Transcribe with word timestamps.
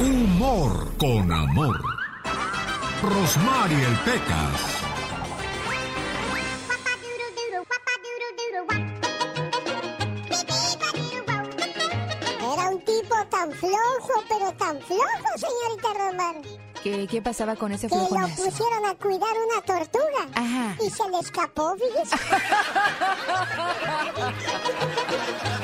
Humor 0.00 0.96
con 0.98 1.30
amor. 1.32 1.80
Rosmarie 3.02 3.84
el 3.86 3.96
Pecas. 3.98 4.60
Era 12.40 12.68
un 12.68 12.80
tipo 12.84 13.14
tan 13.30 13.50
flojo, 13.52 14.22
pero 14.28 14.52
tan 14.52 14.80
flojo, 14.82 15.28
señorita 15.36 15.88
Romar. 15.94 16.36
¿Qué, 16.82 17.06
qué 17.10 17.22
pasaba 17.22 17.56
con 17.56 17.72
ese 17.72 17.88
Que 17.88 17.94
lo 17.96 18.06
flojonazo? 18.06 18.44
pusieron 18.44 18.84
a 18.84 18.94
cuidar 18.96 19.30
una 19.48 19.62
tortuga. 19.62 20.28
Ajá. 20.34 20.76
Y 20.84 20.90
se 20.90 21.08
le 21.08 21.18
escapó, 21.18 21.74
fíjese. 21.76 22.16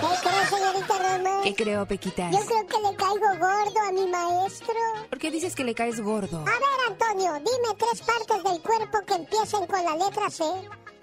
¿Qué 0.00 0.06
cree, 0.22 0.46
señorita? 0.48 0.94
¿Qué 1.42 1.54
creo, 1.54 1.86
Pequitas? 1.86 2.32
Yo 2.32 2.38
creo 2.44 2.66
que 2.66 2.88
le 2.88 2.96
caigo 2.96 3.28
gordo 3.38 3.80
a 3.88 3.92
mi 3.92 4.06
maestro. 4.06 4.74
¿Por 5.08 5.18
qué 5.18 5.30
dices 5.30 5.54
que 5.54 5.64
le 5.64 5.74
caes 5.74 6.00
gordo? 6.00 6.38
A 6.40 6.44
ver, 6.44 6.80
Antonio, 6.88 7.32
dime 7.34 7.74
tres 7.78 8.02
partes 8.02 8.42
del 8.44 8.62
cuerpo 8.62 8.98
que 9.06 9.14
empiecen 9.14 9.66
con 9.66 9.84
la 9.84 9.96
letra 9.96 10.30
C. 10.30 10.44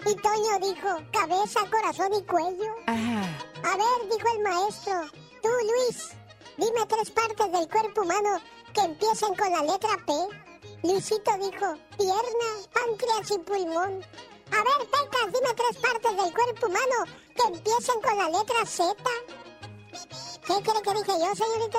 Y 0.06 0.14
Toño 0.14 0.58
dijo, 0.60 0.88
cabeza, 1.12 1.60
corazón 1.70 2.14
y 2.14 2.22
cuello. 2.22 2.72
Ajá. 2.86 3.22
A 3.64 3.76
ver, 3.76 4.10
dijo 4.10 4.28
el 4.36 4.42
maestro, 4.42 4.94
tú, 5.42 5.48
Luis, 5.48 6.10
dime 6.56 6.86
tres 6.86 7.10
partes 7.10 7.52
del 7.52 7.68
cuerpo 7.68 8.02
humano 8.02 8.40
que 8.72 8.80
empiecen 8.82 9.34
con 9.34 9.50
la 9.50 9.62
letra 9.62 9.90
P. 10.06 10.12
Luisito 10.84 11.32
dijo, 11.38 11.74
pierna, 11.96 12.50
páncreas 12.72 13.30
y 13.32 13.38
pulmón. 13.38 14.04
A 14.50 14.56
ver, 14.56 14.88
Pecas, 14.88 15.26
dime 15.26 15.54
tres 15.54 15.82
partes 15.82 16.16
del 16.16 16.32
cuerpo 16.32 16.66
humano 16.68 17.04
que 17.34 17.56
empiecen 17.56 18.00
con 18.00 18.16
la 18.16 18.30
letra 18.30 18.64
Z. 18.64 18.94
¿Qué 20.48 20.54
cree 20.62 20.82
que 20.82 20.94
dije 20.94 21.12
yo, 21.20 21.34
señorita? 21.34 21.78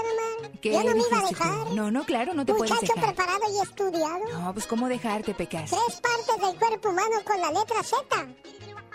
¿Qué 0.61 0.71
Yo 0.71 0.83
no 0.83 0.95
me 0.95 1.01
iba 1.01 1.17
a 1.17 1.21
tú? 1.21 1.27
dejar. 1.29 1.71
No, 1.73 1.89
no, 1.91 2.03
claro, 2.05 2.33
no 2.35 2.45
te 2.45 2.53
puedes 2.53 2.71
Muchacho 2.71 2.93
dejar. 2.95 3.15
preparado 3.15 3.43
y 3.51 3.59
estudiado. 3.61 4.25
No, 4.39 4.53
pues 4.53 4.67
¿cómo 4.67 4.87
dejarte, 4.87 5.33
Pecas? 5.33 5.71
Tres 5.71 5.99
partes 6.01 6.37
del 6.47 6.55
cuerpo 6.59 6.89
humano 6.89 7.15
con 7.25 7.41
la 7.41 7.51
letra 7.51 7.81
Z. 7.83 8.27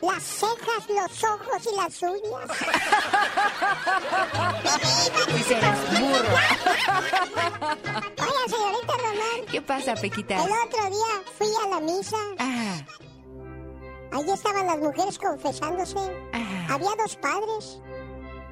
Las 0.01 0.23
cejas, 0.23 0.89
los 0.89 1.25
ojos 1.25 1.67
y 1.73 1.77
las 1.77 2.03
uñas. 2.03 2.51
Sí 5.35 5.43
serás 5.45 5.79
burro. 6.01 6.35
Oiga, 8.21 8.45
señorita 8.49 8.93
Román, 8.97 9.47
¿Qué 9.51 9.63
pasa, 9.63 9.95
Pequitas? 9.95 10.45
el 10.45 10.53
otro 10.53 10.91
día 10.91 11.23
fui 11.39 11.49
a 11.65 11.69
la 11.69 11.81
misa. 11.81 12.17
Ajá. 12.39 12.87
Ahí 14.13 14.31
estaban 14.31 14.67
las 14.67 14.79
mujeres 14.79 15.19
confesándose. 15.19 15.99
Ajá. 16.33 16.75
Había 16.75 16.91
dos 16.97 17.17
padres. 17.17 17.81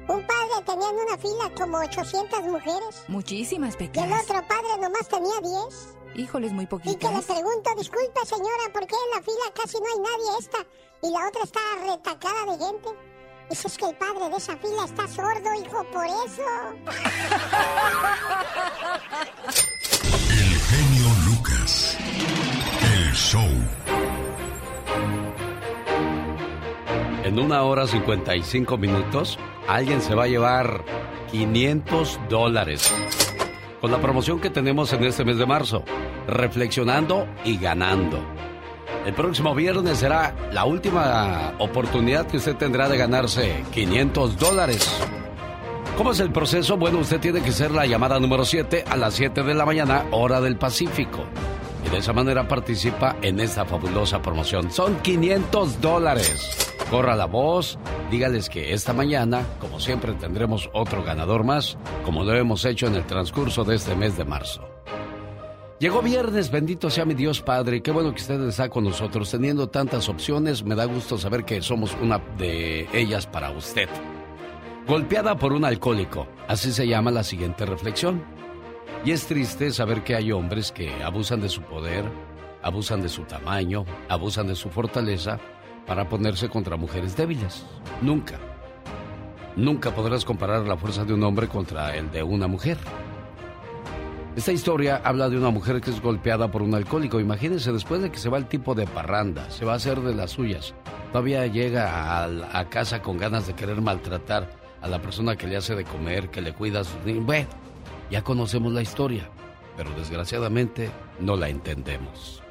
Un 0.07 0.27
padre 0.27 0.61
tenía 0.65 0.89
en 0.89 0.95
una 0.95 1.17
fila 1.17 1.51
como 1.57 1.77
800 1.77 2.41
mujeres. 2.43 3.03
Muchísimas, 3.07 3.75
Y 3.79 3.83
el 3.99 4.13
otro 4.13 4.45
padre 4.47 4.77
nomás 4.81 5.07
tenía 5.07 5.39
10. 5.41 5.95
Híjoles, 6.15 6.51
muy 6.51 6.65
Y 6.65 6.67
que 6.67 6.75
le 6.75 6.81
poquitas. 6.83 7.25
pregunto, 7.25 7.69
disculpe 7.77 8.25
señora, 8.25 8.71
¿por 8.71 8.85
qué 8.85 8.95
en 8.95 9.17
la 9.17 9.23
fila 9.23 9.51
casi 9.55 9.77
no 9.79 9.85
hay 9.85 9.99
nadie 9.99 10.39
esta? 10.39 10.57
Y 11.01 11.09
la 11.11 11.27
otra 11.27 11.43
está 11.43 11.59
retacada 11.81 12.51
de 12.51 12.65
gente. 12.65 12.89
Dice, 13.49 13.67
es 13.67 13.77
que 13.77 13.85
el 13.89 13.95
padre 13.95 14.29
de 14.29 14.37
esa 14.37 14.57
fila 14.57 14.85
está 14.85 15.07
sordo, 15.07 15.53
hijo, 15.55 15.83
por 15.91 16.05
eso. 16.05 16.43
El 20.29 20.59
genio 20.59 21.09
Lucas. 21.25 21.97
El 22.81 23.13
show. 23.13 23.49
En 27.23 27.39
una 27.39 27.63
hora 27.63 27.87
55 27.87 28.77
minutos, 28.77 29.39
alguien 29.65 30.01
se 30.01 30.13
va 30.13 30.25
a 30.25 30.27
llevar 30.27 30.83
500 31.31 32.19
dólares. 32.27 32.93
Con 33.79 33.91
la 33.91 34.01
promoción 34.01 34.41
que 34.41 34.49
tenemos 34.49 34.91
en 34.91 35.05
este 35.05 35.23
mes 35.23 35.37
de 35.37 35.45
marzo, 35.45 35.85
reflexionando 36.27 37.25
y 37.45 37.57
ganando. 37.57 38.19
El 39.05 39.13
próximo 39.13 39.55
viernes 39.55 39.99
será 39.99 40.35
la 40.51 40.65
última 40.65 41.53
oportunidad 41.59 42.27
que 42.27 42.37
usted 42.37 42.57
tendrá 42.57 42.89
de 42.89 42.97
ganarse 42.97 43.63
500 43.71 44.37
dólares. 44.37 45.01
¿Cómo 45.97 46.11
es 46.11 46.19
el 46.19 46.31
proceso? 46.31 46.75
Bueno, 46.75 46.99
usted 46.99 47.21
tiene 47.21 47.41
que 47.41 47.53
ser 47.53 47.71
la 47.71 47.85
llamada 47.85 48.19
número 48.19 48.43
7 48.43 48.83
a 48.89 48.97
las 48.97 49.13
7 49.13 49.43
de 49.43 49.53
la 49.53 49.65
mañana, 49.65 50.07
hora 50.11 50.41
del 50.41 50.57
Pacífico. 50.57 51.23
Y 51.85 51.89
de 51.89 51.97
esa 51.97 52.13
manera 52.13 52.47
participa 52.47 53.17
en 53.21 53.39
esta 53.39 53.65
fabulosa 53.65 54.21
promoción. 54.21 54.71
Son 54.71 54.95
500 55.01 55.81
dólares. 55.81 56.73
Corra 56.89 57.15
la 57.15 57.25
voz, 57.25 57.79
dígales 58.11 58.49
que 58.49 58.73
esta 58.73 58.93
mañana, 58.93 59.41
como 59.59 59.79
siempre, 59.79 60.13
tendremos 60.13 60.69
otro 60.73 61.03
ganador 61.03 61.43
más, 61.43 61.77
como 62.05 62.23
lo 62.23 62.35
hemos 62.35 62.65
hecho 62.65 62.87
en 62.87 62.95
el 62.95 63.05
transcurso 63.05 63.63
de 63.63 63.75
este 63.75 63.95
mes 63.95 64.17
de 64.17 64.25
marzo. 64.25 64.73
Llegó 65.79 66.01
viernes, 66.01 66.49
bendito 66.49 66.89
sea 66.89 67.03
mi 67.03 67.13
Dios 67.13 67.41
Padre, 67.41 67.81
qué 67.81 67.91
bueno 67.91 68.13
que 68.13 68.21
usted 68.21 68.39
está 68.47 68.69
con 68.69 68.85
nosotros, 68.85 69.29
teniendo 69.29 69.67
tantas 69.67 70.07
opciones, 70.07 70.63
me 70.63 70.75
da 70.75 70.85
gusto 70.85 71.17
saber 71.17 71.43
que 71.43 71.61
somos 71.61 71.97
una 72.01 72.19
de 72.37 72.87
ellas 72.93 73.27
para 73.27 73.51
usted. 73.51 73.89
Golpeada 74.87 75.35
por 75.35 75.51
un 75.51 75.65
alcohólico, 75.65 76.27
así 76.47 76.71
se 76.71 76.87
llama 76.87 77.11
la 77.11 77.23
siguiente 77.23 77.65
reflexión. 77.65 78.23
Y 79.05 79.11
es 79.11 79.25
triste 79.27 79.71
saber 79.71 80.01
que 80.03 80.15
hay 80.15 80.31
hombres 80.31 80.71
que 80.71 81.03
abusan 81.03 81.41
de 81.41 81.49
su 81.49 81.61
poder, 81.61 82.05
abusan 82.61 83.01
de 83.01 83.09
su 83.09 83.23
tamaño, 83.23 83.83
abusan 84.07 84.47
de 84.47 84.55
su 84.55 84.69
fortaleza 84.69 85.39
para 85.85 86.07
ponerse 86.07 86.47
contra 86.47 86.77
mujeres 86.77 87.17
débiles. 87.17 87.65
Nunca, 88.01 88.39
nunca 89.57 89.93
podrás 89.93 90.23
comparar 90.23 90.65
la 90.65 90.77
fuerza 90.77 91.03
de 91.03 91.13
un 91.13 91.23
hombre 91.23 91.49
contra 91.49 91.97
el 91.97 92.11
de 92.11 92.23
una 92.23 92.47
mujer. 92.47 92.77
Esta 94.37 94.53
historia 94.53 95.01
habla 95.03 95.29
de 95.29 95.37
una 95.37 95.49
mujer 95.49 95.81
que 95.81 95.91
es 95.91 96.01
golpeada 96.01 96.49
por 96.49 96.61
un 96.61 96.73
alcohólico. 96.73 97.19
Imagínense, 97.19 97.73
después 97.73 98.01
de 98.01 98.09
que 98.09 98.17
se 98.17 98.29
va 98.29 98.37
el 98.37 98.47
tipo 98.47 98.73
de 98.73 98.87
parranda, 98.87 99.49
se 99.51 99.65
va 99.65 99.73
a 99.73 99.75
hacer 99.75 99.99
de 99.99 100.15
las 100.15 100.31
suyas, 100.31 100.73
todavía 101.11 101.45
llega 101.45 102.23
a, 102.23 102.69
casa 102.69 103.01
con 103.01 103.17
ganas 103.17 103.47
de 103.47 103.53
querer 103.53 103.81
maltratar 103.81 104.49
a 104.81 104.87
la 104.87 105.01
persona 105.01 105.35
que 105.35 105.45
le 105.45 105.57
hace 105.57 105.75
de 105.75 105.83
comer, 105.83 106.29
que 106.29 106.41
le 106.41 106.53
cuida 106.53 106.79
a 106.79 106.83
sus 106.85 107.03
niños. 107.05 107.25
Ya 108.09 108.23
conocemos 108.23 108.73
la 108.73 108.81
historia, 108.81 109.29
pero 109.77 109.91
desgraciadamente 109.91 110.89
no 111.19 111.35
la 111.35 111.49
entendemos. 111.49 112.43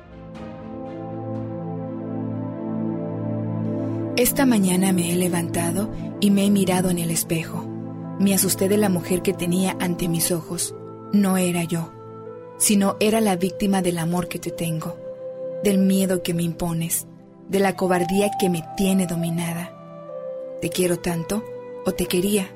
Esta 4.17 4.45
mañana 4.45 4.93
me 4.93 5.13
he 5.13 5.17
levantado 5.17 5.91
y 6.21 6.31
me 6.31 6.45
he 6.45 6.51
mirado 6.51 6.91
en 6.91 6.99
el 6.99 7.11
espejo. 7.11 7.67
Me 8.21 8.35
asusté 8.35 8.69
de 8.69 8.77
la 8.77 8.89
mujer 8.89 9.23
que 9.23 9.33
tenía 9.33 9.77
ante 9.81 10.07
mis 10.07 10.31
ojos. 10.31 10.75
No 11.13 11.39
era 11.39 11.65
yo, 11.65 11.93
sino 12.59 12.97
era 13.01 13.21
la 13.21 13.37
víctima 13.37 13.83
del 13.83 13.99
amor 13.99 14.29
que 14.29 14.39
te 14.39 14.51
tengo, 14.51 14.97
del 15.65 15.79
miedo 15.79 16.23
que 16.23 16.35
me 16.35 16.43
impones, 16.43 17.07
de 17.49 17.59
la 17.59 17.75
cobardía 17.75 18.31
que 18.39 18.51
me 18.51 18.63
tiene 18.77 19.07
dominada. 19.07 19.77
Te 20.61 20.69
quiero 20.69 20.99
tanto, 20.99 21.43
o 21.85 21.93
te 21.93 22.07
quería. 22.07 22.49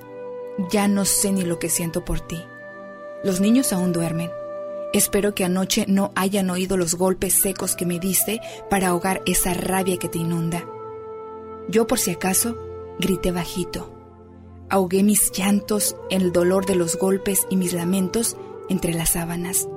Ya 0.71 0.89
no 0.89 1.05
sé 1.05 1.33
ni 1.33 1.43
lo 1.43 1.59
que 1.59 1.69
siento 1.69 2.05
por 2.05 2.21
ti. 2.21 2.39
Los 3.27 3.41
niños 3.41 3.73
aún 3.73 3.93
duermen. 3.93 4.31
Espero 4.93 5.35
que 5.35 5.45
anoche 5.45 5.85
no 5.89 6.13
hayan 6.15 6.49
oído 6.49 6.77
los 6.77 6.95
golpes 6.95 7.35
secos 7.35 7.75
que 7.75 7.85
me 7.85 7.99
diste 7.99 8.41
para 8.71 8.87
ahogar 8.87 9.21
esa 9.27 9.53
rabia 9.53 9.97
que 9.97 10.09
te 10.09 10.19
inunda. 10.19 10.65
Yo 11.69 11.89
por 11.89 11.99
si 11.99 12.13
acaso 12.13 12.57
grité 13.01 13.33
bajito. 13.33 13.93
Ahogué 14.71 15.03
mis 15.03 15.33
llantos 15.33 15.97
en 16.09 16.23
el 16.23 16.31
dolor 16.31 16.67
de 16.67 16.77
los 16.77 16.97
golpes 16.97 17.49
y 17.51 17.57
mis 17.57 17.73
lamentos 17.73 18.37
entre 18.69 18.95
las 18.95 19.11
sábanas. 19.11 19.69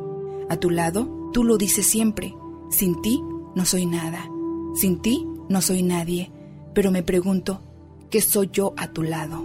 A 0.48 0.58
tu 0.58 0.70
lado, 0.70 1.32
tú 1.34 1.44
lo 1.44 1.58
dices 1.58 1.88
siempre. 1.88 2.36
Sin 2.70 3.02
ti 3.02 3.20
no 3.56 3.66
soy 3.66 3.88
nada. 3.88 4.30
Sin 4.76 5.02
ti 5.02 5.28
no 5.50 5.64
soy 5.64 5.82
nadie. 5.82 6.32
Pero 6.76 6.92
me 6.92 7.02
pregunto, 7.02 7.64
¿qué 8.12 8.22
soy 8.22 8.52
yo 8.54 8.76
a 8.78 8.94
tu 8.94 9.02
lado? 9.02 9.44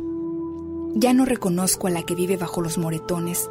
Ya 0.94 1.14
no 1.14 1.24
reconozco 1.24 1.86
a 1.86 1.90
la 1.90 2.02
que 2.02 2.14
vive 2.14 2.36
bajo 2.36 2.60
los 2.60 2.76
moretones, 2.76 3.48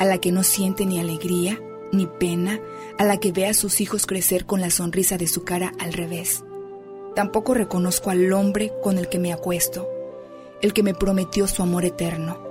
a 0.00 0.06
la 0.06 0.16
que 0.16 0.32
no 0.32 0.42
siente 0.42 0.86
ni 0.86 0.98
alegría, 0.98 1.60
ni 1.92 2.06
pena, 2.06 2.58
a 2.98 3.04
la 3.04 3.18
que 3.18 3.32
ve 3.32 3.46
a 3.46 3.52
sus 3.52 3.82
hijos 3.82 4.06
crecer 4.06 4.46
con 4.46 4.62
la 4.62 4.70
sonrisa 4.70 5.18
de 5.18 5.26
su 5.26 5.44
cara 5.44 5.74
al 5.78 5.92
revés. 5.92 6.42
Tampoco 7.14 7.52
reconozco 7.52 8.08
al 8.08 8.32
hombre 8.32 8.72
con 8.82 8.96
el 8.96 9.10
que 9.10 9.18
me 9.18 9.30
acuesto, 9.30 9.86
el 10.62 10.72
que 10.72 10.82
me 10.82 10.94
prometió 10.94 11.46
su 11.46 11.62
amor 11.62 11.84
eterno, 11.84 12.42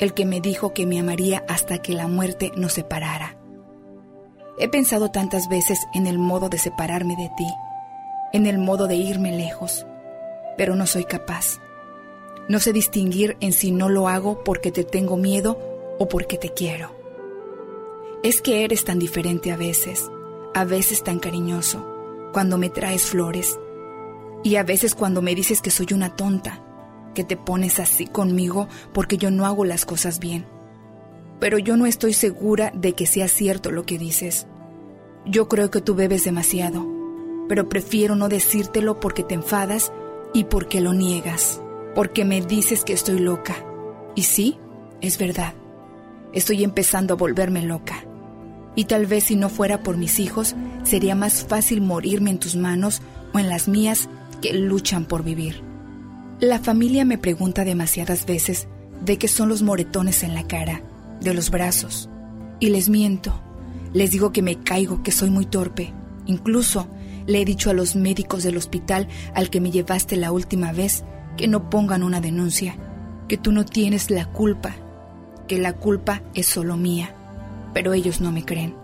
el 0.00 0.12
que 0.12 0.26
me 0.26 0.40
dijo 0.40 0.74
que 0.74 0.86
me 0.86 0.98
amaría 0.98 1.44
hasta 1.46 1.78
que 1.78 1.92
la 1.92 2.08
muerte 2.08 2.50
nos 2.56 2.72
separara. 2.72 3.38
He 4.58 4.68
pensado 4.68 5.12
tantas 5.12 5.48
veces 5.48 5.78
en 5.94 6.08
el 6.08 6.18
modo 6.18 6.48
de 6.48 6.58
separarme 6.58 7.14
de 7.14 7.30
ti, 7.36 7.46
en 8.32 8.44
el 8.44 8.58
modo 8.58 8.88
de 8.88 8.96
irme 8.96 9.30
lejos, 9.30 9.86
pero 10.56 10.74
no 10.74 10.84
soy 10.84 11.04
capaz. 11.04 11.60
No 12.48 12.58
sé 12.58 12.72
distinguir 12.72 13.36
en 13.38 13.52
si 13.52 13.70
no 13.70 13.88
lo 13.88 14.08
hago 14.08 14.42
porque 14.42 14.72
te 14.72 14.82
tengo 14.82 15.16
miedo 15.16 15.67
o 15.98 16.08
porque 16.08 16.38
te 16.38 16.52
quiero. 16.52 16.94
Es 18.22 18.40
que 18.40 18.64
eres 18.64 18.84
tan 18.84 18.98
diferente 18.98 19.52
a 19.52 19.56
veces, 19.56 20.10
a 20.54 20.64
veces 20.64 21.02
tan 21.04 21.18
cariñoso, 21.18 21.84
cuando 22.32 22.58
me 22.58 22.70
traes 22.70 23.04
flores, 23.04 23.58
y 24.44 24.56
a 24.56 24.62
veces 24.62 24.94
cuando 24.94 25.22
me 25.22 25.34
dices 25.34 25.60
que 25.60 25.70
soy 25.70 25.88
una 25.92 26.14
tonta, 26.16 26.64
que 27.14 27.24
te 27.24 27.36
pones 27.36 27.80
así 27.80 28.06
conmigo 28.06 28.68
porque 28.92 29.16
yo 29.16 29.30
no 29.30 29.46
hago 29.46 29.64
las 29.64 29.84
cosas 29.84 30.20
bien. 30.20 30.46
pero 31.40 31.58
yo 31.58 31.76
no 31.76 31.86
estoy 31.86 32.12
segura 32.12 32.72
de 32.74 32.94
que 32.94 33.06
sea 33.06 33.28
cierto 33.28 33.70
lo 33.70 33.84
que 33.84 33.98
dices. 33.98 34.46
Yo 35.24 35.48
creo 35.48 35.70
que 35.70 35.80
tú 35.80 35.94
bebes 35.94 36.24
demasiado, 36.24 36.86
pero 37.48 37.68
prefiero 37.68 38.16
no 38.16 38.28
decírtelo 38.28 39.00
porque 39.00 39.22
te 39.22 39.34
enfadas 39.34 39.92
y 40.34 40.44
porque 40.44 40.80
lo 40.80 40.92
niegas, 40.92 41.60
porque 41.94 42.24
me 42.24 42.40
dices 42.40 42.84
que 42.84 42.92
estoy 42.92 43.18
loca. 43.18 43.56
Y 44.14 44.22
sí, 44.22 44.58
es 45.00 45.18
verdad. 45.18 45.54
Estoy 46.32 46.64
empezando 46.64 47.14
a 47.14 47.16
volverme 47.16 47.62
loca. 47.62 48.04
Y 48.76 48.84
tal 48.84 49.06
vez 49.06 49.24
si 49.24 49.36
no 49.36 49.48
fuera 49.48 49.82
por 49.82 49.96
mis 49.96 50.18
hijos, 50.18 50.54
sería 50.84 51.14
más 51.14 51.44
fácil 51.44 51.80
morirme 51.80 52.30
en 52.30 52.38
tus 52.38 52.54
manos 52.54 53.02
o 53.32 53.38
en 53.38 53.48
las 53.48 53.68
mías 53.68 54.08
que 54.40 54.52
luchan 54.52 55.04
por 55.04 55.24
vivir. 55.24 55.62
La 56.40 56.60
familia 56.60 57.04
me 57.04 57.18
pregunta 57.18 57.64
demasiadas 57.64 58.24
veces 58.26 58.68
de 59.04 59.18
qué 59.18 59.26
son 59.26 59.48
los 59.48 59.62
moretones 59.62 60.22
en 60.22 60.34
la 60.34 60.46
cara, 60.46 60.82
de 61.20 61.34
los 61.34 61.50
brazos, 61.50 62.08
y 62.60 62.68
les 62.70 62.88
miento. 62.88 63.40
Les 63.92 64.10
digo 64.10 64.32
que 64.32 64.42
me 64.42 64.56
caigo, 64.56 65.02
que 65.02 65.10
soy 65.10 65.30
muy 65.30 65.46
torpe. 65.46 65.92
Incluso 66.26 66.88
le 67.26 67.40
he 67.40 67.44
dicho 67.44 67.70
a 67.70 67.74
los 67.74 67.96
médicos 67.96 68.42
del 68.42 68.56
hospital 68.56 69.08
al 69.34 69.50
que 69.50 69.60
me 69.60 69.70
llevaste 69.70 70.16
la 70.16 70.30
última 70.30 70.72
vez 70.72 71.04
que 71.36 71.48
no 71.48 71.70
pongan 71.70 72.02
una 72.02 72.20
denuncia, 72.20 72.76
que 73.28 73.36
tú 73.36 73.50
no 73.50 73.64
tienes 73.64 74.10
la 74.10 74.26
culpa, 74.26 74.76
que 75.48 75.58
la 75.58 75.72
culpa 75.72 76.22
es 76.34 76.46
solo 76.46 76.76
mía 76.76 77.16
pero 77.72 77.92
ellos 77.92 78.20
no 78.20 78.32
me 78.32 78.44
creen. 78.44 78.74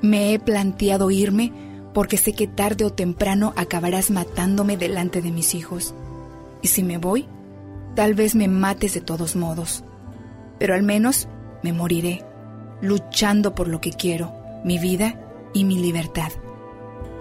Me 0.00 0.32
he 0.32 0.38
planteado 0.38 1.10
irme 1.10 1.52
porque 1.94 2.16
sé 2.16 2.32
que 2.32 2.46
tarde 2.46 2.84
o 2.84 2.92
temprano 2.92 3.52
acabarás 3.56 4.10
matándome 4.10 4.76
delante 4.76 5.22
de 5.22 5.30
mis 5.30 5.54
hijos. 5.54 5.94
Y 6.62 6.68
si 6.68 6.82
me 6.82 6.98
voy, 6.98 7.28
tal 7.94 8.14
vez 8.14 8.34
me 8.34 8.48
mates 8.48 8.94
de 8.94 9.00
todos 9.00 9.36
modos. 9.36 9.84
Pero 10.58 10.74
al 10.74 10.82
menos 10.82 11.28
me 11.62 11.72
moriré, 11.72 12.24
luchando 12.80 13.54
por 13.54 13.68
lo 13.68 13.80
que 13.80 13.92
quiero, 13.92 14.32
mi 14.64 14.78
vida 14.78 15.20
y 15.54 15.64
mi 15.64 15.78
libertad. 15.78 16.32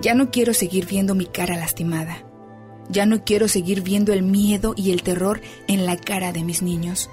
Ya 0.01 0.13
no 0.13 0.29
quiero 0.29 0.53
seguir 0.53 0.85
viendo 0.85 1.15
mi 1.15 1.25
cara 1.25 1.55
lastimada. 1.55 2.23
Ya 2.89 3.05
no 3.05 3.23
quiero 3.23 3.47
seguir 3.47 3.81
viendo 3.81 4.13
el 4.13 4.23
miedo 4.23 4.73
y 4.75 4.91
el 4.91 5.01
terror 5.01 5.41
en 5.67 5.85
la 5.85 5.97
cara 5.97 6.31
de 6.31 6.43
mis 6.43 6.61
niños. 6.61 7.09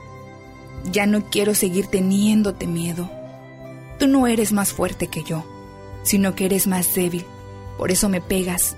Ya 0.91 1.07
no 1.07 1.25
quiero 1.31 1.55
seguir 1.55 1.87
teniéndote 1.87 2.67
miedo. 2.67 3.11
Tú 3.99 4.07
no 4.07 4.27
eres 4.27 4.53
más 4.53 4.73
fuerte 4.73 5.07
que 5.09 5.23
yo, 5.23 5.45
sino 6.03 6.35
que 6.35 6.47
eres 6.47 6.67
más 6.67 6.95
débil. 6.95 7.25
Por 7.79 7.91
eso 7.91 8.09
me 8.09 8.21
pegas, 8.21 8.77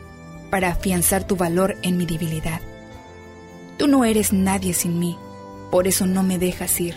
para 0.50 0.70
afianzar 0.70 1.26
tu 1.26 1.36
valor 1.36 1.76
en 1.82 1.96
mi 1.96 2.06
debilidad. 2.06 2.60
Tú 3.78 3.88
no 3.88 4.04
eres 4.04 4.32
nadie 4.32 4.72
sin 4.72 4.98
mí, 4.98 5.18
por 5.70 5.86
eso 5.86 6.06
no 6.06 6.22
me 6.22 6.38
dejas 6.38 6.80
ir. 6.80 6.94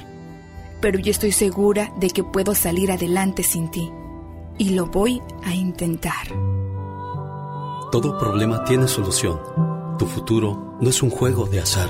Pero 0.82 0.98
yo 1.00 1.12
estoy 1.12 1.32
segura 1.32 1.92
de 2.00 2.10
que 2.10 2.24
puedo 2.24 2.56
salir 2.56 2.92
adelante 2.92 3.44
sin 3.44 3.70
ti, 3.70 3.92
y 4.58 4.70
lo 4.70 4.86
voy 4.86 5.22
a 5.44 5.54
intentar. 5.54 6.28
Todo 7.92 8.18
problema 8.18 8.64
tiene 8.64 8.88
solución. 8.88 9.40
Tu 9.98 10.06
futuro 10.06 10.78
no 10.80 10.90
es 10.90 11.02
un 11.02 11.10
juego 11.10 11.48
de 11.48 11.60
azar. 11.60 11.90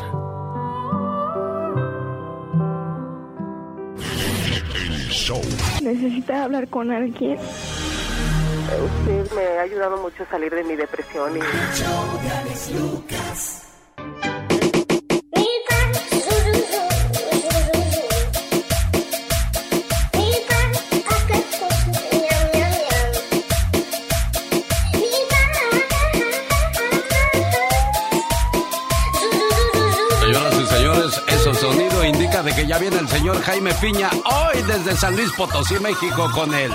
Necesita 5.81 6.43
hablar 6.43 6.67
con 6.67 6.91
alguien. 6.91 7.37
Usted 8.69 9.31
me 9.35 9.57
ha 9.57 9.61
ayudado 9.61 9.97
mucho 9.97 10.23
a 10.23 10.29
salir 10.29 10.53
de 10.53 10.63
mi 10.63 10.75
depresión 10.75 11.37
y... 11.37 11.39
viene 32.79 32.97
el 32.97 33.09
señor 33.09 33.41
Jaime 33.41 33.73
Piña 33.75 34.09
hoy 34.25 34.61
desde 34.63 34.95
San 34.95 35.15
Luis 35.15 35.31
Potosí, 35.33 35.75
México 35.79 36.29
con 36.33 36.53
él. 36.53 36.71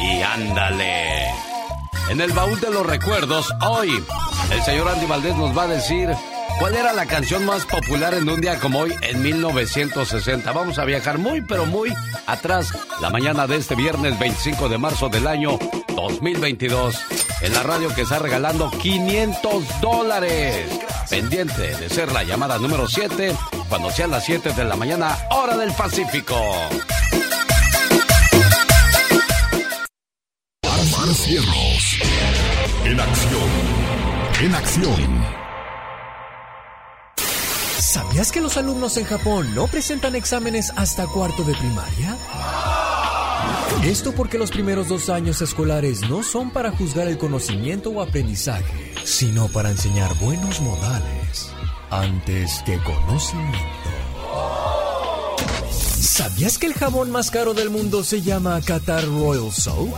Y 0.00 0.20
ándale. 0.22 1.26
En 2.10 2.20
el 2.20 2.32
baúl 2.32 2.60
de 2.60 2.70
los 2.70 2.84
recuerdos, 2.84 3.52
hoy, 3.60 4.04
el 4.50 4.62
señor 4.62 4.88
Andy 4.88 5.06
Valdés 5.06 5.36
nos 5.36 5.56
va 5.56 5.64
a 5.64 5.66
decir 5.68 6.08
cuál 6.58 6.74
era 6.74 6.92
la 6.92 7.06
canción 7.06 7.44
más 7.44 7.64
popular 7.64 8.14
en 8.14 8.28
un 8.28 8.40
día 8.40 8.58
como 8.58 8.80
hoy 8.80 8.94
en 9.02 9.22
1960. 9.22 10.52
Vamos 10.52 10.78
a 10.78 10.84
viajar 10.84 11.18
muy, 11.18 11.40
pero 11.40 11.66
muy 11.66 11.92
atrás, 12.26 12.72
la 13.00 13.10
mañana 13.10 13.46
de 13.46 13.56
este 13.56 13.74
viernes 13.74 14.18
25 14.18 14.68
de 14.68 14.78
marzo 14.78 15.08
del 15.08 15.26
año 15.26 15.58
2022, 15.94 16.96
en 17.42 17.54
la 17.54 17.62
radio 17.62 17.94
que 17.94 18.02
está 18.02 18.18
regalando 18.18 18.70
500 18.70 19.80
dólares. 19.80 20.66
Pendiente 21.08 21.76
de 21.76 21.88
ser 21.88 22.12
la 22.12 22.24
llamada 22.24 22.58
número 22.58 22.86
7 22.86 23.34
cuando 23.68 23.90
sean 23.90 24.10
las 24.10 24.24
7 24.24 24.52
de 24.52 24.64
la 24.64 24.76
mañana, 24.76 25.16
hora 25.30 25.56
del 25.56 25.72
Pacífico. 25.72 26.36
Armar 30.62 31.14
Cierros. 31.14 31.98
En 32.84 33.00
acción. 33.00 33.50
En 34.40 34.54
acción. 34.54 35.47
¿Sabías 37.88 38.30
que 38.32 38.42
los 38.42 38.58
alumnos 38.58 38.98
en 38.98 39.06
Japón 39.06 39.54
no 39.54 39.66
presentan 39.66 40.14
exámenes 40.14 40.74
hasta 40.76 41.06
cuarto 41.06 41.42
de 41.42 41.54
primaria? 41.54 42.18
Esto 43.82 44.12
porque 44.12 44.36
los 44.36 44.50
primeros 44.50 44.88
dos 44.88 45.08
años 45.08 45.40
escolares 45.40 46.02
no 46.02 46.22
son 46.22 46.50
para 46.50 46.70
juzgar 46.70 47.08
el 47.08 47.16
conocimiento 47.16 47.88
o 47.88 48.02
aprendizaje, 48.02 48.92
sino 49.04 49.48
para 49.48 49.70
enseñar 49.70 50.14
buenos 50.18 50.60
modales 50.60 51.50
antes 51.88 52.62
que 52.66 52.78
conocimiento. 52.82 53.58
¿Sabías 55.70 56.58
que 56.58 56.66
el 56.66 56.74
jabón 56.74 57.10
más 57.10 57.30
caro 57.30 57.54
del 57.54 57.70
mundo 57.70 58.04
se 58.04 58.20
llama 58.20 58.60
Qatar 58.60 59.06
Royal 59.06 59.50
Soap? 59.50 59.94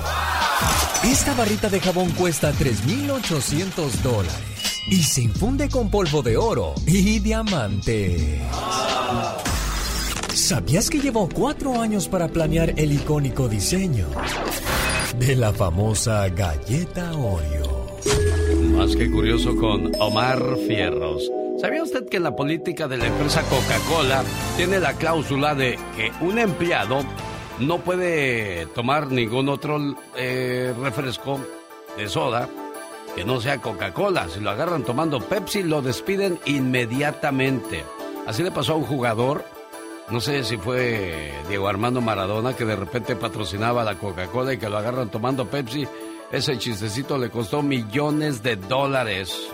Esta 1.02 1.34
barrita 1.34 1.68
de 1.68 1.80
jabón 1.80 2.10
cuesta 2.12 2.52
3.800 2.52 3.90
dólares 4.04 4.49
y 4.88 5.02
se 5.02 5.22
infunde 5.22 5.68
con 5.68 5.90
polvo 5.90 6.22
de 6.22 6.36
oro 6.36 6.74
y 6.86 7.18
diamante. 7.18 8.40
¿Sabías 10.34 10.88
que 10.88 11.00
llevó 11.00 11.28
cuatro 11.28 11.80
años 11.80 12.08
para 12.08 12.28
planear 12.28 12.74
el 12.76 12.92
icónico 12.92 13.48
diseño 13.48 14.06
de 15.18 15.36
la 15.36 15.52
famosa 15.52 16.28
galleta 16.28 17.12
Oreo? 17.12 17.86
Más 18.76 18.96
que 18.96 19.10
curioso 19.10 19.54
con 19.56 19.92
Omar 20.00 20.42
Fierros. 20.66 21.30
¿Sabía 21.60 21.82
usted 21.82 22.08
que 22.08 22.20
la 22.20 22.34
política 22.34 22.88
de 22.88 22.96
la 22.96 23.06
empresa 23.06 23.42
Coca-Cola 23.42 24.24
tiene 24.56 24.80
la 24.80 24.94
cláusula 24.94 25.54
de 25.54 25.78
que 25.94 26.10
un 26.24 26.38
empleado 26.38 27.00
no 27.58 27.78
puede 27.78 28.66
tomar 28.66 29.10
ningún 29.12 29.50
otro 29.50 29.78
eh, 30.16 30.72
refresco 30.80 31.38
de 31.98 32.08
soda 32.08 32.48
que 33.14 33.24
no 33.24 33.40
sea 33.40 33.60
Coca-Cola? 33.60 34.28
Si 34.28 34.40
lo 34.40 34.50
agarran 34.50 34.84
tomando 34.84 35.20
Pepsi, 35.20 35.62
lo 35.62 35.82
despiden 35.82 36.38
inmediatamente. 36.46 37.84
Así 38.26 38.42
le 38.42 38.50
pasó 38.50 38.74
a 38.74 38.76
un 38.76 38.84
jugador, 38.84 39.44
no 40.10 40.20
sé 40.20 40.44
si 40.44 40.56
fue 40.56 41.32
Diego 41.48 41.68
Armando 41.68 42.00
Maradona, 42.00 42.54
que 42.54 42.64
de 42.64 42.76
repente 42.76 43.16
patrocinaba 43.16 43.84
la 43.84 43.96
Coca-Cola 43.96 44.54
y 44.54 44.58
que 44.58 44.68
lo 44.68 44.78
agarran 44.78 45.10
tomando 45.10 45.46
Pepsi. 45.46 45.86
Ese 46.32 46.58
chistecito 46.58 47.18
le 47.18 47.30
costó 47.30 47.62
millones 47.62 48.42
de 48.42 48.56
dólares. 48.56 49.48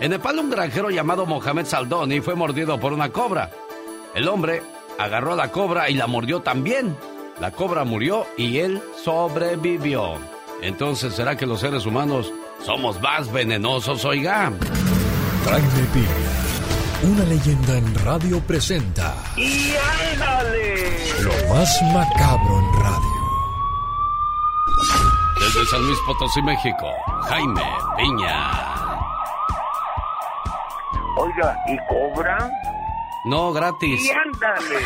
En 0.00 0.10
Nepal, 0.10 0.38
un 0.38 0.50
granjero 0.50 0.90
llamado 0.90 1.26
Mohamed 1.26 1.66
Saldoni 1.66 2.20
fue 2.20 2.34
mordido 2.34 2.80
por 2.80 2.92
una 2.92 3.10
cobra. 3.10 3.50
El 4.14 4.28
hombre 4.28 4.62
agarró 4.98 5.32
a 5.32 5.36
la 5.36 5.50
cobra 5.50 5.90
y 5.90 5.94
la 5.94 6.06
mordió 6.06 6.40
también. 6.40 6.96
La 7.40 7.50
cobra 7.50 7.84
murió 7.84 8.26
y 8.36 8.58
él 8.58 8.82
sobrevivió. 9.02 10.14
Entonces, 10.60 11.14
¿será 11.14 11.36
que 11.36 11.46
los 11.46 11.60
seres 11.60 11.86
humanos 11.86 12.32
somos 12.64 13.00
más 13.00 13.30
venenosos, 13.32 14.04
oiga? 14.04 14.52
Jaime 15.44 15.86
Piña, 15.92 17.12
una 17.12 17.24
leyenda 17.24 17.78
en 17.78 17.94
radio 18.04 18.40
presenta. 18.40 19.14
¡Y 19.36 19.74
ándale! 20.12 20.96
Lo 21.22 21.54
más 21.54 21.82
macabro 21.92 22.58
en 22.58 22.80
radio. 22.80 23.12
Desde 25.40 25.66
San 25.66 25.82
Luis 25.86 25.98
Potosí, 26.06 26.42
México, 26.42 26.86
Jaime 27.28 27.62
Piña. 27.96 28.50
Oiga, 31.16 31.56
¿y 31.66 31.76
cobra? 31.88 32.50
No, 33.26 33.52
gratis. 33.52 34.04
Y 34.04 34.10
ándale. 34.10 34.80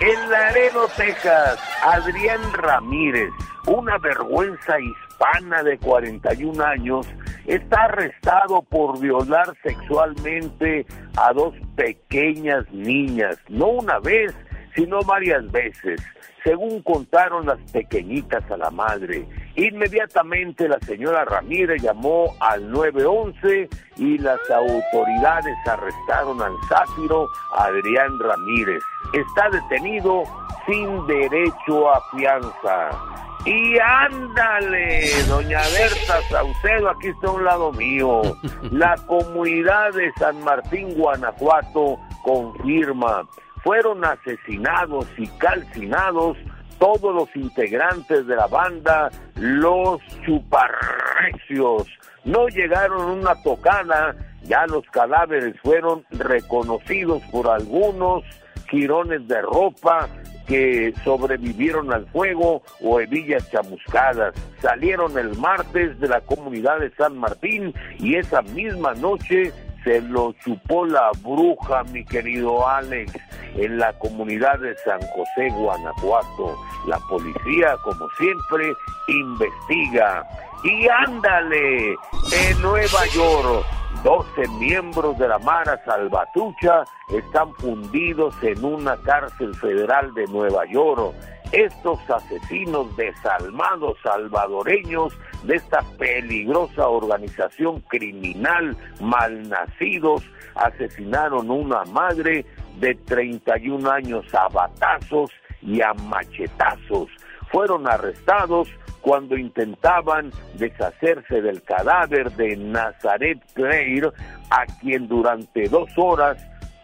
en 0.00 0.30
Laredo, 0.30 0.88
Texas, 0.96 1.58
Adrián 1.82 2.40
Ramírez, 2.52 3.32
una 3.66 3.98
vergüenza 3.98 4.78
hispana 5.18 5.62
de 5.62 5.78
41 5.78 6.64
años, 6.64 7.06
está 7.46 7.84
arrestado 7.84 8.62
por 8.62 9.00
violar 9.00 9.54
sexualmente 9.62 10.86
a 11.16 11.32
dos 11.32 11.54
pequeñas 11.76 12.70
niñas, 12.72 13.38
no 13.48 13.68
una 13.68 13.98
vez, 13.98 14.34
sino 14.74 15.00
varias 15.02 15.50
veces. 15.50 16.00
Según 16.44 16.82
contaron 16.82 17.46
las 17.46 17.58
pequeñitas 17.72 18.48
a 18.50 18.56
la 18.56 18.70
madre, 18.70 19.26
inmediatamente 19.56 20.68
la 20.68 20.78
señora 20.80 21.24
Ramírez 21.24 21.82
llamó 21.82 22.32
al 22.40 22.70
911 22.70 23.68
y 23.96 24.18
las 24.18 24.38
autoridades 24.50 25.56
arrestaron 25.66 26.40
al 26.40 26.54
sátiro 26.68 27.28
Adrián 27.56 28.18
Ramírez. 28.20 28.82
Está 29.12 29.50
detenido 29.50 30.22
sin 30.64 31.06
derecho 31.06 31.90
a 31.90 32.00
fianza. 32.12 33.17
Y 33.44 33.78
ándale, 33.78 35.10
doña 35.28 35.60
Berta 35.60 36.20
Saucedo, 36.28 36.90
aquí 36.90 37.08
está 37.08 37.28
a 37.28 37.32
un 37.32 37.44
lado 37.44 37.72
mío. 37.72 38.22
La 38.70 38.96
comunidad 39.06 39.92
de 39.94 40.12
San 40.18 40.42
Martín, 40.42 40.94
Guanajuato, 40.94 41.98
confirma, 42.22 43.26
fueron 43.62 44.04
asesinados 44.04 45.06
y 45.16 45.26
calcinados 45.38 46.36
todos 46.78 47.14
los 47.14 47.34
integrantes 47.36 48.26
de 48.26 48.36
la 48.36 48.46
banda 48.46 49.10
Los 49.36 50.00
Chuparrecios. 50.24 51.86
No 52.24 52.48
llegaron 52.48 53.00
a 53.00 53.12
una 53.12 53.42
tocada, 53.42 54.14
ya 54.42 54.66
los 54.66 54.84
cadáveres 54.90 55.54
fueron 55.62 56.04
reconocidos 56.10 57.22
por 57.30 57.48
algunos 57.48 58.24
jirones 58.70 59.26
de 59.26 59.40
ropa 59.42 60.08
que 60.48 60.94
sobrevivieron 61.04 61.92
al 61.92 62.06
fuego 62.06 62.62
o 62.82 63.00
hebillas 63.00 63.48
chamuscadas. 63.50 64.34
Salieron 64.60 65.16
el 65.18 65.36
martes 65.36 66.00
de 66.00 66.08
la 66.08 66.20
comunidad 66.22 66.80
de 66.80 66.90
San 66.96 67.18
Martín 67.18 67.74
y 67.98 68.16
esa 68.16 68.42
misma 68.42 68.94
noche 68.94 69.52
se 69.84 70.00
lo 70.02 70.32
chupó 70.44 70.86
la 70.86 71.10
bruja, 71.22 71.84
mi 71.84 72.04
querido 72.04 72.66
Alex, 72.66 73.12
en 73.54 73.78
la 73.78 73.92
comunidad 73.98 74.58
de 74.58 74.74
San 74.78 75.00
José, 75.00 75.50
Guanajuato. 75.50 76.56
La 76.86 76.98
policía, 77.08 77.76
como 77.84 78.08
siempre, 78.18 78.72
investiga. 79.08 80.24
Y 80.64 80.88
ándale, 80.88 81.90
en 81.90 82.62
Nueva 82.62 83.06
York 83.14 83.66
12 84.04 84.46
miembros 84.60 85.18
de 85.18 85.26
la 85.26 85.38
Mara 85.40 85.82
Salvatucha 85.84 86.84
están 87.08 87.52
fundidos 87.54 88.34
en 88.42 88.64
una 88.64 88.96
cárcel 88.98 89.54
federal 89.56 90.14
de 90.14 90.24
Nueva 90.28 90.64
York. 90.66 91.14
Estos 91.50 91.98
asesinos 92.08 92.96
desalmados 92.96 93.96
salvadoreños 94.02 95.18
de 95.42 95.56
esta 95.56 95.80
peligrosa 95.98 96.86
organización 96.86 97.80
criminal 97.88 98.76
malnacidos 99.00 100.22
asesinaron 100.54 101.50
una 101.50 101.84
madre 101.84 102.46
de 102.78 102.94
31 102.94 103.90
años 103.90 104.24
a 104.32 104.48
batazos 104.48 105.30
y 105.60 105.80
a 105.80 105.92
machetazos. 105.94 107.08
Fueron 107.50 107.88
arrestados 107.88 108.68
cuando 109.00 109.36
intentaban 109.36 110.32
deshacerse 110.54 111.40
del 111.40 111.62
cadáver 111.62 112.30
de 112.32 112.56
Nazaret 112.56 113.38
Claire, 113.54 114.10
a 114.50 114.66
quien 114.80 115.08
durante 115.08 115.68
dos 115.68 115.90
horas 115.96 116.38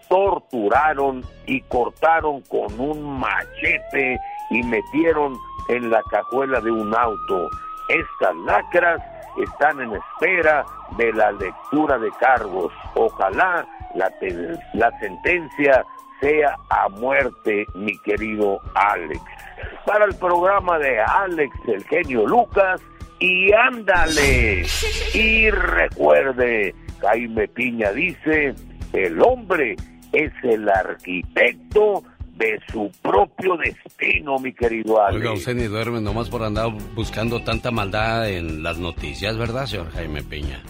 torturaron 0.08 1.22
y 1.46 1.60
cortaron 1.62 2.42
con 2.42 2.78
un 2.78 3.18
machete 3.20 4.18
y 4.50 4.62
metieron 4.62 5.36
en 5.68 5.90
la 5.90 6.02
cajuela 6.10 6.60
de 6.60 6.70
un 6.70 6.94
auto. 6.94 7.48
Estas 7.88 8.36
lacras 8.46 9.02
están 9.42 9.80
en 9.80 9.92
espera 9.94 10.64
de 10.96 11.12
la 11.12 11.32
lectura 11.32 11.98
de 11.98 12.10
cargos. 12.20 12.72
Ojalá 12.94 13.66
la, 13.94 14.12
la 14.74 14.98
sentencia 15.00 15.84
sea 16.20 16.56
a 16.70 16.88
muerte, 16.88 17.66
mi 17.74 17.98
querido 17.98 18.60
Alex 18.74 19.20
para 19.86 20.04
el 20.04 20.14
programa 20.16 20.78
de 20.78 21.00
Alex, 21.00 21.54
el 21.68 21.84
genio 21.84 22.26
Lucas, 22.26 22.80
y 23.20 23.52
ándale. 23.52 24.66
Y 25.14 25.50
recuerde, 25.50 26.74
Jaime 27.00 27.48
Piña 27.48 27.92
dice, 27.92 28.54
el 28.92 29.20
hombre 29.22 29.76
es 30.12 30.32
el 30.42 30.68
arquitecto 30.68 32.02
de 32.36 32.60
su 32.72 32.90
propio 33.00 33.56
destino, 33.56 34.38
mi 34.38 34.52
querido 34.52 35.00
Alex. 35.00 35.20
Oiga, 35.20 35.32
usted 35.32 35.54
ni 35.54 35.64
duerme 35.64 36.00
nomás 36.00 36.28
por 36.28 36.42
andar 36.42 36.70
buscando 36.94 37.42
tanta 37.42 37.70
maldad 37.70 38.28
en 38.28 38.62
las 38.62 38.78
noticias, 38.78 39.38
¿verdad, 39.38 39.66
señor 39.66 39.90
Jaime 39.92 40.22
Piña? 40.22 40.60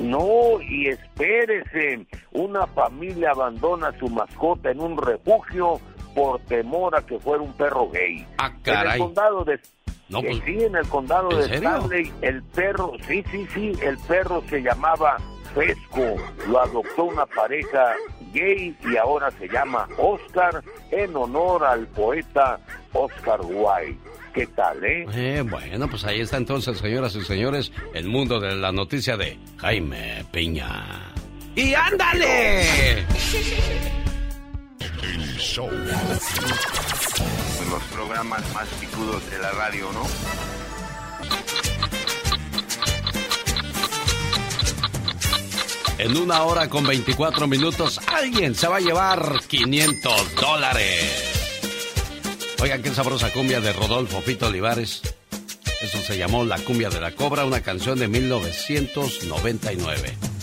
No, 0.00 0.60
y 0.60 0.88
espérese, 0.88 2.04
una 2.32 2.66
familia 2.66 3.30
abandona 3.30 3.88
a 3.88 3.98
su 3.98 4.08
mascota 4.08 4.72
en 4.72 4.80
un 4.80 4.96
refugio 4.96 5.80
por 6.14 6.40
temor 6.40 6.96
a 6.96 7.02
que 7.04 7.18
fuera 7.18 7.42
un 7.42 7.52
perro 7.52 7.90
gay. 7.90 8.26
Ah, 8.38 8.52
caray. 8.62 8.86
En 8.86 8.92
el 8.92 8.98
condado 8.98 9.44
de 9.44 9.60
no, 10.08 10.20
pues, 10.20 10.42
sí, 10.44 10.62
en 10.62 10.76
el 10.76 10.88
condado 10.88 11.28
de 11.30 11.56
Stanley, 11.56 12.12
el 12.20 12.42
perro, 12.42 12.92
sí, 13.08 13.24
sí, 13.30 13.46
sí, 13.54 13.72
el 13.82 13.96
perro 13.98 14.42
se 14.50 14.60
llamaba 14.60 15.16
Fesco, 15.54 16.16
lo 16.48 16.60
adoptó 16.60 17.04
una 17.04 17.24
pareja 17.26 17.94
gay 18.32 18.76
y 18.84 18.96
ahora 18.96 19.30
se 19.30 19.48
llama 19.48 19.88
Oscar 19.96 20.62
en 20.90 21.16
honor 21.16 21.64
al 21.64 21.86
poeta 21.88 22.58
Oscar 22.92 23.40
Wilde. 23.42 23.98
¿Qué 24.34 24.46
tal, 24.48 24.84
eh? 24.84 25.06
eh? 25.14 25.42
Bueno, 25.42 25.88
pues 25.88 26.04
ahí 26.04 26.20
está 26.20 26.36
entonces, 26.36 26.78
señoras 26.78 27.14
y 27.14 27.22
señores, 27.22 27.72
el 27.94 28.08
mundo 28.08 28.40
de 28.40 28.56
la 28.56 28.72
noticia 28.72 29.16
de 29.16 29.38
Jaime 29.58 30.24
Piña. 30.32 31.14
¡Y 31.54 31.72
ándale! 31.72 33.06
El 35.02 35.38
show. 35.38 35.70
Los 37.70 37.82
programas 37.92 38.42
más 38.52 38.68
picudos 38.80 39.30
de 39.30 39.38
la 39.38 39.52
radio, 39.52 39.90
¿no? 39.92 40.04
En 45.98 46.16
una 46.16 46.42
hora 46.42 46.68
con 46.68 46.84
24 46.86 47.46
minutos, 47.46 48.00
alguien 48.08 48.54
se 48.54 48.68
va 48.68 48.76
a 48.76 48.80
llevar 48.80 49.40
500 49.46 50.34
dólares. 50.34 51.32
Oigan, 52.60 52.82
qué 52.82 52.90
sabrosa 52.90 53.32
cumbia 53.32 53.60
de 53.60 53.72
Rodolfo 53.72 54.20
Pito 54.20 54.48
Olivares. 54.48 55.00
Eso 55.80 55.98
se 55.98 56.18
llamó 56.18 56.44
La 56.44 56.58
cumbia 56.58 56.90
de 56.90 57.00
la 57.00 57.12
cobra, 57.12 57.44
una 57.44 57.62
canción 57.62 57.98
de 57.98 58.08
1999. 58.08 60.33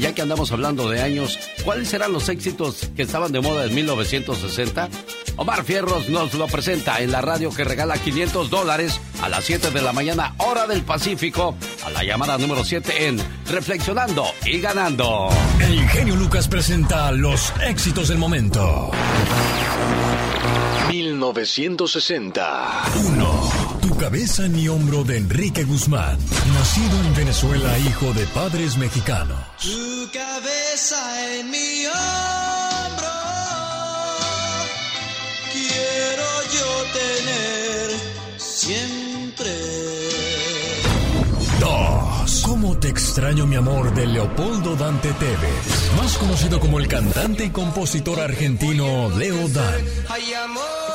Y 0.00 0.04
ya 0.04 0.14
que 0.14 0.22
andamos 0.22 0.50
hablando 0.50 0.88
de 0.88 1.02
años, 1.02 1.38
¿cuáles 1.62 1.92
eran 1.92 2.10
los 2.14 2.30
éxitos 2.30 2.88
que 2.96 3.02
estaban 3.02 3.32
de 3.32 3.42
moda 3.42 3.66
en 3.66 3.74
1960? 3.74 4.88
Omar 5.36 5.62
Fierros 5.62 6.08
nos 6.08 6.32
lo 6.32 6.46
presenta 6.46 7.00
en 7.00 7.12
la 7.12 7.20
radio 7.20 7.50
que 7.50 7.64
regala 7.64 7.98
500 7.98 8.48
dólares 8.48 8.98
a 9.20 9.28
las 9.28 9.44
7 9.44 9.70
de 9.70 9.82
la 9.82 9.92
mañana, 9.92 10.34
hora 10.38 10.66
del 10.66 10.84
Pacífico, 10.84 11.54
a 11.84 11.90
la 11.90 12.02
llamada 12.02 12.38
número 12.38 12.64
7 12.64 13.08
en 13.08 13.18
Reflexionando 13.44 14.24
y 14.46 14.58
Ganando. 14.62 15.28
El 15.60 15.86
genio 15.90 16.16
Lucas 16.16 16.48
presenta 16.48 17.12
los 17.12 17.52
éxitos 17.60 18.08
del 18.08 18.16
momento. 18.16 18.90
1960. 20.88 22.84
1. 23.04 23.59
Cabeza 24.00 24.46
en 24.46 24.52
mi 24.52 24.66
hombro 24.66 25.04
de 25.04 25.18
Enrique 25.18 25.62
Guzmán. 25.62 26.18
Nacido 26.54 27.00
en 27.04 27.14
Venezuela, 27.16 27.78
hijo 27.80 28.10
de 28.14 28.24
padres 28.28 28.78
mexicanos. 28.78 29.38
Tu 29.60 30.10
cabeza 30.10 31.36
en 31.36 31.50
mi 31.50 31.84
hombro. 31.84 33.10
Quiero 35.52 36.28
yo 36.50 36.82
tener 36.94 37.90
siempre. 38.38 39.50
2. 41.60 42.42
¿Cómo 42.46 42.78
te 42.78 42.88
extraño 42.88 43.46
mi 43.46 43.56
amor 43.56 43.92
de 43.92 44.06
Leopoldo 44.06 44.76
Dante 44.76 45.12
Tevez? 45.12 45.92
Más 45.98 46.16
conocido 46.16 46.58
como 46.58 46.80
el 46.80 46.88
cantante 46.88 47.44
y 47.44 47.50
compositor 47.50 48.18
argentino 48.18 49.10
Leo 49.10 49.46
Dan. 49.50 49.84
Hay 50.08 50.32
amor 50.32 50.89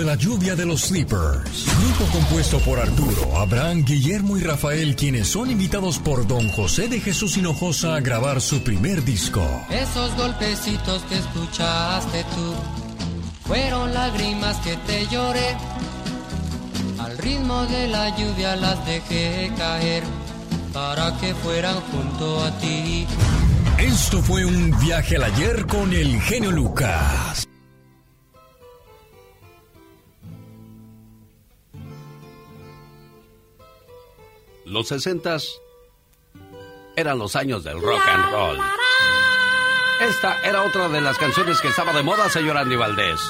de 0.00 0.06
la 0.06 0.14
lluvia 0.14 0.56
de 0.56 0.64
los 0.64 0.80
Sleepers. 0.80 1.66
Grupo 1.78 2.10
compuesto 2.10 2.58
por 2.60 2.78
Arturo, 2.78 3.36
Abraham, 3.36 3.84
Guillermo 3.84 4.38
y 4.38 4.40
Rafael, 4.40 4.96
quienes 4.96 5.28
son 5.28 5.50
invitados 5.50 5.98
por 5.98 6.26
Don 6.26 6.48
José 6.52 6.88
de 6.88 7.00
Jesús 7.00 7.36
Hinojosa 7.36 7.96
a 7.96 8.00
grabar 8.00 8.40
su 8.40 8.62
primer 8.62 9.04
disco. 9.04 9.42
Esos 9.68 10.16
golpecitos 10.16 11.02
que 11.02 11.16
escuchaste 11.16 12.24
tú 12.34 12.54
fueron 13.46 13.92
lágrimas 13.92 14.56
que 14.58 14.74
te 14.86 15.06
lloré. 15.08 15.54
Al 16.98 17.18
ritmo 17.18 17.66
de 17.66 17.88
la 17.88 18.16
lluvia 18.16 18.56
las 18.56 18.84
dejé 18.86 19.52
caer 19.58 20.02
para 20.72 21.14
que 21.18 21.34
fueran 21.34 21.78
junto 21.92 22.42
a 22.42 22.58
ti. 22.58 23.06
Esto 23.78 24.22
fue 24.22 24.46
un 24.46 24.74
viaje 24.80 25.16
al 25.16 25.24
ayer 25.24 25.66
con 25.66 25.92
el 25.92 26.18
genio 26.22 26.52
Lucas. 26.52 27.49
Los 34.70 34.86
sesentas 34.86 35.60
eran 36.94 37.18
los 37.18 37.34
años 37.34 37.64
del 37.64 37.80
rock 37.80 38.02
and 38.06 38.30
roll. 38.30 38.58
Esta 40.00 40.40
era 40.42 40.62
otra 40.62 40.88
de 40.88 41.00
las 41.00 41.18
canciones 41.18 41.60
que 41.60 41.68
estaba 41.68 41.92
de 41.92 42.02
moda, 42.02 42.28
señor 42.30 42.56
Andy 42.56 42.76
Valdés. 42.76 43.20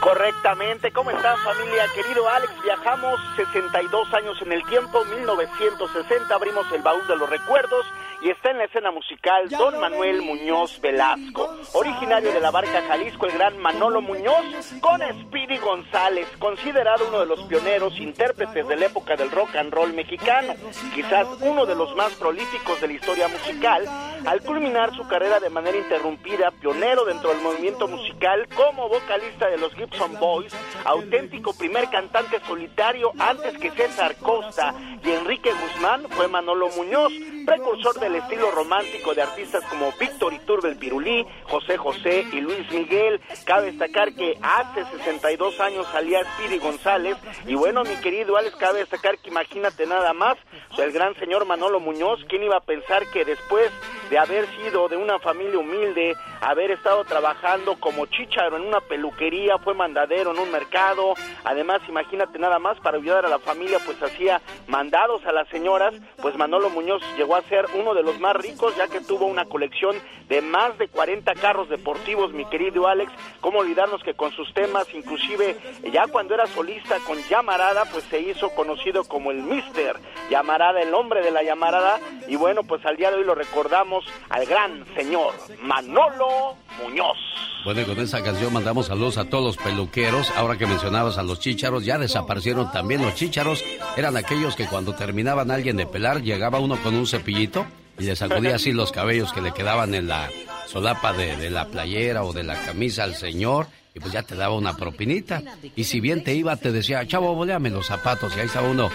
Correctamente, 0.00 0.92
¿cómo 0.92 1.10
están 1.10 1.38
familia? 1.38 1.86
Querido 1.94 2.28
Alex, 2.28 2.52
viajamos 2.62 3.18
62 3.36 4.14
años 4.14 4.36
en 4.42 4.52
el 4.52 4.62
tiempo, 4.66 5.04
1960, 5.06 6.34
abrimos 6.34 6.70
el 6.72 6.82
baúl 6.82 7.06
de 7.06 7.16
los 7.16 7.28
recuerdos 7.28 7.86
y 8.22 8.30
está 8.30 8.50
en 8.50 8.58
la 8.58 8.64
escena 8.64 8.90
musical 8.90 9.48
Don 9.48 9.80
Manuel 9.80 10.22
Muñoz 10.22 10.80
Velasco, 10.80 11.56
originario 11.72 12.32
de 12.32 12.40
la 12.40 12.50
Barca 12.50 12.82
Jalisco, 12.86 13.26
el 13.26 13.32
gran 13.32 13.58
Manolo 13.58 14.02
Muñoz, 14.02 14.74
con 14.80 15.00
Speedy 15.00 15.58
González, 15.58 16.26
considerado 16.38 17.08
uno 17.08 17.20
de 17.20 17.26
los 17.26 17.42
pioneros 17.44 17.98
intérpretes 17.98 18.66
de 18.68 18.76
la 18.76 18.86
época 18.86 19.16
del 19.16 19.30
rock 19.30 19.56
and 19.56 19.72
roll 19.72 19.92
mexicano, 19.94 20.54
quizás 20.94 21.26
uno 21.40 21.64
de 21.64 21.74
los 21.74 21.94
más 21.96 22.12
prolíficos 22.14 22.80
de 22.80 22.88
la 22.88 22.92
historia 22.94 23.28
musical, 23.28 23.86
al 24.26 24.42
culminar 24.42 24.94
su 24.94 25.06
carrera 25.08 25.40
de 25.40 25.50
manera 25.50 25.78
interrumpida, 25.78 26.50
pionero 26.50 27.04
dentro 27.04 27.30
del 27.30 27.40
movimiento 27.40 27.88
musical 27.88 28.46
como 28.54 28.88
vocalista 28.88 29.48
de 29.48 29.56
los 29.56 29.74
Gibson 29.74 30.18
Boys, 30.18 30.54
auténtico 30.84 31.54
primer 31.54 31.88
cantante 31.88 32.40
solitario 32.46 33.12
antes 33.18 33.56
que 33.58 33.70
César 33.70 34.16
Costa 34.16 34.74
y 35.02 35.10
Enrique 35.10 35.50
Guzmán, 35.52 36.06
fue 36.10 36.28
Manolo 36.28 36.68
Muñoz, 36.76 37.12
precursor 37.46 37.98
del 38.10 38.22
estilo 38.22 38.50
romántico 38.50 39.14
de 39.14 39.22
artistas 39.22 39.64
como 39.66 39.92
Víctor 39.92 40.32
Iturbe 40.32 40.68
el 40.68 40.76
Pirulí, 40.76 41.24
José 41.44 41.76
José 41.76 42.26
y 42.32 42.40
Luis 42.40 42.68
Miguel. 42.72 43.20
Cabe 43.44 43.70
destacar 43.70 44.12
que 44.14 44.36
hace 44.42 44.84
62 44.98 45.60
años 45.60 45.86
salía 45.92 46.24
Speedy 46.24 46.58
González. 46.58 47.16
Y 47.46 47.54
bueno, 47.54 47.84
mi 47.84 47.94
querido 47.96 48.36
Alex, 48.36 48.56
cabe 48.56 48.80
destacar 48.80 49.18
que 49.18 49.30
imagínate 49.30 49.86
nada 49.86 50.12
más, 50.12 50.36
el 50.76 50.90
gran 50.90 51.14
señor 51.20 51.44
Manolo 51.46 51.78
Muñoz, 51.78 52.18
¿quién 52.28 52.42
iba 52.42 52.56
a 52.56 52.60
pensar 52.60 53.06
que 53.12 53.24
después 53.24 53.70
de 54.10 54.18
haber 54.18 54.46
sido 54.56 54.88
de 54.88 54.96
una 54.96 55.20
familia 55.20 55.58
humilde, 55.58 56.16
haber 56.40 56.72
estado 56.72 57.04
trabajando 57.04 57.78
como 57.78 58.06
chicharo 58.06 58.56
en 58.56 58.64
una 58.64 58.80
peluquería, 58.80 59.58
fue 59.58 59.74
mandadero 59.74 60.32
en 60.32 60.38
un 60.40 60.50
mercado, 60.50 61.14
además 61.44 61.80
imagínate 61.88 62.38
nada 62.38 62.58
más 62.58 62.78
para 62.80 62.98
ayudar 62.98 63.24
a 63.24 63.28
la 63.28 63.38
familia, 63.38 63.78
pues 63.86 64.02
hacía 64.02 64.40
mandados 64.66 65.24
a 65.26 65.32
las 65.32 65.48
señoras, 65.48 65.94
pues 66.20 66.36
Manolo 66.36 66.70
Muñoz 66.70 67.02
llegó 67.16 67.36
a 67.36 67.42
ser 67.42 67.66
uno 67.74 67.94
de 67.94 67.99
los 68.02 68.18
más 68.20 68.36
ricos 68.36 68.76
ya 68.76 68.88
que 68.88 69.00
tuvo 69.00 69.26
una 69.26 69.44
colección 69.44 69.96
de 70.28 70.42
más 70.42 70.78
de 70.78 70.88
40 70.88 71.34
carros 71.34 71.68
deportivos, 71.68 72.32
mi 72.32 72.44
querido 72.46 72.86
Alex, 72.86 73.12
cómo 73.40 73.58
olvidarnos 73.58 74.02
que 74.02 74.14
con 74.14 74.32
sus 74.32 74.52
temas, 74.54 74.86
inclusive 74.94 75.56
ya 75.92 76.06
cuando 76.06 76.34
era 76.34 76.46
solista 76.46 76.98
con 77.06 77.18
Llamarada, 77.28 77.84
pues 77.92 78.04
se 78.04 78.20
hizo 78.20 78.50
conocido 78.50 79.04
como 79.04 79.30
el 79.30 79.42
Mister 79.42 79.96
Llamarada, 80.30 80.80
el 80.80 80.94
hombre 80.94 81.22
de 81.22 81.30
la 81.30 81.42
Llamarada, 81.42 82.00
y 82.28 82.36
bueno, 82.36 82.62
pues 82.62 82.84
al 82.86 82.96
día 82.96 83.10
de 83.10 83.18
hoy 83.18 83.24
lo 83.24 83.34
recordamos 83.34 84.04
al 84.28 84.46
gran 84.46 84.84
señor 84.94 85.34
Manolo 85.60 86.56
Muñoz. 86.82 87.18
Bueno, 87.64 87.82
y 87.82 87.84
con 87.84 87.98
esa 87.98 88.22
canción 88.22 88.52
mandamos 88.54 88.86
saludos 88.86 89.18
a 89.18 89.26
todos 89.26 89.44
los 89.44 89.56
peluqueros. 89.58 90.30
Ahora 90.30 90.56
que 90.56 90.66
mencionabas 90.66 91.18
a 91.18 91.22
los 91.22 91.40
chícharos, 91.40 91.84
ya 91.84 91.98
desaparecieron 91.98 92.72
también 92.72 93.02
los 93.02 93.14
chícharos. 93.14 93.62
Eran 93.98 94.16
aquellos 94.16 94.56
que 94.56 94.66
cuando 94.66 94.94
terminaban 94.94 95.50
alguien 95.50 95.76
de 95.76 95.86
pelar, 95.86 96.22
llegaba 96.22 96.58
uno 96.58 96.78
con 96.82 96.94
un 96.94 97.06
cepillito 97.06 97.66
y 98.00 98.04
le 98.04 98.16
sacudía 98.16 98.56
así 98.56 98.72
los 98.72 98.92
cabellos 98.92 99.32
que 99.32 99.42
le 99.42 99.52
quedaban 99.52 99.94
en 99.94 100.08
la 100.08 100.30
solapa 100.66 101.12
de, 101.12 101.50
la 101.50 101.66
playera 101.66 102.24
o 102.24 102.32
de 102.32 102.42
la 102.42 102.54
camisa 102.64 103.04
al 103.04 103.14
señor 103.14 103.66
y 103.94 104.00
pues 104.00 104.12
ya 104.12 104.22
te 104.22 104.34
daba 104.34 104.54
una 104.54 104.74
propinita. 104.74 105.42
Y 105.76 105.84
si 105.84 106.00
bien 106.00 106.24
te 106.24 106.34
iba, 106.34 106.56
te 106.56 106.72
decía, 106.72 107.06
chavo, 107.06 107.34
boleame 107.34 107.70
los 107.70 107.86
zapatos. 107.86 108.34
Y 108.36 108.40
ahí 108.40 108.46
estaba 108.46 108.68
uno 108.68 108.88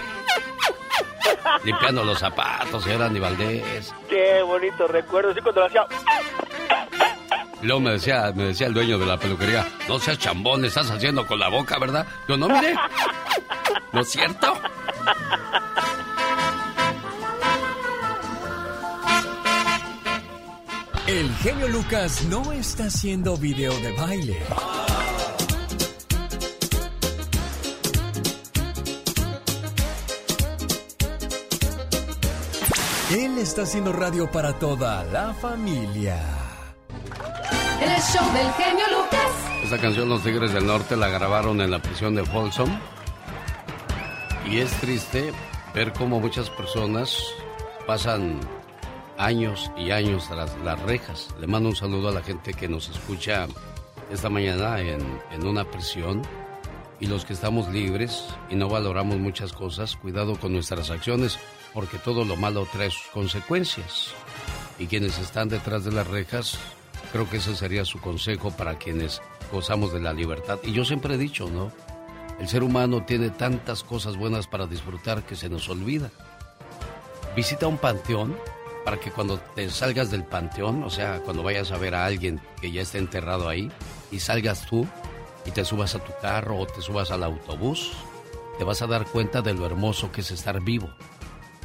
limpiando 1.64 2.04
los 2.04 2.18
zapatos, 2.18 2.84
señor 2.84 3.04
Andy 3.04 3.20
Valdés. 3.20 3.94
Qué 4.10 4.42
bonito 4.42 4.88
recuerdo, 4.88 5.34
sí, 5.34 5.42
cuando 5.42 5.62
lo 5.62 5.68
hacía... 5.68 5.86
Luego 7.62 7.80
me 7.80 7.92
decía, 7.92 8.32
me 8.36 8.46
decía 8.46 8.68
el 8.68 8.74
dueño 8.74 8.98
de 8.98 9.06
la 9.06 9.18
peluquería, 9.18 9.68
no 9.88 9.98
seas 10.00 10.20
chambón, 10.20 10.66
estás 10.66 10.90
haciendo 10.92 11.26
con 11.26 11.40
la 11.40 11.50
boca, 11.50 11.80
¿verdad? 11.80 12.06
Yo 12.28 12.38
no, 12.38 12.48
mire. 12.48 12.76
¿No 13.92 14.02
es 14.02 14.10
cierto? 14.10 14.60
El 21.08 21.32
genio 21.36 21.68
Lucas 21.68 22.24
no 22.30 22.52
está 22.52 22.86
haciendo 22.86 23.38
video 23.38 23.72
de 23.80 23.92
baile. 23.92 24.40
Él 33.12 33.38
está 33.38 33.62
haciendo 33.62 33.94
radio 33.94 34.32
para 34.32 34.58
toda 34.58 35.04
la 35.04 35.32
familia. 35.36 36.20
El 37.80 38.02
show 38.02 38.34
del 38.34 38.52
genio 38.54 38.86
Lucas. 38.90 39.64
Esta 39.64 39.78
canción 39.78 40.10
los 40.10 40.24
Tigres 40.24 40.54
del 40.54 40.66
Norte 40.66 40.96
la 40.96 41.10
grabaron 41.10 41.62
en 41.62 41.70
la 41.70 41.78
prisión 41.78 42.16
de 42.16 42.26
Folsom. 42.26 42.80
Y 44.50 44.58
es 44.58 44.72
triste 44.80 45.32
ver 45.76 45.94
cómo 45.94 46.20
muchas 46.20 46.50
personas 46.50 47.16
pasan 47.86 48.40
años 49.18 49.72
y 49.78 49.92
años 49.92 50.28
tras 50.28 50.58
las 50.64 50.82
rejas. 50.82 51.30
Le 51.40 51.48
mando 51.48 51.70
un 51.70 51.76
saludo 51.76 52.10
a 52.10 52.14
la 52.14 52.22
gente 52.22 52.54
que 52.54 52.68
nos 52.68 52.90
escucha 52.90 53.48
esta 54.12 54.30
mañana 54.30 54.80
en, 54.80 55.02
en 55.32 55.48
una 55.48 55.66
prisión 55.66 56.22
y 57.00 57.08
los 57.08 57.26
que 57.26 57.34
estamos 57.34 57.68
libres 57.70 58.26
y 58.50 58.56
no 58.56 58.70
valoramos 58.70 59.18
muchas 59.18 59.54
cosas, 59.54 59.96
cuidado 59.96 60.38
con 60.40 60.54
nuestras 60.54 60.90
acciones 60.90 61.40
porque 61.74 61.98
todo 61.98 62.24
lo 62.24 62.36
malo 62.38 62.68
trae 62.72 62.90
sus 62.90 63.08
consecuencias. 63.08 64.14
Y 64.80 64.88
quienes 64.88 65.18
están 65.20 65.50
detrás 65.50 65.84
de 65.84 65.92
las 65.92 66.08
rejas, 66.08 66.58
creo 67.12 67.30
que 67.30 67.38
ese 67.38 67.56
sería 67.56 67.86
su 67.86 68.00
consejo 68.00 68.52
para 68.52 68.78
quienes 68.78 69.22
gozamos 69.52 69.94
de 69.94 70.00
la 70.00 70.14
libertad. 70.14 70.60
Y 70.64 70.72
yo 70.72 70.86
siempre 70.86 71.16
he 71.16 71.18
dicho, 71.18 71.50
¿no? 71.50 71.72
El 72.40 72.48
ser 72.48 72.64
humano 72.64 73.04
tiene 73.04 73.30
tantas 73.30 73.84
cosas 73.84 74.18
buenas 74.18 74.48
para 74.48 74.68
disfrutar 74.68 75.24
que 75.24 75.36
se 75.36 75.50
nos 75.50 75.70
olvida. 75.70 76.12
Visita 77.36 77.68
un 77.68 77.78
panteón 77.78 78.36
para 78.86 79.00
que 79.00 79.12
cuando 79.12 79.40
te 79.40 79.68
salgas 79.72 80.12
del 80.12 80.24
panteón, 80.24 80.84
o 80.84 80.92
sea, 80.92 81.20
cuando 81.22 81.42
vayas 81.42 81.72
a 81.72 81.78
ver 81.78 81.96
a 81.96 82.06
alguien 82.06 82.40
que 82.62 82.72
ya 82.72 82.84
está 82.84 83.00
enterrado 83.00 83.50
ahí, 83.50 83.72
y 84.12 84.20
salgas 84.20 84.68
tú 84.68 84.88
y 85.44 85.52
te 85.52 85.66
subas 85.66 85.96
a 85.96 86.04
tu 86.04 86.14
carro 86.22 86.60
o 86.60 86.68
te 86.68 86.82
subas 86.82 87.10
al 87.10 87.24
autobús, 87.24 87.94
te 88.60 88.64
vas 88.64 88.84
a 88.84 88.88
dar 88.88 89.06
cuenta 89.06 89.42
de 89.42 89.56
lo 89.56 89.66
hermoso 89.66 90.12
que 90.12 90.22
es 90.22 90.30
estar 90.30 90.62
vivo. 90.62 90.94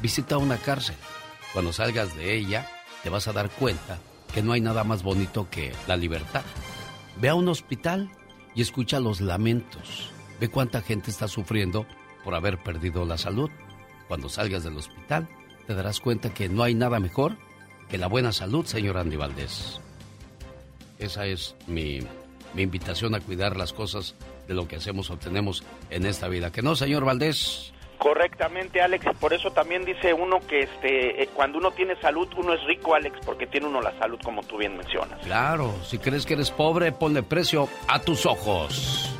Visita 0.00 0.38
una 0.38 0.56
cárcel. 0.56 0.96
Cuando 1.52 1.74
salgas 1.74 2.16
de 2.16 2.34
ella, 2.34 2.66
te 3.02 3.10
vas 3.10 3.28
a 3.28 3.32
dar 3.34 3.50
cuenta 3.50 3.98
que 4.32 4.42
no 4.42 4.52
hay 4.52 4.62
nada 4.62 4.82
más 4.82 5.02
bonito 5.02 5.48
que 5.50 5.72
la 5.86 5.98
libertad. 5.98 6.42
Ve 7.20 7.28
a 7.28 7.34
un 7.34 7.48
hospital 7.48 8.10
y 8.54 8.62
escucha 8.62 8.98
los 8.98 9.20
lamentos. 9.20 10.10
Ve 10.40 10.48
cuánta 10.48 10.80
gente 10.80 11.10
está 11.10 11.28
sufriendo 11.28 11.86
por 12.24 12.34
haber 12.34 12.62
perdido 12.62 13.04
la 13.04 13.18
salud. 13.18 13.50
Cuando 14.08 14.30
salgas 14.30 14.64
del 14.64 14.78
hospital, 14.78 15.28
te 15.70 15.76
darás 15.76 16.00
cuenta 16.00 16.34
que 16.34 16.48
no 16.48 16.64
hay 16.64 16.74
nada 16.74 16.98
mejor 16.98 17.36
que 17.88 17.96
la 17.96 18.08
buena 18.08 18.32
salud, 18.32 18.66
señor 18.66 18.98
Andy 18.98 19.14
Valdés. 19.14 19.80
Esa 20.98 21.26
es 21.26 21.54
mi, 21.68 22.00
mi 22.54 22.62
invitación 22.62 23.14
a 23.14 23.20
cuidar 23.20 23.56
las 23.56 23.72
cosas 23.72 24.16
de 24.48 24.54
lo 24.54 24.66
que 24.66 24.74
hacemos 24.74 25.10
o 25.10 25.16
tenemos 25.16 25.62
en 25.90 26.06
esta 26.06 26.26
vida. 26.26 26.50
¿Que 26.50 26.60
no, 26.60 26.74
señor 26.74 27.04
Valdés? 27.04 27.72
Correctamente, 27.98 28.82
Alex. 28.82 29.06
Por 29.20 29.32
eso 29.32 29.52
también 29.52 29.84
dice 29.84 30.12
uno 30.12 30.40
que 30.40 30.62
este, 30.62 31.22
eh, 31.22 31.28
cuando 31.34 31.58
uno 31.58 31.70
tiene 31.70 31.94
salud, 32.00 32.26
uno 32.36 32.52
es 32.52 32.64
rico, 32.64 32.96
Alex, 32.96 33.20
porque 33.24 33.46
tiene 33.46 33.68
uno 33.68 33.80
la 33.80 33.96
salud, 33.96 34.18
como 34.24 34.42
tú 34.42 34.56
bien 34.56 34.76
mencionas. 34.76 35.20
Claro, 35.20 35.72
si 35.84 35.98
crees 35.98 36.26
que 36.26 36.34
eres 36.34 36.50
pobre, 36.50 36.90
ponle 36.90 37.22
precio 37.22 37.68
a 37.86 38.00
tus 38.00 38.26
ojos. 38.26 39.14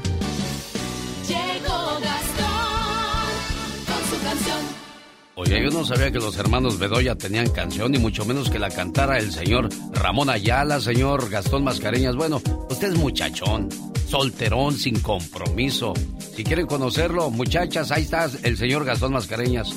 Oye, 5.41 5.63
yo 5.63 5.71
no 5.71 5.87
sabía 5.87 6.13
que 6.13 6.19
los 6.19 6.37
hermanos 6.37 6.79
Bedoya 6.79 7.15
tenían 7.15 7.49
canción, 7.49 7.93
ni 7.93 7.99
mucho 7.99 8.27
menos 8.27 8.51
que 8.51 8.59
la 8.59 8.69
cantara 8.69 9.17
el 9.17 9.33
señor 9.33 9.71
Ramón 9.91 10.29
Ayala, 10.29 10.83
señor 10.83 11.31
Gastón 11.31 11.65
Mascareñas. 11.65 12.15
Bueno, 12.15 12.43
usted 12.69 12.93
es 12.93 12.99
muchachón, 12.99 13.71
solterón, 14.07 14.77
sin 14.77 15.01
compromiso. 15.01 15.95
Si 16.37 16.45
quieren 16.45 16.67
conocerlo, 16.67 17.31
muchachas, 17.31 17.91
ahí 17.91 18.03
está 18.03 18.29
el 18.43 18.59
señor 18.59 18.85
Gastón 18.85 19.15
Mascareñas. 19.15 19.75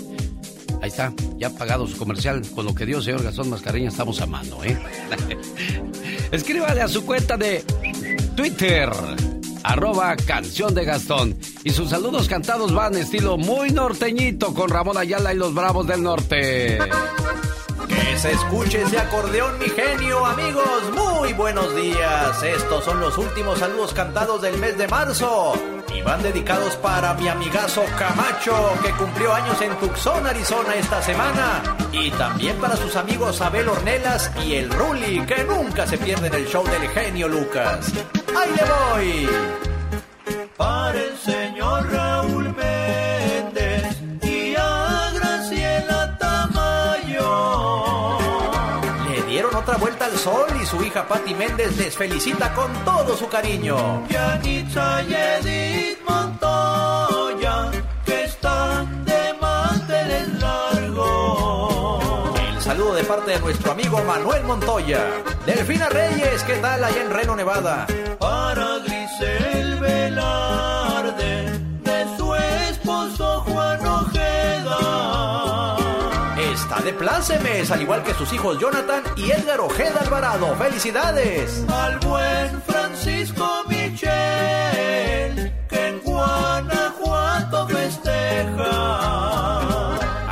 Ahí 0.82 0.90
está, 0.90 1.14
ya 1.38 1.50
pagado 1.50 1.88
su 1.88 1.96
comercial. 1.96 2.42
Con 2.54 2.66
lo 2.66 2.76
que 2.76 2.86
dio 2.86 3.02
señor 3.02 3.24
Gastón 3.24 3.50
Mascareñas 3.50 3.94
estamos 3.94 4.20
a 4.20 4.26
mano, 4.26 4.62
¿eh? 4.66 4.78
Escríbale 6.34 6.82
a 6.82 6.90
su 6.90 7.06
cuenta 7.06 7.38
de 7.38 7.64
Twitter 8.36 8.90
arroba 9.64 10.16
canción 10.16 10.74
de 10.74 10.86
Gastón. 10.86 11.38
Y 11.64 11.72
sus 11.72 11.90
saludos 11.90 12.28
cantados 12.28 12.74
van 12.74 12.96
estilo 12.96 13.38
muy 13.38 13.72
norteñito 13.72 14.54
con 14.54 14.70
Ramón 14.70 14.98
Ayala 14.98 15.34
y 15.34 15.38
los 15.38 15.54
Bravos 15.54 15.88
del 15.88 16.04
Norte. 16.04 16.78
Que 17.88 18.18
se 18.18 18.32
escuche 18.32 18.82
ese 18.82 18.98
acordeón, 19.00 19.58
mi 19.60 19.70
genio, 19.70 20.26
amigos. 20.26 20.84
Muy 20.94 21.34
buenos 21.34 21.76
días. 21.76 22.42
Estos 22.44 22.84
son 22.84 23.00
los 23.00 23.18
últimos 23.18 23.60
saludos 23.60 23.94
cantados 23.94 24.42
del 24.42 24.58
mes 24.58 24.78
de 24.78 24.88
marzo. 24.88 25.54
Y 25.94 26.02
van 26.02 26.24
dedicados 26.24 26.76
para 26.78 27.14
mi 27.14 27.28
amigazo 27.28 27.84
Camacho, 27.98 28.74
que 28.82 28.92
cumplió 28.92 29.34
años 29.34 29.62
en 29.62 29.76
Tucson, 29.78 30.26
Arizona 30.26 30.76
esta 30.76 31.02
semana. 31.02 31.62
Y 31.92 32.10
también 32.12 32.58
para 32.58 32.76
sus 32.76 32.96
amigos 32.96 33.42
Abel 33.42 33.70
Ornelas 33.70 34.32
y 34.44 34.56
el 34.56 34.72
Ruli, 34.72 35.26
que 35.26 35.44
nunca 35.44 35.86
se 35.86 35.98
pierden 35.98 36.34
el 36.34 36.48
show 36.48 36.64
del 36.66 36.90
genio 36.90 37.28
Lucas. 37.28 37.92
¡Ahí 38.36 38.52
le 38.56 38.64
voy! 38.66 39.30
Para 40.58 41.00
el 41.00 41.18
señor 41.18 41.92
Raúl 41.92 42.33
otra 49.74 49.88
vuelta 49.88 50.06
al 50.06 50.16
sol 50.18 50.46
y 50.62 50.66
su 50.68 50.84
hija 50.84 51.08
Patti 51.08 51.34
Méndez 51.34 51.76
les 51.78 51.98
felicita 51.98 52.54
con 52.54 52.72
todo 52.86 53.18
su 53.18 53.28
cariño. 53.28 54.08
Yanitza 54.08 55.02
y 55.02 55.16
Edith 55.16 55.98
Montoya, 56.08 57.72
que 58.06 58.26
están 58.26 59.04
de 59.04 59.34
manteles 59.42 60.28
largos. 60.40 62.04
El 62.56 62.62
saludo 62.62 62.94
de 62.94 63.04
parte 63.04 63.32
de 63.32 63.40
nuestro 63.40 63.72
amigo 63.72 64.00
Manuel 64.04 64.44
Montoya. 64.44 65.08
Delfina 65.44 65.90
Reyes, 65.90 66.44
¿qué 66.44 66.58
tal 66.58 66.84
allá 66.84 67.02
en 67.02 67.10
Reno, 67.10 67.36
Nevada? 67.36 67.88
Para 68.20 68.78
Grisel 68.78 69.73
Plácemes, 77.26 77.72
al 77.72 77.82
igual 77.82 78.04
que 78.04 78.14
sus 78.14 78.34
hijos 78.34 78.60
Jonathan 78.60 79.02
y 79.16 79.32
Edgar 79.32 79.62
Ojeda 79.62 80.02
Alvarado. 80.02 80.54
¡Felicidades! 80.58 81.64
Al 81.70 81.98
buen 82.00 82.62
Francisco 82.64 83.64
Michel, 83.70 85.54
que 85.70 85.88
en 85.88 86.02
Guanajuato 86.02 87.66
festeja. 87.70 88.66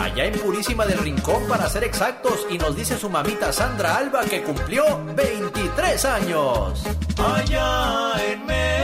Allá 0.04 0.26
en 0.26 0.38
Purísima 0.40 0.86
del 0.86 0.98
Rincón, 0.98 1.48
para 1.48 1.70
ser 1.70 1.86
exactos, 1.86 2.46
y 2.50 2.58
nos 2.58 2.76
dice 2.76 2.98
su 2.98 3.10
mamita 3.10 3.54
Sandra 3.54 3.96
Alba 3.96 4.26
que 4.26 4.44
cumplió 4.44 4.84
23 5.16 6.04
años. 6.04 6.84
Allá 7.18 8.16
en 8.22 8.46
Mexicali, 8.46 8.81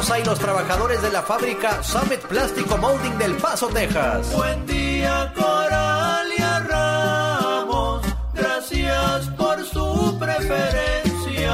Rosa 0.00 0.18
y 0.18 0.24
los 0.24 0.38
trabajadores 0.38 1.02
de 1.02 1.10
la 1.10 1.20
fábrica 1.20 1.82
Summit 1.82 2.20
Plástico 2.20 2.78
Molding 2.78 3.18
del 3.18 3.34
Paso, 3.36 3.68
Texas? 3.68 4.32
Buen 4.32 4.64
día, 4.64 5.30
Coralia 5.36 6.60
Ramos. 6.60 8.02
Gracias 8.32 9.26
por 9.36 9.62
su 9.62 10.18
preferencia. 10.18 11.52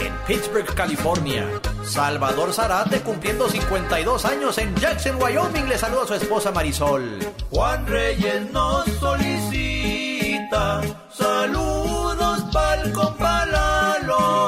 En 0.00 0.12
Pittsburgh, 0.26 0.74
California. 0.74 1.46
Salvador 1.84 2.52
Zarate 2.52 3.00
cumpliendo 3.02 3.48
52 3.48 4.24
años 4.24 4.58
en 4.58 4.74
Jackson, 4.74 5.22
Wyoming. 5.22 5.68
Le 5.68 5.78
saluda 5.78 6.02
a 6.02 6.06
su 6.08 6.14
esposa 6.14 6.50
Marisol. 6.50 7.20
Juan 7.50 7.86
Reyes 7.86 8.50
nos 8.50 8.86
solicita 8.98 10.80
saludos 11.16 12.42
pa'l 12.52 12.92
compalalo. 12.92 14.47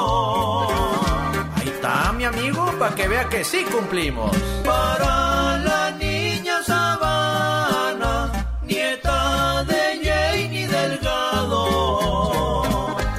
Para 2.81 2.95
que 2.95 3.07
vea 3.07 3.29
que 3.29 3.43
sí 3.43 3.63
cumplimos. 3.65 4.35
Para 4.65 5.59
la 5.59 5.91
niña 5.99 6.63
Sabana, 6.63 8.31
nieta 8.63 9.63
de 9.65 10.01
Janie 10.03 10.67
Delgado. 10.67 11.59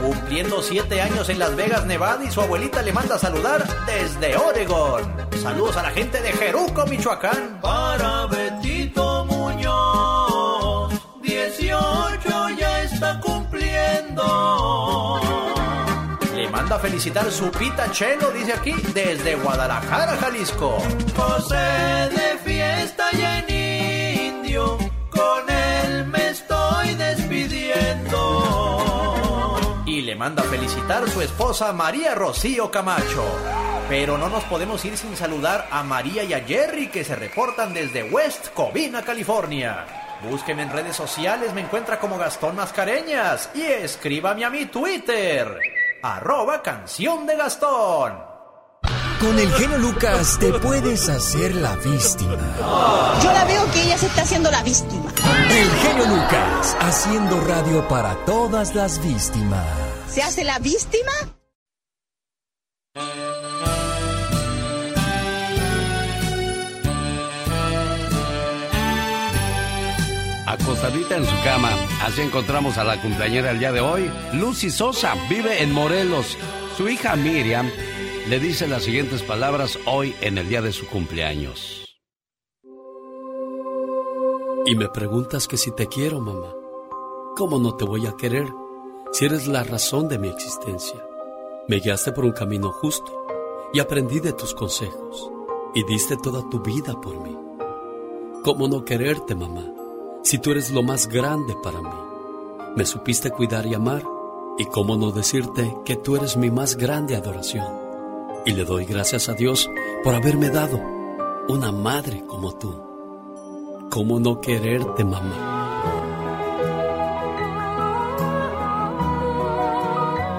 Cumpliendo 0.00 0.60
7 0.60 1.00
años 1.00 1.28
en 1.28 1.38
Las 1.38 1.54
Vegas, 1.54 1.86
Nevada, 1.86 2.24
y 2.24 2.32
su 2.32 2.40
abuelita 2.40 2.82
le 2.82 2.92
manda 2.92 3.14
a 3.14 3.18
saludar 3.20 3.64
desde 3.86 4.36
Oregon. 4.36 5.14
Saludos 5.40 5.76
a 5.76 5.84
la 5.84 5.92
gente 5.92 6.20
de 6.20 6.32
Jeruco, 6.32 6.84
Michoacán. 6.86 7.60
Para 7.62 8.26
Betito 8.26 9.11
manda 16.72 16.86
a 16.86 16.90
felicitar 16.90 17.30
su 17.30 17.50
pita 17.50 17.90
Chelo, 17.90 18.30
dice 18.30 18.54
aquí, 18.54 18.72
desde 18.94 19.34
Guadalajara, 19.34 20.16
Jalisco. 20.16 20.78
José 21.14 21.56
de 21.56 22.38
fiesta 22.42 23.04
y 23.12 23.20
en 23.20 23.50
indio, 24.38 24.78
con 25.10 25.50
él 25.50 26.06
me 26.06 26.30
estoy 26.30 26.94
despidiendo. 26.94 28.14
Y 29.84 30.00
le 30.00 30.16
manda 30.16 30.42
a 30.42 30.46
felicitar 30.46 31.06
su 31.10 31.20
esposa 31.20 31.74
María 31.74 32.14
Rocío 32.14 32.70
Camacho. 32.70 33.24
Pero 33.90 34.16
no 34.16 34.30
nos 34.30 34.44
podemos 34.44 34.82
ir 34.86 34.96
sin 34.96 35.14
saludar 35.14 35.68
a 35.70 35.82
María 35.82 36.24
y 36.24 36.32
a 36.32 36.40
Jerry 36.40 36.88
que 36.88 37.04
se 37.04 37.16
reportan 37.16 37.74
desde 37.74 38.04
West 38.04 38.48
Covina, 38.54 39.02
California. 39.02 39.84
Búsqueme 40.22 40.62
en 40.62 40.70
redes 40.70 40.96
sociales, 40.96 41.52
me 41.52 41.62
encuentra 41.62 41.98
como 41.98 42.16
Gastón 42.16 42.54
Mascareñas 42.54 43.50
y 43.54 43.62
escríbame 43.62 44.44
a 44.44 44.50
mi 44.50 44.66
Twitter, 44.66 45.58
arroba 46.02 46.62
canción 46.62 47.26
de 47.26 47.36
Gastón. 47.36 48.18
Con 49.20 49.38
el 49.38 49.52
genio 49.52 49.78
Lucas 49.78 50.36
te 50.40 50.52
puedes 50.54 51.08
hacer 51.08 51.54
la 51.54 51.76
víctima. 51.76 52.56
Yo 53.22 53.32
la 53.32 53.44
veo 53.44 53.70
que 53.70 53.82
ella 53.82 53.96
se 53.96 54.06
está 54.06 54.22
haciendo 54.22 54.50
la 54.50 54.62
víctima. 54.64 55.12
El 55.48 55.70
genio 55.70 56.06
Lucas 56.06 56.76
haciendo 56.80 57.40
radio 57.42 57.86
para 57.86 58.16
todas 58.24 58.74
las 58.74 59.00
víctimas. 59.00 59.64
¿Se 60.08 60.22
hace 60.22 60.42
la 60.42 60.58
víctima? 60.58 61.12
Acostadita 70.52 71.16
en 71.16 71.24
su 71.24 71.34
cama, 71.44 71.70
así 72.02 72.20
encontramos 72.20 72.76
a 72.76 72.84
la 72.84 73.00
cumpleañera 73.00 73.52
el 73.52 73.58
día 73.58 73.72
de 73.72 73.80
hoy. 73.80 74.10
Lucy 74.34 74.68
Sosa 74.68 75.14
vive 75.30 75.62
en 75.62 75.72
Morelos. 75.72 76.36
Su 76.76 76.90
hija 76.90 77.16
Miriam 77.16 77.70
le 78.28 78.38
dice 78.38 78.68
las 78.68 78.82
siguientes 78.82 79.22
palabras 79.22 79.78
hoy 79.86 80.14
en 80.20 80.36
el 80.36 80.50
día 80.50 80.60
de 80.60 80.72
su 80.72 80.86
cumpleaños. 80.88 81.86
Y 84.66 84.74
me 84.76 84.90
preguntas 84.90 85.48
que 85.48 85.56
si 85.56 85.74
te 85.74 85.86
quiero, 85.86 86.20
mamá. 86.20 86.52
¿Cómo 87.34 87.58
no 87.58 87.74
te 87.74 87.86
voy 87.86 88.06
a 88.06 88.12
querer 88.18 88.46
si 89.12 89.24
eres 89.24 89.46
la 89.46 89.64
razón 89.64 90.06
de 90.06 90.18
mi 90.18 90.28
existencia? 90.28 91.02
Me 91.66 91.76
guiaste 91.80 92.12
por 92.12 92.26
un 92.26 92.32
camino 92.32 92.72
justo 92.72 93.24
y 93.72 93.80
aprendí 93.80 94.20
de 94.20 94.34
tus 94.34 94.52
consejos 94.52 95.30
y 95.74 95.82
diste 95.84 96.18
toda 96.18 96.46
tu 96.50 96.60
vida 96.60 96.92
por 97.00 97.18
mí. 97.22 97.34
¿Cómo 98.44 98.68
no 98.68 98.84
quererte, 98.84 99.34
mamá, 99.34 99.72
si 100.22 100.38
tú 100.38 100.52
eres 100.52 100.70
lo 100.70 100.82
más 100.82 101.08
grande 101.08 101.56
para 101.62 101.80
mí? 101.80 101.88
Me 102.76 102.86
supiste 102.86 103.30
cuidar 103.30 103.66
y 103.66 103.74
amar 103.74 104.02
y 104.58 104.64
cómo 104.66 104.96
no 104.96 105.10
decirte 105.10 105.76
que 105.84 105.96
tú 105.96 106.16
eres 106.16 106.36
mi 106.36 106.50
más 106.50 106.76
grande 106.76 107.16
adoración. 107.16 107.66
Y 108.46 108.52
le 108.52 108.64
doy 108.64 108.84
gracias 108.84 109.28
a 109.28 109.34
Dios 109.34 109.68
por 110.02 110.14
haberme 110.14 110.48
dado 110.50 110.80
una 111.48 111.72
madre 111.72 112.24
como 112.26 112.52
tú. 112.52 113.88
¿Cómo 113.90 114.20
no 114.20 114.40
quererte, 114.40 115.04
mamá? 115.04 115.52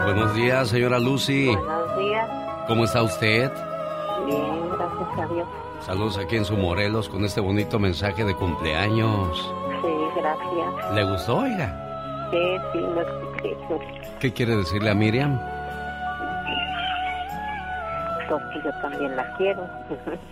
Buenos 0.06 0.36
días, 0.36 0.70
señora 0.70 1.00
Lucy. 1.00 1.48
Buenos 1.48 1.98
días. 1.98 2.30
¿Cómo 2.68 2.86
está 2.86 3.04
usted? 3.04 3.52
Bien, 4.26 4.70
gracias 4.70 5.20
a 5.20 5.34
Dios. 5.34 5.48
Saludos 5.82 6.18
aquí 6.18 6.38
en 6.38 6.46
su 6.46 6.56
Morelos 6.56 7.10
con 7.10 7.26
este 7.26 7.42
bonito 7.42 7.78
mensaje 7.78 8.24
de 8.24 8.36
cumpleaños. 8.36 9.54
Gracias. 10.24 10.94
¿Le 10.94 11.04
gustó, 11.04 11.38
oiga? 11.40 12.30
Sí, 12.32 12.58
sí, 12.72 12.80
lo 12.80 13.02
escuché. 13.02 13.58
¿Qué 14.22 14.32
quiere 14.32 14.56
decirle 14.56 14.90
a 14.90 14.96
Miriam? 14.96 15.38
Porque 18.30 18.62
yo 18.64 18.72
también 18.82 19.18
la 19.18 19.36
quiero. 19.36 19.70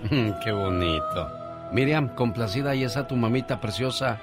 Qué 0.44 0.52
bonito. 0.54 1.30
Miriam, 1.74 2.08
complacida 2.16 2.74
y 2.74 2.86
esa 2.86 3.06
tu 3.06 3.18
mamita 3.18 3.60
preciosa. 3.60 4.18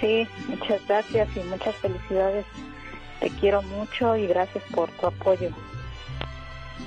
Sí, 0.00 0.26
muchas 0.48 0.80
gracias 0.88 1.28
y 1.36 1.40
muchas 1.40 1.74
felicidades. 1.76 2.46
Te 3.20 3.28
quiero 3.28 3.60
mucho 3.60 4.16
y 4.16 4.26
gracias 4.26 4.64
por 4.74 4.90
tu 4.92 5.08
apoyo. 5.08 5.50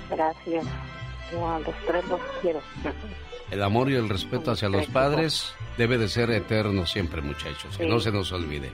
Gracias. 0.09 0.65
Yo 1.31 1.47
a 1.47 1.59
los 1.59 1.75
tres 1.85 2.03
los 2.07 2.21
quiero. 2.41 2.59
El 3.51 3.63
amor 3.63 3.89
y 3.89 3.95
el 3.95 4.09
respeto 4.09 4.51
hacia 4.51 4.67
los 4.69 4.85
padres 4.87 5.53
debe 5.77 5.97
de 5.97 6.09
ser 6.09 6.29
eterno 6.31 6.85
siempre, 6.85 7.21
muchachos. 7.21 7.77
Que 7.77 7.87
no 7.87 7.99
se 7.99 8.11
nos 8.11 8.31
olvide. 8.31 8.71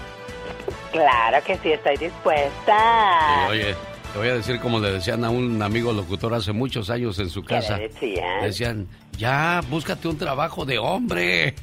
Claro 0.91 1.41
que 1.45 1.57
sí, 1.59 1.71
estoy 1.71 1.95
dispuesta. 1.95 3.47
oye, 3.49 3.73
te 4.11 4.19
voy 4.19 4.27
a 4.27 4.33
decir 4.35 4.59
como 4.59 4.79
le 4.79 4.91
decían 4.91 5.23
a 5.23 5.29
un 5.29 5.61
amigo 5.61 5.93
locutor 5.93 6.33
hace 6.33 6.51
muchos 6.51 6.89
años 6.89 7.17
en 7.19 7.29
su 7.29 7.45
casa. 7.45 7.75
¿Qué 7.75 7.81
le 7.81 7.87
decían? 7.87 8.41
Decían, 8.41 8.89
ya, 9.17 9.61
búscate 9.69 10.07
un 10.07 10.17
trabajo 10.17 10.65
de 10.65 10.77
hombre. 10.77 11.55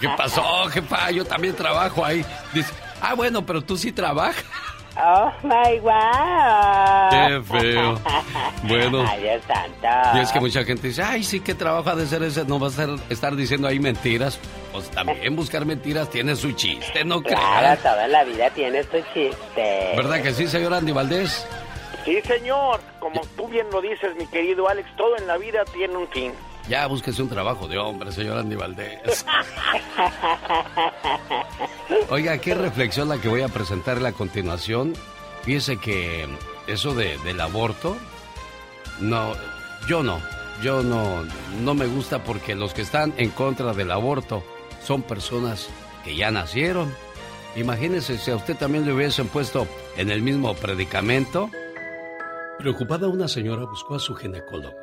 ¿Qué 0.00 0.08
pasó, 0.16 0.66
jefa? 0.68 1.10
Yo 1.10 1.24
también 1.24 1.54
trabajo 1.54 2.04
ahí. 2.04 2.24
Dice, 2.52 2.72
ah, 3.00 3.14
bueno, 3.14 3.44
pero 3.44 3.62
tú 3.62 3.76
sí 3.76 3.92
trabajas. 3.92 4.44
Oh 5.00 5.30
my 5.44 5.78
wow. 5.78 7.08
Qué 7.10 7.42
feo. 7.44 8.00
Bueno. 8.64 9.04
Ay, 9.08 9.22
Dios 9.22 9.42
santo. 9.46 10.18
Y 10.18 10.20
es 10.20 10.32
que 10.32 10.40
mucha 10.40 10.64
gente 10.64 10.88
dice, 10.88 11.02
ay, 11.04 11.22
sí, 11.22 11.38
qué 11.38 11.54
trabajo 11.54 11.90
ha 11.90 11.94
de 11.94 12.06
ser 12.06 12.22
ese. 12.24 12.44
No 12.44 12.58
vas 12.58 12.78
a 12.80 12.96
estar 13.08 13.36
diciendo 13.36 13.68
ahí 13.68 13.78
mentiras. 13.78 14.40
Pues 14.72 14.90
también 14.90 15.36
buscar 15.36 15.64
mentiras 15.64 16.10
tiene 16.10 16.34
su 16.34 16.50
chiste, 16.52 17.04
¿no 17.04 17.22
crees? 17.22 17.38
Claro, 17.38 17.80
toda 17.80 18.08
la 18.08 18.24
vida 18.24 18.50
tiene 18.50 18.82
su 18.82 18.98
chiste. 19.14 19.92
¿Verdad 19.96 20.20
que 20.20 20.32
sí, 20.32 20.48
señor 20.48 20.74
Andy 20.74 20.90
Valdés? 20.90 21.46
Sí, 22.08 22.22
señor. 22.22 22.80
Como 23.00 23.20
tú 23.36 23.48
bien 23.48 23.66
lo 23.70 23.82
dices, 23.82 24.16
mi 24.16 24.26
querido 24.26 24.66
Alex, 24.66 24.88
todo 24.96 25.18
en 25.18 25.26
la 25.26 25.36
vida 25.36 25.62
tiene 25.66 25.94
un 25.94 26.08
fin. 26.08 26.32
Ya 26.66 26.86
búsquese 26.86 27.22
un 27.22 27.28
trabajo 27.28 27.68
de 27.68 27.76
hombre, 27.76 28.12
señor 28.12 28.38
Andy 28.38 28.56
Valdés. 28.56 29.26
Oiga, 32.10 32.38
qué 32.38 32.54
reflexión 32.54 33.10
la 33.10 33.18
que 33.18 33.28
voy 33.28 33.42
a 33.42 33.48
presentarle 33.48 34.08
a 34.08 34.12
continuación. 34.12 34.94
Fíjese 35.42 35.76
que 35.78 36.26
eso 36.66 36.94
de, 36.94 37.18
del 37.18 37.40
aborto, 37.42 37.98
no, 39.00 39.34
yo 39.86 40.02
no, 40.02 40.18
yo 40.62 40.82
no, 40.82 41.24
no 41.60 41.74
me 41.74 41.86
gusta 41.86 42.24
porque 42.24 42.54
los 42.54 42.72
que 42.72 42.82
están 42.82 43.12
en 43.18 43.30
contra 43.30 43.74
del 43.74 43.90
aborto 43.90 44.42
son 44.82 45.02
personas 45.02 45.68
que 46.04 46.16
ya 46.16 46.30
nacieron. 46.30 46.94
Imagínese 47.54 48.16
si 48.16 48.30
a 48.30 48.36
usted 48.36 48.56
también 48.56 48.86
le 48.86 48.94
hubiesen 48.94 49.28
puesto 49.28 49.66
en 49.96 50.10
el 50.10 50.22
mismo 50.22 50.54
predicamento. 50.54 51.50
Preocupada 52.58 53.06
una 53.06 53.28
señora 53.28 53.66
buscó 53.66 53.94
a 53.94 54.00
su 54.00 54.16
ginecólogo. 54.16 54.74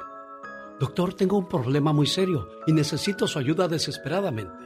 Doctor, 0.79 1.13
tengo 1.13 1.37
un 1.37 1.49
problema 1.49 1.91
muy 1.91 2.07
serio 2.07 2.47
y 2.65 2.71
necesito 2.71 3.27
su 3.27 3.37
ayuda 3.37 3.67
desesperadamente. 3.67 4.63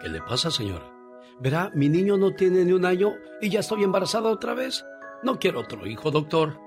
¿Qué 0.00 0.08
le 0.08 0.20
pasa, 0.22 0.50
señora? 0.50 0.92
Verá, 1.38 1.70
mi 1.72 1.88
niño 1.88 2.16
no 2.16 2.32
tiene 2.34 2.64
ni 2.64 2.72
un 2.72 2.84
año 2.84 3.14
y 3.40 3.48
ya 3.48 3.60
estoy 3.60 3.84
embarazada 3.84 4.30
otra 4.30 4.54
vez. 4.54 4.84
No 5.22 5.38
quiero 5.38 5.60
otro 5.60 5.86
hijo, 5.86 6.10
doctor. 6.10 6.58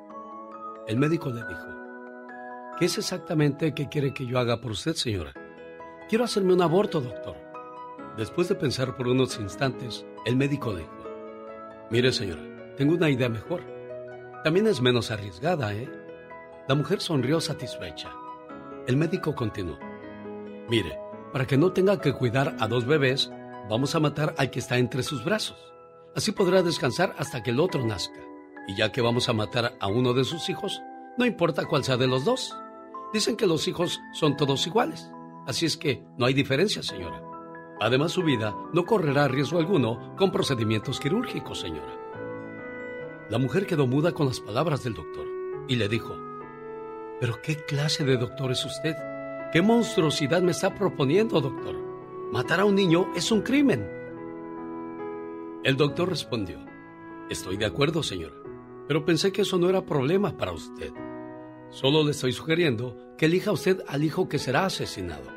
El 0.88 0.98
médico 0.98 1.30
le 1.30 1.45
dijo, 1.45 1.67
¿qué 2.80 2.86
es 2.86 2.98
exactamente 2.98 3.74
que 3.74 3.89
quiere 3.89 4.13
que 4.13 4.26
yo 4.26 4.39
haga 4.39 4.62
por 4.62 4.72
usted, 4.72 4.93
señora? 4.93 5.34
Quiero 6.08 6.24
hacerme 6.24 6.54
un 6.54 6.62
aborto, 6.62 7.02
doctor. 7.02 7.36
Después 8.15 8.48
de 8.48 8.56
pensar 8.56 8.95
por 8.95 9.10
unos 9.10 9.38
instantes, 9.38 10.06
el 10.26 10.38
médico 10.38 10.74
dijo, 10.74 11.04
mire, 11.89 12.13
señora, 12.13 12.41
tengo 12.78 12.93
una 12.93 13.10
idea 13.10 13.28
mejor. 13.28 13.79
También 14.43 14.67
es 14.67 14.82
menos 14.82 15.12
arriesgada, 15.12 15.73
¿eh? 15.73 15.89
La 16.67 16.75
mujer 16.75 17.02
sonrió 17.02 17.41
satisfecha. 17.41 18.10
El 18.88 18.95
médico 18.95 19.36
continuó. 19.36 19.78
Mire, 20.69 20.97
para 21.34 21.45
que 21.45 21.58
no 21.58 21.73
tenga 21.73 21.99
que 21.99 22.13
cuidar 22.13 22.56
a 22.60 22.67
dos 22.67 22.86
bebés, 22.86 23.30
vamos 23.69 23.95
a 23.95 23.99
matar 23.99 24.34
al 24.38 24.49
que 24.49 24.60
está 24.60 24.78
entre 24.78 25.04
sus 25.04 25.25
brazos. 25.25 25.58
Así 26.15 26.32
podrá 26.32 26.63
descansar 26.63 27.13
hasta 27.17 27.43
que 27.43 27.52
el 27.52 27.60
otro 27.60 27.86
nazca. 27.86 28.21
Y 28.67 28.75
ya 28.75 28.91
que 28.91 29.02
vamos 29.02 29.28
a 29.28 29.34
matar 29.34 29.75
a 29.80 29.88
uno 29.88 30.13
de 30.13 30.23
sus 30.23 30.49
hijos, 30.49 30.82
no 31.17 31.25
importa 31.25 31.65
cuál 31.65 31.84
sea 31.84 31.97
de 31.97 32.08
los 32.08 32.23
dos. 32.23 32.56
Dicen 33.12 33.36
que 33.36 33.47
los 33.47 33.67
hijos 33.67 33.99
son 34.13 34.38
todos 34.38 34.65
iguales. 34.65 35.12
Así 35.47 35.65
es 35.65 35.75
que 35.75 36.04
no 36.17 36.25
hay 36.25 36.34
diferencia, 36.34 36.82
señora. 36.82 37.21
Además, 37.82 38.13
su 38.13 38.23
vida 38.23 38.56
no 38.71 38.86
correrá 38.86 39.28
riesgo 39.28 39.60
alguno 39.60 40.15
con 40.15 40.32
procedimientos 40.32 40.99
quirúrgicos, 40.99 41.60
señora. 41.60 41.99
La 43.30 43.38
mujer 43.38 43.68
quedó 43.68 43.86
muda 43.86 44.12
con 44.12 44.26
las 44.26 44.39
palabras 44.39 44.84
del 44.84 44.96
doctor 44.96 45.28
y 45.68 45.76
le 45.76 45.88
dijo, 45.88 46.18
¿Pero 47.20 47.39
qué 47.44 47.58
clase 47.58 48.04
de 48.04 48.18
doctor 48.18 48.52
es 48.52 48.65
usted? 48.65 48.96
¿Qué 49.54 49.62
monstruosidad 49.62 50.42
me 50.42 50.52
está 50.52 50.74
proponiendo, 50.74 51.39
doctor? 51.39 51.76
Matar 52.32 52.62
a 52.62 52.65
un 52.65 52.74
niño 52.74 53.08
es 53.15 53.32
un 53.32 53.42
crimen. 53.42 53.88
El 55.63 55.78
doctor 55.78 56.10
respondió, 56.10 56.58
Estoy 57.30 57.58
de 57.58 57.65
acuerdo, 57.65 58.02
señora, 58.02 58.34
pero 58.88 59.06
pensé 59.06 59.32
que 59.32 59.44
eso 59.44 59.60
no 59.60 59.70
era 59.70 59.86
problema 59.86 60.36
para 60.36 60.52
usted. 60.52 60.92
Solo 61.70 62.04
le 62.04 62.12
estoy 62.12 62.32
sugiriendo 62.32 62.98
que 63.15 63.28
elija 63.28 63.52
usted 63.52 63.84
al 63.88 64.04
hijo 64.04 64.28
que 64.28 64.39
será 64.39 64.65
asesinado. 64.65 65.30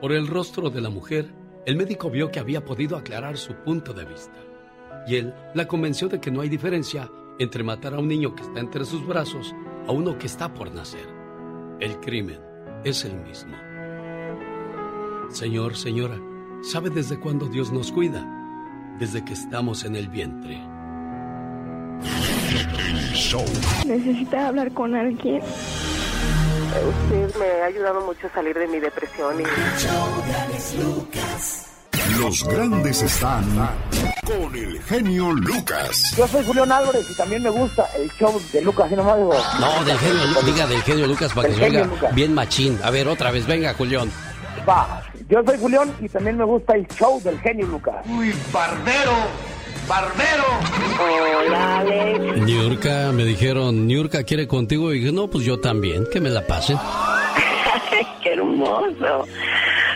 Por 0.00 0.10
el 0.10 0.26
rostro 0.26 0.68
de 0.68 0.80
la 0.80 0.90
mujer, 0.90 1.32
el 1.64 1.76
médico 1.76 2.10
vio 2.10 2.32
que 2.32 2.40
había 2.40 2.64
podido 2.64 2.96
aclarar 2.96 3.36
su 3.36 3.54
punto 3.54 3.92
de 3.92 4.04
vista. 4.04 4.47
Y 5.08 5.16
él 5.16 5.34
la 5.54 5.66
convenció 5.66 6.08
de 6.08 6.20
que 6.20 6.30
no 6.30 6.42
hay 6.42 6.50
diferencia 6.50 7.10
entre 7.38 7.64
matar 7.64 7.94
a 7.94 7.98
un 7.98 8.08
niño 8.08 8.34
que 8.34 8.42
está 8.42 8.60
entre 8.60 8.84
sus 8.84 9.06
brazos 9.06 9.54
a 9.86 9.92
uno 9.92 10.18
que 10.18 10.26
está 10.26 10.52
por 10.52 10.70
nacer. 10.70 11.06
El 11.80 11.98
crimen 12.00 12.38
es 12.84 13.06
el 13.06 13.16
mismo. 13.16 13.56
Señor, 15.30 15.76
señora, 15.76 16.20
¿sabe 16.62 16.90
desde 16.90 17.18
cuándo 17.18 17.46
Dios 17.46 17.72
nos 17.72 17.90
cuida? 17.90 18.26
Desde 18.98 19.24
que 19.24 19.32
estamos 19.32 19.84
en 19.84 19.96
el 19.96 20.08
vientre. 20.08 20.60
Necesita 23.86 24.48
hablar 24.48 24.72
con 24.72 24.94
alguien. 24.94 25.40
Usted 25.40 27.34
me 27.38 27.62
ha 27.62 27.64
ayudado 27.64 28.04
mucho 28.04 28.26
a 28.26 28.30
salir 28.30 28.58
de 28.58 28.68
mi 28.68 28.78
depresión 28.78 29.40
y... 29.40 29.44
Los 32.18 32.42
grandes 32.44 33.02
están 33.02 33.44
con 34.26 34.54
el 34.56 34.82
genio 34.82 35.32
Lucas. 35.32 36.14
Yo 36.16 36.26
soy 36.26 36.44
Julián 36.44 36.72
Álvarez 36.72 37.08
y 37.10 37.16
también 37.16 37.42
me 37.42 37.50
gusta 37.50 37.86
el 37.96 38.10
show 38.12 38.40
de 38.52 38.60
Lucas, 38.62 38.90
no 38.90 39.04
más 39.04 39.18
No, 39.60 39.84
del 39.84 39.98
genio, 39.98 40.22
diga 40.44 40.66
del 40.66 40.82
genio 40.82 41.06
Lucas 41.06 41.32
para 41.32 41.48
que 41.48 41.54
se 41.54 41.64
oiga 41.64 41.88
bien 42.14 42.34
machín. 42.34 42.78
A 42.82 42.90
ver, 42.90 43.06
otra 43.06 43.30
vez, 43.30 43.46
venga, 43.46 43.72
Julián. 43.74 44.10
Va, 44.68 45.02
yo 45.28 45.42
soy 45.46 45.58
Julián 45.58 45.94
y 46.00 46.08
también 46.08 46.36
me 46.36 46.44
gusta 46.44 46.74
el 46.74 46.88
show 46.88 47.22
del 47.22 47.38
genio 47.40 47.66
Lucas. 47.66 48.04
Uy, 48.08 48.34
barbero, 48.52 49.12
barbero. 49.86 50.44
Hola, 51.00 51.78
Alex. 51.78 52.42
Niurka, 52.42 53.12
me 53.12 53.24
dijeron, 53.24 53.86
Niurka 53.86 54.24
quiere 54.24 54.48
contigo. 54.48 54.92
Y 54.92 54.98
dije, 54.98 55.12
no, 55.12 55.28
pues 55.30 55.44
yo 55.44 55.60
también, 55.60 56.04
que 56.12 56.20
me 56.20 56.30
la 56.30 56.44
pasen. 56.46 56.78
qué 58.22 58.32
hermoso. 58.32 59.24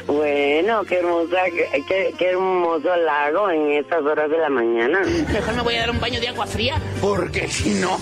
Bueno, 0.07 0.85
qué 0.85 0.99
hermosa, 0.99 1.45
qué, 1.89 2.15
qué 2.19 2.31
hermoso 2.31 2.97
lago 2.97 3.51
en 3.51 3.73
estas 3.73 4.03
horas 4.03 4.31
de 4.31 4.39
la 4.39 4.49
mañana. 4.49 5.01
Mejor 5.33 5.55
me 5.55 5.63
voy 5.63 5.75
a 5.77 5.81
dar 5.81 5.91
un 5.91 6.01
baño 6.01 6.21
de 6.21 6.29
agua 6.29 6.47
fría. 6.47 6.81
Porque 7.01 7.47
si 7.49 7.71
no. 7.75 7.99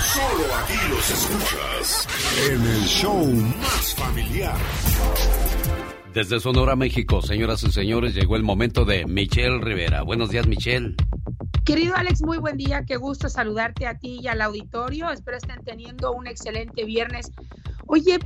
Solo 0.00 0.54
aquí 0.62 0.74
los 0.88 1.10
escuchas 1.10 2.08
en 2.48 2.62
el 2.62 2.84
show 2.84 3.26
más 3.60 3.94
familiar. 3.94 4.56
Desde 6.14 6.40
Sonora, 6.40 6.76
México, 6.76 7.20
señoras 7.20 7.62
y 7.64 7.70
señores, 7.70 8.14
llegó 8.14 8.36
el 8.36 8.42
momento 8.42 8.86
de 8.86 9.04
Michelle 9.04 9.58
Rivera. 9.60 10.02
Buenos 10.02 10.30
días, 10.30 10.46
Michelle. 10.46 10.96
Querido 11.66 11.94
Alex, 11.96 12.22
muy 12.22 12.38
buen 12.38 12.56
día. 12.56 12.84
Qué 12.86 12.96
gusto 12.96 13.28
saludarte 13.28 13.86
a 13.86 13.98
ti 13.98 14.20
y 14.22 14.28
al 14.28 14.40
auditorio. 14.40 15.10
Espero 15.10 15.36
estén 15.36 15.62
teniendo 15.64 16.12
un 16.12 16.26
excelente 16.26 16.84
viernes. 16.84 17.32
Oye, 17.88 18.18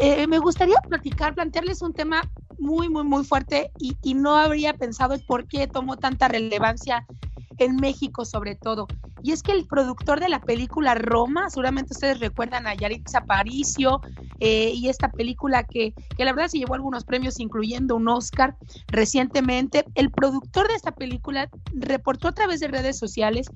eh, 0.00 0.26
me 0.26 0.38
gustaría 0.38 0.76
platicar, 0.88 1.34
plantearles 1.34 1.82
un 1.82 1.92
tema 1.92 2.22
muy, 2.58 2.88
muy, 2.88 3.04
muy 3.04 3.24
fuerte 3.24 3.72
y, 3.78 3.96
y 4.02 4.14
no 4.14 4.36
habría 4.36 4.74
pensado 4.74 5.16
por 5.26 5.46
qué 5.46 5.66
tomó 5.66 5.96
tanta 5.96 6.28
relevancia 6.28 7.06
en 7.60 7.76
México 7.76 8.24
sobre 8.24 8.54
todo. 8.54 8.86
Y 9.22 9.32
es 9.32 9.42
que 9.42 9.52
el 9.52 9.66
productor 9.66 10.18
de 10.18 10.28
la 10.28 10.40
película 10.40 10.94
Roma, 10.94 11.50
seguramente 11.50 11.92
ustedes 11.92 12.20
recuerdan 12.20 12.66
a 12.66 12.74
Yaritza 12.74 13.18
Aparicio 13.18 14.00
eh, 14.40 14.72
y 14.74 14.88
esta 14.88 15.12
película 15.12 15.64
que, 15.64 15.94
que 16.16 16.24
la 16.24 16.32
verdad 16.32 16.48
se 16.48 16.58
llevó 16.58 16.74
algunos 16.74 17.04
premios, 17.04 17.38
incluyendo 17.38 17.96
un 17.96 18.08
Oscar 18.08 18.56
recientemente. 18.86 19.84
El 19.94 20.10
productor 20.10 20.68
de 20.68 20.74
esta 20.74 20.92
película 20.92 21.50
reportó 21.74 22.28
a 22.28 22.32
través 22.32 22.60
de 22.60 22.68
redes 22.68 22.98
sociales 22.98 23.46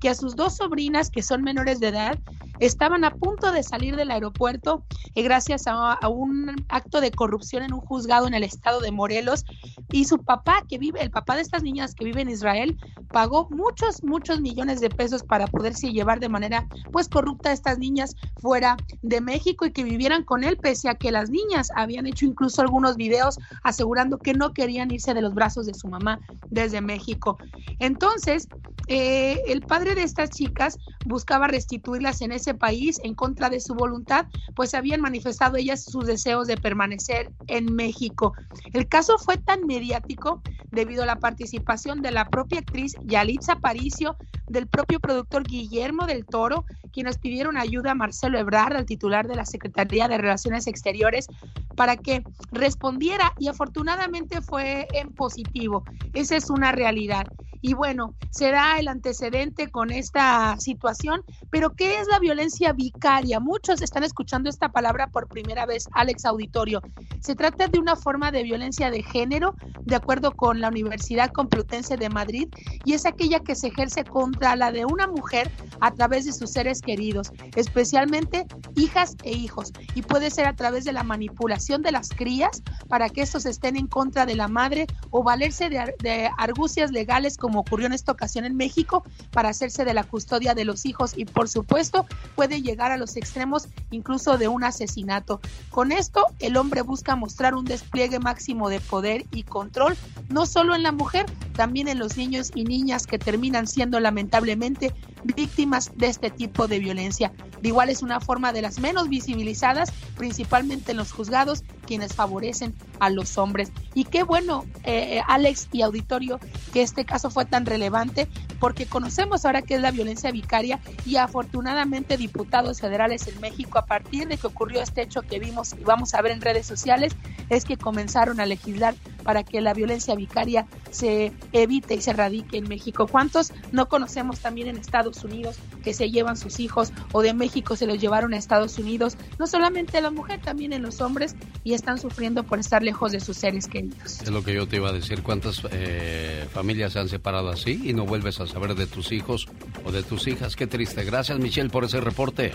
que 0.00 0.08
a 0.08 0.14
sus 0.16 0.34
dos 0.34 0.56
sobrinas, 0.56 1.08
que 1.08 1.22
son 1.22 1.42
menores 1.42 1.78
de 1.78 1.88
edad, 1.88 2.18
estaban 2.58 3.04
a 3.04 3.14
punto 3.14 3.52
de 3.52 3.62
salir 3.62 3.94
del 3.94 4.10
aeropuerto 4.10 4.84
gracias 5.14 5.64
a, 5.66 5.98
un 6.08 6.54
acto 6.68 7.00
de 7.00 7.10
corrupción 7.10 7.62
en 7.62 7.72
un 7.72 7.80
juzgado 7.80 8.26
en 8.26 8.34
el 8.34 8.44
estado 8.44 8.80
de 8.80 8.90
Morelos 8.90 9.44
y 9.90 10.04
su 10.04 10.18
papá 10.18 10.64
que 10.68 10.78
vive, 10.78 11.02
el 11.02 11.10
papá 11.10 11.36
de 11.36 11.42
estas 11.42 11.62
niñas 11.62 11.94
que 11.94 12.04
vive 12.04 12.22
en 12.22 12.30
Israel, 12.30 12.78
pagó 13.10 13.48
muchos, 13.50 14.02
muchos 14.02 14.40
millones 14.40 14.80
de 14.80 14.90
pesos 14.90 15.22
para 15.22 15.46
poderse 15.46 15.92
llevar 15.92 16.20
de 16.20 16.28
manera 16.28 16.66
pues 16.90 17.08
corrupta 17.08 17.50
a 17.50 17.52
estas 17.52 17.78
niñas 17.78 18.14
fuera 18.40 18.76
de 19.02 19.20
México 19.20 19.66
y 19.66 19.72
que 19.72 19.84
vivieran 19.84 20.24
con 20.24 20.44
él, 20.44 20.56
pese 20.56 20.88
a 20.88 20.94
que 20.94 21.12
las 21.12 21.30
niñas 21.30 21.70
habían 21.74 22.06
hecho 22.06 22.26
incluso 22.26 22.62
algunos 22.62 22.96
videos 22.96 23.38
asegurando 23.62 24.18
que 24.18 24.34
no 24.34 24.52
querían 24.52 24.90
irse 24.90 25.14
de 25.14 25.22
los 25.22 25.34
brazos 25.34 25.66
de 25.66 25.74
su 25.74 25.88
mamá 25.88 26.20
desde 26.50 26.80
México. 26.80 27.38
Entonces, 27.78 28.48
eh, 28.88 29.40
el 29.46 29.62
padre 29.62 29.94
de 29.94 30.02
estas 30.02 30.30
chicas 30.30 30.78
buscaba 31.06 31.46
restituirlas 31.46 32.20
en 32.20 32.32
ese 32.32 32.54
país 32.54 33.00
en 33.04 33.14
contra 33.14 33.48
de 33.48 33.60
su 33.60 33.74
voluntad, 33.74 34.26
pues 34.54 34.74
habían 34.92 35.00
manifestado 35.00 35.56
ellas 35.56 35.84
sus 35.84 36.04
deseos 36.04 36.46
de 36.46 36.58
permanecer 36.58 37.32
en 37.46 37.74
México. 37.74 38.34
El 38.74 38.88
caso 38.88 39.16
fue 39.16 39.38
tan 39.38 39.66
mediático 39.66 40.42
debido 40.70 41.04
a 41.04 41.06
la 41.06 41.16
participación 41.16 42.02
de 42.02 42.10
la 42.10 42.28
propia 42.28 42.58
actriz 42.58 42.94
Yalitza 43.02 43.54
Aparicio, 43.54 44.16
del 44.48 44.66
propio 44.66 45.00
productor 45.00 45.44
Guillermo 45.44 46.04
del 46.04 46.26
Toro, 46.26 46.66
quienes 46.92 47.16
pidieron 47.16 47.56
ayuda 47.56 47.92
a 47.92 47.94
Marcelo 47.94 48.38
Ebrard, 48.38 48.76
al 48.76 48.84
titular 48.84 49.26
de 49.26 49.36
la 49.36 49.46
Secretaría 49.46 50.08
de 50.08 50.18
Relaciones 50.18 50.66
Exteriores, 50.66 51.26
para 51.74 51.96
que 51.96 52.22
respondiera 52.50 53.32
y 53.38 53.48
afortunadamente 53.48 54.42
fue 54.42 54.88
en 54.92 55.14
positivo. 55.14 55.84
Esa 56.12 56.36
es 56.36 56.50
una 56.50 56.70
realidad. 56.70 57.28
Y 57.64 57.74
bueno, 57.74 58.16
se 58.30 58.50
da 58.50 58.80
el 58.80 58.88
antecedente 58.88 59.70
con 59.70 59.92
esta 59.92 60.58
situación, 60.58 61.22
pero 61.48 61.70
¿qué 61.70 62.00
es 62.00 62.08
la 62.08 62.18
violencia 62.18 62.72
vicaria? 62.72 63.38
Muchos 63.38 63.80
están 63.82 64.02
escuchando 64.02 64.50
esta 64.50 64.70
palabra 64.70 64.81
por 65.12 65.28
primera 65.28 65.66
vez, 65.66 65.88
Alex 65.92 66.24
Auditorio. 66.24 66.82
Se 67.20 67.34
trata 67.34 67.68
de 67.68 67.78
una 67.78 67.96
forma 67.96 68.30
de 68.30 68.42
violencia 68.42 68.90
de 68.90 69.02
género, 69.02 69.54
de 69.80 69.96
acuerdo 69.96 70.32
con 70.32 70.60
la 70.60 70.68
Universidad 70.68 71.30
Complutense 71.30 71.96
de 71.96 72.08
Madrid, 72.08 72.48
y 72.84 72.94
es 72.94 73.06
aquella 73.06 73.40
que 73.40 73.54
se 73.54 73.68
ejerce 73.68 74.04
contra 74.04 74.56
la 74.56 74.72
de 74.72 74.84
una 74.84 75.06
mujer 75.06 75.50
a 75.80 75.92
través 75.92 76.24
de 76.24 76.32
sus 76.32 76.50
seres 76.50 76.80
queridos, 76.80 77.30
especialmente 77.56 78.46
hijas 78.74 79.16
e 79.22 79.32
hijos, 79.32 79.72
y 79.94 80.02
puede 80.02 80.30
ser 80.30 80.46
a 80.46 80.56
través 80.56 80.84
de 80.84 80.92
la 80.92 81.04
manipulación 81.04 81.82
de 81.82 81.92
las 81.92 82.08
crías 82.08 82.62
para 82.88 83.08
que 83.08 83.22
estos 83.22 83.46
estén 83.46 83.76
en 83.76 83.86
contra 83.86 84.26
de 84.26 84.34
la 84.34 84.48
madre 84.48 84.86
o 85.10 85.22
valerse 85.22 85.68
de, 85.68 85.94
de 86.00 86.30
argucias 86.38 86.90
legales 86.90 87.36
como 87.36 87.60
ocurrió 87.60 87.86
en 87.86 87.92
esta 87.92 88.12
ocasión 88.12 88.44
en 88.44 88.56
México 88.56 89.04
para 89.30 89.48
hacerse 89.48 89.84
de 89.84 89.94
la 89.94 90.04
custodia 90.04 90.54
de 90.54 90.64
los 90.64 90.86
hijos 90.86 91.12
y 91.16 91.24
por 91.24 91.48
supuesto 91.48 92.06
puede 92.34 92.62
llegar 92.62 92.90
a 92.90 92.96
los 92.96 93.16
extremos 93.16 93.68
incluso 93.90 94.38
de 94.38 94.48
un 94.48 94.64
asesinato. 94.72 95.40
Con 95.70 95.92
esto 95.92 96.26
el 96.40 96.56
hombre 96.56 96.82
busca 96.82 97.14
mostrar 97.14 97.54
un 97.54 97.64
despliegue 97.64 98.18
máximo 98.18 98.68
de 98.68 98.80
poder 98.80 99.26
y 99.30 99.44
control 99.44 99.96
no 100.28 100.46
solo 100.46 100.74
en 100.74 100.82
la 100.82 100.92
mujer, 100.92 101.26
también 101.54 101.88
en 101.88 101.98
los 101.98 102.16
niños 102.16 102.50
y 102.54 102.64
niñas 102.64 103.06
que 103.06 103.18
terminan 103.18 103.66
siendo 103.66 104.00
lamentablemente 104.00 104.94
víctimas 105.22 105.90
de 105.96 106.08
este 106.08 106.30
tipo 106.30 106.66
de 106.66 106.78
violencia. 106.78 107.32
De 107.60 107.68
igual 107.68 107.90
es 107.90 108.02
una 108.02 108.20
forma 108.20 108.52
de 108.52 108.62
las 108.62 108.80
menos 108.80 109.08
visibilizadas, 109.08 109.92
principalmente 110.16 110.92
en 110.92 110.96
los 110.96 111.12
juzgados, 111.12 111.62
quienes 111.86 112.14
favorecen 112.14 112.74
a 113.00 113.10
los 113.10 113.38
hombres. 113.38 113.72
Y 113.94 114.04
qué 114.04 114.22
bueno, 114.22 114.64
eh, 114.84 115.20
Alex 115.26 115.68
y 115.72 115.82
auditorio, 115.82 116.40
que 116.72 116.82
este 116.82 117.04
caso 117.04 117.30
fue 117.30 117.44
tan 117.44 117.66
relevante, 117.66 118.28
porque 118.58 118.86
conocemos 118.86 119.44
ahora 119.44 119.62
qué 119.62 119.74
es 119.74 119.80
la 119.80 119.90
violencia 119.90 120.30
vicaria 120.30 120.80
y 121.04 121.16
afortunadamente 121.16 122.16
diputados 122.16 122.80
federales 122.80 123.26
en 123.26 123.40
México, 123.40 123.78
a 123.78 123.86
partir 123.86 124.28
de 124.28 124.36
que 124.36 124.46
ocurrió 124.46 124.80
este 124.82 125.02
hecho 125.02 125.22
que 125.22 125.38
vimos 125.38 125.74
y 125.78 125.84
vamos 125.84 126.14
a 126.14 126.22
ver 126.22 126.32
en 126.32 126.40
redes 126.40 126.66
sociales, 126.66 127.14
es 127.52 127.64
que 127.64 127.76
comenzaron 127.76 128.40
a 128.40 128.46
legislar 128.46 128.94
para 129.22 129.44
que 129.44 129.60
la 129.60 129.74
violencia 129.74 130.14
vicaria 130.14 130.66
se 130.90 131.32
evite 131.52 131.94
y 131.94 132.00
se 132.00 132.10
erradique 132.10 132.56
en 132.56 132.68
México. 132.68 133.06
¿Cuántos 133.06 133.52
no 133.70 133.88
conocemos 133.88 134.40
también 134.40 134.68
en 134.68 134.76
Estados 134.78 135.22
Unidos 135.22 135.58
que 135.84 135.94
se 135.94 136.10
llevan 136.10 136.36
sus 136.36 136.60
hijos 136.60 136.92
o 137.12 137.22
de 137.22 137.34
México 137.34 137.76
se 137.76 137.86
los 137.86 138.00
llevaron 138.00 138.32
a 138.34 138.38
Estados 138.38 138.78
Unidos? 138.78 139.16
No 139.38 139.46
solamente 139.46 140.00
la 140.00 140.10
mujer, 140.10 140.40
también 140.40 140.72
en 140.72 140.82
los 140.82 141.00
hombres 141.00 141.36
y 141.62 141.74
están 141.74 141.98
sufriendo 141.98 142.42
por 142.42 142.58
estar 142.58 142.82
lejos 142.82 143.12
de 143.12 143.20
sus 143.20 143.36
seres 143.36 143.68
queridos. 143.68 144.20
Es 144.22 144.30
lo 144.30 144.42
que 144.42 144.54
yo 144.54 144.66
te 144.66 144.76
iba 144.76 144.88
a 144.88 144.92
decir. 144.92 145.22
¿Cuántas 145.22 145.62
eh, 145.70 146.46
familias 146.52 146.94
se 146.94 147.00
han 147.00 147.08
separado 147.08 147.50
así 147.50 147.80
y 147.84 147.92
no 147.92 148.06
vuelves 148.06 148.40
a 148.40 148.46
saber 148.46 148.74
de 148.74 148.86
tus 148.86 149.12
hijos 149.12 149.46
o 149.84 149.92
de 149.92 150.02
tus 150.02 150.26
hijas? 150.26 150.56
Qué 150.56 150.66
triste. 150.66 151.04
Gracias, 151.04 151.38
Michelle, 151.38 151.70
por 151.70 151.84
ese 151.84 152.00
reporte. 152.00 152.52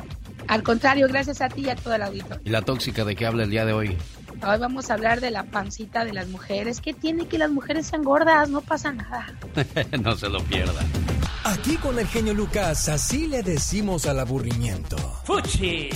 Al 0.48 0.64
contrario, 0.64 1.08
gracias 1.08 1.42
a 1.42 1.50
ti 1.50 1.62
y 1.62 1.70
a 1.70 1.76
todo 1.76 1.94
el 1.94 2.02
auditorio. 2.02 2.42
¿Y 2.44 2.50
la 2.50 2.62
tóxica 2.62 3.06
de 3.06 3.16
qué 3.16 3.26
habla 3.26 3.44
el 3.44 3.50
día 3.50 3.66
de 3.66 3.74
hoy? 3.74 3.98
Hoy 4.46 4.60
vamos 4.60 4.90
a 4.90 4.94
hablar 4.94 5.20
de 5.20 5.32
la 5.32 5.44
pancita 5.44 6.06
de 6.06 6.14
las 6.14 6.28
mujeres. 6.28 6.80
¿Qué 6.82 6.94
tiene 6.94 7.28
que 7.28 7.38
las 7.38 7.50
mujeres 7.50 7.88
sean 7.88 8.04
gordas? 8.04 8.50
No 8.50 8.62
pasa 8.62 8.92
nada. 8.92 9.34
no 10.02 10.16
se 10.16 10.30
lo 10.30 10.44
pierda. 10.44 10.82
Aquí 11.44 11.78
con 11.78 11.98
el 11.98 12.08
genio 12.08 12.34
Lucas, 12.34 12.90
así 12.90 13.28
le 13.28 13.42
decimos 13.42 14.06
al 14.06 14.20
aburrimiento. 14.20 14.98
¡Fuchi! 15.24 15.90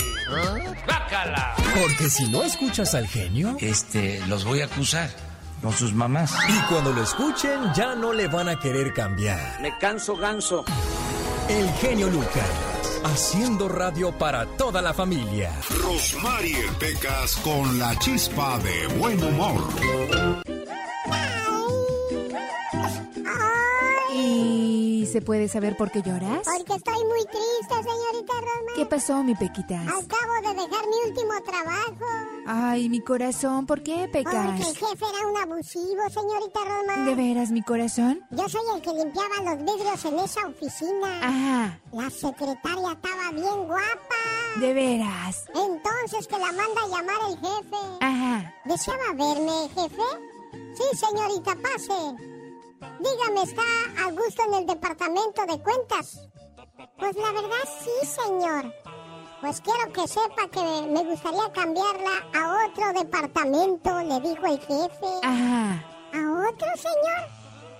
¡Bácala! 0.86 1.54
Porque 1.80 2.08
si 2.08 2.28
no 2.30 2.42
escuchas 2.42 2.94
al 2.94 3.06
genio, 3.06 3.56
este, 3.60 4.20
los 4.28 4.44
voy 4.44 4.62
a 4.62 4.64
acusar 4.64 5.10
con 5.62 5.72
sus 5.72 5.94
mamás. 5.94 6.34
Y 6.48 6.58
cuando 6.72 6.92
lo 6.92 7.02
escuchen, 7.02 7.72
ya 7.74 7.94
no 7.94 8.12
le 8.12 8.28
van 8.28 8.48
a 8.48 8.58
querer 8.58 8.92
cambiar. 8.92 9.60
Me 9.60 9.76
canso 9.78 10.16
ganso. 10.16 10.64
El 11.48 11.68
genio 11.74 12.08
Lucas. 12.08 13.00
Haciendo 13.04 13.68
radio 13.68 14.16
para 14.16 14.46
toda 14.46 14.80
la 14.80 14.94
familia. 14.94 15.52
Rosmarie 15.82 16.68
Pecas 16.78 17.36
con 17.36 17.78
la 17.78 17.98
chispa 17.98 18.58
de 18.60 18.86
buen 18.98 19.22
humor. 19.22 20.51
Se 25.12 25.20
puede 25.20 25.46
saber 25.46 25.76
por 25.76 25.90
qué 25.90 26.00
lloras? 26.00 26.40
Porque 26.44 26.74
estoy 26.74 27.04
muy 27.04 27.24
triste, 27.26 27.74
señorita 27.74 28.32
Rosmar. 28.32 28.74
¿Qué 28.74 28.86
pasó, 28.86 29.22
mi 29.22 29.34
Pequitas? 29.34 29.86
Acabo 29.86 30.34
de 30.42 30.54
dejar 30.54 30.86
mi 30.86 31.10
último 31.10 31.32
trabajo. 31.44 32.04
Ay, 32.46 32.88
mi 32.88 33.00
corazón, 33.00 33.66
¿por 33.66 33.82
qué, 33.82 34.08
Pecas? 34.10 34.34
Porque 34.34 34.62
el 34.62 34.76
jefe 34.76 35.04
era 35.04 35.26
un 35.28 35.36
abusivo, 35.36 36.08
señorita 36.08 36.60
Rosmar. 36.64 37.04
¿De 37.04 37.14
veras, 37.14 37.50
mi 37.50 37.62
corazón? 37.62 38.26
Yo 38.30 38.48
soy 38.48 38.62
el 38.74 38.80
que 38.80 38.92
limpiaba 38.94 39.54
los 39.54 39.58
vidrios 39.58 40.04
en 40.06 40.18
esa 40.18 40.46
oficina. 40.46 41.18
Ajá. 41.20 41.78
La 41.92 42.08
secretaria 42.08 42.92
estaba 42.92 43.30
bien 43.32 43.66
guapa. 43.66 44.22
¿De 44.60 44.72
veras? 44.72 45.44
Entonces 45.54 46.26
que 46.26 46.38
la 46.38 46.52
manda 46.52 46.82
a 46.84 46.88
llamar 46.88 47.20
el 47.28 47.36
jefe. 47.36 47.76
Ajá. 48.00 48.54
¿Deseaba 48.64 49.12
verme, 49.14 49.68
jefe? 49.74 50.02
Sí, 50.74 50.96
señorita, 50.96 51.54
pase. 51.56 52.31
Dígame, 52.98 53.42
¿está 53.42 53.62
a 54.04 54.10
gusto 54.10 54.42
en 54.48 54.54
el 54.54 54.66
departamento 54.66 55.46
de 55.46 55.62
cuentas? 55.62 56.28
Pues 56.98 57.16
la 57.16 57.32
verdad 57.32 57.64
sí, 57.80 58.06
señor. 58.06 58.74
Pues 59.40 59.60
quiero 59.60 59.92
que 59.92 60.06
sepa 60.06 60.48
que 60.50 60.86
me 60.88 61.02
gustaría 61.04 61.52
cambiarla 61.52 62.10
a 62.34 62.66
otro 62.66 62.92
departamento, 62.92 64.00
le 64.02 64.20
dijo 64.20 64.46
el 64.46 64.58
jefe. 64.60 65.06
Ajá. 65.22 65.84
¿A 66.14 66.48
otro, 66.48 66.68
señor? 66.76 67.28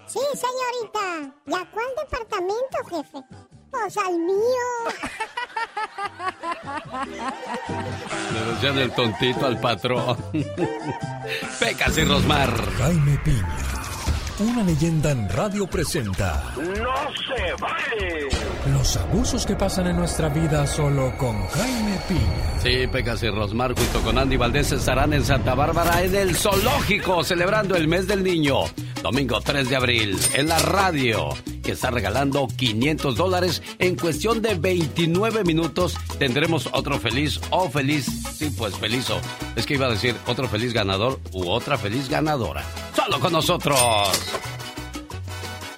Sí, 0.06 0.20
señorita. 0.34 1.34
¿Y 1.46 1.54
a 1.54 1.70
cuál 1.70 1.86
departamento, 2.02 2.78
jefe? 2.90 3.24
Pues 3.70 3.96
al 3.96 4.18
mío. 4.18 4.66
Le 8.32 8.52
decían 8.52 8.78
el 8.78 8.92
tontito 8.92 9.46
al 9.46 9.60
patrón. 9.60 10.16
Pecas 11.60 11.96
y 11.96 12.04
Rosmar. 12.04 12.50
Jaime 12.78 13.18
Piña. 13.24 13.81
Una 14.42 14.64
leyenda 14.64 15.12
en 15.12 15.28
radio 15.28 15.68
presenta 15.68 16.42
¡No 16.56 16.64
se 16.66 17.52
vale! 17.62 18.28
los 18.72 18.96
abusos 18.96 19.46
que 19.46 19.54
pasan 19.54 19.86
en 19.86 19.96
nuestra 19.96 20.28
vida 20.30 20.66
solo 20.66 21.16
con 21.16 21.46
Jaime 21.46 21.96
Piña. 22.08 22.60
Sí, 22.60 22.88
Pecas 22.88 23.22
y 23.22 23.28
Rosmar 23.28 23.74
junto 23.74 24.00
con 24.00 24.18
Andy 24.18 24.36
Valdés 24.36 24.72
estarán 24.72 25.12
en 25.12 25.24
Santa 25.24 25.54
Bárbara 25.54 26.02
en 26.02 26.14
el 26.16 26.34
Zoológico 26.34 27.22
celebrando 27.22 27.76
el 27.76 27.86
mes 27.86 28.08
del 28.08 28.24
niño. 28.24 28.64
Domingo 29.00 29.40
3 29.40 29.68
de 29.68 29.76
abril 29.76 30.18
en 30.34 30.48
la 30.48 30.58
radio 30.58 31.28
que 31.62 31.72
está 31.72 31.90
regalando 31.90 32.48
500 32.48 33.16
dólares 33.16 33.62
en 33.78 33.96
cuestión 33.96 34.42
de 34.42 34.54
29 34.54 35.44
minutos. 35.44 35.96
Tendremos 36.18 36.68
otro 36.72 36.98
feliz 36.98 37.40
o 37.50 37.70
feliz, 37.70 38.06
sí, 38.36 38.52
pues 38.56 38.76
feliz 38.76 39.08
o 39.10 39.20
es 39.54 39.66
que 39.66 39.74
iba 39.74 39.86
a 39.86 39.90
decir 39.90 40.16
otro 40.26 40.48
feliz 40.48 40.72
ganador 40.72 41.20
u 41.32 41.48
otra 41.48 41.78
feliz 41.78 42.08
ganadora. 42.08 42.64
Solo 42.94 43.20
con 43.20 43.32
nosotros. 43.32 43.78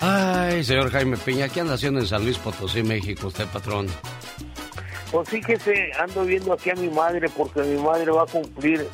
Ay, 0.01 0.65
señor 0.65 0.91
Jaime 0.91 1.17
Piña, 1.17 1.49
¿qué 1.49 1.61
anda 1.61 1.75
haciendo 1.75 2.01
en 2.01 2.07
San 2.07 2.25
Luis 2.25 2.39
Potosí, 2.39 2.83
México, 2.83 3.29
usted, 3.29 3.47
patrón? 3.47 3.87
Pues 5.11 5.29
fíjese, 5.29 5.91
ando 5.99 6.25
viendo 6.25 6.53
aquí 6.53 6.71
a 6.71 6.75
mi 6.75 6.89
madre 6.89 7.29
porque 7.37 7.63
mi 7.63 7.81
madre 7.81 8.11
va 8.11 8.25
a 8.25 8.27
cumplir 8.27 8.87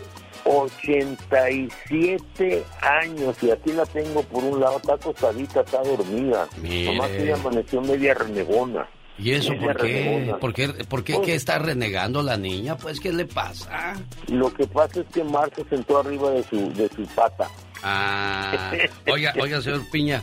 87 0.45 2.65
años 2.83 3.37
y 3.43 3.51
aquí 3.51 3.73
la 3.73 3.85
tengo 3.87 4.23
por 4.25 4.45
un 4.45 4.61
lado, 4.61 4.77
está 4.77 4.95
acostadita, 4.95 5.63
está 5.63 5.83
dormida. 5.83 6.47
Mire. 6.63 6.93
Nomás 6.93 7.11
ella 7.11 7.35
amaneció 7.35 7.81
media 7.81 8.15
renegona. 8.15 8.87
¿Y 9.19 9.33
eso 9.33 9.53
por 9.61 9.77
qué? 9.77 10.35
¿Por 10.41 10.55
qué, 10.55 10.69
por 10.89 11.05
qué, 11.05 11.15
Pues- 11.15 11.27
qué 11.27 11.35
está 11.35 11.59
renegando 11.59 12.23
la 12.23 12.37
niña? 12.39 12.77
Pues, 12.77 13.01
¿qué 13.01 13.13
le 13.13 13.27
pasa? 13.27 13.95
Lo 14.29 14.53
que 14.55 14.67
pasa 14.67 15.01
es 15.01 15.07
que 15.13 15.23
Mar 15.25 15.51
se 15.55 15.65
sentó 15.65 15.99
arriba 15.99 16.31
de 16.31 16.43
su, 16.45 16.73
de 16.73 16.89
su 16.89 17.03
pata. 17.15 17.49
Ah, 17.83 18.73
oiga, 19.11 19.33
oiga, 19.41 19.61
señor 19.63 19.89
Piña, 19.91 20.23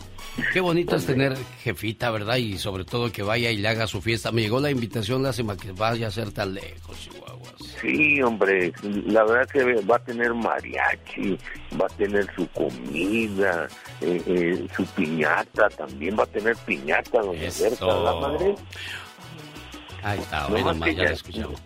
qué 0.54 0.60
bonito 0.60 0.96
es 0.96 1.06
tener 1.06 1.36
jefita, 1.64 2.12
¿verdad? 2.12 2.36
Y 2.38 2.58
sobre 2.58 2.86
todo 2.86 3.12
que 3.12 3.24
vaya 3.24 3.50
y 3.52 3.58
le 3.58 3.68
haga 3.68 3.88
su 3.88 4.02
fiesta. 4.02 4.32
Me 4.32 4.42
llegó 4.42 4.60
la 4.60 4.70
invitación, 4.72 5.24
lástima 5.24 5.58
que 5.58 5.72
vaya 5.72 6.08
a 6.08 6.12
ser 6.12 6.32
tan 6.32 6.54
lejos, 6.54 7.00
Chihuahua. 7.00 7.48
Sí, 7.82 8.22
hombre, 8.22 8.72
la 9.06 9.24
verdad 9.24 9.48
que 9.52 9.64
va 9.84 9.96
a 9.98 10.00
tener 10.00 10.34
mariachi, 10.34 11.38
va 11.80 11.86
a 11.86 11.90
tener 11.90 12.28
su 12.36 12.48
comida, 12.50 13.68
eh, 14.02 14.22
eh, 14.26 14.68
su 14.76 14.84
piñata, 14.86 15.70
también 15.70 16.18
va 16.18 16.24
a 16.24 16.28
tener 16.28 16.56
piñata, 16.58 17.22
doña 17.22 17.50
Berta, 17.60 17.86
la 17.86 18.14
madre. 18.16 18.56
Ahí 20.04 20.20
está, 20.20 20.48
No 20.48 20.56
hoy 20.56 20.64
más 20.64 20.78
ya 20.80 20.92
ya- 20.94 21.04
la 21.04 21.12
escuchamos. 21.12 21.62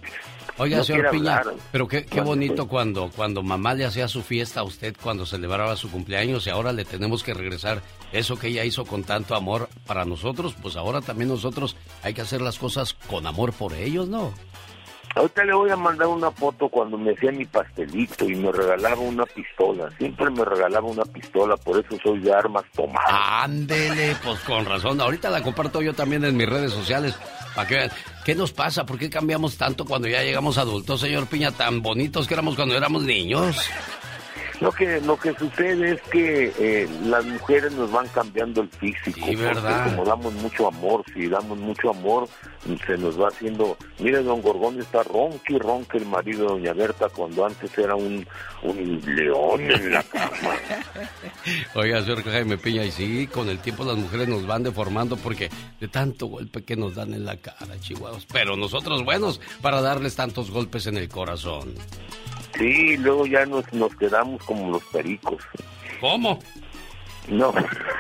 Oiga, 0.61 0.77
no 0.77 0.83
señor 0.83 1.09
Piña, 1.09 1.37
hablar. 1.37 1.55
pero 1.71 1.87
qué, 1.87 2.05
qué 2.05 2.21
bonito 2.21 2.55
pues. 2.57 2.69
cuando, 2.69 3.09
cuando 3.15 3.41
mamá 3.41 3.73
le 3.73 3.85
hacía 3.85 4.07
su 4.07 4.21
fiesta 4.21 4.59
a 4.59 4.63
usted 4.63 4.95
cuando 5.01 5.25
celebraba 5.25 5.75
su 5.75 5.89
cumpleaños 5.89 6.45
y 6.45 6.51
ahora 6.51 6.71
le 6.71 6.85
tenemos 6.85 7.23
que 7.23 7.33
regresar 7.33 7.81
eso 8.11 8.37
que 8.37 8.49
ella 8.49 8.63
hizo 8.63 8.85
con 8.85 9.03
tanto 9.03 9.33
amor 9.33 9.69
para 9.87 10.05
nosotros, 10.05 10.55
pues 10.61 10.75
ahora 10.75 11.01
también 11.01 11.29
nosotros 11.29 11.75
hay 12.03 12.13
que 12.13 12.21
hacer 12.21 12.41
las 12.41 12.59
cosas 12.59 12.93
con 12.93 13.25
amor 13.25 13.53
por 13.53 13.73
ellos, 13.73 14.07
¿no? 14.07 14.33
Ahorita 15.15 15.43
le 15.43 15.53
voy 15.53 15.69
a 15.69 15.75
mandar 15.75 16.07
una 16.07 16.31
foto 16.31 16.69
cuando 16.69 16.97
me 16.97 17.11
hacía 17.11 17.31
mi 17.31 17.45
pastelito 17.45 18.25
y 18.25 18.35
me 18.35 18.51
regalaba 18.51 19.01
una 19.01 19.25
pistola. 19.25 19.89
Siempre 19.97 20.29
me 20.29 20.45
regalaba 20.45 20.87
una 20.87 21.03
pistola, 21.03 21.57
por 21.57 21.83
eso 21.83 21.97
soy 22.01 22.19
de 22.19 22.33
armas 22.33 22.63
tomadas. 22.73 23.11
Ándele, 23.43 24.15
pues 24.23 24.39
con 24.41 24.65
razón. 24.65 25.01
Ahorita 25.01 25.29
la 25.29 25.43
comparto 25.43 25.81
yo 25.81 25.93
también 25.93 26.23
en 26.23 26.37
mis 26.37 26.47
redes 26.47 26.71
sociales. 26.71 27.15
Para 27.55 27.67
que 27.67 27.75
vean, 27.75 27.91
¿qué 28.23 28.35
nos 28.35 28.53
pasa? 28.53 28.85
¿Por 28.85 28.97
qué 28.97 29.09
cambiamos 29.09 29.57
tanto 29.57 29.85
cuando 29.85 30.07
ya 30.07 30.23
llegamos 30.23 30.57
adultos, 30.57 31.01
señor 31.01 31.27
Piña? 31.27 31.51
Tan 31.51 31.81
bonitos 31.81 32.27
que 32.27 32.33
éramos 32.33 32.55
cuando 32.55 32.75
éramos 32.75 33.03
niños. 33.03 33.57
Lo 34.61 34.71
que 34.71 35.01
lo 35.01 35.17
que 35.17 35.33
sucede 35.33 35.93
es 35.93 36.01
que 36.03 36.53
eh, 36.59 36.87
las 37.05 37.25
mujeres 37.25 37.71
nos 37.71 37.91
van 37.91 38.07
cambiando 38.09 38.61
el 38.61 38.69
físico. 38.69 39.25
Sí, 39.25 39.35
¿verdad? 39.35 39.89
Como 39.89 40.05
damos 40.05 40.33
mucho 40.35 40.67
amor, 40.67 41.03
si 41.11 41.27
damos 41.27 41.57
mucho 41.57 41.89
amor, 41.89 42.29
se 42.85 42.95
nos 42.99 43.19
va 43.19 43.29
haciendo... 43.29 43.75
Mire, 43.97 44.21
don 44.21 44.39
Gorgón 44.43 44.79
está 44.79 45.01
ronque 45.01 45.53
y 45.53 45.57
ronque 45.57 45.97
el 45.97 46.05
marido 46.05 46.43
de 46.43 46.49
doña 46.49 46.73
Berta 46.73 47.09
cuando 47.09 47.43
antes 47.43 47.75
era 47.75 47.95
un, 47.95 48.23
un 48.61 49.01
león 49.15 49.61
en 49.61 49.93
la 49.93 50.03
cama. 50.03 50.55
Oiga, 51.73 52.03
señor 52.03 52.23
Jaime 52.23 52.59
Piña, 52.59 52.85
y 52.85 52.91
sí, 52.91 53.27
con 53.33 53.49
el 53.49 53.57
tiempo 53.57 53.83
las 53.83 53.97
mujeres 53.97 54.27
nos 54.27 54.45
van 54.45 54.61
deformando 54.61 55.17
porque 55.17 55.49
de 55.79 55.87
tanto 55.87 56.27
golpe 56.27 56.63
que 56.63 56.75
nos 56.75 56.93
dan 56.93 57.15
en 57.15 57.25
la 57.25 57.35
cara, 57.37 57.79
chihuahuas. 57.79 58.27
Pero 58.31 58.55
nosotros 58.55 59.03
buenos 59.03 59.41
para 59.63 59.81
darles 59.81 60.15
tantos 60.15 60.51
golpes 60.51 60.85
en 60.85 60.97
el 60.97 61.09
corazón. 61.09 61.73
Sí, 62.57 62.97
luego 62.97 63.25
ya 63.25 63.45
nos, 63.45 63.71
nos 63.73 63.95
quedamos 63.95 64.43
como 64.53 64.71
los 64.71 64.83
pericos. 64.85 65.43
¿Cómo? 65.99 66.39
No. 67.27 67.53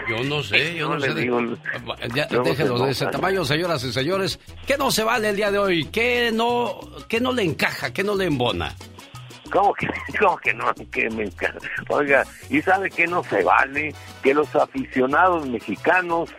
Yo 0.09 0.23
no 0.23 0.41
sé, 0.41 0.75
yo 0.75 0.89
no, 0.89 0.97
le 0.97 1.07
sé. 1.07 1.13
de- 1.13 1.21
digo, 1.21 1.39
Ya, 2.15 2.27
luego 2.31 2.45
déjelo 2.45 2.77
se 2.79 2.85
de 2.85 2.91
ese 2.91 3.05
tamaño, 3.07 3.45
señoras 3.45 3.83
y 3.83 3.93
señores. 3.93 4.39
¿Qué 4.65 4.77
no 4.77 4.89
se 4.91 5.03
vale 5.03 5.29
el 5.29 5.35
día 5.35 5.51
de 5.51 5.59
hoy? 5.59 5.85
¿Qué 5.85 6.31
no, 6.33 6.79
qué 7.07 7.19
no 7.21 7.31
le 7.31 7.43
encaja? 7.43 7.93
¿Qué 7.93 8.03
no 8.03 8.15
le 8.15 8.25
embona? 8.25 8.75
¿Cómo 9.51 9.73
que, 9.73 9.87
cómo 10.19 10.37
que 10.37 10.53
no? 10.53 10.73
Que 10.91 11.09
me 11.11 11.23
encanta. 11.25 11.59
Oiga, 11.89 12.25
¿y 12.49 12.61
sabe 12.61 12.89
que 12.89 13.05
no 13.05 13.23
se 13.23 13.43
vale? 13.43 13.93
Que 14.23 14.33
los 14.33 14.53
aficionados 14.55 15.47
mexicanos 15.47 16.29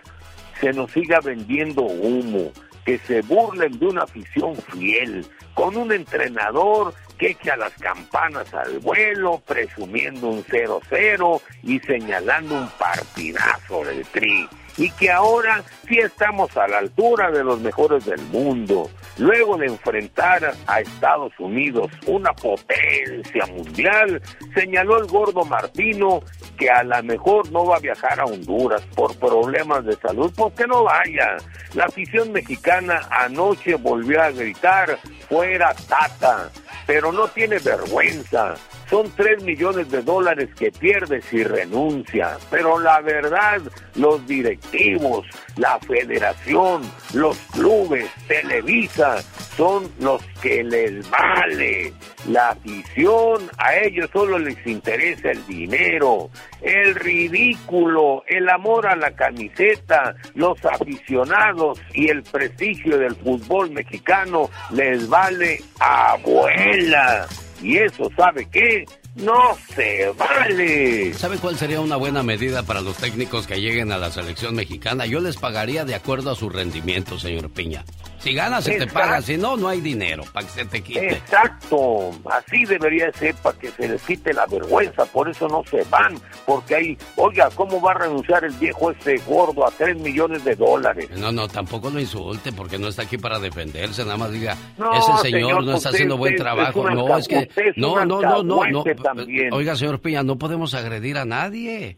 se 0.60 0.72
nos 0.72 0.90
siga 0.90 1.20
vendiendo 1.20 1.82
humo, 1.82 2.50
que 2.84 2.98
se 2.98 3.22
burlen 3.22 3.78
de 3.78 3.86
una 3.86 4.02
afición 4.02 4.56
fiel, 4.72 5.24
con 5.54 5.76
un 5.76 5.92
entrenador 5.92 6.94
que 7.22 7.30
echa 7.30 7.56
las 7.56 7.72
campanas 7.74 8.52
al 8.52 8.80
vuelo, 8.80 9.40
presumiendo 9.46 10.26
un 10.26 10.44
0-0 10.44 11.40
y 11.62 11.78
señalando 11.78 12.56
un 12.56 12.68
partidazo 12.70 13.84
del 13.84 14.04
Tri. 14.06 14.48
Y 14.76 14.90
que 14.90 15.08
ahora 15.08 15.62
estamos 15.98 16.56
a 16.56 16.68
la 16.68 16.78
altura 16.78 17.30
de 17.30 17.44
los 17.44 17.60
mejores 17.60 18.04
del 18.04 18.20
mundo. 18.26 18.90
Luego 19.18 19.56
de 19.58 19.66
enfrentar 19.66 20.54
a 20.66 20.80
Estados 20.80 21.32
Unidos, 21.38 21.90
una 22.06 22.32
potencia 22.32 23.46
mundial, 23.46 24.22
señaló 24.54 24.98
el 24.98 25.06
gordo 25.06 25.44
Martino 25.44 26.22
que 26.56 26.70
a 26.70 26.82
lo 26.82 27.02
mejor 27.02 27.50
no 27.50 27.66
va 27.66 27.76
a 27.76 27.80
viajar 27.80 28.20
a 28.20 28.24
Honduras 28.24 28.82
por 28.94 29.16
problemas 29.16 29.84
de 29.84 29.96
salud, 29.96 30.32
pues 30.36 30.54
que 30.54 30.66
no 30.66 30.84
vaya. 30.84 31.36
La 31.74 31.84
afición 31.84 32.32
mexicana 32.32 33.00
anoche 33.10 33.74
volvió 33.74 34.22
a 34.22 34.30
gritar, 34.30 34.98
fuera 35.28 35.74
Tata, 35.88 36.50
pero 36.86 37.12
no 37.12 37.28
tiene 37.28 37.58
vergüenza. 37.58 38.54
Son 38.88 39.10
tres 39.16 39.42
millones 39.42 39.90
de 39.90 40.02
dólares 40.02 40.50
que 40.54 40.70
pierde 40.70 41.22
si 41.22 41.42
renuncia. 41.42 42.36
Pero 42.50 42.78
la 42.78 43.00
verdad, 43.00 43.62
los 43.94 44.26
directivos, 44.26 45.26
la 45.56 45.78
federación, 45.82 46.82
los 47.12 47.36
clubes, 47.52 48.08
Televisa, 48.28 49.22
son 49.56 49.90
los 50.00 50.22
que 50.40 50.64
les 50.64 51.08
vale. 51.10 51.92
La 52.28 52.50
afición, 52.50 53.50
a 53.58 53.76
ellos 53.76 54.08
solo 54.12 54.38
les 54.38 54.64
interesa 54.66 55.30
el 55.30 55.44
dinero, 55.46 56.30
el 56.62 56.94
ridículo, 56.94 58.22
el 58.26 58.48
amor 58.48 58.86
a 58.86 58.96
la 58.96 59.10
camiseta, 59.10 60.14
los 60.34 60.64
aficionados 60.64 61.80
y 61.94 62.08
el 62.08 62.22
prestigio 62.22 62.98
del 62.98 63.16
fútbol 63.16 63.70
mexicano 63.70 64.48
les 64.70 65.08
vale 65.08 65.62
abuela. 65.80 67.26
Y 67.60 67.78
eso, 67.78 68.10
¿sabe 68.16 68.48
qué? 68.50 68.84
No 69.14 69.56
se 69.74 70.10
vale. 70.16 71.12
¿Sabe 71.14 71.36
cuál 71.36 71.56
sería 71.58 71.80
una 71.80 71.96
buena 71.96 72.22
medida 72.22 72.62
para 72.62 72.80
los 72.80 72.96
técnicos 72.96 73.46
que 73.46 73.60
lleguen 73.60 73.92
a 73.92 73.98
la 73.98 74.10
selección 74.10 74.54
mexicana? 74.54 75.04
Yo 75.04 75.20
les 75.20 75.36
pagaría 75.36 75.84
de 75.84 75.94
acuerdo 75.94 76.30
a 76.30 76.34
su 76.36 76.48
rendimiento, 76.48 77.18
señor 77.18 77.50
Piña. 77.50 77.84
Si 78.22 78.32
ganas, 78.34 78.62
se 78.64 78.78
te 78.78 78.86
paga. 78.86 79.20
Si 79.20 79.36
no, 79.36 79.56
no 79.56 79.68
hay 79.68 79.80
dinero 79.80 80.22
para 80.32 80.46
que 80.46 80.52
se 80.52 80.64
te 80.64 80.80
quite. 80.80 81.12
Exacto, 81.14 82.10
así 82.30 82.64
debería 82.64 83.10
ser 83.12 83.34
para 83.42 83.58
que 83.58 83.68
se 83.70 83.88
les 83.88 84.00
quite 84.02 84.32
la 84.32 84.46
vergüenza, 84.46 85.04
por 85.06 85.28
eso 85.28 85.48
no 85.48 85.64
se 85.64 85.82
van, 85.90 86.14
porque 86.46 86.76
ahí, 86.76 86.98
oiga, 87.16 87.48
¿cómo 87.54 87.80
va 87.80 87.90
a 87.90 87.94
renunciar 87.98 88.44
el 88.44 88.52
viejo 88.54 88.92
este 88.92 89.16
gordo 89.26 89.66
a 89.66 89.70
3 89.72 89.96
millones 89.98 90.44
de 90.44 90.54
dólares? 90.54 91.10
No, 91.18 91.32
no, 91.32 91.48
tampoco 91.48 91.90
lo 91.90 91.98
insulte 91.98 92.52
porque 92.52 92.78
no 92.78 92.88
está 92.88 93.02
aquí 93.02 93.18
para 93.18 93.40
defenderse. 93.40 94.04
Nada 94.04 94.16
más 94.16 94.30
diga, 94.30 94.56
No, 94.78 94.92
ese 94.92 95.06
señor, 95.22 95.40
señor, 95.42 95.64
no 95.64 95.74
está 95.74 95.88
usted- 95.88 95.90
haciendo 95.90 96.16
buen 96.16 96.34
es 96.34 96.40
trabajo. 96.40 96.88
no, 96.90 97.18
es 97.18 97.26
que. 97.26 97.38
es 97.56 97.76
No, 97.76 98.04
no, 98.04 98.20
no, 98.22 98.42
no, 98.44 98.84
también. 99.02 99.52
Oiga, 99.52 99.74
señor 99.74 100.00
Piña, 100.00 100.22
no 100.22 100.38
podemos 100.38 100.74
agredir 100.74 101.18
a 101.18 101.24
nadie. 101.24 101.96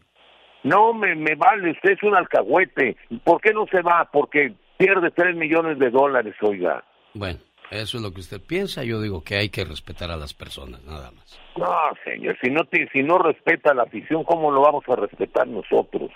No, 0.63 0.93
me, 0.95 1.13
me 1.15 1.35
vale, 1.35 1.69
usted 1.71 1.91
es 1.91 2.01
un 2.01 2.15
alcahuete, 2.15 2.97
¿por 3.23 3.39
qué 3.39 3.53
no 3.53 3.67
se 3.71 3.83
va? 3.83 4.09
Porque 4.11 4.55
pierde 4.77 5.11
3 5.11 5.35
millones 5.35 5.79
de 5.79 5.89
dólares, 5.89 6.35
oiga. 6.41 6.83
Bueno, 7.13 7.39
Eso 7.71 7.97
es 7.97 8.03
lo 8.03 8.11
que 8.11 8.19
usted 8.19 8.41
piensa. 8.41 8.83
Yo 8.83 9.01
digo 9.01 9.23
que 9.23 9.37
hay 9.37 9.49
que 9.49 9.65
respetar 9.65 10.11
a 10.11 10.17
las 10.17 10.33
personas, 10.33 10.83
nada 10.83 11.11
más. 11.11 11.39
No, 11.57 11.73
señor, 12.03 12.37
si 12.41 12.51
no, 12.51 12.63
te, 12.65 12.87
si 12.91 13.01
no 13.01 13.17
respeta 13.17 13.73
la 13.73 13.83
afición, 13.83 14.23
¿cómo 14.23 14.51
lo 14.51 14.61
vamos 14.61 14.83
a 14.87 14.95
respetar 14.95 15.47
nosotros? 15.47 16.11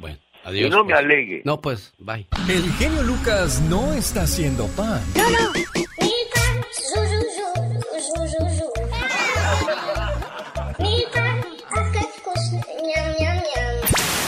Bueno, 0.00 0.16
adiós. 0.44 0.70
Que 0.70 0.76
no 0.76 0.84
me 0.84 0.92
pues. 0.92 1.04
alegue. 1.04 1.42
No, 1.44 1.60
pues, 1.60 1.94
bye. 1.98 2.26
El 2.48 2.62
genio 2.72 3.02
Lucas 3.02 3.60
no 3.68 3.92
está 3.92 4.22
haciendo 4.22 4.66
pan. 4.76 5.02
No, 5.16 5.30
no. 5.30 5.64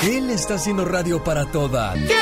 Él 0.08 0.30
está 0.30 0.54
haciendo 0.54 0.84
radio 0.84 1.24
para 1.24 1.50
toda 1.50 1.94
que 1.94 2.14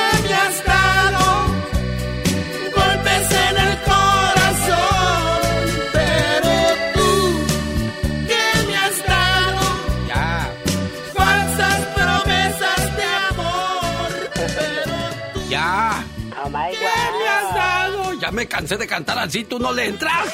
me 18.45 18.49
cansé 18.49 18.77
de 18.77 18.85
cantar 18.85 19.17
así, 19.17 19.43
tú 19.43 19.57
no 19.57 19.73
le 19.73 19.87
entras. 19.87 20.27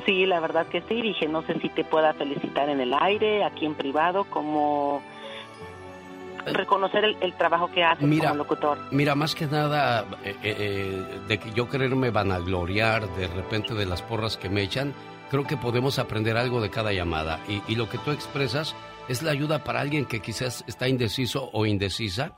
Sí, 0.05 0.25
la 0.25 0.39
verdad 0.39 0.67
que 0.67 0.81
sí. 0.81 1.01
Dije, 1.01 1.27
no 1.27 1.41
sé 1.43 1.59
si 1.59 1.69
te 1.69 1.83
pueda 1.83 2.13
felicitar 2.13 2.69
en 2.69 2.81
el 2.81 2.93
aire, 2.93 3.43
aquí 3.43 3.65
en 3.65 3.73
privado, 3.73 4.25
como 4.25 5.01
reconocer 6.45 7.03
el, 7.03 7.17
el 7.21 7.33
trabajo 7.33 7.69
que 7.71 7.83
haces 7.83 8.07
Mira, 8.07 8.29
como 8.29 8.43
locutor. 8.43 8.77
Mira, 8.91 9.15
más 9.15 9.35
que 9.35 9.47
nada, 9.47 10.05
eh, 10.23 10.35
eh, 10.43 10.55
eh, 10.59 11.19
de 11.27 11.37
que 11.39 11.51
yo 11.51 11.69
quererme 11.69 12.09
vanagloriar 12.09 13.07
de 13.15 13.27
repente 13.27 13.73
de 13.73 13.85
las 13.85 14.01
porras 14.01 14.37
que 14.37 14.49
me 14.49 14.61
echan, 14.61 14.93
creo 15.29 15.45
que 15.45 15.57
podemos 15.57 15.99
aprender 15.99 16.37
algo 16.37 16.61
de 16.61 16.69
cada 16.69 16.93
llamada. 16.93 17.39
Y, 17.47 17.61
y 17.67 17.75
lo 17.75 17.89
que 17.89 17.97
tú 17.97 18.11
expresas 18.11 18.75
es 19.07 19.21
la 19.21 19.31
ayuda 19.31 19.63
para 19.63 19.79
alguien 19.81 20.05
que 20.05 20.21
quizás 20.21 20.63
está 20.67 20.87
indeciso 20.87 21.49
o 21.53 21.65
indecisa 21.65 22.33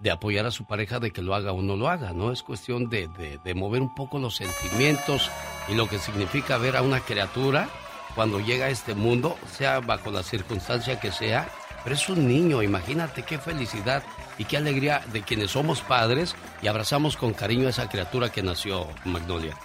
de 0.00 0.10
apoyar 0.10 0.44
a 0.46 0.50
su 0.50 0.66
pareja 0.66 0.98
de 0.98 1.10
que 1.12 1.22
lo 1.22 1.34
haga 1.34 1.52
o 1.52 1.62
no 1.62 1.76
lo 1.76 1.88
haga, 1.88 2.12
¿no? 2.12 2.32
Es 2.32 2.42
cuestión 2.42 2.88
de, 2.90 3.08
de- 3.08 3.38
de 3.44 3.54
mover 3.54 3.80
un 3.80 3.94
poco 3.94 4.18
los 4.18 4.36
sentimientos 4.36 5.30
y 5.68 5.74
lo 5.74 5.88
que 5.88 5.98
significa 5.98 6.58
ver 6.58 6.76
a 6.76 6.82
una 6.82 7.00
criatura 7.00 7.68
cuando 8.14 8.38
llega 8.40 8.66
a 8.66 8.70
este 8.70 8.94
mundo, 8.94 9.36
sea 9.50 9.80
bajo 9.80 10.10
la 10.10 10.22
circunstancia 10.22 11.00
que 11.00 11.10
sea, 11.12 11.48
pero 11.82 11.96
es 11.96 12.08
un 12.08 12.26
niño, 12.28 12.62
imagínate 12.62 13.22
qué 13.22 13.38
felicidad 13.38 14.02
y 14.38 14.44
qué 14.44 14.56
alegría 14.56 15.02
de 15.12 15.22
quienes 15.22 15.50
somos 15.52 15.80
padres 15.80 16.34
y 16.62 16.66
abrazamos 16.68 17.16
con 17.16 17.32
cariño 17.34 17.66
a 17.66 17.70
esa 17.70 17.88
criatura 17.88 18.30
que 18.30 18.42
nació, 18.42 18.86
Magnolia. 19.04 19.56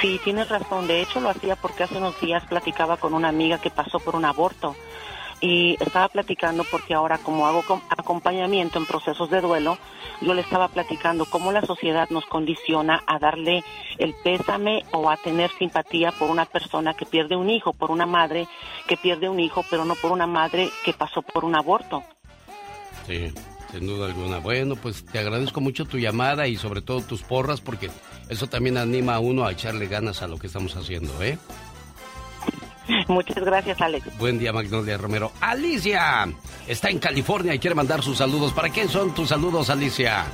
Sí, 0.00 0.18
tienes 0.24 0.48
razón. 0.48 0.86
De 0.86 1.02
hecho, 1.02 1.20
lo 1.20 1.28
hacía 1.28 1.56
porque 1.56 1.82
hace 1.84 1.98
unos 1.98 2.18
días 2.20 2.44
platicaba 2.46 2.96
con 2.96 3.12
una 3.12 3.28
amiga 3.28 3.58
que 3.58 3.70
pasó 3.70 3.98
por 4.00 4.16
un 4.16 4.24
aborto. 4.24 4.74
Y 5.42 5.76
estaba 5.80 6.08
platicando 6.08 6.64
porque 6.70 6.92
ahora 6.92 7.16
como 7.18 7.46
hago 7.46 7.62
com- 7.62 7.80
acompañamiento 7.88 8.78
en 8.78 8.84
procesos 8.84 9.30
de 9.30 9.40
duelo, 9.40 9.78
yo 10.20 10.34
le 10.34 10.42
estaba 10.42 10.68
platicando 10.68 11.24
cómo 11.24 11.50
la 11.50 11.62
sociedad 11.62 12.10
nos 12.10 12.26
condiciona 12.26 13.02
a 13.06 13.18
darle 13.18 13.64
el 13.96 14.14
pésame 14.22 14.84
o 14.92 15.08
a 15.10 15.16
tener 15.16 15.50
simpatía 15.58 16.12
por 16.12 16.28
una 16.30 16.44
persona 16.44 16.92
que 16.92 17.06
pierde 17.06 17.36
un 17.36 17.48
hijo, 17.48 17.72
por 17.72 17.90
una 17.90 18.04
madre 18.04 18.46
que 18.86 18.98
pierde 18.98 19.30
un 19.30 19.40
hijo, 19.40 19.64
pero 19.70 19.86
no 19.86 19.94
por 19.94 20.12
una 20.12 20.26
madre 20.26 20.68
que 20.84 20.92
pasó 20.92 21.22
por 21.22 21.46
un 21.46 21.56
aborto. 21.56 22.02
Sí, 23.06 23.32
sin 23.72 23.86
duda 23.86 24.06
alguna. 24.08 24.40
Bueno, 24.40 24.76
pues 24.76 25.06
te 25.06 25.18
agradezco 25.20 25.62
mucho 25.62 25.86
tu 25.86 25.96
llamada 25.98 26.48
y 26.48 26.56
sobre 26.56 26.82
todo 26.82 27.00
tus 27.00 27.22
porras 27.22 27.62
porque 27.62 27.90
eso 28.28 28.46
también 28.46 28.76
anima 28.76 29.14
a 29.14 29.20
uno 29.20 29.46
a 29.46 29.52
echarle 29.52 29.86
ganas 29.86 30.20
a 30.20 30.28
lo 30.28 30.36
que 30.38 30.48
estamos 30.48 30.76
haciendo, 30.76 31.22
¿eh? 31.22 31.38
Muchas 33.08 33.44
gracias, 33.44 33.80
Alex. 33.80 34.06
Buen 34.18 34.38
día, 34.38 34.52
Magnolia 34.52 34.96
Romero. 34.96 35.32
Alicia 35.40 36.26
está 36.66 36.90
en 36.90 36.98
California 36.98 37.54
y 37.54 37.58
quiere 37.58 37.74
mandar 37.74 38.02
sus 38.02 38.18
saludos. 38.18 38.52
¿Para 38.52 38.68
quién 38.68 38.88
son 38.88 39.14
tus 39.14 39.28
saludos, 39.28 39.70
Alicia? 39.70 40.24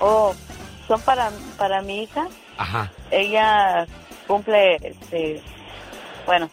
Oh, 0.00 0.34
son 0.88 1.00
para, 1.02 1.30
para 1.58 1.82
mi 1.82 2.02
hija. 2.04 2.26
Ajá. 2.58 2.90
Ella 3.10 3.86
cumple, 4.26 4.76
este, 4.76 5.40
bueno, 6.26 6.50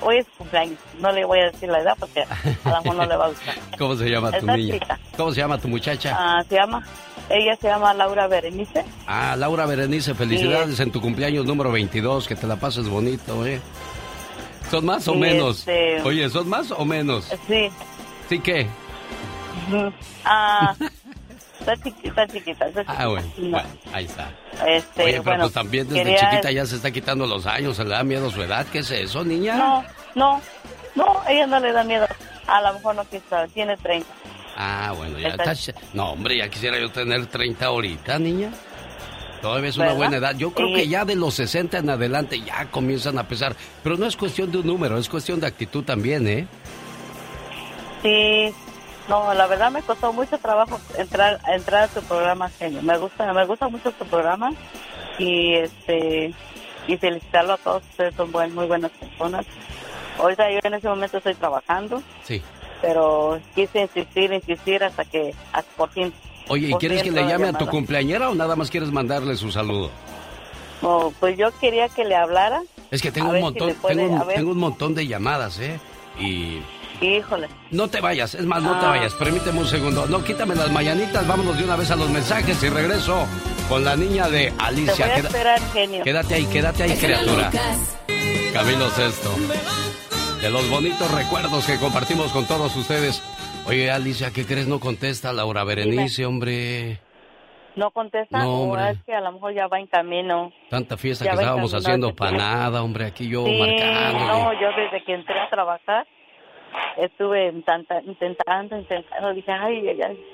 hoy 0.00 0.18
es 0.18 0.26
su 0.26 0.32
cumpleaños. 0.38 0.78
No 1.00 1.12
le 1.12 1.24
voy 1.24 1.40
a 1.40 1.50
decir 1.50 1.68
la 1.68 1.80
edad 1.80 1.96
porque 1.98 2.22
a 2.22 2.70
lo 2.70 2.82
mejor 2.82 2.96
no 2.96 3.06
le 3.06 3.16
va 3.16 3.24
a 3.26 3.28
gustar. 3.28 3.54
¿Cómo 3.78 3.96
se 3.96 4.08
llama 4.08 4.32
tu 4.32 4.46
niña? 4.46 4.74
chica. 4.74 4.98
¿Cómo 5.16 5.32
se 5.32 5.40
llama 5.40 5.58
tu 5.58 5.68
muchacha? 5.68 6.16
Ah, 6.18 6.44
se 6.48 6.54
llama, 6.54 6.84
ella 7.28 7.56
se 7.56 7.68
llama 7.68 7.92
Laura 7.94 8.26
Berenice. 8.28 8.84
Ah, 9.06 9.34
Laura 9.36 9.66
Berenice, 9.66 10.14
felicidades 10.14 10.78
en 10.80 10.90
tu 10.92 11.00
cumpleaños 11.00 11.44
número 11.46 11.70
22, 11.72 12.28
que 12.28 12.36
te 12.36 12.46
la 12.46 12.56
pases 12.56 12.88
bonito, 12.88 13.44
¿eh? 13.46 13.60
¿Son 14.70 14.84
más 14.84 15.06
o 15.08 15.14
Y 15.14 15.18
menos? 15.18 15.58
este- 15.60 16.02
Oye, 16.02 16.28
¿son 16.30 16.48
más 16.48 16.70
o 16.70 16.84
menos? 16.84 17.30
Sí, 17.46 17.70
¿Sí 18.28 18.38
qué? 18.40 18.66
Ah, 20.24 20.74
está 21.60 21.76
chiquita, 21.76 22.08
está 22.22 22.28
chiquita. 22.28 22.66
Está 22.66 22.84
Ah, 22.86 23.06
bueno, 23.08 23.26
chiquita. 23.34 23.48
bueno, 23.62 23.68
ahí 23.92 24.04
está. 24.06 24.30
Este, 24.66 25.02
Oye, 25.02 25.12
pero 25.12 25.22
bueno, 25.22 25.40
pues 25.44 25.52
también 25.54 25.88
desde 25.88 26.02
quería- 26.02 26.30
chiquita 26.30 26.50
ya 26.50 26.66
se 26.66 26.76
está 26.76 26.90
quitando 26.90 27.26
los 27.26 27.46
años, 27.46 27.76
se 27.76 27.84
le 27.84 27.90
da 27.90 28.02
miedo 28.04 28.30
su 28.30 28.42
edad. 28.42 28.66
¿Qué 28.72 28.78
es 28.78 28.90
eso, 28.90 29.24
niña? 29.24 29.56
No, 29.56 29.84
no, 30.14 30.40
no, 30.94 31.20
ella 31.28 31.46
no 31.46 31.60
le 31.60 31.72
da 31.72 31.84
miedo. 31.84 32.06
A 32.46 32.60
lo 32.62 32.74
mejor 32.74 32.94
no 32.96 33.04
quiso, 33.08 33.36
tiene 33.52 33.76
30. 33.76 34.06
Ah, 34.56 34.92
bueno, 34.96 35.18
ya 35.18 35.28
Está- 35.28 35.52
está. 35.52 35.74
No, 35.94 36.12
hombre, 36.12 36.38
ya 36.38 36.48
quisiera 36.48 36.78
yo 36.78 36.90
tener 36.90 37.26
30 37.26 37.66
ahorita, 37.66 38.18
niña. 38.18 38.50
Todavía 39.44 39.68
es 39.68 39.76
una 39.76 39.92
buena 39.92 40.16
edad. 40.16 40.34
Yo 40.38 40.52
creo 40.54 40.74
que 40.74 40.88
ya 40.88 41.04
de 41.04 41.16
los 41.16 41.34
60 41.34 41.76
en 41.76 41.90
adelante 41.90 42.40
ya 42.40 42.64
comienzan 42.70 43.18
a 43.18 43.28
pesar. 43.28 43.54
Pero 43.82 43.98
no 43.98 44.06
es 44.06 44.16
cuestión 44.16 44.50
de 44.50 44.56
un 44.56 44.66
número, 44.66 44.96
es 44.96 45.06
cuestión 45.06 45.38
de 45.38 45.46
actitud 45.46 45.84
también, 45.84 46.26
¿eh? 46.26 46.46
Sí, 48.00 48.54
no, 49.06 49.34
la 49.34 49.46
verdad 49.46 49.70
me 49.70 49.82
costó 49.82 50.14
mucho 50.14 50.38
trabajo 50.38 50.80
entrar 50.96 51.40
entrar 51.46 51.82
a 51.82 51.88
tu 51.88 52.00
programa, 52.04 52.48
genio. 52.58 52.80
Me 52.80 52.96
gusta, 52.96 53.30
me 53.34 53.44
gusta 53.44 53.68
mucho 53.68 53.92
tu 53.92 54.06
programa 54.06 54.50
y 55.18 55.56
este 55.56 56.32
y 56.86 56.96
felicitarlo 56.96 57.52
a 57.52 57.58
todos 57.58 57.82
ustedes 57.90 58.14
son 58.14 58.32
buen, 58.32 58.54
muy 58.54 58.64
buenas 58.66 58.92
personas. 58.92 59.44
Ahorita 60.18 60.50
yo 60.52 60.60
en 60.62 60.72
ese 60.72 60.88
momento 60.88 61.18
estoy 61.18 61.34
trabajando, 61.34 62.02
Sí. 62.22 62.40
pero 62.80 63.38
quise 63.54 63.82
insistir, 63.82 64.32
insistir 64.32 64.82
hasta 64.84 65.04
que 65.04 65.34
hasta 65.52 65.70
por 65.76 65.90
fin. 65.90 66.14
Oye, 66.48 66.68
¿y 66.68 66.74
quieres 66.74 67.02
que 67.02 67.10
le 67.10 67.26
llame 67.26 67.48
a 67.48 67.52
tu 67.54 67.66
cumpleañera 67.66 68.28
o 68.30 68.34
nada 68.34 68.54
más 68.56 68.70
quieres 68.70 68.90
mandarle 68.92 69.36
su 69.36 69.50
saludo? 69.50 69.90
No, 70.82 71.12
pues 71.20 71.38
yo 71.38 71.48
quería 71.58 71.88
que 71.88 72.04
le 72.04 72.14
hablara. 72.14 72.62
Es 72.90 73.00
que 73.00 73.10
tengo 73.10 73.30
un 73.30 73.36
si 73.36 73.42
montón, 73.42 73.74
puede- 73.80 73.94
tengo, 73.96 74.14
un, 74.22 74.28
tengo 74.28 74.54
montón 74.54 74.94
de 74.94 75.06
llamadas, 75.06 75.58
¿eh? 75.58 75.80
Y 76.20 76.58
Híjole. 77.00 77.48
no 77.70 77.88
te 77.88 78.00
vayas, 78.00 78.34
es 78.34 78.44
más, 78.44 78.62
no 78.62 78.78
te 78.78 78.86
Ah. 78.86 78.90
vayas, 78.90 79.14
permíteme 79.14 79.60
un 79.60 79.66
segundo. 79.66 80.06
No, 80.06 80.22
quítame 80.22 80.54
las 80.54 80.70
mañanitas, 80.70 81.26
vámonos 81.26 81.56
de 81.56 81.64
una 81.64 81.76
vez 81.76 81.90
a 81.90 81.96
los 81.96 82.10
mensajes 82.10 82.62
y 82.62 82.68
regreso 82.68 83.26
con 83.68 83.84
la 83.84 83.96
niña 83.96 84.28
de 84.28 84.50
Te 84.50 84.54
Alicia. 84.58 84.94
voy 85.06 85.12
a 85.12 85.14
Queda- 85.16 85.28
esperar, 85.28 85.60
genio. 85.72 86.04
Quédate 86.04 86.34
ahí, 86.34 86.44
quédate 86.46 86.82
ahí, 86.82 86.96
criatura. 86.96 87.50
Camilo 88.52 88.90
Sesto. 88.90 89.30
De 90.40 90.50
los 90.50 90.68
bonitos 90.68 91.10
recuerdos 91.10 91.64
que 91.64 91.78
compartimos 91.78 92.30
con 92.30 92.44
todos 92.46 92.76
ustedes. 92.76 93.22
Oye, 93.66 93.90
Alicia, 93.90 94.30
¿qué 94.32 94.44
crees? 94.44 94.68
No 94.68 94.78
contesta 94.78 95.32
Laura 95.32 95.64
Berenice, 95.64 96.26
hombre. 96.26 97.00
No 97.76 97.90
contesta, 97.90 98.38
No, 98.38 98.62
hombre. 98.62 98.90
es 98.90 99.02
que 99.04 99.14
a 99.14 99.20
lo 99.20 99.32
mejor 99.32 99.52
ya 99.54 99.66
va 99.66 99.80
en 99.80 99.86
camino. 99.86 100.52
Tanta 100.70 100.96
fiesta 100.96 101.24
Ya 101.24 101.32
que 101.32 101.38
estábamos 101.38 101.74
haciendo 101.74 102.14
para 102.14 102.32
nada, 102.36 102.82
hombre. 102.82 103.06
Aquí 103.06 103.28
yo 103.28 103.44
Sí, 103.46 103.58
marcándole. 103.58 104.26
no, 104.26 104.52
yo 104.60 104.68
desde 104.76 105.04
que 105.04 105.14
entré 105.14 105.40
a 105.40 105.48
trabajar 105.50 106.06
estuve 106.98 107.48
intenta- 107.50 108.00
intentando, 108.02 108.76
intentando, 108.78 109.32
dije, 109.34 109.50
ay, 109.50 109.88
ay, 109.88 110.02
ay. 110.02 110.24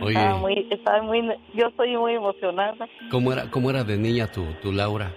Oye. 0.00 0.12
Estaba 0.18 0.36
muy, 0.38 0.68
estaba 0.70 1.02
muy, 1.02 1.28
yo 1.54 1.66
estoy 1.68 1.96
muy 1.96 2.14
emocionada. 2.14 2.86
¿Cómo 3.10 3.32
era, 3.32 3.50
cómo 3.50 3.68
era 3.70 3.82
de 3.84 3.96
niña 3.98 4.30
tu, 4.30 4.44
tu 4.62 4.72
Laura? 4.72 5.12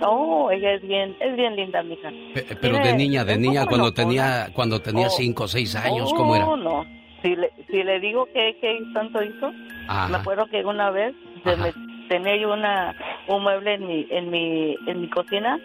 No, 0.00 0.50
ella 0.50 0.72
es 0.74 0.82
bien, 0.82 1.16
es 1.20 1.36
bien 1.36 1.56
linda, 1.56 1.82
mija. 1.82 2.10
Pe- 2.34 2.46
Pero 2.60 2.78
de 2.78 2.94
niña, 2.94 3.24
de 3.24 3.36
niña, 3.38 3.64
cuando 3.66 3.92
tenía, 3.92 4.48
cuando 4.52 4.80
tenía 4.80 5.06
Oh. 5.06 5.10
cinco 5.10 5.44
o 5.44 5.48
seis 5.48 5.74
años, 5.74 6.12
¿cómo 6.14 6.32
Oh, 6.32 6.36
era? 6.36 6.44
no. 6.56 6.84
Si 7.22 7.34
le, 7.34 7.50
si 7.70 7.82
le 7.82 7.98
digo 8.00 8.26
que, 8.26 8.56
que 8.60 8.78
tanto 8.92 9.22
hizo, 9.22 9.50
Ajá. 9.88 10.08
me 10.08 10.18
acuerdo 10.18 10.46
que 10.46 10.64
una 10.64 10.90
vez 10.90 11.14
se 11.44 11.56
me- 11.56 11.72
tenía 12.08 12.36
yo 12.36 12.52
una, 12.52 12.94
un 13.28 13.42
mueble 13.42 13.74
en 13.74 13.86
mi, 13.86 14.06
en 14.10 14.30
mi, 14.30 14.76
en 14.86 15.00
mi 15.00 15.08
cocina, 15.08 15.58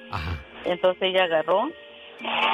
entonces 0.66 1.02
ella 1.04 1.26
agarró 1.26 1.68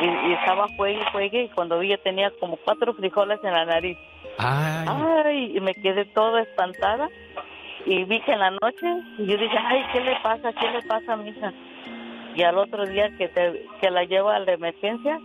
y, 0.02 0.30
y 0.30 0.34
estaba 0.34 0.68
juegue 0.76 1.00
y 1.02 1.12
juegue 1.12 1.44
y 1.44 1.50
cuando 1.50 1.78
vi 1.80 1.90
ya 1.90 1.98
tenía 1.98 2.32
como 2.40 2.58
cuatro 2.58 2.94
frijoles 2.96 3.40
en 3.44 3.52
la 3.54 3.66
nariz. 3.66 3.98
Ay. 4.40 4.88
Ay, 5.26 5.58
y 5.58 5.62
me 5.62 5.74
quedé 5.76 6.06
toda 6.06 6.42
espantada 6.42 7.08
y 7.88 8.04
vi 8.04 8.22
que 8.22 8.34
en 8.34 8.40
la 8.40 8.52
noche 8.52 8.86
y 9.18 9.26
yo 9.26 9.38
dije, 9.38 9.58
ay, 9.58 9.82
¿qué 9.94 10.02
le 10.02 10.16
pasa? 10.22 10.52
¿Qué 10.54 10.70
le 10.70 10.82
pasa 10.84 11.14
a 11.14 11.18
mi 11.18 11.30
hija? 11.30 11.52
Y 12.36 12.44
al 12.44 12.58
otro 12.58 12.86
día 12.86 13.10
que, 13.18 13.28
te, 13.30 13.66
que 13.82 13.90
la 13.90 14.04
llevo 14.04 14.30
a 14.30 14.40
la 14.40 14.54
emergencia 14.54 15.20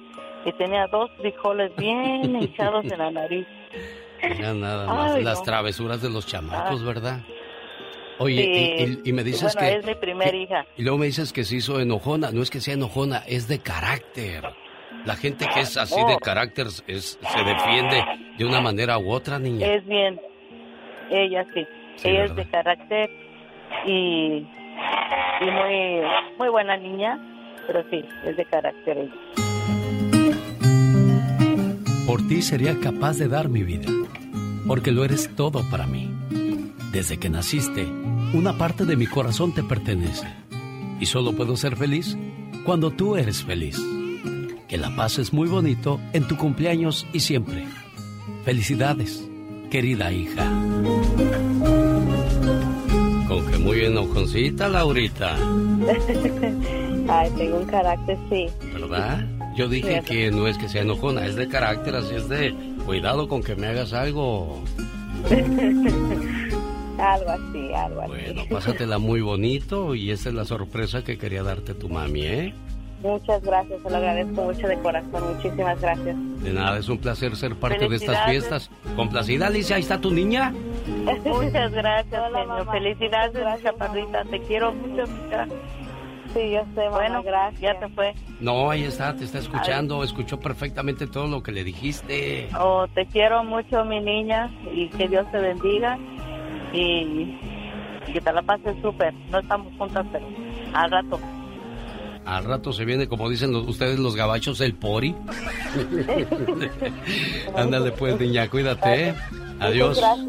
y 0.46 0.52
tenía 0.52 0.86
dos 0.86 1.10
frijoles 1.20 1.74
bien 1.76 2.24
hinchados 2.40 2.84
en 2.90 2.98
la 2.98 3.10
nariz. 3.10 3.46
Ya 4.40 4.54
nada 4.54 4.86
más. 4.86 5.14
Ay, 5.16 5.24
Las 5.24 5.38
no. 5.40 5.44
travesuras 5.44 6.00
de 6.00 6.08
los 6.08 6.26
chamacos, 6.26 6.80
Ah. 6.82 6.86
¿verdad? 6.86 7.20
Oye, 8.18 8.42
Sí. 8.42 8.50
y, 8.52 9.08
y- 9.08 9.10
y 9.10 9.12
me 9.12 9.24
dices 9.24 9.54
bueno, 9.54 9.68
que... 9.68 9.76
es 9.78 9.84
mi 9.86 9.94
primer 9.96 10.34
hija. 10.34 10.64
Y 10.76 10.82
luego 10.82 10.98
me 10.98 11.06
dices 11.06 11.32
que 11.32 11.42
se 11.44 11.56
hizo 11.56 11.80
enojona. 11.80 12.30
No 12.30 12.40
es 12.42 12.50
que 12.50 12.60
sea 12.60 12.74
enojona, 12.74 13.18
es 13.26 13.48
de 13.48 13.58
carácter. 13.58 14.44
La 15.04 15.16
gente 15.16 15.48
que 15.52 15.60
es 15.62 15.76
así 15.76 16.00
de 16.04 16.16
carácter 16.18 16.66
es, 16.86 17.18
se 17.20 17.44
defiende 17.44 18.04
de 18.38 18.44
una 18.44 18.60
manera 18.60 18.98
u 18.98 19.10
otra, 19.10 19.38
niña. 19.40 19.66
Es 19.66 19.84
bien, 19.86 20.20
ella 21.10 21.44
sí, 21.52 21.66
Sí, 22.02 22.08
ella 22.08 22.20
¿verdad? 22.20 22.38
es 22.38 22.44
de 22.44 22.50
carácter 22.50 23.10
y, 23.86 24.46
y 25.40 25.50
muy, 25.50 26.02
muy 26.38 26.48
buena 26.48 26.76
niña, 26.76 27.18
pero 27.66 27.84
sí, 27.90 28.04
es 28.24 28.36
de 28.36 28.44
carácter 28.46 28.98
ella. 28.98 29.12
Por 32.06 32.26
ti 32.26 32.42
sería 32.42 32.78
capaz 32.80 33.18
de 33.18 33.28
dar 33.28 33.48
mi 33.48 33.62
vida, 33.62 33.88
porque 34.66 34.90
lo 34.90 35.04
eres 35.04 35.34
todo 35.36 35.62
para 35.70 35.86
mí. 35.86 36.10
Desde 36.92 37.18
que 37.18 37.30
naciste, 37.30 37.86
una 38.34 38.58
parte 38.58 38.84
de 38.84 38.96
mi 38.96 39.06
corazón 39.06 39.54
te 39.54 39.62
pertenece. 39.62 40.26
Y 41.00 41.06
solo 41.06 41.32
puedo 41.32 41.56
ser 41.56 41.76
feliz 41.76 42.18
cuando 42.64 42.90
tú 42.90 43.16
eres 43.16 43.42
feliz. 43.42 43.80
Que 44.68 44.76
la 44.76 44.94
pases 44.94 45.32
muy 45.32 45.48
bonito 45.48 46.00
en 46.12 46.26
tu 46.26 46.36
cumpleaños 46.36 47.06
y 47.12 47.20
siempre. 47.20 47.64
Felicidades, 48.44 49.26
querida 49.70 50.12
hija. 50.12 50.50
Muy 53.62 53.84
enojoncita, 53.84 54.68
Laurita, 54.68 55.36
Ay, 57.08 57.30
tengo 57.36 57.58
un 57.58 57.66
carácter, 57.66 58.16
sí. 58.30 58.46
¿verdad? 58.72 59.26
Yo 59.56 59.68
dije 59.68 60.00
Sí. 60.00 60.06
que 60.14 60.30
no 60.30 60.46
es 60.46 60.56
que 60.58 60.68
sea 60.68 60.82
enojona, 60.82 61.26
es 61.26 61.34
de 61.36 61.48
carácter, 61.48 61.94
así 61.96 62.14
es 62.14 62.28
de 62.28 62.54
cuidado 62.86 63.28
con 63.28 63.42
que 63.42 63.54
me 63.56 63.66
hagas 63.66 63.92
algo. 63.92 64.62
algo 66.98 67.30
así, 67.30 67.72
algo 67.74 68.00
así. 68.02 68.10
Bueno, 68.10 68.42
pásatela 68.50 68.98
muy 68.98 69.20
bonito 69.20 69.94
y 69.94 70.10
esta 70.10 70.28
es 70.30 70.34
la 70.34 70.44
sorpresa 70.44 71.02
que 71.04 71.18
quería 71.18 71.42
darte 71.42 71.74
tu 71.74 71.88
mami, 71.88 72.22
¿eh? 72.22 72.54
Muchas 73.02 73.42
gracias, 73.42 73.82
se 73.82 73.90
lo 73.90 73.96
agradezco 73.96 74.42
mucho 74.42 74.68
de 74.68 74.78
corazón, 74.78 75.34
muchísimas 75.34 75.80
gracias. 75.80 76.16
De 76.42 76.52
nada, 76.52 76.78
es 76.78 76.88
un 76.88 76.98
placer 76.98 77.34
ser 77.36 77.56
parte 77.56 77.88
de 77.88 77.96
estas 77.96 78.24
fiestas. 78.30 78.70
Complacida, 78.96 79.48
Alicia, 79.48 79.76
ahí 79.76 79.82
está 79.82 80.00
tu 80.00 80.10
niña. 80.10 80.52
Muchas 81.24 81.72
gracias, 81.72 82.32
señor. 82.32 82.70
Felicidades, 82.70 83.62
chaparrita, 83.62 84.24
te 84.24 84.40
quiero 84.40 84.72
mucho, 84.72 85.04
mija. 85.06 85.46
Sí, 86.34 86.50
yo 86.50 86.62
sé, 86.74 86.88
Bueno, 86.88 87.22
gracias. 87.22 87.60
ya 87.60 87.78
te 87.78 87.88
fue. 87.94 88.14
No, 88.40 88.70
ahí 88.70 88.84
está, 88.84 89.14
te 89.14 89.24
está 89.24 89.38
escuchando, 89.38 90.02
escuchó 90.02 90.40
perfectamente 90.40 91.06
todo 91.06 91.26
lo 91.26 91.42
que 91.42 91.52
le 91.52 91.62
dijiste. 91.64 92.48
Oh, 92.58 92.86
te 92.94 93.04
quiero 93.06 93.44
mucho, 93.44 93.84
mi 93.84 94.00
niña, 94.00 94.48
y 94.72 94.88
que 94.88 95.08
Dios 95.08 95.30
te 95.30 95.38
bendiga. 95.38 95.98
Y, 96.72 97.36
y 98.06 98.12
que 98.12 98.20
te 98.20 98.32
la 98.32 98.40
pases 98.42 98.74
súper. 98.80 99.12
No 99.30 99.40
estamos 99.40 99.72
juntas, 99.76 100.06
pero 100.10 100.26
al 100.72 100.90
rato. 100.90 101.20
Al 102.24 102.44
rato 102.44 102.72
se 102.72 102.84
viene, 102.84 103.08
como 103.08 103.28
dicen 103.28 103.52
los- 103.52 103.68
ustedes 103.68 103.98
los 103.98 104.14
gabachos, 104.14 104.60
el 104.60 104.74
pori. 104.74 105.14
Ándale 107.56 107.92
pues, 107.92 108.18
niña, 108.18 108.48
cuídate. 108.48 109.08
¿eh? 109.08 109.14
Adiós. 109.60 109.98
Gracias. 109.98 110.26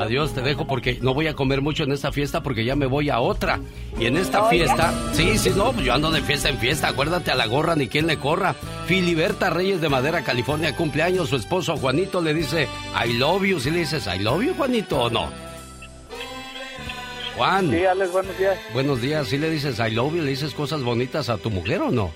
Adiós, 0.00 0.32
te 0.34 0.40
dejo 0.42 0.66
porque 0.66 0.98
no 1.02 1.14
voy 1.14 1.28
a 1.28 1.34
comer 1.34 1.60
mucho 1.62 1.84
en 1.84 1.92
esta 1.92 2.10
fiesta 2.10 2.42
porque 2.42 2.64
ya 2.64 2.74
me 2.74 2.86
voy 2.86 3.10
a 3.10 3.20
otra. 3.20 3.60
Y 3.98 4.06
en 4.06 4.16
esta 4.16 4.40
Oiga. 4.44 4.50
fiesta, 4.50 4.92
sí, 5.12 5.38
sí, 5.38 5.50
no, 5.54 5.72
pues 5.72 5.84
yo 5.86 5.94
ando 5.94 6.10
de 6.10 6.20
fiesta 6.22 6.48
en 6.48 6.58
fiesta, 6.58 6.88
acuérdate 6.88 7.30
a 7.30 7.36
la 7.36 7.46
gorra 7.46 7.76
ni 7.76 7.86
quien 7.88 8.06
le 8.06 8.16
corra. 8.16 8.54
Filiberta 8.86 9.50
Reyes 9.50 9.80
de 9.80 9.88
Madera, 9.88 10.22
California, 10.24 10.74
cumpleaños, 10.74 11.28
su 11.28 11.36
esposo 11.36 11.76
Juanito 11.76 12.20
le 12.20 12.34
dice, 12.34 12.68
I 13.04 13.12
love 13.14 13.44
you, 13.44 13.60
si 13.60 13.70
le 13.70 13.78
dices, 13.80 14.08
I 14.12 14.18
love 14.18 14.42
you, 14.42 14.54
Juanito, 14.54 14.98
o 15.02 15.10
no. 15.10 15.28
Juan, 17.36 17.70
Sí, 17.70 17.84
Alex, 17.84 18.12
buenos 18.12 18.38
días. 18.38 18.58
buenos 18.74 19.00
días, 19.00 19.26
si 19.28 19.38
le 19.38 19.50
dices, 19.50 19.78
I 19.80 19.90
love 19.94 20.14
you, 20.14 20.22
le 20.22 20.30
dices 20.30 20.54
cosas 20.54 20.82
bonitas 20.82 21.28
a 21.30 21.38
tu 21.38 21.50
mujer 21.50 21.80
o 21.82 21.90
no? 21.90 22.10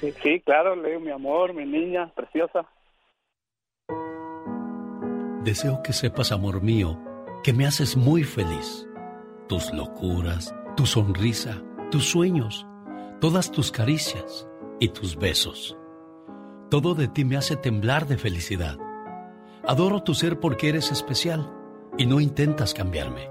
Sí, 0.00 0.12
sí, 0.22 0.40
claro, 0.44 0.74
le 0.76 0.88
digo 0.90 1.00
mi 1.00 1.10
amor, 1.10 1.52
mi 1.54 1.64
niña, 1.64 2.10
preciosa. 2.14 2.66
Deseo 5.44 5.82
que 5.82 5.92
sepas, 5.92 6.32
amor 6.32 6.62
mío, 6.62 6.98
que 7.44 7.52
me 7.52 7.66
haces 7.66 7.96
muy 7.96 8.24
feliz. 8.24 8.86
Tus 9.48 9.72
locuras, 9.72 10.54
tu 10.76 10.86
sonrisa, 10.86 11.62
tus 11.90 12.04
sueños, 12.06 12.66
todas 13.20 13.50
tus 13.52 13.70
caricias 13.70 14.48
y 14.80 14.88
tus 14.88 15.16
besos. 15.16 15.76
Todo 16.70 16.94
de 16.94 17.06
ti 17.08 17.24
me 17.24 17.36
hace 17.36 17.56
temblar 17.56 18.06
de 18.06 18.18
felicidad. 18.18 18.76
Adoro 19.66 20.02
tu 20.02 20.14
ser 20.14 20.40
porque 20.40 20.68
eres 20.68 20.90
especial 20.90 21.48
y 21.96 22.06
no 22.06 22.20
intentas 22.20 22.74
cambiarme, 22.74 23.30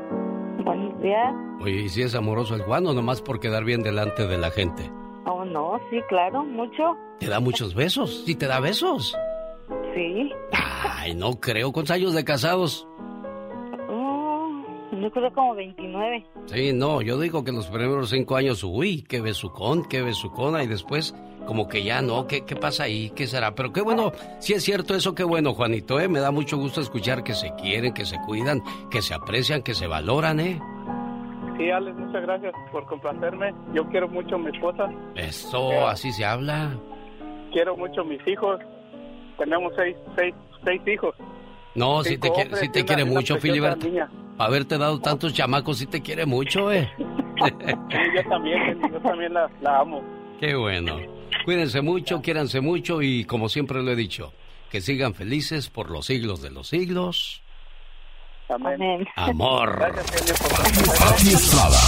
Días. 1.01 1.33
Oye, 1.59 1.81
¿y 1.83 1.89
si 1.89 2.01
es 2.03 2.15
amoroso 2.15 2.55
el 2.55 2.61
Juan 2.61 2.85
o 2.87 2.93
nomás 2.93 3.21
por 3.21 3.39
quedar 3.39 3.63
bien 3.63 3.81
delante 3.81 4.27
de 4.27 4.37
la 4.37 4.51
gente? 4.51 4.91
Oh, 5.25 5.43
no, 5.45 5.79
sí, 5.89 5.99
claro, 6.09 6.43
mucho. 6.43 6.95
¿Te 7.19 7.27
da 7.27 7.39
muchos 7.39 7.73
besos? 7.75 8.23
¿Sí 8.25 8.35
te 8.35 8.47
da 8.47 8.59
besos? 8.59 9.15
Sí. 9.93 10.31
Ay, 10.97 11.15
no 11.15 11.39
creo. 11.39 11.71
¿Cuántos 11.71 11.95
años 11.95 12.13
de 12.13 12.23
casados? 12.23 12.87
Oh, 13.89 14.49
yo 14.91 15.11
creo 15.11 15.33
como 15.33 15.55
29. 15.55 16.25
Sí, 16.45 16.73
no, 16.73 17.01
yo 17.01 17.19
digo 17.19 17.43
que 17.43 17.51
los 17.51 17.67
primeros 17.67 18.09
cinco 18.09 18.35
años, 18.35 18.63
uy, 18.63 19.03
qué 19.03 19.21
besucón, 19.21 19.85
qué 19.87 20.01
besucona, 20.01 20.63
y 20.63 20.67
después 20.67 21.15
como 21.45 21.67
que 21.67 21.83
ya 21.83 22.01
no, 22.01 22.27
¿qué, 22.27 22.45
qué 22.45 22.55
pasa 22.55 22.83
ahí? 22.83 23.09
¿Qué 23.15 23.27
será? 23.27 23.55
Pero 23.55 23.73
qué 23.73 23.81
bueno, 23.81 24.11
si 24.39 24.53
es 24.53 24.63
cierto 24.63 24.95
eso, 24.95 25.15
qué 25.15 25.23
bueno, 25.23 25.53
Juanito, 25.53 25.99
¿eh? 25.99 26.07
Me 26.07 26.19
da 26.19 26.31
mucho 26.31 26.57
gusto 26.57 26.81
escuchar 26.81 27.23
que 27.23 27.33
se 27.33 27.51
quieren, 27.55 27.93
que 27.93 28.05
se 28.05 28.17
cuidan, 28.25 28.61
que 28.89 29.01
se 29.01 29.13
aprecian, 29.13 29.61
que 29.61 29.73
se 29.73 29.87
valoran, 29.87 30.39
¿eh? 30.39 30.59
Sí, 31.61 31.69
Alex, 31.69 31.95
muchas 31.95 32.21
gracias 32.23 32.53
por 32.71 32.85
complacerme. 32.87 33.53
Yo 33.73 33.87
quiero 33.89 34.07
mucho 34.07 34.33
a 34.33 34.39
mi 34.39 34.49
esposa. 34.49 34.89
Eso, 35.13 35.87
así 35.87 36.11
se 36.11 36.25
habla. 36.25 36.71
Quiero 37.53 37.77
mucho 37.77 38.01
a 38.01 38.03
mis 38.03 38.25
hijos. 38.27 38.59
Tenemos 39.37 39.71
seis, 39.75 39.95
seis, 40.17 40.33
seis 40.65 40.81
hijos. 40.87 41.13
No, 41.75 42.03
si 42.03 42.17
te, 42.17 42.29
quiere, 42.31 42.43
hombres 42.45 42.59
si 42.61 42.65
y 42.65 42.69
te 42.69 42.79
una- 42.79 42.87
quiere 42.87 43.03
una 43.03 43.11
mucho. 43.13 43.37
Haberte 44.39 44.77
dado 44.79 44.99
tantos 45.01 45.35
chamacos, 45.35 45.77
sí 45.77 45.85
te 45.85 46.01
quiere 46.01 46.25
mucho, 46.25 46.71
¿eh? 46.71 46.89
Sí, 46.97 47.97
yo 48.15 48.29
también, 48.29 48.81
yo 48.91 48.99
también 49.01 49.33
la, 49.33 49.47
la 49.61 49.79
amo. 49.81 50.01
Qué 50.39 50.55
bueno. 50.55 50.97
Cuídense 51.45 51.81
mucho, 51.81 52.21
quiéranse 52.23 52.59
mucho 52.59 53.03
y 53.03 53.25
como 53.25 53.49
siempre 53.49 53.83
lo 53.83 53.91
he 53.91 53.95
dicho, 53.95 54.33
que 54.71 54.81
sigan 54.81 55.13
felices 55.13 55.69
por 55.69 55.91
los 55.91 56.07
siglos 56.07 56.41
de 56.41 56.49
los 56.49 56.67
siglos. 56.69 57.43
Amén. 58.53 59.07
Amor. 59.15 59.79
Pati 60.99 61.29
Estrada. 61.29 61.79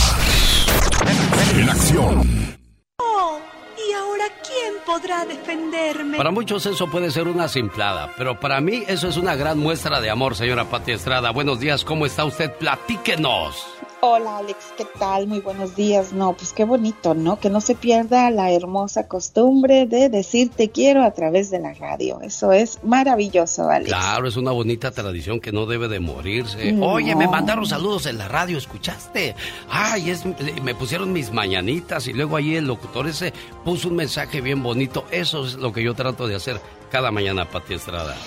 En 1.58 1.70
acción. 1.70 2.58
Oh, 3.00 3.40
¿y 3.78 3.94
ahora 3.94 4.26
quién 4.48 4.74
podrá 4.86 5.26
defenderme? 5.26 6.18
Para 6.18 6.32
muchos 6.32 6.66
eso 6.66 6.88
puede 6.90 7.12
ser 7.12 7.28
una 7.28 7.48
simplada, 7.48 8.12
pero 8.18 8.40
para 8.40 8.62
mí 8.62 8.84
eso 8.88 9.10
es 9.10 9.18
una 9.18 9.36
gran 9.36 9.60
muestra 9.60 10.00
de 10.00 10.10
amor, 10.10 10.36
señora 10.36 10.66
Pati 10.66 10.94
Estrada. 10.94 11.32
Buenos 11.32 11.60
días, 11.60 11.84
¿cómo 11.84 12.06
está 12.06 12.24
usted? 12.24 12.52
Platíquenos. 12.58 13.73
Hola 14.06 14.40
Alex, 14.40 14.58
¿qué 14.76 14.86
tal? 15.00 15.28
Muy 15.28 15.40
buenos 15.40 15.78
días. 15.78 16.12
No, 16.12 16.34
pues 16.34 16.52
qué 16.52 16.66
bonito, 16.66 17.14
¿no? 17.14 17.40
Que 17.40 17.50
no 17.50 17.62
se 17.62 17.74
pierda 17.74 18.30
la 18.32 18.52
hermosa 18.52 19.08
costumbre 19.08 19.86
de 19.86 20.10
decir 20.10 20.52
te 20.54 20.72
quiero 20.72 21.06
a 21.06 21.12
través 21.12 21.50
de 21.52 21.60
la 21.60 21.74
radio. 21.74 22.20
Eso 22.20 22.52
es 22.52 22.84
maravilloso, 22.84 23.70
Alex. 23.70 23.88
Claro, 23.88 24.28
es 24.28 24.36
una 24.36 24.52
bonita 24.52 24.92
tradición 24.92 25.40
que 25.40 25.54
no 25.54 25.66
debe 25.68 25.88
de 25.88 26.02
morirse. 26.02 26.74
No. 26.74 26.88
Oye, 26.88 27.16
me 27.16 27.30
mandaron 27.30 27.66
saludos 27.66 28.06
en 28.06 28.18
la 28.18 28.28
radio, 28.28 28.58
¿escuchaste? 28.58 29.36
Ay, 29.70 30.10
es, 30.10 30.24
me 30.62 30.76
pusieron 30.76 31.14
mis 31.14 31.32
mañanitas 31.32 32.06
y 32.06 32.12
luego 32.12 32.36
ahí 32.36 32.58
el 32.58 32.68
locutor 32.68 33.08
ese 33.08 33.32
puso 33.64 33.88
un 33.88 33.96
mensaje 33.96 34.42
bien 34.42 34.62
bonito. 34.62 35.06
Eso 35.12 35.46
es 35.46 35.54
lo 35.54 35.72
que 35.72 35.82
yo 35.82 35.94
trato 35.94 36.28
de 36.28 36.36
hacer 36.36 36.60
cada 36.92 37.10
mañana, 37.10 37.50
Pati 37.50 37.76
Estrada. 37.76 38.18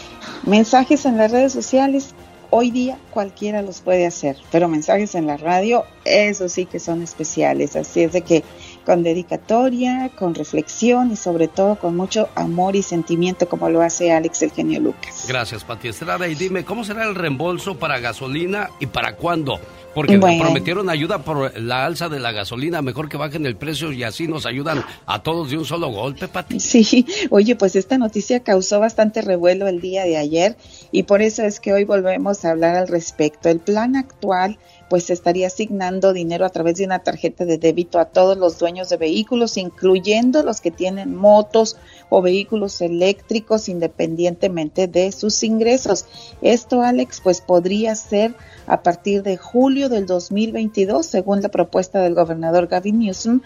Mensajes 0.47 1.05
en 1.05 1.19
las 1.19 1.31
redes 1.31 1.53
sociales, 1.53 2.15
hoy 2.51 2.71
día 2.71 2.99
cualquiera 3.11 3.63
los 3.63 3.81
puede 3.81 4.07
hacer, 4.07 4.37
pero 4.51 4.69
mensajes 4.69 5.15
en 5.15 5.27
la 5.27 5.37
radio, 5.37 5.85
eso 6.05 6.49
sí 6.49 6.67
que 6.67 6.81
son 6.81 7.03
especiales. 7.03 7.77
Así 7.77 8.03
es 8.03 8.13
de 8.13 8.23
que 8.23 8.45
con 8.87 9.03
dedicatoria, 9.03 10.11
con 10.17 10.35
reflexión 10.35 11.11
y 11.13 11.17
sobre 11.17 11.49
todo 11.49 11.77
con 11.77 11.97
mucho 11.97 12.29
amor 12.37 12.77
y 12.77 12.83
sentimiento 12.83 13.49
como 13.49 13.69
lo 13.69 13.83
hace 13.83 14.13
Alex 14.13 14.43
el 14.43 14.53
genio 14.53 14.81
Lucas. 14.81 15.27
Gracias, 15.29 15.65
Pati 15.65 15.89
Estrada. 15.89 16.29
Y 16.29 16.37
dime, 16.37 16.65
¿cómo 16.65 16.85
será 16.85 17.05
el 17.05 17.17
reembolso 17.17 17.77
para 17.79 17.99
gasolina 17.99 18.71
y 18.79 18.87
para 18.87 19.17
cuándo? 19.17 19.61
Porque 19.95 20.19
Bueno. 20.19 20.45
prometieron 20.45 20.91
ayuda 20.91 21.19
por 21.25 21.59
la 21.59 21.87
alza 21.87 22.09
de 22.11 22.21
la 22.21 22.31
gasolina. 22.31 22.83
Mejor 22.83 23.09
que 23.09 23.17
bajen 23.17 23.47
el 23.47 23.57
precio 23.57 23.93
y 23.93 24.03
así 24.05 24.29
nos 24.29 24.45
ayudan 24.47 24.85
a 25.07 25.23
todos 25.23 25.51
de 25.51 25.57
un 25.57 25.65
solo 25.65 25.89
golpe, 25.89 26.29
Pati. 26.29 26.61
Sí, 26.61 27.07
oye, 27.31 27.57
pues 27.57 27.75
esta 27.77 27.99
noticia 27.99 28.41
causó 28.41 28.79
bastante 28.79 29.23
revuelo 29.23 29.67
el 29.67 29.81
día 29.81 30.05
de 30.05 30.19
ayer 30.19 30.57
y 30.93 31.05
por 31.05 31.23
eso 31.23 31.43
es 31.43 31.61
que 31.61 31.73
hoy 31.73 31.85
volvemos 31.85 32.45
a 32.45 32.51
hablar 32.51 32.77
al 32.77 32.89
respecto. 32.89 33.49
El 33.49 33.59
plan 33.59 33.97
actual 33.97 34.59
pues 34.89 35.11
estaría 35.11 35.49
asignando 35.49 36.13
dinero 36.13 36.45
a 36.45 36.51
través 36.51 36.77
de 36.77 36.85
una 36.85 37.01
tarjeta 37.01 37.45
de 37.45 37.59
débito 37.59 37.99
a 37.99 38.07
todos 38.07 38.37
los 38.37 38.59
dueños 38.59 38.89
de 38.89 38.97
vehículos, 38.97 39.57
incluyendo 39.57 40.43
los 40.43 40.61
que 40.61 40.71
tienen 40.71 41.15
motos 41.15 41.77
o 42.09 42.23
vehículos 42.23 42.81
eléctricos 42.81 43.69
independientemente 43.69 44.87
de 44.87 45.11
sus 45.11 45.43
ingresos. 45.43 46.07
Esto, 46.41 46.83
Alex, 46.83 47.21
pues 47.23 47.41
podría 47.41 47.95
ser 47.97 48.35
a 48.67 48.83
partir 48.83 49.23
de 49.23 49.37
julio 49.37 49.89
del 49.89 50.07
2022, 50.07 51.05
según 51.05 51.43
la 51.43 51.49
propuesta 51.49 52.01
del 52.01 52.15
gobernador 52.15 52.69
Gavin 52.69 53.01
Newsom, 53.01 53.41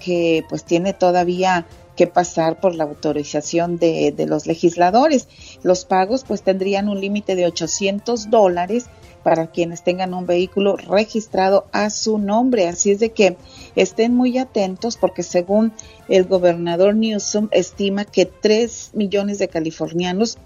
que 0.00 0.44
pues 0.48 0.64
tiene 0.64 0.92
todavía 0.92 1.66
que 1.96 2.06
pasar 2.06 2.60
por 2.60 2.74
la 2.74 2.84
autorización 2.84 3.78
de, 3.78 4.12
de 4.12 4.26
los 4.26 4.46
legisladores. 4.46 5.28
Los 5.62 5.84
pagos 5.84 6.24
pues 6.24 6.42
tendrían 6.42 6.88
un 6.88 7.00
límite 7.00 7.34
de 7.36 7.46
800 7.46 8.30
dólares 8.30 8.86
para 9.28 9.48
quienes 9.48 9.84
tengan 9.84 10.14
un 10.14 10.24
vehículo 10.24 10.78
registrado 10.78 11.66
a 11.72 11.90
su 11.90 12.16
nombre. 12.16 12.66
Así 12.66 12.92
es 12.92 12.98
de 12.98 13.10
que 13.10 13.36
estén 13.76 14.14
muy 14.14 14.38
atentos 14.38 14.96
porque 14.96 15.22
según 15.22 15.74
el 16.08 16.24
gobernador 16.24 16.94
Newsom 16.94 17.48
estima 17.50 18.06
que 18.06 18.24
3 18.24 18.92
millones 18.94 19.38
de 19.38 19.48
californianos 19.48 20.38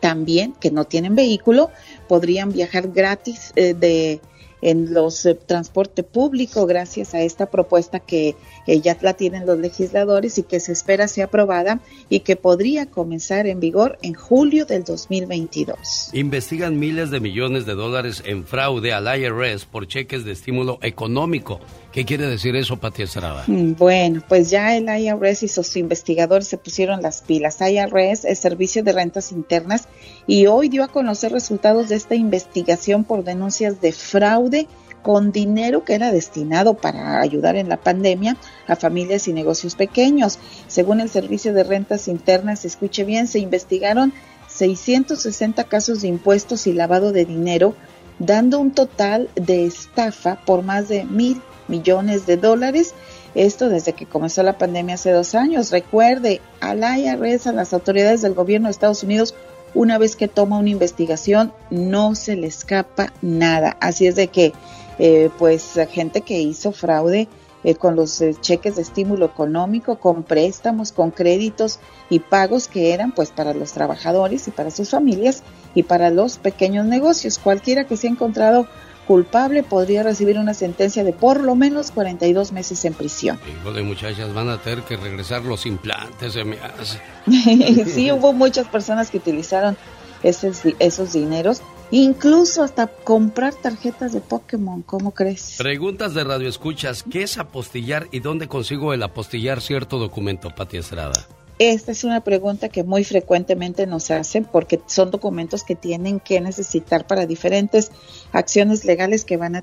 también 0.00 0.52
que 0.60 0.70
no 0.70 0.84
tienen 0.84 1.14
vehículo 1.14 1.70
podrían 2.06 2.52
viajar 2.52 2.88
gratis 2.88 3.54
eh, 3.56 3.72
de 3.72 4.20
en 4.60 4.92
los 4.92 5.24
eh, 5.24 5.34
transporte 5.34 6.02
público 6.02 6.66
gracias 6.66 7.14
a 7.14 7.22
esta 7.22 7.46
propuesta 7.46 7.98
que 7.98 8.36
eh, 8.66 8.80
ya 8.80 8.96
la 9.00 9.14
tienen 9.14 9.46
los 9.46 9.58
legisladores 9.58 10.38
y 10.38 10.42
que 10.42 10.60
se 10.60 10.72
espera 10.72 11.08
sea 11.08 11.26
aprobada 11.26 11.80
y 12.08 12.20
que 12.20 12.36
podría 12.36 12.86
comenzar 12.86 13.46
en 13.46 13.60
vigor 13.60 13.98
en 14.02 14.14
julio 14.14 14.66
del 14.66 14.84
2022. 14.84 16.10
Investigan 16.12 16.78
miles 16.78 17.10
de 17.10 17.20
millones 17.20 17.66
de 17.66 17.74
dólares 17.74 18.22
en 18.26 18.44
fraude 18.44 18.92
al 18.92 19.06
IRS 19.18 19.64
por 19.66 19.86
cheques 19.86 20.24
de 20.24 20.32
estímulo 20.32 20.78
económico. 20.82 21.60
¿Qué 21.92 22.06
quiere 22.06 22.26
decir 22.26 22.56
eso, 22.56 22.78
Pati 22.78 23.02
Estrada? 23.02 23.44
Mm, 23.46 23.74
Bueno, 23.74 24.22
pues 24.26 24.50
ya 24.50 24.76
el 24.76 24.84
IRS 24.84 25.42
y 25.42 25.48
sus 25.48 25.76
investigadores 25.76 26.48
se 26.48 26.56
pusieron 26.56 27.02
las 27.02 27.20
pilas. 27.20 27.58
IRS 27.60 28.24
es 28.24 28.38
Servicio 28.38 28.82
de 28.82 28.92
Rentas 28.92 29.30
Internas 29.32 29.88
y 30.26 30.46
hoy 30.46 30.68
dio 30.68 30.84
a 30.84 30.88
conocer 30.88 31.32
resultados 31.32 31.90
de 31.90 31.96
esta 31.96 32.14
investigación 32.14 33.04
por 33.04 33.24
denuncias 33.24 33.80
de 33.80 33.92
fraude 33.92 34.68
con 35.02 35.32
dinero 35.32 35.84
que 35.84 35.94
era 35.94 36.12
destinado 36.12 36.74
para 36.74 37.20
ayudar 37.20 37.56
en 37.56 37.68
la 37.68 37.76
pandemia 37.76 38.36
a 38.66 38.76
familias 38.76 39.28
y 39.28 39.32
negocios 39.32 39.74
pequeños. 39.74 40.38
Según 40.68 41.00
el 41.00 41.10
Servicio 41.10 41.52
de 41.52 41.64
Rentas 41.64 42.08
Internas, 42.08 42.64
escuche 42.64 43.04
bien, 43.04 43.26
se 43.26 43.38
investigaron 43.38 44.12
660 44.48 45.64
casos 45.64 46.02
de 46.02 46.08
impuestos 46.08 46.66
y 46.66 46.72
lavado 46.72 47.12
de 47.12 47.24
dinero, 47.24 47.74
dando 48.18 48.58
un 48.58 48.70
total 48.70 49.28
de 49.34 49.66
estafa 49.66 50.36
por 50.44 50.62
más 50.62 50.88
de 50.88 51.04
mil 51.04 51.40
millones 51.68 52.26
de 52.26 52.36
dólares. 52.36 52.94
Esto 53.34 53.68
desde 53.68 53.94
que 53.94 54.06
comenzó 54.06 54.42
la 54.42 54.58
pandemia 54.58 54.96
hace 54.96 55.10
dos 55.10 55.34
años. 55.34 55.70
Recuerde, 55.70 56.40
al 56.60 56.80
IRS, 56.80 57.46
a 57.46 57.52
las 57.52 57.72
autoridades 57.72 58.22
del 58.22 58.34
gobierno 58.34 58.68
de 58.68 58.72
Estados 58.72 59.02
Unidos, 59.02 59.34
una 59.74 59.96
vez 59.96 60.16
que 60.16 60.28
toma 60.28 60.58
una 60.58 60.68
investigación, 60.68 61.52
no 61.70 62.14
se 62.14 62.36
le 62.36 62.46
escapa 62.46 63.12
nada. 63.22 63.76
Así 63.80 64.06
es 64.06 64.16
de 64.16 64.28
que, 64.28 64.52
eh, 64.98 65.30
pues, 65.38 65.78
gente 65.90 66.20
que 66.20 66.40
hizo 66.40 66.72
fraude 66.72 67.28
eh, 67.64 67.76
con 67.76 67.94
los 67.94 68.20
eh, 68.20 68.34
cheques 68.40 68.76
de 68.76 68.82
estímulo 68.82 69.26
económico, 69.26 69.96
con 69.98 70.24
préstamos, 70.24 70.90
con 70.90 71.12
créditos 71.12 71.78
y 72.10 72.18
pagos 72.18 72.66
que 72.66 72.92
eran, 72.92 73.12
pues, 73.12 73.30
para 73.30 73.54
los 73.54 73.72
trabajadores 73.72 74.48
y 74.48 74.50
para 74.50 74.70
sus 74.70 74.90
familias 74.90 75.42
y 75.74 75.84
para 75.84 76.10
los 76.10 76.38
pequeños 76.38 76.86
negocios. 76.86 77.38
Cualquiera 77.38 77.84
que 77.84 77.96
se 77.96 78.08
ha 78.08 78.10
encontrado 78.10 78.66
culpable 79.06 79.62
podría 79.62 80.02
recibir 80.02 80.38
una 80.38 80.54
sentencia 80.54 81.04
de 81.04 81.12
por 81.12 81.40
lo 81.40 81.54
menos 81.54 81.90
42 81.90 82.52
meses 82.52 82.84
en 82.84 82.94
prisión. 82.94 83.38
Híjole, 83.60 83.82
muchachas, 83.82 84.32
van 84.32 84.48
a 84.48 84.58
tener 84.58 84.82
que 84.82 84.96
regresar 84.96 85.42
los 85.42 85.66
implantes, 85.66 86.32
se 86.32 86.44
me 86.44 86.58
hace. 86.58 86.98
sí, 87.90 88.10
hubo 88.12 88.32
muchas 88.32 88.66
personas 88.68 89.10
que 89.10 89.18
utilizaron 89.18 89.76
esos, 90.22 90.62
esos 90.78 91.12
dineros, 91.12 91.62
incluso 91.92 92.62
hasta 92.62 92.88
comprar 92.88 93.54
tarjetas 93.54 94.12
de 94.12 94.20
Pokémon, 94.20 94.82
¿cómo 94.82 95.12
crees? 95.12 95.54
Preguntas 95.58 96.14
de 96.14 96.24
radio 96.24 96.48
escuchas, 96.48 97.04
¿qué 97.04 97.22
es 97.22 97.38
apostillar 97.38 98.08
y 98.10 98.20
dónde 98.20 98.48
consigo 98.48 98.92
el 98.92 99.02
apostillar 99.02 99.60
cierto 99.60 99.98
documento, 99.98 100.54
Pati 100.54 100.78
Estrada? 100.78 101.12
Esta 101.58 101.92
es 101.92 102.02
una 102.02 102.24
pregunta 102.24 102.70
que 102.70 102.82
muy 102.82 103.04
frecuentemente 103.04 103.86
nos 103.86 104.10
hacen 104.10 104.44
porque 104.44 104.80
son 104.86 105.10
documentos 105.10 105.62
que 105.62 105.76
tienen 105.76 106.18
que 106.18 106.40
necesitar 106.40 107.06
para 107.06 107.26
diferentes 107.26 107.92
acciones 108.32 108.84
legales 108.84 109.24
que 109.24 109.36
van 109.36 109.54
a, 109.54 109.62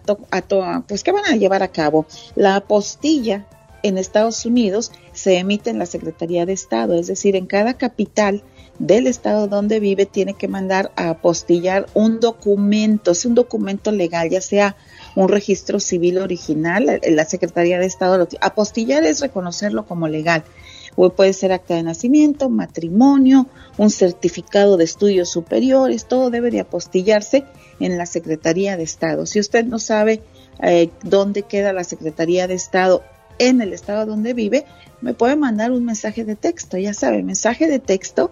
pues 0.87 1.03
que 1.03 1.11
van 1.11 1.25
a 1.25 1.35
llevar 1.35 1.61
a 1.63 1.67
cabo. 1.69 2.05
La 2.35 2.55
apostilla 2.55 3.47
en 3.83 3.97
Estados 3.97 4.45
Unidos 4.45 4.91
se 5.13 5.39
emite 5.39 5.71
en 5.71 5.79
la 5.79 5.85
Secretaría 5.85 6.45
de 6.45 6.53
Estado, 6.53 6.93
es 6.93 7.07
decir, 7.07 7.35
en 7.35 7.47
cada 7.47 7.73
capital 7.73 8.43
del 8.79 9.07
estado 9.07 9.47
donde 9.47 9.79
vive 9.79 10.05
tiene 10.05 10.33
que 10.33 10.47
mandar 10.47 10.91
a 10.95 11.09
apostillar 11.09 11.85
un 11.93 12.19
documento, 12.19 13.11
es 13.11 13.25
un 13.25 13.35
documento 13.35 13.91
legal, 13.91 14.29
ya 14.29 14.41
sea 14.41 14.77
un 15.15 15.27
registro 15.27 15.79
civil 15.79 16.17
original, 16.17 16.99
la 17.03 17.25
Secretaría 17.25 17.77
de 17.77 17.85
Estado, 17.85 18.27
apostillar 18.41 19.03
es 19.03 19.19
reconocerlo 19.19 19.85
como 19.85 20.07
legal. 20.07 20.43
O 20.95 21.09
puede 21.11 21.33
ser 21.33 21.51
acta 21.51 21.75
de 21.75 21.83
nacimiento, 21.83 22.49
matrimonio, 22.49 23.47
un 23.77 23.89
certificado 23.89 24.75
de 24.75 24.85
estudios 24.85 25.29
superiores, 25.29 26.05
todo 26.05 26.29
debe 26.29 26.51
de 26.51 26.61
apostillarse 26.61 27.45
en 27.79 27.97
la 27.97 28.05
Secretaría 28.05 28.75
de 28.75 28.83
Estado. 28.83 29.25
Si 29.25 29.39
usted 29.39 29.65
no 29.65 29.79
sabe 29.79 30.21
eh, 30.61 30.89
dónde 31.03 31.43
queda 31.43 31.73
la 31.73 31.83
Secretaría 31.83 32.47
de 32.47 32.55
Estado 32.55 33.03
en 33.37 33.61
el 33.61 33.71
estado 33.71 34.05
donde 34.05 34.33
vive, 34.33 34.65
me 34.99 35.13
puede 35.13 35.37
mandar 35.37 35.71
un 35.71 35.85
mensaje 35.85 36.25
de 36.25 36.35
texto, 36.35 36.77
ya 36.77 36.93
sabe, 36.93 37.23
mensaje 37.23 37.67
de 37.67 37.79
texto 37.79 38.31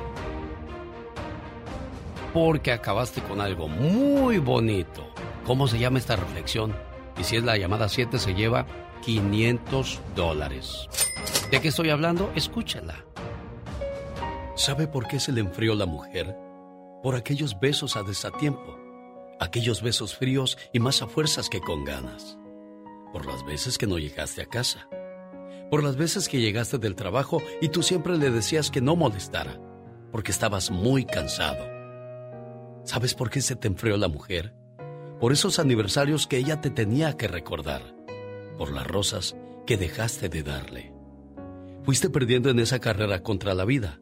Porque 2.34 2.72
acabaste 2.72 3.22
con 3.22 3.41
algo 3.41 3.68
muy 3.68 4.38
bonito. 4.38 5.10
¿Cómo 5.45 5.68
se 5.68 5.78
llama 5.78 6.00
esta 6.00 6.16
reflexión? 6.16 6.74
Y 7.20 7.26
si 7.26 7.36
es 7.36 7.43
la 7.43 7.58
llamada 7.58 7.89
7 7.89 8.18
se 8.18 8.34
lleva 8.34 8.66
500 9.02 10.00
dólares. 10.16 10.88
¿De 11.52 11.60
qué 11.60 11.68
estoy 11.68 11.89
hablando? 11.89 12.32
Escúchala. 12.34 13.04
¿Sabe 14.60 14.89
por 14.89 15.07
qué 15.07 15.22
se 15.22 15.32
le 15.32 15.39
enfrió 15.39 15.74
la 15.74 15.86
mujer? 15.86 16.36
Por 17.01 17.16
aquellos 17.16 17.57
besos 17.62 17.95
a 17.95 18.03
desatiempo, 18.03 18.78
aquellos 19.39 19.82
besos 19.82 20.18
fríos 20.18 20.57
y 20.74 20.82
más 20.82 21.01
a 21.01 21.07
fuerzas 21.07 21.47
que 21.47 21.62
con 21.62 21.86
ganas. 21.86 22.38
Por 23.14 23.26
las 23.26 23.45
veces 23.45 23.78
que 23.78 23.88
no 23.88 23.97
llegaste 23.97 24.41
a 24.41 24.47
casa. 24.47 24.89
Por 25.72 25.82
las 25.82 25.95
veces 25.95 26.28
que 26.28 26.41
llegaste 26.41 26.78
del 26.78 26.95
trabajo 26.95 27.41
y 27.62 27.70
tú 27.70 27.84
siempre 27.84 28.18
le 28.18 28.32
decías 28.32 28.70
que 28.70 28.82
no 28.82 28.97
molestara, 28.97 29.62
porque 30.12 30.32
estabas 30.32 30.72
muy 30.72 31.05
cansado. 31.05 31.66
¿Sabes 32.84 33.16
por 33.16 33.30
qué 33.30 33.39
se 33.39 33.55
te 33.55 33.70
enfrió 33.70 33.95
la 33.95 34.10
mujer? 34.10 34.53
Por 35.22 35.32
esos 35.32 35.60
aniversarios 35.60 36.28
que 36.28 36.36
ella 36.36 36.60
te 36.60 36.70
tenía 36.70 37.16
que 37.16 37.30
recordar. 37.30 37.95
Por 38.57 38.74
las 38.74 38.86
rosas 38.86 39.38
que 39.66 39.78
dejaste 39.78 40.28
de 40.28 40.43
darle. 40.43 40.93
Fuiste 41.86 42.10
perdiendo 42.10 42.49
en 42.49 42.60
esa 42.60 42.80
carrera 42.80 43.24
contra 43.24 43.53
la 43.53 43.64
vida 43.64 44.01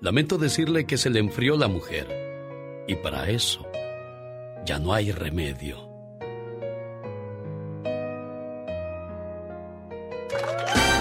Lamento 0.00 0.36
decirle 0.36 0.86
que 0.86 0.98
se 0.98 1.08
le 1.08 1.20
enfrió 1.20 1.56
la 1.56 1.68
mujer. 1.68 2.84
Y 2.86 2.96
para 2.96 3.30
eso 3.30 3.66
ya 4.64 4.78
no 4.78 4.92
hay 4.92 5.10
remedio. 5.10 5.88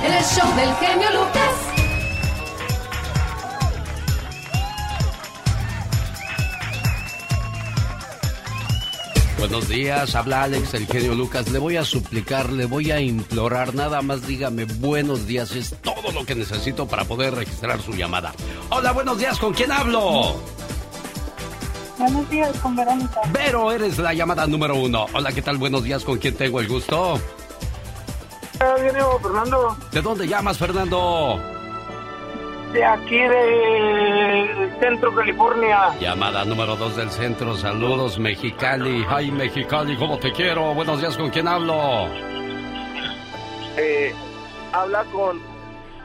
El 0.04 0.24
show 0.24 0.56
del 0.56 0.74
genio 0.76 1.10
Lucas. 1.12 1.55
Buenos 9.48 9.70
días, 9.70 10.16
habla 10.16 10.42
Alex, 10.42 10.74
el 10.74 10.88
genio 10.88 11.14
Lucas. 11.14 11.52
Le 11.52 11.60
voy 11.60 11.78
a 11.78 11.86
suplicar, 11.86 12.52
le 12.52 12.66
voy 12.66 12.90
a 12.90 13.00
implorar, 13.00 13.76
nada 13.76 14.02
más 14.02 14.26
dígame 14.26 14.66
buenos 14.66 15.28
días, 15.28 15.52
es 15.52 15.76
todo 15.84 16.12
lo 16.12 16.26
que 16.26 16.34
necesito 16.34 16.88
para 16.88 17.06
poder 17.06 17.36
registrar 17.36 17.80
su 17.80 17.92
llamada. 17.92 18.34
Hola, 18.72 18.92
buenos 18.92 19.20
días, 19.20 19.38
¿con 19.38 19.54
quién 19.54 19.72
hablo? 19.72 20.36
Buenos 22.00 22.28
días, 22.32 22.58
con 22.58 22.76
Verónica. 22.76 23.22
Vero, 23.32 23.72
eres 23.72 24.00
la 24.00 24.16
llamada 24.16 24.48
número 24.48 24.78
uno. 24.78 25.06
Hola, 25.14 25.32
¿qué 25.32 25.44
tal? 25.44 25.58
Buenos 25.58 25.84
días, 25.84 26.04
¿con 26.04 26.18
quién 26.18 26.34
tengo 26.34 26.60
el 26.60 26.68
gusto? 26.68 27.20
Viene 28.82 29.00
Fernando. 29.22 29.78
¿De 29.92 30.02
dónde 30.02 30.28
llamas, 30.28 30.58
Fernando? 30.58 31.40
De 32.76 32.84
aquí 32.84 33.18
del 33.18 34.80
centro 34.82 35.16
California. 35.16 35.98
Llamada 36.00 36.44
número 36.44 36.76
2 36.76 36.98
del 36.98 37.10
centro, 37.10 37.56
saludos 37.56 38.20
Mexicali. 38.20 39.06
Ay 39.08 39.32
Mexicali, 39.32 39.96
¿cómo 39.96 40.20
te 40.20 40.34
quiero? 40.34 40.74
Buenos 40.74 41.00
días, 41.00 41.18
¿con 41.18 41.30
quién 41.30 41.48
hablo? 41.48 42.08
Eh, 43.78 44.14
habla 44.74 45.06
con 45.06 45.40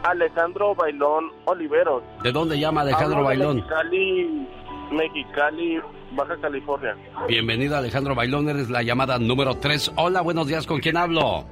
Alejandro 0.04 0.76
Bailón 0.76 1.32
Oliveros. 1.46 2.04
¿De 2.22 2.30
dónde 2.30 2.58
llama 2.58 2.82
Alejandro 2.82 3.24
Bailón? 3.24 3.56
Mexicali, 3.56 4.46
Mexicali, 4.92 5.80
Baja 6.12 6.36
California. 6.40 6.96
Bienvenido 7.26 7.76
Alejandro 7.76 8.14
Bailón, 8.14 8.48
eres 8.48 8.70
la 8.70 8.82
llamada 8.84 9.18
número 9.18 9.56
3. 9.56 9.92
Hola, 9.96 10.20
buenos 10.20 10.46
días, 10.46 10.68
¿con 10.68 10.78
quién 10.78 10.96
hablo? 10.96 11.44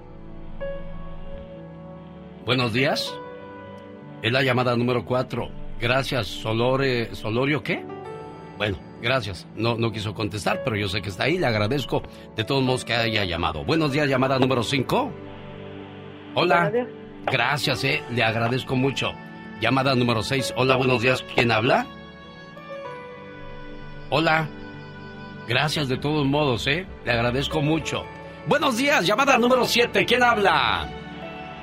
Buenos 2.47 2.73
días. 2.73 3.19
Es 4.23 4.33
la 4.33 4.43
llamada 4.43 4.77
número 4.77 5.05
cuatro. 5.05 5.49
Gracias, 5.81 6.27
Solore, 6.27 7.15
Solorio, 7.15 7.63
¿qué? 7.63 7.85
Bueno, 8.57 8.79
gracias. 9.01 9.47
No, 9.55 9.77
no 9.77 9.93
quiso 9.93 10.13
contestar, 10.13 10.63
pero 10.65 10.77
yo 10.77 10.89
sé 10.89 11.01
que 11.01 11.11
está 11.11 11.25
ahí. 11.25 11.39
Le 11.39 11.47
agradezco 11.47 12.03
de 12.35 12.43
todos 12.43 12.63
modos 12.63 12.85
que 12.85 12.95
haya 12.95 13.25
llamado. 13.25 13.65
Buenos 13.65 13.93
días, 13.93 14.09
llamada 14.09 14.39
número 14.39 14.65
cinco. 14.65 15.13
Hola. 16.35 16.73
Gracias, 17.27 17.85
eh. 17.85 18.03
Le 18.11 18.25
agradezco 18.25 18.75
mucho. 18.75 19.13
Llamada 19.61 19.95
número 19.95 20.23
seis. 20.23 20.53
Hola, 20.57 20.77
buenos 20.77 21.03
días. 21.03 21.25
¿Quién 21.35 21.53
habla? 21.53 21.87
Hola. 24.11 24.49
Gracias 25.47 25.89
de 25.89 25.97
todos 25.97 26.27
modos, 26.27 26.67
eh. 26.67 26.87
Le 27.05 27.13
agradezco 27.13 27.63
mucho. 27.63 28.05
Buenos 28.49 28.77
días, 28.77 29.07
llamada 29.07 29.39
número 29.39 29.65
siete. 29.65 30.05
¿Quién 30.05 30.23
habla? 30.23 30.89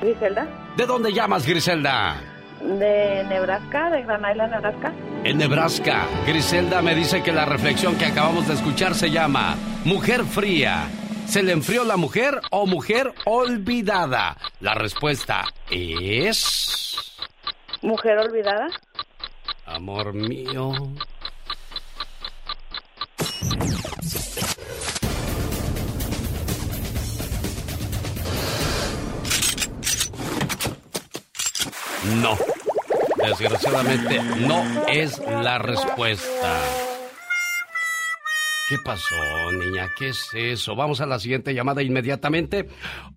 Griselda. 0.02 0.48
¿De 0.78 0.86
dónde 0.86 1.12
llamas, 1.12 1.46
Griselda? 1.46 2.22
De 2.66 3.24
Nebraska, 3.30 3.90
de 3.92 4.02
Gran 4.04 4.22
Island, 4.32 4.52
Nebraska. 4.54 4.94
en 5.24 5.38
Nebraska. 5.38 6.06
Griselda 6.28 6.82
me 6.82 6.94
dice 6.96 7.22
que 7.24 7.32
la 7.32 7.46
reflexión 7.46 7.96
que 7.98 8.06
acabamos 8.06 8.48
de 8.48 8.54
escuchar 8.56 8.94
se 8.96 9.10
llama 9.12 9.56
Mujer 9.84 10.24
Fría. 10.24 10.88
¿Se 11.28 11.42
le 11.42 11.54
enfrió 11.54 11.84
la 11.84 11.98
mujer 11.98 12.40
o 12.52 12.68
mujer 12.68 13.12
olvidada? 13.26 14.38
La 14.60 14.76
respuesta 14.76 15.44
es... 15.72 16.98
¿Mujer 17.82 18.18
olvidada? 18.20 18.68
Amor 19.66 20.14
mío. 20.14 20.72
No. 32.14 32.38
Desgraciadamente 33.18 34.22
no 34.48 34.62
es 34.88 35.20
la 35.20 35.58
respuesta. 35.58 36.60
¿Qué 38.70 38.76
pasó, 38.84 39.16
niña? 39.52 39.90
¿Qué 39.98 40.10
es 40.10 40.30
eso? 40.34 40.76
Vamos 40.76 41.02
a 41.02 41.06
la 41.06 41.20
siguiente 41.20 41.54
llamada 41.54 41.82
inmediatamente. 41.82 42.68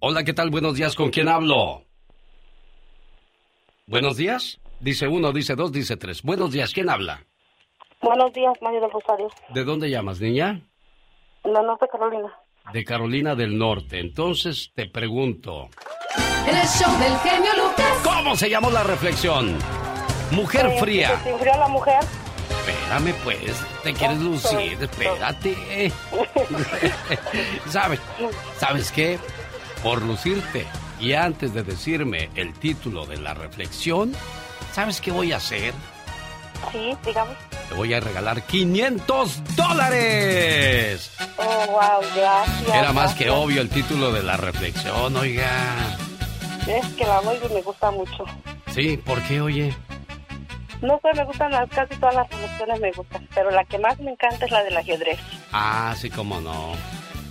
Hola, 0.01 0.25
¿qué 0.25 0.33
tal? 0.33 0.51
Buenos 0.51 0.75
días. 0.75 0.95
¿Con 0.95 1.11
quién 1.11 1.29
hablo? 1.29 1.83
Buenos 3.87 4.17
días. 4.17 4.61
Dice 4.81 5.09
uno, 5.09 5.33
dice 5.33 5.55
dos, 5.55 5.73
dice 5.73 5.97
tres. 5.97 6.23
Buenos 6.23 6.53
días. 6.53 6.73
¿Quién 6.73 6.89
habla? 6.89 7.25
Buenos 8.01 8.33
días, 8.33 8.55
María 8.63 8.81
del 8.81 8.91
Rosario. 8.91 9.29
¿De 9.51 9.65
dónde 9.65 9.91
llamas, 9.91 10.21
niña? 10.21 10.61
La 11.45 11.63
Norte 11.63 11.87
Carolina. 11.91 12.33
De 12.73 12.85
Carolina 12.85 13.35
del 13.35 13.57
Norte. 13.59 13.99
Entonces 14.01 14.71
te 14.75 14.87
pregunto. 14.87 15.69
En 16.47 16.57
el 16.57 16.67
show 16.67 16.91
del 16.99 17.17
genio 17.19 17.51
Lucas. 17.57 17.87
¿Cómo 18.05 18.37
se 18.37 18.51
llamó 18.51 18.71
la 18.71 18.83
reflexión? 18.83 19.57
Mujer 20.31 20.67
Eh, 20.67 20.79
fría. 20.81 21.21
¿Se 21.23 21.31
enfrió 21.31 21.57
la 21.57 21.69
mujer? 21.69 22.01
Espérame, 22.67 23.15
pues. 23.25 23.57
¿Te 23.83 23.93
quieres 23.95 24.19
lucir? 24.19 24.77
Espérate. 24.81 25.93
¿Sabes? 27.69 28.01
¿Sabes 28.59 28.93
qué? 28.93 29.19
Por 29.83 30.03
lucirte 30.03 30.67
y 31.01 31.13
antes 31.15 31.55
de 31.55 31.63
decirme 31.63 32.29
el 32.35 32.53
título 32.53 33.07
de 33.07 33.17
la 33.19 33.33
reflexión, 33.33 34.13
¿sabes 34.73 35.01
qué 35.01 35.11
voy 35.13 35.33
a 35.33 35.37
hacer? 35.37 35.73
Sí, 36.73 36.93
digamos. 37.07 37.37
Te 37.69 37.75
voy 37.75 37.93
a 37.95 38.01
regalar 38.01 38.43
500 38.43 39.57
dólares. 39.57 41.11
Oh, 41.37 41.67
wow, 41.67 42.01
gracias. 42.17 42.75
Era 42.75 42.93
más 42.93 43.15
que 43.15 43.31
obvio 43.31 43.61
el 43.61 43.69
título 43.69 44.11
de 44.13 44.23
la 44.23 44.37
reflexión, 44.37 45.17
oiga. 45.17 45.97
Es 46.67 46.87
que 46.95 47.05
la 47.05 47.21
voz 47.21 47.39
me 47.53 47.63
gusta 47.63 47.91
mucho. 47.91 48.25
Sí, 48.75 48.97
¿por 48.97 49.23
qué, 49.23 49.41
oye? 49.41 49.75
No 50.81 51.01
sé, 51.03 51.09
me 51.17 51.25
gustan 51.25 51.51
las, 51.51 51.69
casi 51.71 51.97
todas 51.97 52.15
las 52.15 52.31
emociones 52.31 52.81
me 52.81 52.93
gustan, 52.93 53.29
pero 53.35 53.51
la 53.51 53.65
que 53.65 53.79
más 53.79 53.99
me 53.99 54.13
encanta 54.13 54.47
es 54.47 54.51
la 54.51 54.63
del 54.63 54.77
ajedrez. 54.77 55.19
Ah, 55.53 55.95
sí, 55.99 56.09
cómo 56.09 56.41
no. 56.41 56.73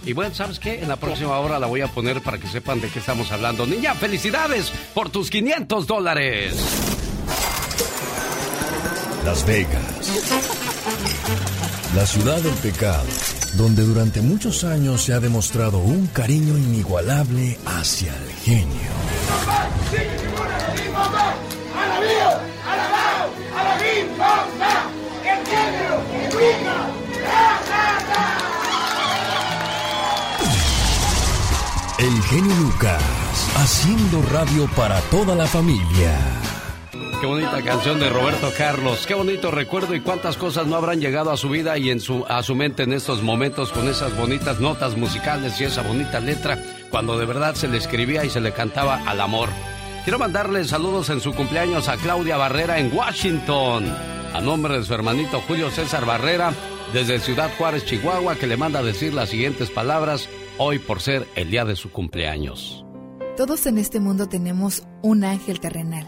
Y 0.06 0.14
bueno, 0.14 0.34
¿sabes 0.34 0.60
qué? 0.60 0.82
En 0.82 0.90
la 0.90 0.98
próxima 0.98 1.38
hora 1.40 1.60
la 1.60 1.68
voy 1.68 1.82
a 1.82 1.88
poner 1.88 2.22
para 2.22 2.38
que 2.38 2.48
sepan 2.48 2.82
de 2.82 2.90
qué 2.90 3.00
estamos 3.00 3.32
hablando. 3.32 3.66
Niña, 3.66 3.94
felicidades 3.94 4.72
por 4.94 5.10
tus 5.10 5.30
500 5.30 5.88
dólares. 5.88 7.07
Las 9.28 9.46
Vegas. 9.46 9.84
La 11.94 12.06
ciudad 12.06 12.40
del 12.40 12.54
pecado, 12.54 13.04
donde 13.56 13.84
durante 13.84 14.22
muchos 14.22 14.64
años 14.64 15.02
se 15.04 15.12
ha 15.12 15.20
demostrado 15.20 15.80
un 15.80 16.08
cariño 16.08 16.58
inigualable 16.58 17.60
hacia 17.66 18.16
el 18.16 18.32
genio. 18.46 18.90
El 32.00 32.24
genio 32.24 32.56
Lucas, 32.56 33.04
haciendo 33.58 34.22
radio 34.32 34.70
para 34.74 35.02
toda 35.02 35.36
la 35.36 35.48
familia. 35.48 36.47
Qué 37.20 37.26
bonita 37.26 37.64
canción 37.64 38.00
de 38.00 38.10
Roberto 38.10 38.52
Carlos. 38.56 39.08
Qué 39.08 39.16
bonito 39.16 39.50
recuerdo 39.50 39.96
y 39.96 40.02
cuántas 40.02 40.38
cosas 40.38 40.68
no 40.68 40.76
habrán 40.76 41.02
llegado 41.02 41.32
a 41.32 41.38
su 41.38 41.50
vida 41.50 41.76
y 41.80 41.90
en 41.90 42.00
su, 42.00 42.24
a 42.28 42.44
su 42.44 42.54
mente 42.54 42.84
en 42.84 42.94
estos 42.94 43.24
momentos 43.24 43.72
con 43.72 43.88
esas 43.88 44.16
bonitas 44.16 44.60
notas 44.60 44.96
musicales 44.96 45.60
y 45.60 45.64
esa 45.64 45.82
bonita 45.82 46.20
letra 46.20 46.62
cuando 46.92 47.18
de 47.18 47.26
verdad 47.26 47.56
se 47.56 47.68
le 47.68 47.78
escribía 47.78 48.24
y 48.24 48.30
se 48.30 48.40
le 48.40 48.52
cantaba 48.52 49.02
al 49.08 49.20
amor. 49.20 49.50
Quiero 50.04 50.20
mandarle 50.20 50.64
saludos 50.66 51.10
en 51.10 51.20
su 51.20 51.34
cumpleaños 51.34 51.90
a 51.90 51.98
Claudia 51.98 52.38
Barrera 52.38 52.78
en 52.78 52.96
Washington. 52.96 53.86
A 54.34 54.40
nombre 54.40 54.78
de 54.78 54.86
su 54.86 54.94
hermanito 54.94 55.42
Julio 55.48 55.72
César 55.72 56.06
Barrera, 56.06 56.54
desde 56.94 57.20
Ciudad 57.20 57.50
Juárez, 57.58 57.84
Chihuahua, 57.86 58.36
que 58.36 58.46
le 58.46 58.58
manda 58.58 58.84
decir 58.84 59.16
las 59.16 59.30
siguientes 59.30 59.72
palabras 59.72 60.30
hoy 60.60 60.78
por 60.78 61.02
ser 61.02 61.28
el 61.36 61.50
día 61.50 61.66
de 61.66 61.76
su 61.76 61.92
cumpleaños. 61.92 62.86
Todos 63.36 63.66
en 63.66 63.80
este 63.80 64.00
mundo 64.00 64.30
tenemos 64.30 64.84
un 65.02 65.24
ángel 65.24 65.60
terrenal 65.60 66.08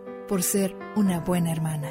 por 0.31 0.43
ser 0.43 0.73
una 0.95 1.19
buena 1.19 1.51
hermana. 1.51 1.89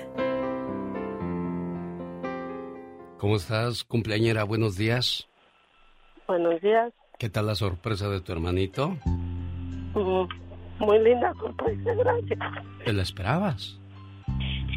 ¿Cómo 3.18 3.36
estás, 3.36 3.84
cumpleañera? 3.84 4.44
Buenos 4.44 4.78
días. 4.78 5.28
Buenos 6.26 6.58
días. 6.62 6.90
¿Qué 7.18 7.28
tal 7.28 7.48
la 7.48 7.54
sorpresa 7.54 8.08
de 8.08 8.22
tu 8.22 8.32
hermanito? 8.32 8.96
Mm, 9.94 10.26
Muy 10.78 10.98
linda 11.00 11.34
sorpresa, 11.34 11.92
gracias. 11.92 12.38
¿Te 12.82 12.94
la 12.94 13.02
esperabas? 13.02 13.78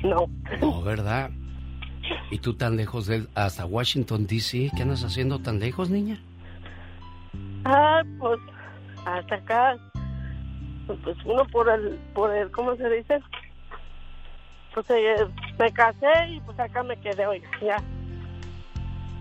No. 0.04 0.26
No, 0.60 0.82
¿verdad? 0.82 1.32
¿Y 2.32 2.40
tú 2.40 2.56
tan 2.56 2.76
lejos 2.76 3.08
de 3.08 3.16
él 3.16 3.30
hasta 3.34 3.66
Washington, 3.66 4.28
D.C.? 4.28 4.72
¿Qué 4.76 4.82
andas 4.84 5.06
haciendo 5.06 5.40
tan 5.40 5.62
lejos, 5.62 5.90
niña? 5.90 6.20
Ah, 7.64 8.04
pues 8.20 8.42
hasta 9.06 9.36
acá, 9.36 9.78
pues 10.86 11.16
uno 11.24 11.46
por 11.46 11.70
el, 11.70 11.98
por 12.14 12.36
el, 12.36 12.52
¿cómo 12.52 12.76
se 12.76 12.90
dice? 12.90 13.22
Pues 14.74 14.90
eh, 14.90 15.16
me 15.60 15.72
casé 15.72 16.30
y 16.30 16.40
pues 16.42 16.60
acá 16.60 16.84
me 16.84 16.98
quedé 16.98 17.26
hoy, 17.28 17.42
ya. 17.62 17.78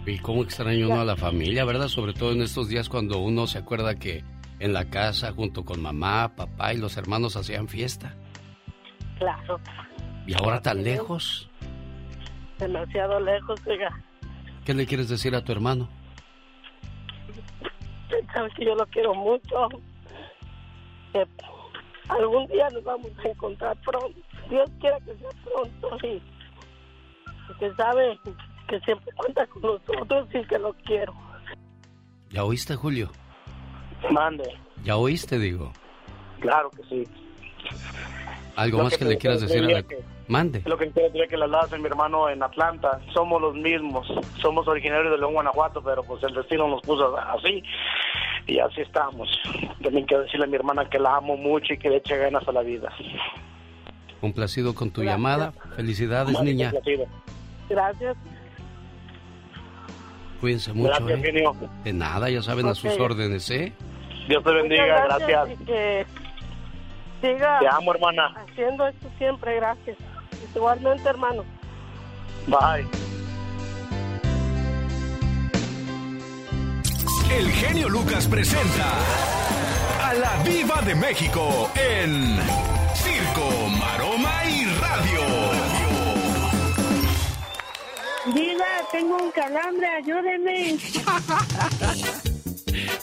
Y 0.07 0.19
cómo 0.19 0.43
extraña 0.43 0.87
uno 0.87 1.01
a 1.01 1.05
la 1.05 1.17
familia, 1.17 1.65
¿verdad? 1.65 1.89
Sobre 1.89 2.13
todo 2.13 2.33
en 2.33 2.43
estos 2.43 2.69
días 2.69 2.89
cuando 2.89 3.19
uno 3.19 3.47
se 3.47 3.59
acuerda 3.59 3.95
que 3.97 4.25
en 4.59 4.73
la 4.73 4.87
casa, 4.91 5.33
junto 5.33 5.65
con 5.65 5.81
mamá, 5.81 6.35
papá 6.35 6.73
y 6.75 6.79
los 6.79 6.97
hermanos 6.97 7.37
hacían 7.37 7.69
fiesta. 7.69 8.15
Claro, 9.19 9.61
Y 10.27 10.35
ahora 10.35 10.61
tan 10.63 10.83
lejos. 10.83 11.49
demasiado 12.59 13.21
lejos, 13.21 13.61
oiga. 13.67 13.91
¿Qué 14.65 14.75
le 14.75 14.87
quieres 14.87 15.09
decir 15.09 15.35
a 15.35 15.45
tu 15.45 15.53
hermano? 15.53 15.89
Sabes 18.33 18.53
que 18.55 18.65
yo 18.65 18.75
lo 18.75 18.87
quiero 18.87 19.15
mucho. 19.15 19.69
Que 21.13 21.27
algún 22.09 22.47
día 22.47 22.69
nos 22.71 22.85
vamos 22.85 23.11
a 23.25 23.29
encontrar 23.29 23.77
pronto. 23.85 24.19
Dios 24.51 24.71
quiera 24.81 24.99
que 25.01 25.15
sea 25.17 25.31
pronto 25.45 26.07
y 26.07 26.23
que 27.59 27.73
sabe 27.75 28.19
que 28.69 28.81
siempre 28.81 29.13
cuenta 29.17 29.47
con 29.47 29.63
nosotros 29.63 30.29
y 30.35 30.45
que 30.47 30.59
lo 30.59 30.73
quiero. 30.85 31.15
¿Ya 32.31 32.45
oíste, 32.45 32.75
Julio? 32.77 33.11
Mande. 34.11 34.45
¿Ya 34.85 34.97
oíste, 34.97 35.39
digo? 35.39 35.73
Claro 36.41 36.71
que 36.71 36.83
sí. 36.85 37.05
¿Algo 38.57 38.79
Lo 38.79 38.85
más 38.85 38.99
que 38.99 39.05
le 39.05 39.17
quieras 39.17 39.41
decir 39.41 39.63
a 39.65 39.69
la... 39.69 39.83
que- 39.83 40.03
Mande. 40.29 40.63
Lo 40.65 40.79
que 40.79 40.91
quiero 40.91 41.09
decir 41.09 41.25
es 41.25 41.31
que 41.31 41.37
las 41.37 41.51
ladas 41.51 41.73
en 41.73 41.83
mi 41.83 41.89
hermano 41.89 42.29
en 42.29 42.43
Atlanta 42.43 43.01
somos 43.13 43.41
los 43.41 43.55
mismos. 43.55 44.07
Somos 44.41 44.67
originarios 44.69 45.11
de 45.13 45.19
León, 45.19 45.35
Guanajuato, 45.35 45.83
pero 45.83 46.03
pues 46.05 46.23
el 46.23 46.33
destino 46.35 46.69
nos 46.69 46.81
puso 46.83 47.17
así 47.19 47.63
y 48.47 48.59
así 48.59 48.81
estamos. 48.81 49.29
También 49.83 50.07
quiero 50.07 50.23
decirle 50.23 50.45
a 50.47 50.49
mi 50.49 50.57
hermana 50.57 50.89
que 50.89 50.99
la 50.99 51.17
amo 51.17 51.37
mucho 51.37 51.75
y 51.75 51.79
que 51.79 51.91
le 51.91 51.97
eche 51.97 52.17
ganas 52.17 52.47
a 52.49 52.53
la 52.53 52.63
vida. 52.63 52.91
Complacido 54.23 54.75
con 54.75 54.91
tu 54.93 55.03
llamada. 55.03 55.53
Felicidades, 55.77 56.41
niña. 56.43 56.71
complacido. 56.71 57.07
Gracias. 57.69 58.17
Cuídense 60.41 60.73
mucho, 60.73 60.91
Gracias, 61.05 61.19
¿eh? 61.19 61.23
genio. 61.23 61.57
De 61.83 61.93
nada, 61.93 62.31
ya 62.31 62.41
saben 62.41 62.67
a 62.69 62.75
sus 62.77 62.99
órdenes, 63.01 63.51
¿eh? 63.51 63.73
Dios 64.29 64.45
te 64.45 64.53
bendiga, 64.53 64.85
Muchas 65.03 65.19
gracias. 65.19 65.61
Y 65.61 65.65
que 65.65 66.07
siga 67.21 67.59
Te 67.59 67.67
amo, 67.69 67.93
hermana. 67.95 68.33
haciendo 68.49 68.87
esto 68.87 69.09
siempre, 69.19 69.57
gracias. 69.57 69.97
Igualmente, 70.55 71.09
hermano. 71.09 71.45
Bye. 72.47 72.87
El 77.39 77.51
genio 77.51 77.89
Lucas 77.89 78.27
presenta 78.27 78.93
a 80.03 80.15
la 80.15 80.43
Viva 80.43 80.83
de 80.83 80.95
México 80.95 81.71
en 81.75 82.39
Circo, 82.95 83.69
Maroma 83.79 84.45
y 84.45 84.65
Radio. 84.67 85.21
Diva, 88.35 88.65
tengo 88.91 89.17
un 89.17 89.31
calambre, 89.31 89.87
ayúdeme. 89.87 90.79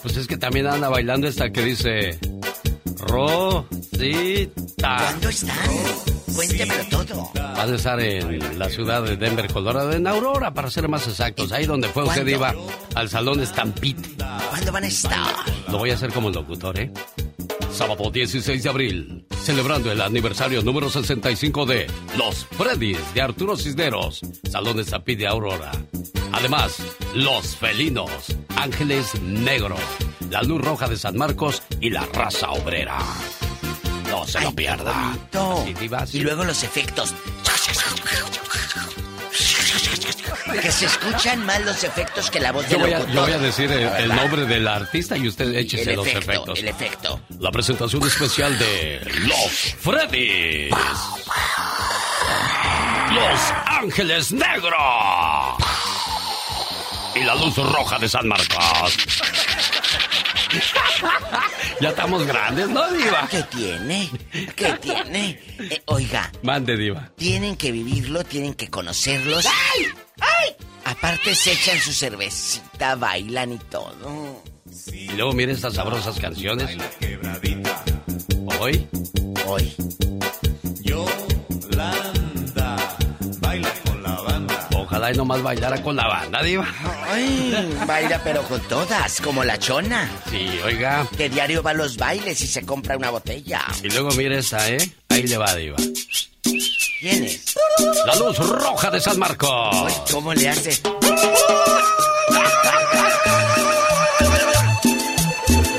Pues 0.02 0.16
es 0.16 0.26
que 0.26 0.36
también 0.36 0.66
anda 0.66 0.88
bailando 0.88 1.26
esta 1.26 1.50
que 1.50 1.62
dice 1.62 2.18
Rosita. 3.06 4.96
¿Cuándo 4.98 5.28
están? 5.28 5.56
Cuéntemelo 6.34 6.84
todo. 6.90 7.30
Van 7.34 7.72
a 7.72 7.76
estar 7.76 8.00
en 8.00 8.58
la 8.58 8.68
ciudad 8.68 9.02
de 9.02 9.16
Denver, 9.16 9.52
Colorado, 9.52 9.92
en 9.92 10.06
Aurora, 10.06 10.54
para 10.54 10.70
ser 10.70 10.88
más 10.88 11.06
exactos. 11.06 11.52
Ahí 11.52 11.66
donde 11.66 11.88
fue 11.88 12.04
usted 12.04 12.26
iba 12.26 12.54
al 12.94 13.08
salón 13.08 13.44
Stampede. 13.44 14.16
¿Cuándo 14.50 14.72
van 14.72 14.84
a 14.84 14.86
estar? 14.86 15.34
Lo 15.68 15.78
voy 15.78 15.90
a 15.90 15.94
hacer 15.94 16.12
como 16.12 16.30
locutor, 16.30 16.78
¿eh? 16.78 16.92
Sábado 17.72 18.10
16 18.10 18.62
de 18.62 18.68
abril, 18.68 19.26
celebrando 19.42 19.90
el 19.90 20.00
aniversario 20.00 20.62
número 20.62 20.90
65 20.90 21.66
de 21.66 21.86
Los 22.16 22.44
Freddys 22.46 22.98
de 23.14 23.22
Arturo 23.22 23.56
Cisneros, 23.56 24.20
Salón 24.50 24.84
Stampede 24.84 25.18
de 25.18 25.26
Aurora. 25.28 25.72
Además, 26.32 26.76
Los 27.14 27.56
Felinos, 27.56 28.10
Ángeles 28.56 29.20
Negros, 29.22 29.80
La 30.30 30.42
Luz 30.42 30.60
Roja 30.60 30.88
de 30.88 30.96
San 30.96 31.16
Marcos 31.16 31.62
y 31.80 31.90
La 31.90 32.06
Raza 32.06 32.50
Obrera. 32.50 32.98
No 34.08 34.26
se 34.26 34.40
lo 34.40 34.52
pierda. 34.52 35.16
Así, 35.32 35.74
diva, 35.74 35.98
así. 35.98 36.18
Y 36.18 36.20
luego 36.22 36.44
los 36.44 36.62
efectos. 36.62 37.14
Que 40.62 40.72
se 40.72 40.86
escuchan 40.86 41.44
más 41.46 41.60
los 41.64 41.84
efectos 41.84 42.30
que 42.30 42.40
la 42.40 42.52
voz 42.52 42.64
Yo 42.68 42.78
del 42.78 42.80
voy, 42.80 42.92
a, 42.92 43.06
yo 43.06 43.22
voy 43.22 43.32
a 43.32 43.38
decir 43.38 43.70
el, 43.70 43.86
el 43.88 44.14
nombre 44.14 44.44
del 44.46 44.66
artista 44.66 45.16
y 45.16 45.28
usted 45.28 45.54
échese 45.54 45.90
El 45.90 45.96
los 45.96 46.06
efecto, 46.06 46.30
efectos. 46.32 46.58
el 46.58 46.68
efecto. 46.68 47.20
La 47.38 47.50
presentación 47.50 48.02
especial 48.06 48.58
de 48.58 49.00
Los 49.26 49.74
Freddys. 49.80 50.70
Los 53.12 53.40
Ángeles 53.66 54.32
Negros. 54.32 54.74
Y 57.14 57.24
la 57.24 57.34
luz 57.34 57.56
roja 57.56 57.98
de 57.98 58.08
San 58.08 58.28
Marcos. 58.28 58.98
Ya 61.80 61.88
estamos 61.90 62.26
grandes, 62.26 62.68
¿no, 62.68 62.90
Diva? 62.92 63.28
¿Qué 63.30 63.42
tiene? 63.44 64.10
¿Qué 64.56 64.72
tiene? 64.80 65.40
Eh, 65.58 65.82
oiga, 65.86 66.30
Mande, 66.42 66.76
Diva. 66.76 67.10
tienen 67.16 67.56
que 67.56 67.72
vivirlo, 67.72 68.24
tienen 68.24 68.54
que 68.54 68.68
conocerlos. 68.68 69.46
¡Ay! 69.46 69.86
¡Ay! 70.20 70.56
Aparte 70.84 71.34
se 71.34 71.52
echan 71.52 71.78
su 71.78 71.92
cervecita, 71.92 72.96
bailan 72.96 73.52
y 73.52 73.58
todo. 73.58 74.42
Y 74.92 75.08
luego 75.12 75.32
mire 75.32 75.52
estas 75.52 75.74
sabrosas 75.74 76.18
canciones. 76.18 76.76
Hoy. 78.58 78.86
Hoy. 79.46 79.74
Yolanda, 80.82 81.29
Ojalá 85.00 85.14
y 85.14 85.16
nomás 85.16 85.42
bailara 85.42 85.82
con 85.82 85.96
la 85.96 86.06
banda, 86.06 86.42
Diva. 86.42 86.68
Ay, 87.08 87.74
baila 87.86 88.20
pero 88.22 88.42
con 88.42 88.60
todas, 88.68 89.18
como 89.22 89.42
la 89.42 89.58
chona. 89.58 90.06
Sí, 90.28 90.46
oiga. 90.62 91.06
Que 91.16 91.30
diario 91.30 91.62
va 91.62 91.70
a 91.70 91.74
los 91.74 91.96
bailes 91.96 92.38
y 92.42 92.46
se 92.46 92.66
compra 92.66 92.98
una 92.98 93.08
botella. 93.08 93.62
Y 93.82 93.88
luego 93.88 94.10
mire 94.10 94.36
esta, 94.40 94.68
¿eh? 94.68 94.92
Ahí 95.08 95.22
le 95.22 95.38
va, 95.38 95.54
Diva. 95.54 95.78
¿Quién 97.00 97.24
es? 97.24 97.54
La 98.04 98.14
luz 98.16 98.36
roja 98.36 98.90
de 98.90 99.00
San 99.00 99.18
Marcos. 99.18 99.70
Ay, 99.72 99.94
¿Cómo 100.12 100.34
le 100.34 100.50
hace? 100.50 100.78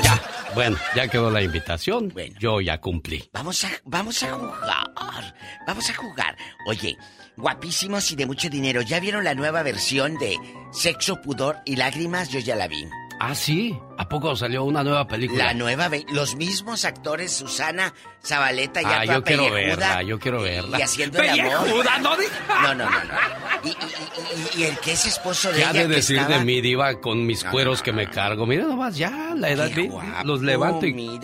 Ya, 0.02 0.20
bueno, 0.56 0.76
ya 0.96 1.06
quedó 1.06 1.30
la 1.30 1.42
invitación. 1.42 2.12
Yo 2.40 2.60
ya 2.60 2.80
cumplí. 2.80 3.30
Vamos 3.32 3.62
a, 3.62 3.68
vamos 3.84 4.20
a 4.24 4.32
jugar. 4.32 5.34
Vamos 5.64 5.88
a 5.90 5.94
jugar. 5.94 6.36
Oye, 6.66 6.96
guapísimos 7.36 8.10
y 8.12 8.16
de 8.16 8.26
mucho 8.26 8.48
dinero. 8.48 8.82
¿Ya 8.82 9.00
vieron 9.00 9.24
la 9.24 9.34
nueva 9.34 9.62
versión 9.62 10.18
de 10.18 10.36
Sexo, 10.72 11.20
Pudor 11.20 11.58
y 11.64 11.76
Lágrimas? 11.76 12.30
Yo 12.30 12.40
ya 12.40 12.56
la 12.56 12.68
vi. 12.68 12.84
Ah, 13.24 13.36
sí. 13.36 13.78
¿A 13.98 14.08
poco 14.08 14.34
salió 14.34 14.64
una 14.64 14.82
nueva 14.82 15.06
película? 15.06 15.44
La 15.44 15.54
nueva, 15.54 15.88
los 16.10 16.34
mismos 16.34 16.84
actores, 16.84 17.30
Susana 17.32 17.94
Zabaleta 18.24 18.82
y 18.82 18.84
Ah, 18.84 19.04
yo 19.04 19.22
quiero 19.22 19.48
verla, 19.52 20.02
yo 20.02 20.18
quiero 20.18 20.42
verla. 20.42 20.78
Y 20.80 20.82
haciendo 20.82 21.20
el 21.22 21.28
amor. 21.30 21.68
No 22.02 22.16
No, 22.62 22.74
no, 22.74 22.90
no, 22.90 22.90
no. 22.90 23.14
Y, 24.56 24.64
el 24.64 24.76
que 24.78 24.92
es 24.92 25.06
esposo 25.06 25.50
de 25.52 25.58
¿Qué 25.58 25.64
ha 25.64 25.70
ella 25.70 25.82
de 25.82 25.88
que 25.88 25.94
decir 25.96 26.20
de 26.26 26.40
mí, 26.44 26.60
Diva, 26.60 27.00
con 27.00 27.24
mis 27.24 27.44
cueros 27.44 27.80
que 27.80 27.92
me 27.92 28.08
cargo? 28.10 28.44
Mira 28.44 28.64
nomás, 28.64 28.96
ya, 28.96 29.34
la 29.36 29.50
edad. 29.50 29.70
vi- 29.72 29.88
los 30.24 30.42
levanto 30.42 30.84
y 30.86 30.90
hijo. 30.90 31.18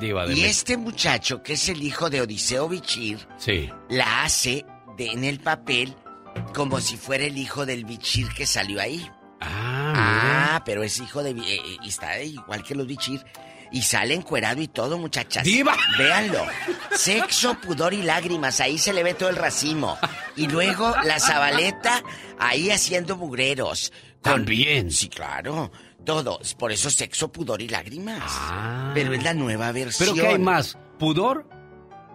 Diva. 0.00 0.26
De 0.26 0.34
Y 0.34 0.44
este 0.44 0.76
muchacho, 0.76 1.44
que 1.44 1.52
es 1.52 1.68
el 1.68 1.80
hijo 1.80 2.10
de 2.10 2.22
Odiseo 2.22 2.68
Bichir, 2.68 3.24
Sí. 3.36 3.70
la 3.88 4.24
hace 4.24 4.66
de, 5.00 5.12
en 5.12 5.24
el 5.24 5.40
papel 5.40 5.96
como 6.54 6.80
si 6.80 6.96
fuera 6.96 7.24
el 7.24 7.38
hijo 7.38 7.64
del 7.64 7.84
Bichir 7.84 8.28
que 8.28 8.46
salió 8.46 8.80
ahí. 8.80 9.10
Ah, 9.40 10.62
pero 10.64 10.82
es 10.82 10.98
hijo 11.00 11.22
de... 11.22 11.30
eh, 11.30 11.34
eh, 11.46 11.76
y 11.82 11.88
está 11.88 12.20
igual 12.22 12.62
que 12.62 12.74
los 12.74 12.86
Bichir. 12.86 13.24
Y 13.72 13.82
sale 13.82 14.14
encuerado 14.14 14.60
y 14.60 14.66
todo, 14.66 14.98
muchachas. 14.98 15.44
¡Diva! 15.44 15.76
Véanlo. 15.96 16.44
Sexo, 16.90 17.54
pudor 17.60 17.94
y 17.94 18.02
lágrimas. 18.02 18.60
Ahí 18.60 18.78
se 18.78 18.92
le 18.92 19.04
ve 19.04 19.14
todo 19.14 19.28
el 19.28 19.36
racimo. 19.36 19.96
Y 20.34 20.48
luego 20.48 20.92
la 21.04 21.20
Zabaleta 21.20 22.02
ahí 22.38 22.70
haciendo 22.70 23.16
mugreros. 23.16 23.92
También. 24.22 24.90
Sí, 24.90 25.08
claro. 25.08 25.70
Todo. 26.04 26.40
Por 26.58 26.72
eso 26.72 26.90
sexo, 26.90 27.30
pudor 27.30 27.62
y 27.62 27.68
lágrimas. 27.68 28.24
Pero 28.92 29.14
es 29.14 29.22
la 29.22 29.34
nueva 29.34 29.70
versión. 29.70 30.08
Ah. 30.08 30.12
¿Pero 30.14 30.26
qué 30.26 30.34
hay 30.34 30.38
más? 30.40 30.76
¿Pudor? 30.98 31.59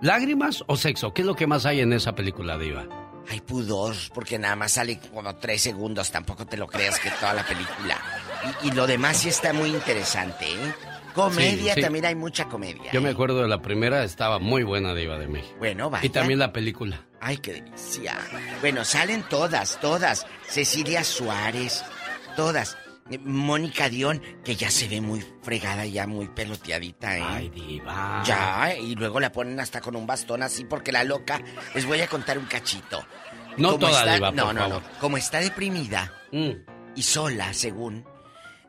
¿Lágrimas 0.02 0.64
o 0.68 0.76
sexo? 0.78 1.14
¿Qué 1.14 1.22
es 1.22 1.26
lo 1.26 1.36
que 1.36 1.48
más 1.48 1.66
hay 1.66 1.82
en 1.82 1.94
esa 1.94 2.14
película, 2.16 2.58
Diva? 2.58 2.86
Hay 3.30 3.42
pudor, 3.42 3.96
porque 4.14 4.38
nada 4.38 4.56
más 4.56 4.74
sale 4.74 5.00
como 5.00 5.36
tres 5.38 5.62
segundos, 5.62 6.12
tampoco 6.12 6.46
te 6.46 6.58
lo 6.58 6.68
creas 6.68 7.00
que 7.00 7.10
toda 7.12 7.34
la 7.34 7.44
película. 7.46 7.98
Y, 8.64 8.68
y 8.68 8.72
lo 8.72 8.86
demás 8.86 9.18
sí 9.18 9.30
está 9.30 9.52
muy 9.52 9.70
interesante, 9.70 10.46
¿eh? 10.46 10.74
Comedia, 11.16 11.74
Sí, 11.74 11.80
sí. 11.80 11.82
también 11.82 12.06
hay 12.06 12.14
mucha 12.16 12.46
comedia. 12.46 12.92
Yo 12.92 13.02
me 13.02 13.10
acuerdo 13.10 13.42
de 13.42 13.48
la 13.48 13.62
primera, 13.62 14.04
estaba 14.04 14.38
muy 14.38 14.64
buena, 14.64 14.94
Diva 14.94 15.18
de 15.18 15.28
México. 15.28 15.56
Bueno, 15.60 15.90
vaya. 15.90 16.06
Y 16.06 16.10
también 16.10 16.40
la 16.40 16.52
película. 16.52 17.00
Ay, 17.22 17.38
qué 17.38 17.54
delicia. 17.54 18.18
Bueno, 18.60 18.84
salen 18.84 19.24
todas, 19.24 19.80
todas. 19.80 20.28
Cecilia 20.48 21.04
Suárez, 21.06 21.84
todas. 22.36 22.78
Eh, 23.12 23.20
Mónica 23.20 23.88
Dion, 23.88 24.20
que 24.44 24.56
ya 24.56 24.72
se 24.72 24.88
ve 24.88 25.00
muy 25.00 25.24
fregada, 25.44 25.86
ya 25.86 26.08
muy 26.08 26.28
peloteadita, 26.28 27.16
¿eh? 27.20 27.24
Ay, 27.24 27.50
diva. 27.50 28.24
Ya, 28.26 28.74
y 28.76 28.96
luego 28.96 29.20
la 29.20 29.32
ponen 29.32 29.60
hasta 29.60 29.80
con 29.80 29.96
un 29.96 30.08
bastón 30.08 30.42
así 30.42 30.66
porque 30.66 30.92
la 30.92 31.04
loca. 31.04 31.40
Les 31.76 31.86
voy 31.86 32.02
a 32.02 32.08
contar 32.08 32.40
un 32.40 32.46
cachito. 32.46 33.06
No 33.58 33.74
Como 33.74 33.80
toda, 33.88 34.00
está- 34.00 34.14
Diva, 34.16 34.28
por 34.30 34.36
No, 34.36 34.54
no, 34.54 34.60
favor. 34.62 34.82
no. 34.84 35.00
Como 35.00 35.18
está 35.18 35.40
deprimida 35.40 36.12
Mm. 36.32 36.50
y 36.96 37.04
sola, 37.04 37.54
según, 37.54 38.06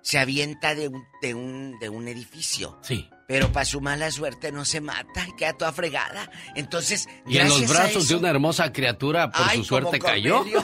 se 0.02 0.19
avienta 0.19 0.74
de 0.74 0.89
un, 0.89 1.06
de 1.23 1.32
un, 1.35 1.78
de 1.81 1.89
un 1.89 2.06
edificio. 2.06 2.78
Sí. 2.82 3.09
Pero 3.27 3.51
para 3.51 3.65
su 3.65 3.81
mala 3.81 4.11
suerte 4.11 4.52
no 4.52 4.66
se 4.66 4.82
mata 4.82 5.27
y 5.27 5.35
queda 5.35 5.55
toda 5.55 5.73
fregada. 5.73 6.31
Entonces, 6.55 7.09
Y 7.27 7.39
en 7.39 7.48
los 7.48 7.66
brazos 7.69 8.06
de 8.06 8.15
una 8.16 8.28
hermosa 8.28 8.70
criatura, 8.70 9.32
por 9.32 9.47
Ay, 9.48 9.59
su 9.59 9.65
suerte 9.65 9.98
cayó. 9.98 10.44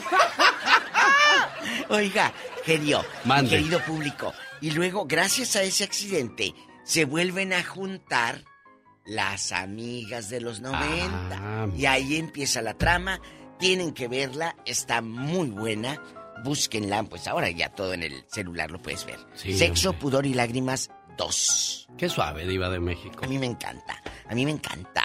Oiga, 1.89 2.33
genio, 2.65 3.05
Mande. 3.25 3.51
querido 3.51 3.81
público. 3.81 4.33
Y 4.61 4.71
luego, 4.71 5.07
gracias 5.07 5.57
a 5.57 5.63
ese 5.63 5.85
accidente, 5.85 6.55
se 6.85 7.05
vuelven 7.05 7.53
a 7.53 7.63
juntar 7.65 8.45
las 9.05 9.53
amigas 9.53 10.29
de 10.29 10.41
los 10.41 10.61
90. 10.61 10.79
Ah. 11.33 11.69
Y 11.77 11.87
ahí 11.87 12.17
empieza 12.17 12.63
la 12.63 12.75
trama. 12.75 13.21
Tienen 13.59 13.93
que 13.93 14.09
verla, 14.09 14.57
está 14.65 15.03
muy 15.03 15.49
buena. 15.51 16.01
Búsquenla, 16.45 17.05
pues 17.05 17.29
ahora 17.29 17.51
ya 17.51 17.69
todo 17.69 17.95
en 17.95 18.03
el 18.03 18.25
celular 18.29 18.71
lo 18.71 18.81
puedes 18.81 19.05
ver. 19.05 19.19
Sí, 19.35 19.57
Sexo, 19.57 19.93
pudor 19.93 20.27
y 20.27 20.35
lágrimas 20.35 20.91
2. 21.17 21.89
Qué 21.97 22.09
suave, 22.09 22.47
Diva 22.47 22.69
de 22.69 22.81
México. 22.81 23.25
A 23.25 23.29
mí 23.29 23.39
me 23.39 23.47
encanta, 23.47 24.03
a 24.29 24.35
mí 24.35 24.45
me 24.45 24.51
encanta. 24.51 25.03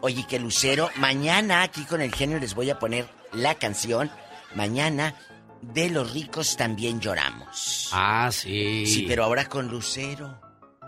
Oye, 0.00 0.26
que 0.28 0.38
Lucero, 0.38 0.90
mañana 0.96 1.62
aquí 1.62 1.84
con 1.84 2.00
el 2.00 2.14
genio 2.14 2.38
les 2.38 2.54
voy 2.54 2.68
a 2.70 2.78
poner 2.78 3.08
la 3.32 3.54
canción. 3.54 4.10
Mañana 4.54 5.14
de 5.62 5.90
los 5.90 6.12
ricos 6.12 6.56
también 6.56 7.00
lloramos. 7.00 7.90
Ah, 7.92 8.28
sí. 8.32 8.86
Sí, 8.86 9.04
pero 9.08 9.24
ahora 9.24 9.46
con 9.48 9.68
Lucero. 9.68 10.40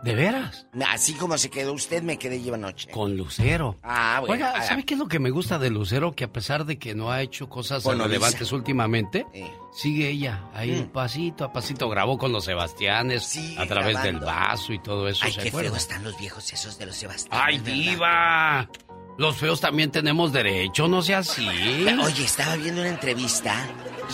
¿De 0.05 0.15
veras? 0.15 0.69
Así 0.89 1.15
como 1.15 1.37
se 1.39 1.51
quedó 1.51 1.73
usted, 1.73 2.05
me 2.05 2.19
quedé 2.21 2.41
yo 2.41 2.55
anoche. 2.55 2.89
Con 2.93 3.17
Lucero. 3.17 3.77
Ah, 3.83 4.19
bueno. 4.21 4.35
Oiga, 4.35 4.63
¿sabe 4.63 4.85
qué 4.85 4.95
es 4.95 5.01
lo 5.01 5.09
que 5.09 5.19
me 5.19 5.31
gusta 5.31 5.59
de 5.59 5.71
Lucero? 5.71 6.13
Que 6.15 6.23
a 6.23 6.33
pesar 6.33 6.65
de 6.67 6.79
que 6.79 6.95
no 6.95 7.11
ha 7.11 7.21
hecho 7.21 7.49
cosas 7.49 7.83
Bueno, 7.83 8.05
relevantes 8.05 8.43
Lisa. 8.43 8.55
últimamente, 8.55 9.27
Eh. 9.35 9.51
sigue 9.75 10.09
ella 10.09 10.45
ahí 10.55 10.71
Mm. 10.83 10.93
pasito 10.93 11.43
a 11.45 11.53
pasito. 11.53 11.89
Grabó 11.89 12.17
con 12.17 12.31
los 12.31 12.45
Sebastianes 12.45 13.25
Sigue 13.25 13.61
a 13.61 13.67
través 13.67 14.01
del 14.05 14.21
vaso 14.21 14.73
y 14.73 14.79
todo 14.81 15.09
eso. 15.09 15.25
Ay, 15.25 15.33
¿se 15.33 15.43
qué 15.43 15.49
acuerda? 15.49 15.71
feos 15.71 15.83
están 15.83 16.05
los 16.05 16.17
viejos 16.17 16.53
esos 16.53 16.79
de 16.79 16.87
los 16.87 16.95
Sebastián. 16.95 17.43
¡Ay, 17.45 17.59
diva! 17.59 18.69
Los 19.17 19.37
feos 19.37 19.61
también 19.61 19.91
tenemos 19.91 20.33
derecho, 20.33 20.87
no 20.87 21.03
sea 21.03 21.19
así. 21.19 21.45
Oye, 21.45 22.25
estaba 22.25 22.55
viendo 22.55 22.83
una 22.83 22.91
entrevista 22.91 23.67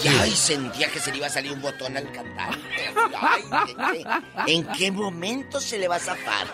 y 0.03 0.09
ay, 0.09 0.31
sentía 0.33 0.89
que 0.89 0.99
se 0.99 1.11
le 1.11 1.19
iba 1.19 1.27
a 1.27 1.31
salir 1.31 1.53
un 1.53 1.61
botón 1.63 1.97
al 1.97 2.11
cantante. 2.11 2.59
Ay, 3.17 4.05
¿En 4.47 4.67
qué 4.69 4.91
momento 4.91 5.61
se 5.61 5.79
le 5.79 5.89
va 5.89 5.97
a 5.97 6.01
zafar? 6.01 6.47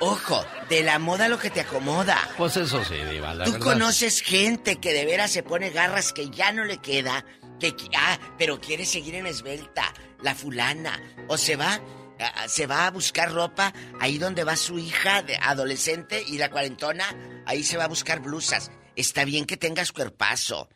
Ojo, 0.00 0.44
de 0.68 0.82
la 0.82 0.98
moda 0.98 1.28
lo 1.28 1.38
que 1.38 1.50
te 1.50 1.60
acomoda. 1.60 2.16
Pues 2.36 2.56
eso 2.56 2.84
sí, 2.84 2.94
Diva, 3.10 3.34
la 3.34 3.44
Tú 3.44 3.52
verdad. 3.52 3.66
conoces 3.66 4.20
gente 4.22 4.76
que 4.76 4.92
de 4.92 5.04
veras 5.04 5.30
se 5.32 5.42
pone 5.42 5.70
garras 5.70 6.12
que 6.12 6.30
ya 6.30 6.52
no 6.52 6.64
le 6.64 6.78
queda, 6.78 7.24
que 7.58 7.74
ah, 7.96 8.18
pero 8.38 8.60
quiere 8.60 8.86
seguir 8.86 9.16
en 9.16 9.26
esbelta, 9.26 9.92
la 10.22 10.34
fulana, 10.36 11.00
o 11.26 11.36
se 11.36 11.56
va 11.56 11.80
ah, 12.20 12.48
se 12.48 12.66
va 12.66 12.86
a 12.86 12.90
buscar 12.92 13.32
ropa 13.32 13.72
ahí 14.00 14.18
donde 14.18 14.44
va 14.44 14.54
su 14.54 14.78
hija 14.78 15.22
de 15.22 15.36
adolescente 15.36 16.22
y 16.24 16.38
la 16.38 16.50
cuarentona, 16.50 17.04
ahí 17.44 17.64
se 17.64 17.76
va 17.76 17.84
a 17.84 17.88
buscar 17.88 18.20
blusas. 18.20 18.70
Está 18.94 19.24
bien 19.24 19.46
que 19.46 19.56
tengas 19.56 19.90
cuerpazo, 19.90 20.68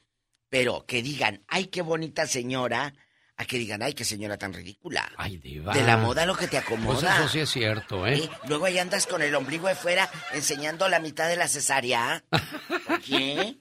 pero 0.53 0.85
que 0.87 1.03
digan, 1.03 1.43
"Ay, 1.49 1.69
qué 1.69 1.81
bonita 1.81 2.27
señora", 2.27 2.93
a 3.39 3.45
que 3.47 3.57
digan, 3.57 3.83
"Ay, 3.83 3.95
qué 3.95 4.05
señora 4.05 4.37
tan 4.37 4.53
ridícula." 4.53 5.11
Ay, 5.17 5.39
Diva. 5.39 5.73
De 5.73 5.83
la 5.83 5.97
moda 5.97 6.27
lo 6.27 6.37
que 6.37 6.47
te 6.47 6.59
acomoda. 6.59 7.01
Pues 7.01 7.21
eso 7.21 7.29
sí 7.31 7.39
es 7.41 7.51
cierto, 7.51 8.07
¿eh? 8.07 8.19
¿Eh? 8.19 8.31
Luego 8.49 8.67
ahí 8.67 8.79
andas 8.79 9.07
con 9.07 9.23
el 9.23 9.35
ombligo 9.35 9.67
de 9.69 9.75
fuera 9.75 10.11
enseñando 10.35 10.91
la 10.91 11.01
mitad 11.01 11.27
de 11.27 11.37
la 11.37 11.49
cesárea. 11.49 12.23
¿Por 12.87 13.01
qué? 13.01 13.57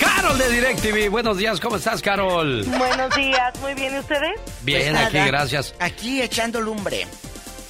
Carol 0.00 0.38
de 0.38 0.48
DirecTV, 0.48 1.10
buenos 1.10 1.36
días, 1.36 1.60
¿cómo 1.60 1.76
estás, 1.76 2.00
Carol? 2.00 2.64
Buenos 2.64 3.14
días, 3.14 3.58
muy 3.60 3.74
bien, 3.74 3.94
¿y 3.94 3.98
ustedes? 3.98 4.40
Bien, 4.62 4.94
Pues 4.94 5.06
aquí, 5.06 5.18
gracias. 5.18 5.74
Aquí 5.78 6.22
echando 6.22 6.62
lumbre. 6.62 7.06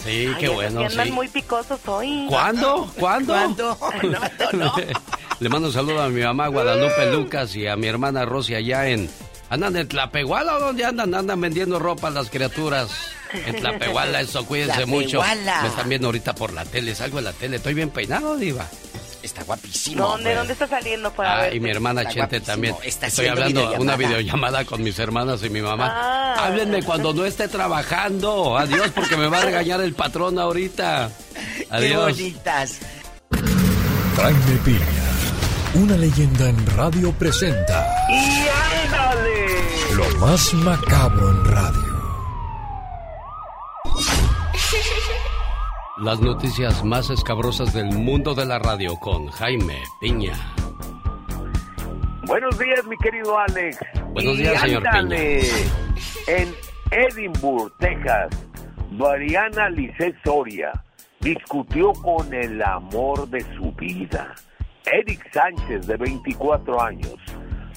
Sí, 0.05 0.27
Ay, 0.29 0.35
qué 0.39 0.49
bueno, 0.49 0.81
que 0.81 0.87
andan 0.87 1.07
sí. 1.07 1.13
muy 1.13 1.29
picosos 1.29 1.81
hoy. 1.87 2.27
¿Cuándo? 2.29 2.91
¿Cuándo? 2.99 3.35
¿Cuándo? 3.79 3.79
No, 4.03 4.19
no, 4.53 4.59
no. 4.65 4.75
Le 5.41 5.49
mando 5.49 5.69
un 5.69 5.75
saludo 5.75 6.03
a 6.03 6.09
mi 6.09 6.23
mamá 6.23 6.49
Guadalupe 6.49 7.13
Lucas 7.13 7.55
y 7.57 7.67
a 7.67 7.77
mi 7.77 7.87
hermana 7.87 8.25
Rosy 8.25 8.55
allá 8.55 8.89
en... 8.89 9.11
¿Andan 9.51 9.77
en 9.77 9.89
Tlapehuala 9.89 10.57
o 10.57 10.61
dónde 10.61 10.85
andan? 10.85 11.13
Andan 11.13 11.41
vendiendo 11.41 11.79
ropa 11.81 12.07
a 12.09 12.11
las 12.11 12.31
criaturas. 12.31 12.89
En 13.33 13.57
Tlapehuala, 13.57 14.21
eso, 14.21 14.47
cuídense 14.47 14.87
mucho. 14.87 15.19
Tlapehuala. 15.19 15.63
Me 15.63 15.69
están 15.69 15.89
viendo 15.89 16.09
ahorita 16.09 16.35
por 16.35 16.53
la 16.53 16.65
tele, 16.65 16.95
salgo 16.95 17.19
en 17.19 17.25
la 17.25 17.33
tele. 17.33 17.57
Estoy 17.57 17.75
bien 17.75 17.91
peinado, 17.91 18.37
diva. 18.37 18.69
Está 19.31 19.45
guapísimo. 19.45 20.03
¿Dónde, 20.09 20.35
dónde 20.35 20.53
está 20.55 20.67
saliendo 20.67 21.13
para 21.13 21.33
Ah, 21.39 21.41
ver? 21.43 21.55
y 21.55 21.61
mi 21.61 21.71
hermana 21.71 22.01
Está 22.03 22.15
Chente 22.15 22.39
guapísimo. 22.39 22.53
también. 22.53 22.75
Está 22.83 23.07
Estoy 23.07 23.27
hablando 23.29 23.61
una 23.61 23.71
videollamada. 23.97 23.97
videollamada 23.97 24.65
con 24.65 24.83
mis 24.83 24.99
hermanas 24.99 25.43
y 25.45 25.51
mi 25.51 25.63
mamá. 25.63 25.87
Ah. 25.89 26.47
Háblenme 26.47 26.83
cuando 26.83 27.13
no 27.15 27.25
esté 27.25 27.47
trabajando. 27.47 28.59
Adiós, 28.59 28.91
porque 28.95 29.17
me 29.17 29.29
va 29.29 29.39
a 29.39 29.43
regañar 29.43 29.81
el 29.83 29.95
patrón 29.95 30.37
ahorita. 30.39 31.11
Qué 31.57 31.67
Adiós. 31.71 32.13
bonitas. 32.17 32.79
Jaime 34.17 34.57
Piña, 34.65 34.81
una 35.75 35.97
leyenda 35.97 36.49
en 36.49 36.67
radio 36.77 37.13
presenta 37.13 37.87
¡Y 38.11 38.49
ándale! 38.85 39.47
lo 39.95 40.09
más 40.19 40.53
macabro 40.55 41.31
en 41.31 41.45
radio. 41.45 41.91
Las 46.01 46.19
noticias 46.23 46.83
más 46.83 47.11
escabrosas 47.11 47.75
del 47.75 47.93
mundo 47.93 48.35
de 48.35 48.47
la 48.47 48.59
radio 48.59 48.97
con 48.97 49.27
Jaime 49.27 49.83
Piña. 50.01 50.33
Buenos 52.27 52.59
días, 52.59 52.87
mi 52.87 52.97
querido 52.97 53.39
Alex. 53.39 53.77
Buenos 54.15 54.35
Y 54.35 54.39
días, 54.39 54.63
señor 54.63 54.89
ándale, 54.89 55.41
En 56.27 56.55
Edinburgh, 56.91 57.71
Texas, 57.79 58.31
Mariana 58.93 59.69
Lisset 59.69 60.17
Soria 60.25 60.73
discutió 61.21 61.93
con 61.93 62.33
el 62.33 62.63
amor 62.63 63.29
de 63.29 63.43
su 63.57 63.71
vida. 63.73 64.35
Eric 64.91 65.31
Sánchez, 65.35 65.87
de 65.87 65.99
24 65.99 66.83
años, 66.83 67.17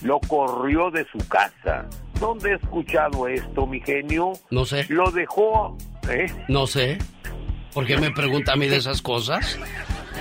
lo 0.01 0.21
corrió 0.21 0.89
de 0.91 1.05
su 1.11 1.17
casa. 1.27 1.89
¿Dónde 2.21 2.51
he 2.51 2.55
escuchado 2.55 3.27
esto, 3.27 3.67
mi 3.67 3.81
genio? 3.81 4.31
No 4.49 4.63
sé. 4.63 4.85
Lo 4.87 5.11
dejó... 5.11 5.77
¿eh? 6.07 6.27
No 6.47 6.67
sé. 6.67 6.99
¿Por 7.73 7.87
qué 7.87 7.97
me 7.97 8.11
pregunta 8.11 8.53
a 8.53 8.55
mí 8.55 8.67
de 8.67 8.77
esas 8.77 9.01
cosas? 9.01 9.57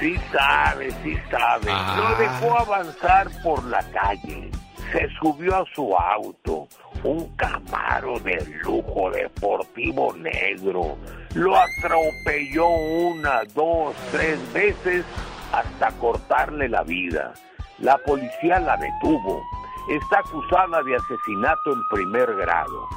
Sí 0.00 0.16
sabe, 0.32 0.90
sí 1.04 1.16
sabe. 1.30 1.66
Ah. 1.68 1.96
Lo 1.98 2.16
dejó 2.16 2.58
avanzar 2.58 3.28
por 3.42 3.62
la 3.64 3.82
calle. 3.90 4.50
Se 4.90 5.08
subió 5.20 5.56
a 5.56 5.64
su 5.74 5.94
auto, 5.96 6.66
un 7.04 7.34
Camaro 7.36 8.18
de 8.20 8.44
lujo 8.62 9.10
deportivo 9.10 10.14
negro. 10.14 10.96
Lo 11.34 11.56
atropelló 11.56 12.68
una, 12.68 13.42
dos, 13.54 13.94
tres 14.10 14.38
veces 14.52 15.04
hasta 15.52 15.90
cortarle 15.98 16.68
la 16.68 16.82
vida. 16.82 17.34
La 17.78 17.98
policía 17.98 18.60
la 18.60 18.76
detuvo. 18.76 19.42
Está 19.90 20.20
acusada 20.20 20.82
de 20.82 20.96
asesinato 20.96 21.72
en 21.72 21.82
primer 21.90 22.34
grado. 22.36 22.88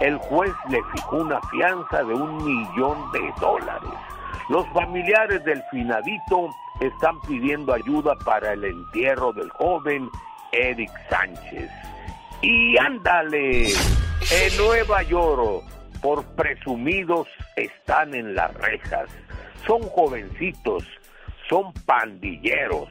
El 0.00 0.16
juez 0.16 0.52
le 0.70 0.82
fijó 0.94 1.16
una 1.16 1.40
fianza 1.50 2.02
de 2.02 2.14
un 2.14 2.36
millón 2.44 3.12
de 3.12 3.20
dólares. 3.40 3.90
Los 4.48 4.66
familiares 4.68 5.44
del 5.44 5.62
finadito 5.70 6.50
están 6.80 7.20
pidiendo 7.20 7.74
ayuda 7.74 8.16
para 8.24 8.54
el 8.54 8.64
entierro 8.64 9.32
del 9.32 9.50
joven 9.50 10.10
Eric 10.52 10.90
Sánchez. 11.08 11.70
Y 12.42 12.78
ándale, 12.78 13.68
en 13.68 14.56
Nueva 14.56 15.02
York, 15.02 15.64
por 16.00 16.24
presumidos, 16.34 17.28
están 17.56 18.14
en 18.14 18.34
las 18.34 18.54
rejas. 18.54 19.08
Son 19.66 19.82
jovencitos, 19.82 20.84
son 21.48 21.72
pandilleros, 21.84 22.88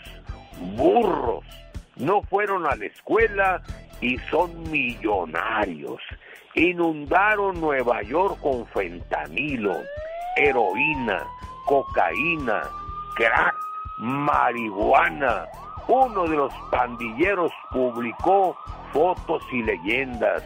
burros, 0.76 1.44
no 1.95 2.22
fueron 2.22 2.68
a 2.68 2.76
la 2.76 2.86
escuela 2.86 3.61
y 4.02 4.18
son 4.30 4.69
millonarios. 4.69 5.99
Inundaron 6.56 7.62
Nueva 7.62 8.02
York 8.02 8.40
con 8.42 8.66
fentanilo, 8.68 9.76
heroína, 10.36 11.24
cocaína, 11.66 12.64
crack, 13.16 13.56
marihuana. 14.00 15.46
Uno 15.88 16.28
de 16.28 16.38
los 16.38 16.54
pandilleros 16.72 17.52
publicó 17.72 18.58
fotos 18.92 19.44
y 19.52 19.64
leyendas. 19.64 20.44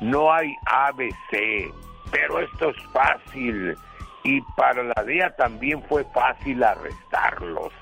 No 0.00 0.32
hay 0.32 0.54
ABC, 0.66 1.72
pero 2.10 2.40
esto 2.40 2.70
es 2.70 2.76
fácil. 2.92 3.76
Y 4.24 4.40
para 4.56 4.82
la 4.82 5.02
DEA 5.04 5.34
también 5.36 5.82
fue 5.84 6.04
fácil 6.14 6.62
arrestarlos. 6.62 7.72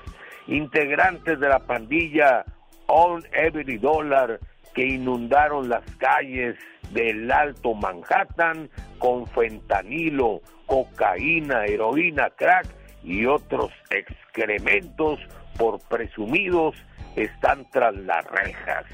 Integrantes 0.47 1.39
de 1.39 1.49
la 1.49 1.59
pandilla 1.59 2.43
On 2.87 3.23
Every 3.31 3.77
Dollar 3.77 4.39
que 4.73 4.85
inundaron 4.85 5.69
las 5.69 5.83
calles 5.97 6.55
del 6.91 7.31
Alto 7.31 7.73
Manhattan 7.73 8.69
con 8.99 9.27
fentanilo, 9.27 10.41
cocaína, 10.65 11.65
heroína, 11.65 12.29
crack 12.31 12.67
y 13.03 13.25
otros 13.25 13.71
excrementos 13.89 15.19
por 15.57 15.79
presumidos 15.87 16.75
están 17.15 17.69
tras 17.71 17.95
las 17.95 18.25
rejas. 18.25 18.85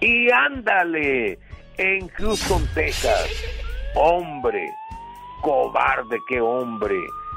Y 0.00 0.30
ándale, 0.30 1.38
en 1.78 2.08
Houston, 2.08 2.62
Texas, 2.74 3.28
hombre, 3.94 4.66
cobarde 5.42 6.16
que 6.28 6.40
hombre, 6.40 6.96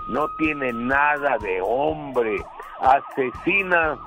no 0.10 0.28
tiene 0.38 0.72
nada 0.74 1.38
de 1.40 1.62
hombre, 1.62 2.38
asesina 2.82 3.98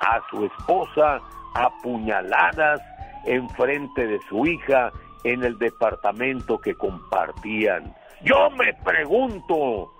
a 0.00 0.20
su 0.30 0.44
esposa 0.44 1.20
a 1.54 1.70
puñaladas 1.82 2.80
enfrente 3.24 4.06
de 4.06 4.20
su 4.28 4.46
hija 4.46 4.92
en 5.24 5.44
el 5.44 5.58
departamento 5.58 6.58
que 6.58 6.74
compartían. 6.74 7.94
Yo 8.22 8.50
me 8.50 8.72
pregunto 8.84 9.92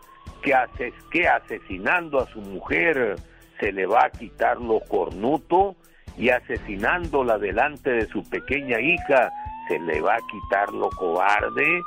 que, 0.43 0.55
ases 0.55 0.95
que 1.11 1.29
asesinando 1.29 2.21
a 2.21 2.27
su 2.27 2.41
mujer 2.41 3.17
se 3.59 3.73
le 3.73 3.87
va 3.87 4.07
a 4.07 4.11
quitar 4.11 4.61
lo 4.61 4.81
cornuto 4.81 5.77
y 6.17 6.31
asesinándola 6.31 7.39
delante 7.39 7.91
de 7.91 8.07
su 8.07 8.23
pequeña 8.29 8.81
hija 8.81 9.31
se 9.69 9.79
le 9.79 10.01
va 10.01 10.15
a 10.15 10.31
quitar 10.31 10.71
lo 10.73 10.91
cobarde. 10.91 11.83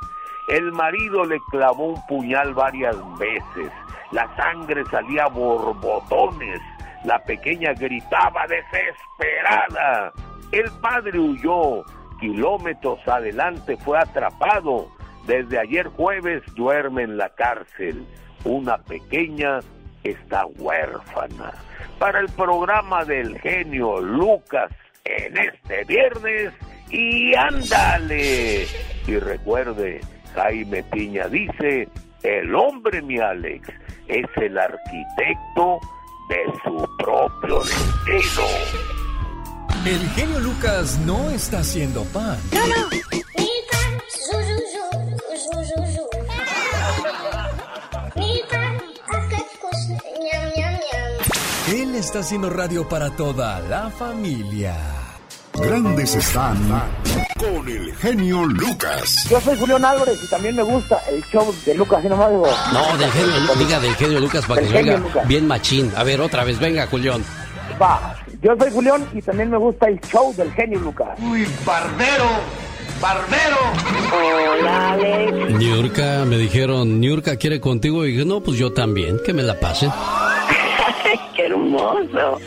El 0.48 0.72
marido 0.72 1.24
le 1.24 1.38
clavó 1.50 1.88
un 1.88 2.06
puñal 2.06 2.54
varias 2.54 2.96
veces, 3.18 3.72
la 4.12 4.34
sangre 4.36 4.84
salía 4.90 5.26
borbotones, 5.26 6.60
la 7.04 7.18
pequeña 7.24 7.72
gritaba 7.72 8.46
desesperada. 8.46 10.12
El 10.54 10.70
padre 10.80 11.18
huyó, 11.18 11.84
kilómetros 12.20 13.00
adelante 13.08 13.76
fue 13.76 13.98
atrapado. 13.98 14.88
Desde 15.26 15.58
ayer 15.58 15.88
jueves 15.88 16.44
duerme 16.54 17.02
en 17.02 17.16
la 17.16 17.28
cárcel. 17.30 18.06
Una 18.44 18.78
pequeña 18.78 19.58
está 20.04 20.46
huérfana. 20.46 21.54
Para 21.98 22.20
el 22.20 22.28
programa 22.28 23.04
del 23.04 23.36
genio 23.40 24.00
Lucas 24.00 24.70
en 25.04 25.36
este 25.38 25.82
viernes 25.86 26.52
y 26.88 27.34
ándale. 27.34 28.68
Y 29.08 29.18
recuerde, 29.18 30.02
Jaime 30.36 30.84
Piña 30.84 31.26
dice, 31.26 31.88
el 32.22 32.54
hombre, 32.54 33.02
mi 33.02 33.18
Alex, 33.18 33.68
es 34.06 34.26
el 34.36 34.56
arquitecto 34.56 35.80
de 36.28 36.44
su 36.62 36.88
propio 36.96 37.58
destino. 38.06 39.03
El 39.86 40.08
genio 40.10 40.40
Lucas 40.40 40.98
no 41.04 41.30
está 41.30 41.58
haciendo 41.58 42.04
pan. 42.04 42.38
Él 51.68 51.94
está 51.94 52.20
haciendo 52.20 52.50
radio 52.50 52.88
para 52.88 53.10
toda 53.10 53.60
la 53.60 53.90
familia. 53.90 54.74
Grandes 55.54 56.14
están 56.14 56.56
con 57.38 57.68
el 57.68 57.94
genio 57.96 58.44
Lucas. 58.44 59.26
Yo 59.30 59.40
soy 59.40 59.56
Julián 59.58 59.84
Álvarez 59.84 60.18
y 60.22 60.28
también 60.28 60.56
me 60.56 60.62
gusta 60.62 61.00
el 61.10 61.22
show 61.24 61.54
de 61.64 61.74
Lucas, 61.74 62.04
y 62.04 62.08
nomás 62.08 62.30
digo. 62.30 62.46
No, 62.72 62.96
del 62.98 63.10
genio, 63.12 63.54
diga 63.56 63.80
del 63.80 63.94
genio 63.94 64.20
Lucas 64.20 64.44
para 64.46 64.60
Del 64.60 64.70
que 64.70 64.76
se 64.76 64.78
genio 64.78 64.94
oiga 64.94 65.08
Lucas. 65.08 65.28
bien 65.28 65.46
machín. 65.46 65.92
A 65.96 66.02
ver, 66.02 66.20
otra 66.20 66.44
vez, 66.44 66.58
venga, 66.58 66.86
Julián. 66.86 67.24
Va, 67.80 68.16
yo 68.44 68.54
soy 68.58 68.70
Julián 68.70 69.08
y 69.14 69.22
también 69.22 69.50
me 69.50 69.56
gusta 69.56 69.88
el 69.88 69.98
show 70.02 70.34
del 70.34 70.52
genio 70.52 70.78
Lucas. 70.78 71.18
Uy, 71.18 71.48
barbero, 71.64 72.28
barbero. 73.00 73.56
Hola, 74.12 74.92
Alex. 74.92 75.58
Niurka, 75.58 76.24
me 76.26 76.36
dijeron, 76.36 77.00
Niurka 77.00 77.36
quiere 77.36 77.58
contigo. 77.58 78.04
Y 78.04 78.12
dije, 78.12 78.26
no, 78.26 78.42
pues 78.42 78.58
yo 78.58 78.70
también, 78.74 79.18
que 79.24 79.32
me 79.32 79.42
la 79.42 79.58
pasen. 79.58 79.90
Qué 81.34 81.46
hermoso. 81.46 82.38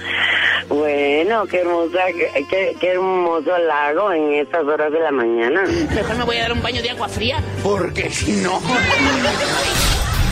Bueno, 0.70 1.46
qué 1.48 1.62
hermosa, 1.62 2.00
qué, 2.48 2.76
qué 2.80 2.88
hermoso 2.92 3.58
lago 3.58 4.12
en 4.12 4.34
estas 4.36 4.66
horas 4.66 4.92
de 4.92 5.00
la 5.00 5.12
mañana. 5.12 5.64
Mejor 5.64 6.16
me 6.16 6.24
voy 6.26 6.38
a 6.38 6.42
dar 6.44 6.54
un 6.54 6.62
baño 6.62 6.82
de 6.84 6.92
agua 6.92 7.10
fría. 7.10 7.44
Porque 7.64 8.10
si 8.12 8.34
no. 8.34 8.60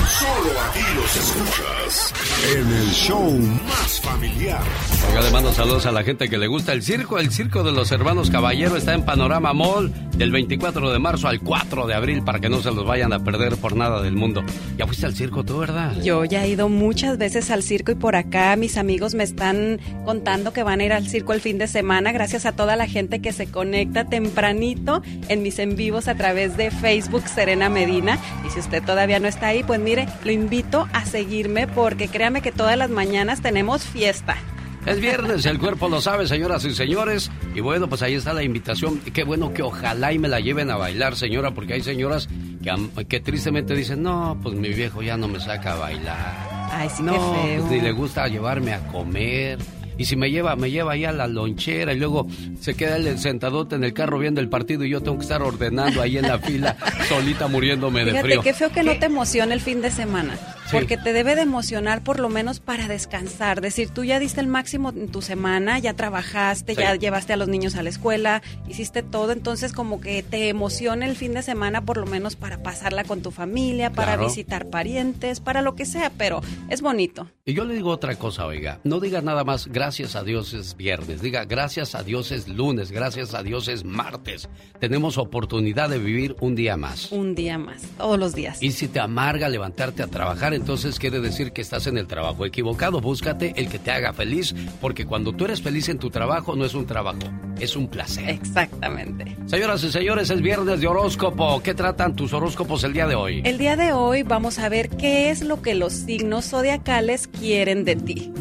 Solo 0.07 0.51
aquí 0.69 0.84
los 0.95 1.15
escuchas 1.17 2.13
en 2.55 2.67
el 2.67 2.89
show 2.91 3.31
más 3.67 3.99
familiar. 4.01 4.61
Oiga, 5.09 5.21
le 5.21 5.31
mando 5.31 5.51
saludos 5.51 5.85
a 5.85 5.91
la 5.91 6.03
gente 6.03 6.29
que 6.29 6.37
le 6.37 6.47
gusta 6.47 6.73
el 6.73 6.83
circo. 6.83 7.19
El 7.19 7.31
circo 7.31 7.63
de 7.63 7.71
los 7.71 7.91
hermanos 7.91 8.29
Caballero 8.29 8.77
está 8.77 8.93
en 8.93 9.03
Panorama 9.03 9.53
Mall 9.53 9.91
del 10.17 10.31
24 10.31 10.91
de 10.91 10.99
marzo 10.99 11.27
al 11.27 11.41
4 11.41 11.87
de 11.87 11.93
abril 11.93 12.23
para 12.23 12.39
que 12.39 12.49
no 12.49 12.61
se 12.61 12.71
los 12.71 12.85
vayan 12.85 13.13
a 13.13 13.23
perder 13.23 13.57
por 13.57 13.75
nada 13.75 14.01
del 14.01 14.15
mundo. 14.15 14.43
Ya 14.77 14.85
fuiste 14.85 15.05
al 15.05 15.15
circo 15.15 15.43
tú, 15.43 15.59
¿verdad? 15.59 16.01
Yo 16.01 16.23
ya 16.23 16.45
he 16.45 16.49
ido 16.49 16.69
muchas 16.69 17.17
veces 17.17 17.51
al 17.51 17.63
circo 17.63 17.91
y 17.91 17.95
por 17.95 18.15
acá 18.15 18.55
mis 18.55 18.77
amigos 18.77 19.15
me 19.15 19.23
están 19.23 19.79
contando 20.05 20.53
que 20.53 20.63
van 20.63 20.79
a 20.79 20.85
ir 20.85 20.93
al 20.93 21.07
circo 21.07 21.33
el 21.33 21.41
fin 21.41 21.57
de 21.57 21.67
semana 21.67 22.11
gracias 22.11 22.45
a 22.45 22.53
toda 22.53 22.75
la 22.75 22.87
gente 22.87 23.21
que 23.21 23.33
se 23.33 23.47
conecta 23.47 24.05
tempranito 24.05 25.01
en 25.27 25.41
mis 25.41 25.59
en 25.59 25.75
vivos 25.75 26.07
a 26.07 26.15
través 26.15 26.55
de 26.57 26.71
Facebook 26.71 27.27
Serena 27.27 27.69
Medina. 27.69 28.17
Y 28.47 28.51
si 28.51 28.59
usted 28.59 28.83
todavía 28.83 29.19
no 29.19 29.27
está 29.27 29.47
ahí, 29.47 29.63
pues 29.63 29.79
mire, 29.79 30.07
lo 30.23 30.31
invito 30.31 30.84
a 30.93 31.05
seguirme 31.05 31.67
porque 31.67 32.07
créame 32.07 32.41
que 32.41 32.51
todas 32.51 32.77
las 32.77 32.89
mañanas 32.89 33.41
tenemos 33.41 33.83
fiesta. 33.83 34.37
Es 34.85 34.99
viernes, 35.01 35.43
el 35.47 35.57
cuerpo 35.57 35.89
lo 35.89 35.99
sabe, 35.99 36.27
señoras 36.27 36.63
y 36.63 36.75
señores. 36.75 37.31
Y 37.55 37.61
bueno, 37.61 37.89
pues 37.89 38.03
ahí 38.03 38.13
está 38.13 38.33
la 38.33 38.43
invitación. 38.43 38.99
Qué 38.99 39.23
bueno 39.23 39.51
que 39.51 39.63
ojalá 39.63 40.13
y 40.13 40.19
me 40.19 40.27
la 40.27 40.39
lleven 40.39 40.69
a 40.69 40.77
bailar, 40.77 41.15
señora, 41.15 41.51
porque 41.51 41.73
hay 41.73 41.81
señoras 41.81 42.29
que, 42.61 43.05
que 43.05 43.19
tristemente 43.19 43.73
dicen, 43.73 44.03
no, 44.03 44.37
pues 44.43 44.53
mi 44.55 44.69
viejo 44.69 45.01
ya 45.01 45.17
no 45.17 45.27
me 45.27 45.39
saca 45.39 45.73
a 45.73 45.77
bailar. 45.77 46.69
Ay, 46.71 46.89
sí, 46.95 47.01
no, 47.01 47.13
qué 47.13 47.19
feo. 47.19 47.61
pues 47.61 47.71
ni 47.71 47.81
le 47.81 47.91
gusta 47.93 48.27
llevarme 48.27 48.73
a 48.73 48.79
comer. 48.87 49.57
Y 49.97 50.05
si 50.05 50.15
me 50.15 50.29
lleva, 50.29 50.55
me 50.55 50.69
lleva 50.71 50.93
ahí 50.93 51.05
a 51.05 51.11
la 51.11 51.27
lonchera 51.27 51.93
y 51.93 51.97
luego 51.99 52.27
se 52.59 52.75
queda 52.75 52.97
el 52.97 53.17
sentadote 53.17 53.75
en 53.75 53.83
el 53.83 53.93
carro 53.93 54.19
viendo 54.19 54.41
el 54.41 54.49
partido 54.49 54.83
y 54.83 54.89
yo 54.89 55.01
tengo 55.01 55.17
que 55.17 55.23
estar 55.23 55.41
ordenando 55.41 56.01
ahí 56.01 56.17
en 56.17 56.27
la 56.27 56.37
fila, 56.39 56.75
solita 57.07 57.47
muriéndome 57.47 58.03
de 58.03 58.19
frío. 58.21 58.41
qué 58.41 58.53
feo 58.53 58.69
que 58.71 58.83
no 58.83 58.97
te 58.99 59.05
emocione 59.05 59.53
el 59.53 59.61
fin 59.61 59.81
de 59.81 59.91
semana. 59.91 60.37
Sí. 60.65 60.71
Porque 60.71 60.97
te 60.97 61.13
debe 61.13 61.35
de 61.35 61.43
emocionar 61.43 62.01
por 62.03 62.19
lo 62.19 62.27
menos 62.27 62.59
para 62.59 62.87
descansar. 62.87 63.61
Decir, 63.61 63.89
tú 63.89 64.03
ya 64.03 64.19
diste 64.19 64.41
el 64.41 64.47
máximo 64.47 64.89
en 64.89 65.09
tu 65.09 65.21
semana, 65.21 65.77
ya 65.77 65.93
trabajaste, 65.93 66.73
Sí. 66.73 66.81
ya 66.81 66.95
llevaste 66.95 67.33
a 67.33 67.37
los 67.37 67.47
niños 67.47 67.75
a 67.75 67.83
la 67.83 67.89
escuela, 67.89 68.41
hiciste 68.67 69.03
todo. 69.03 69.31
Entonces, 69.31 69.73
como 69.73 70.01
que 70.01 70.23
te 70.23 70.49
emociona 70.49 71.05
el 71.05 71.15
fin 71.15 71.35
de 71.35 71.43
semana 71.43 71.81
por 71.81 71.97
lo 71.97 72.07
menos 72.07 72.35
para 72.35 72.63
pasarla 72.63 73.03
con 73.03 73.21
tu 73.21 73.29
familia, 73.29 73.91
para 73.91 74.13
Claro. 74.15 74.27
visitar 74.27 74.65
parientes, 74.65 75.39
para 75.39 75.61
lo 75.61 75.75
que 75.75 75.85
sea. 75.85 76.11
Pero 76.17 76.41
es 76.69 76.81
bonito. 76.81 77.29
Y 77.45 77.53
yo 77.53 77.63
le 77.63 77.75
digo 77.75 77.91
otra 77.91 78.15
cosa, 78.15 78.47
oiga, 78.47 78.79
no 78.83 78.99
diga 78.99 79.21
nada 79.21 79.43
más 79.43 79.67
gracias 79.67 79.84
a 79.85 80.23
Dios 80.23 80.55
es 80.55 80.75
viernes, 80.75 81.21
diga 81.21 81.45
gracias 81.45 81.93
a 81.93 82.01
Dios 82.01 82.31
es 82.31 82.47
lunes, 82.47 82.91
gracias 82.91 83.35
a 83.35 83.43
Dios 83.43 83.67
es 83.67 83.83
martes. 83.85 84.49
Tenemos 84.79 85.19
oportunidad 85.19 85.91
de 85.91 85.99
vivir 85.99 86.35
un 86.39 86.55
día 86.55 86.75
más. 86.75 87.11
Un 87.11 87.35
día 87.35 87.59
más, 87.59 87.83
todos 87.95 88.17
los 88.17 88.33
días. 88.33 88.63
Y 88.63 88.71
si 88.71 88.87
te 88.87 88.99
amarga 88.99 89.47
levantarte 89.47 90.01
a 90.01 90.07
trabajar, 90.07 90.55
entonces 90.55 90.97
quiere 90.97 91.19
decir 91.19 91.51
que 91.51 91.61
estás 91.61 91.85
en 91.85 91.99
el 91.99 92.07
trabajo 92.07 92.47
equivocado. 92.47 92.99
Búscate 92.99 93.53
el 93.57 93.69
que 93.69 93.77
te 93.77 93.91
haga 93.91 94.11
feliz, 94.11 94.55
porque 94.81 95.05
cuando 95.05 95.33
tú 95.33 95.45
eres 95.45 95.61
feliz 95.61 95.87
en 95.89 95.99
tu 95.99 96.09
trabajo, 96.09 96.55
no 96.55 96.65
es 96.65 96.73
un 96.73 96.87
trabajo, 96.87 97.19
es 97.59 97.75
un 97.75 97.87
placer. 97.87 98.27
Exactamente. 98.27 99.37
Señoras 99.45 99.83
y 99.83 99.91
señores, 99.91 100.31
es 100.31 100.41
viernes 100.41 100.81
de 100.81 100.87
horóscopo. 100.87 101.61
¿Qué 101.61 101.75
tratan 101.75 102.15
tus 102.15 102.33
horóscopos 102.33 102.83
el 102.85 102.93
día 102.93 103.05
de 103.05 103.13
hoy? 103.13 103.43
El 103.45 103.59
día 103.59 103.75
de 103.75 103.93
hoy 103.93 104.23
vamos 104.23 104.57
a 104.57 104.67
ver 104.67 104.89
qué 104.89 105.29
es 105.29 105.43
lo 105.43 105.61
que 105.61 105.75
los 105.75 105.93
signos 105.93 106.49
zodiacales 106.49 107.27
quieren 107.27 107.85
de 107.85 107.95
ti. 107.95 108.33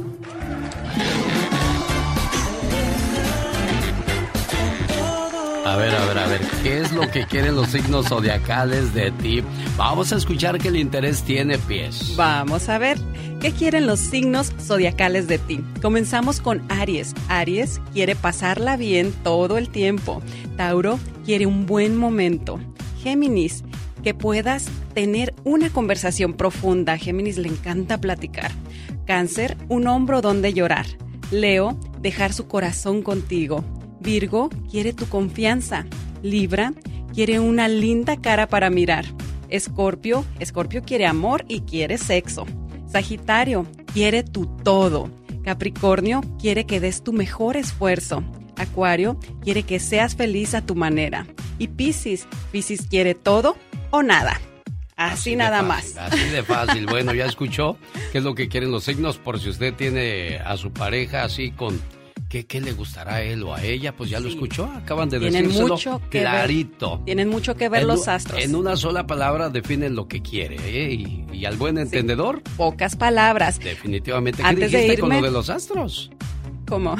A 5.65 5.77
ver, 5.77 5.95
a 5.95 6.05
ver, 6.05 6.19
a 6.19 6.27
ver, 6.27 6.43
¿qué 6.63 6.81
es 6.83 6.93
lo 6.93 7.11
que 7.11 7.25
quieren 7.27 7.57
los 7.57 7.69
signos 7.69 8.09
zodiacales 8.09 8.93
de 8.93 9.11
ti? 9.13 9.43
Vamos 9.79 10.13
a 10.13 10.17
escuchar 10.17 10.59
que 10.59 10.69
el 10.69 10.77
interés 10.77 11.23
tiene 11.23 11.57
pies. 11.57 12.15
Vamos 12.17 12.69
a 12.69 12.77
ver 12.77 12.99
qué 13.41 13.51
quieren 13.51 13.87
los 13.87 13.99
signos 13.99 14.53
zodiacales 14.61 15.27
de 15.27 15.39
ti. 15.39 15.65
Comenzamos 15.81 16.43
con 16.43 16.63
Aries. 16.69 17.15
Aries 17.29 17.81
quiere 17.95 18.15
pasarla 18.15 18.77
bien 18.77 19.11
todo 19.23 19.57
el 19.57 19.71
tiempo. 19.71 20.23
Tauro 20.59 21.01
quiere 21.25 21.47
un 21.47 21.65
buen 21.65 21.97
momento. 21.97 22.61
Géminis, 23.03 23.65
que 24.03 24.13
puedas 24.13 24.67
tener 24.93 25.35
una 25.45 25.71
conversación 25.71 26.35
profunda. 26.35 26.99
Géminis 26.99 27.39
le 27.39 27.49
encanta 27.49 27.99
platicar. 27.99 28.51
Cáncer, 29.07 29.57
un 29.71 29.87
hombro 29.87 30.21
donde 30.21 30.53
llorar. 30.53 30.85
Leo, 31.31 31.79
dejar 32.03 32.35
su 32.35 32.49
corazón 32.49 33.01
contigo. 33.01 33.65
Virgo, 34.05 34.51
quiere 34.71 34.93
tu 34.93 35.09
confianza. 35.09 35.87
Libra, 36.23 36.75
quiere 37.15 37.41
una 37.41 37.69
linda 37.69 38.21
cara 38.21 38.47
para 38.47 38.69
mirar. 38.69 39.07
Escorpio, 39.49 40.25
Escorpio 40.41 40.83
quiere 40.83 41.07
amor 41.07 41.45
y 41.49 41.61
quiere 41.63 41.97
sexo. 41.97 42.45
Sagitario, 42.87 43.67
quiere 43.93 44.23
tu 44.23 44.47
todo. 44.63 45.11
Capricornio, 45.43 46.21
quiere 46.39 46.67
que 46.67 46.81
des 46.81 47.03
tu 47.03 47.13
mejor 47.13 47.57
esfuerzo. 47.57 48.23
Acuario, 48.57 49.19
quiere 49.43 49.63
que 49.63 49.81
seas 49.81 50.15
feliz 50.15 50.55
a 50.55 50.65
tu 50.65 50.75
manera. 50.75 51.27
Y 51.59 51.69
Piscis, 51.69 52.27
Piscis 52.53 52.87
quiere 52.87 53.15
todo 53.15 53.57
o 53.91 54.03
nada. 54.03 54.41
Así, 54.97 55.35
nada 55.35 55.63
fácil, 55.65 55.95
más. 55.97 56.13
Así 56.13 56.29
de 56.29 56.43
fácil. 56.43 56.87
Bueno, 56.87 57.15
ya 57.15 57.27
escuchó 57.27 57.79
qué 58.13 58.19
es 58.19 58.25
lo 58.25 58.35
que 58.35 58.49
quieren 58.49 58.71
los 58.71 58.85
signos. 58.85 59.17
Por 59.19 59.41
si 59.41 59.49
usted 59.49 59.75
tiene 59.75 60.39
a 60.39 60.57
su 60.57 60.73
pareja 60.73 61.25
así 61.25 61.51
con 61.51 61.81
qué, 62.35 62.47
qué 62.47 62.61
le 62.61 62.73
gustará 62.73 63.15
a 63.15 63.23
él 63.23 63.45
o 63.45 63.55
a 63.55 63.63
ella, 63.63 63.95
pues 63.97 64.11
ya 64.11 64.19
lo 64.19 64.29
escuchó. 64.29 64.65
Acaban 64.65 65.09
de 65.09 65.21
Tienen 65.21 65.49
mucho 65.53 66.01
que 66.11 66.19
ver. 66.19 66.29
clarito. 66.29 67.01
Tienen 67.05 67.29
mucho 67.29 67.55
que 67.55 67.69
ver 67.69 67.83
En 67.83 67.87
los 67.89 68.09
astros. 68.09 68.43
En 68.43 68.57
una 68.57 68.77
sola 68.77 69.07
palabra 69.07 69.51
definen 69.51 69.95
lo 69.95 70.09
que 70.09 70.21
quiere. 70.21 70.57
¿eh? 70.65 70.93
Y, 70.93 71.27
y 71.33 71.45
al 71.45 71.57
buen 71.57 71.79
entendedor, 71.79 72.43
Pocas 72.57 72.97
palabras. 72.97 73.61
definitivamente. 73.61 74.43
¿Qué 74.43 74.49
Antes 74.49 74.73
de 74.73 74.79
dijiste 74.79 75.01
con 75.01 75.11
irme- 75.11 75.21
lo 75.21 75.27
de 75.27 75.31
los 75.31 75.49
astros? 75.49 76.11
¿Cómo? 76.67 76.97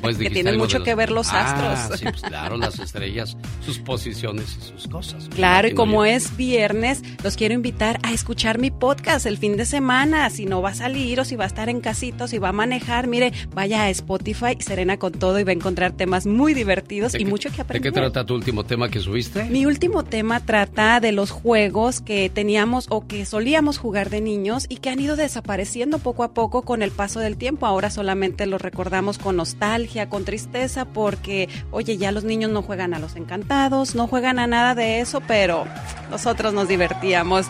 Pues 0.00 0.16
que 0.18 0.30
tienen 0.30 0.52
de 0.54 0.58
mucho 0.58 0.78
los- 0.78 0.84
que 0.86 0.94
ver 0.94 1.10
los 1.10 1.28
Ah, 1.32 1.76
astros. 1.78 1.98
sí, 1.98 2.04
pues 2.04 2.22
claro, 2.22 2.56
las 2.56 2.78
estrellas, 2.78 3.36
sus 3.64 3.78
posiciones 3.78 4.56
y 4.60 4.68
sus 4.68 4.88
cosas. 4.88 5.28
Claro, 5.34 5.68
y 5.68 5.74
como 5.74 6.04
yo. 6.06 6.12
es 6.12 6.36
viernes, 6.36 7.02
los 7.24 7.36
quiero 7.36 7.54
invitar 7.54 7.98
a 8.02 8.12
escuchar 8.12 8.58
mi 8.58 8.70
podcast 8.70 9.26
el 9.26 9.38
fin 9.38 9.56
de 9.56 9.66
semana. 9.66 10.30
Si 10.30 10.46
no 10.46 10.62
va 10.62 10.70
a 10.70 10.74
salir 10.74 11.20
o 11.20 11.24
si 11.24 11.36
va 11.36 11.44
a 11.44 11.46
estar 11.48 11.68
en 11.68 11.80
casito, 11.80 12.28
si 12.28 12.38
va 12.38 12.50
a 12.50 12.52
manejar, 12.52 13.06
mire, 13.08 13.32
vaya 13.54 13.82
a 13.84 13.90
Spotify, 13.90 14.56
Serena 14.60 14.98
con 14.98 15.12
todo 15.12 15.38
y 15.40 15.44
va 15.44 15.50
a 15.50 15.54
encontrar 15.54 15.92
temas 15.92 16.26
muy 16.26 16.54
divertidos 16.54 17.14
y 17.14 17.24
mucho 17.24 17.50
que 17.50 17.56
¿De 17.56 17.62
aprender. 17.62 17.92
qué 17.92 17.98
trata 18.00 18.24
tu 18.24 18.34
último 18.34 18.64
tema 18.64 18.88
que 18.88 19.00
subiste? 19.00 19.44
Mi 19.44 19.66
último 19.66 20.04
tema 20.04 20.40
trata 20.40 21.00
de 21.00 21.12
los 21.12 21.30
juegos 21.30 22.00
que 22.00 22.30
teníamos 22.30 22.86
o 22.88 23.06
que 23.06 23.24
solíamos 23.26 23.78
jugar 23.78 24.10
de 24.10 24.20
niños 24.20 24.66
y 24.68 24.76
que 24.76 24.90
han 24.90 25.00
ido 25.00 25.16
desapareciendo 25.16 25.98
poco 25.98 26.22
a 26.24 26.32
poco 26.34 26.62
con 26.62 26.82
el 26.82 26.90
paso 26.90 27.20
del 27.20 27.36
tiempo. 27.36 27.66
Ahora 27.66 27.90
solamente 27.90 28.46
los 28.46 28.60
recordamos 28.60 29.07
con 29.16 29.36
nostalgia, 29.36 30.10
con 30.10 30.26
tristeza, 30.26 30.84
porque, 30.84 31.48
oye, 31.70 31.96
ya 31.96 32.12
los 32.12 32.24
niños 32.24 32.50
no 32.50 32.60
juegan 32.60 32.92
a 32.92 32.98
los 32.98 33.16
encantados, 33.16 33.94
no 33.94 34.06
juegan 34.08 34.38
a 34.38 34.46
nada 34.46 34.74
de 34.74 35.00
eso, 35.00 35.22
pero 35.26 35.64
nosotros 36.10 36.52
nos 36.52 36.68
divertíamos. 36.68 37.46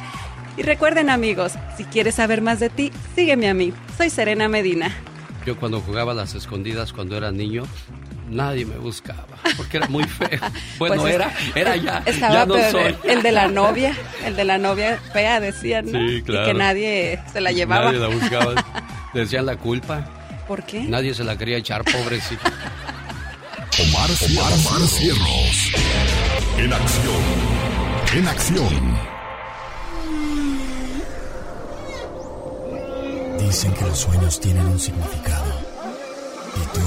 Y 0.57 0.63
recuerden 0.63 1.11
amigos, 1.11 1.55
si 1.77 1.85
quieres 1.85 2.15
saber 2.17 2.41
más 2.43 2.61
de 2.61 2.69
ti, 2.71 2.93
sígueme 3.17 3.49
a 3.49 3.55
mí. 3.55 3.73
Soy 3.97 4.11
Serena 4.11 4.49
Medina. 4.49 4.95
Yo 5.47 5.57
cuando 5.57 5.81
jugaba 5.81 6.13
a 6.13 6.15
las 6.15 6.35
escondidas 6.35 6.93
cuando 6.93 7.17
era 7.17 7.31
niño, 7.33 7.63
nadie 8.29 8.67
me 8.67 8.77
buscaba, 8.77 9.25
porque 9.57 9.79
era 9.79 9.89
muy 9.89 10.05
feo. 10.05 10.29
Bueno, 10.79 10.97
Pues 10.97 11.09
es- 11.09 11.15
era, 11.15 11.33
era 11.55 11.77
ya, 11.77 12.03
Estaba 12.05 12.35
ya 12.35 12.47
no 12.47 12.55
peor, 12.55 12.71
soy. 12.71 12.95
el 13.11 13.23
de 13.23 13.33
la 13.33 13.49
novia, 13.49 13.97
el 14.25 14.37
de 14.37 14.45
la 14.45 14.59
novia 14.59 14.99
fea 15.13 15.41
decían, 15.41 15.87
¿no? 15.91 15.99
Sí, 15.99 16.17
Y 16.17 16.23
claro. 16.23 16.47
que 16.47 16.55
nadie 16.55 17.21
se 17.33 17.41
la 17.41 17.51
llevaba. 17.53 17.87
Nadie 17.87 17.99
la 18.01 18.09
buscaba. 18.09 18.55
Decían 19.15 19.47
la 19.47 19.57
culpa. 19.57 20.07
¿Por 20.49 20.65
qué? 20.65 20.81
Nadie 20.81 21.13
se 21.13 21.25
la 21.25 21.37
quería 21.37 21.59
echar, 21.59 21.85
pobrecito. 21.85 22.43
Omar, 23.81 24.11
Omar, 24.11 24.53
Omar 24.55 24.89
Cierros. 24.89 25.73
En 26.57 26.73
acción. 26.73 27.23
En 28.17 28.27
acción. 28.27 28.99
Dicen 33.39 33.75
que 33.75 33.85
los 33.85 33.99
sueños 33.99 34.41
tienen 34.41 34.67
un 34.67 34.79
significado. 34.79 35.53
¿Y 36.57 36.75
tú 36.75 36.81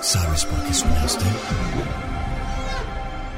sabes 0.00 0.46
por 0.46 0.64
qué 0.64 0.72
soñaste? 0.72 1.24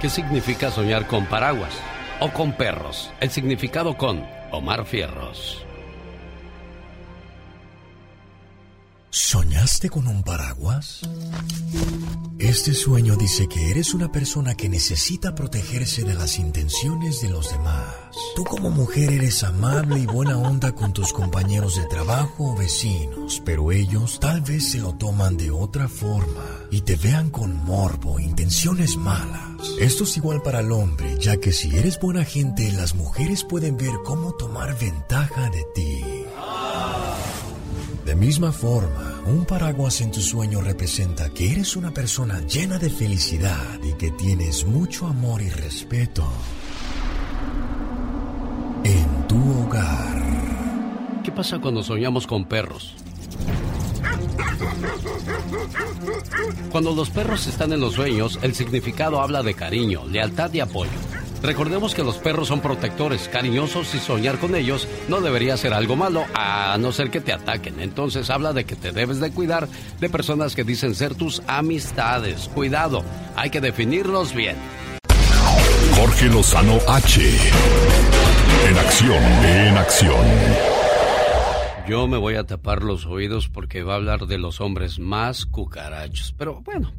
¿Qué 0.01 0.09
significa 0.09 0.71
soñar 0.71 1.09
con 1.09 1.27
paraguas 1.27 1.73
o 2.21 2.31
con 2.31 2.53
perros? 2.53 3.11
El 3.19 3.31
significado 3.31 3.97
con 3.97 4.25
Omar 4.53 4.87
Fierros. 4.87 5.67
¿Soñaste 9.13 9.91
con 9.91 10.07
un 10.07 10.23
paraguas? 10.23 11.01
Este 12.39 12.75
sueño 12.75 13.17
dice 13.17 13.49
que 13.49 13.71
eres 13.71 13.93
una 13.93 14.13
persona 14.13 14.55
que 14.55 14.69
necesita 14.69 15.35
protegerse 15.35 16.05
de 16.05 16.15
las 16.15 16.39
intenciones 16.39 17.21
de 17.21 17.29
los 17.29 17.51
demás. 17.51 17.93
Tú 18.37 18.45
como 18.45 18.71
mujer 18.71 19.13
eres 19.13 19.43
amable 19.43 19.99
y 19.99 20.07
buena 20.07 20.39
onda 20.39 20.73
con 20.77 20.93
tus 20.93 21.13
compañeros 21.13 21.75
de 21.75 21.87
trabajo 21.87 22.53
o 22.53 22.57
vecinos, 22.57 23.43
pero 23.45 23.73
ellos 23.73 24.21
tal 24.21 24.43
vez 24.43 24.71
se 24.71 24.79
lo 24.79 24.95
toman 24.95 25.37
de 25.37 25.51
otra 25.51 25.89
forma 25.89 26.47
y 26.71 26.83
te 26.83 26.95
vean 26.95 27.31
con 27.31 27.65
morbo, 27.65 28.21
intenciones 28.21 28.97
malas. 28.97 29.43
Esto 29.81 30.05
es 30.05 30.17
igual 30.17 30.41
para 30.41 30.61
el 30.61 30.71
hombre, 30.71 31.17
ya 31.19 31.37
que 31.37 31.51
si 31.51 31.77
eres 31.77 31.99
buena 31.99 32.25
gente, 32.25 32.71
las 32.73 32.95
mujeres 32.95 33.43
pueden 33.43 33.77
ver 33.77 33.93
cómo 34.05 34.35
tomar 34.35 34.79
ventaja 34.79 35.51
de 35.51 35.65
ti. 35.75 36.01
De 38.05 38.15
misma 38.15 38.51
forma, 38.51 39.21
un 39.27 39.45
paraguas 39.45 40.01
en 40.01 40.11
tu 40.11 40.21
sueño 40.21 40.61
representa 40.61 41.31
que 41.31 41.53
eres 41.53 41.77
una 41.77 41.93
persona 41.93 42.41
llena 42.47 42.79
de 42.79 42.91
felicidad 42.91 43.79
y 43.83 43.93
que 43.95 44.11
tienes 44.13 44.65
mucho 44.65 45.07
amor 45.07 45.43
y 45.43 45.51
respeto 45.51 46.27
en 48.85 49.27
tu 49.29 49.63
hogar. 49.63 51.21
¿Qué 51.23 51.31
pasa 51.31 51.59
cuando 51.59 51.83
soñamos 51.83 52.27
con 52.27 52.47
perros? 52.47 52.97
Cuando 56.71 56.95
los 56.95 57.11
perros 57.11 57.47
están 57.47 57.73
en 57.73 57.81
los 57.81 57.95
sueños, 57.95 58.39
el 58.43 58.55
significado 58.55 59.21
habla 59.21 59.43
de 59.43 59.55
cariño, 59.55 60.07
lealtad 60.07 60.53
y 60.55 60.61
apoyo. 60.61 60.91
Recordemos 61.43 61.95
que 61.95 62.05
los 62.05 62.19
perros 62.19 62.49
son 62.49 62.61
protectores, 62.61 63.29
cariñosos 63.29 63.95
y 63.95 63.99
soñar 63.99 64.39
con 64.39 64.55
ellos 64.55 64.87
no 65.09 65.21
debería 65.21 65.57
ser 65.57 65.73
algo 65.73 65.97
malo, 65.97 66.25
a 66.35 66.77
no 66.79 66.93
ser 66.93 67.11
que 67.11 67.21
te 67.21 67.33
ataquen. 67.33 67.81
Entonces 67.81 68.29
habla 68.29 68.53
de 68.53 68.65
que 68.65 68.77
te 68.77 68.93
debes 68.93 69.21
de 69.21 69.33
cuidar 69.33 69.69
de 70.01 70.11
personas 70.11 70.55
que 70.55 70.65
dicen 70.65 70.95
ser 70.95 71.15
tus 71.15 71.43
amistades. 71.47 72.49
Cuidado, 72.49 73.03
hay 73.37 73.51
que 73.51 73.61
definirlos 73.61 74.35
bien. 74.35 74.57
Jorge 75.97 76.27
Lozano 76.27 76.79
H. 76.87 77.21
En 78.69 78.79
acción, 78.79 79.23
en 79.45 79.77
acción. 79.79 80.27
Yo 81.89 82.07
me 82.07 82.19
voy 82.19 82.35
a 82.37 82.45
tapar 82.45 82.83
los 82.83 83.07
oídos 83.07 83.49
porque 83.49 83.83
va 83.83 83.95
a 83.95 83.97
hablar 83.97 84.27
de 84.27 84.39
los 84.39 84.61
hombres 84.61 84.99
más 84.99 85.47
cucarachos. 85.47 86.35
Pero 86.37 86.61
bueno, 86.61 86.93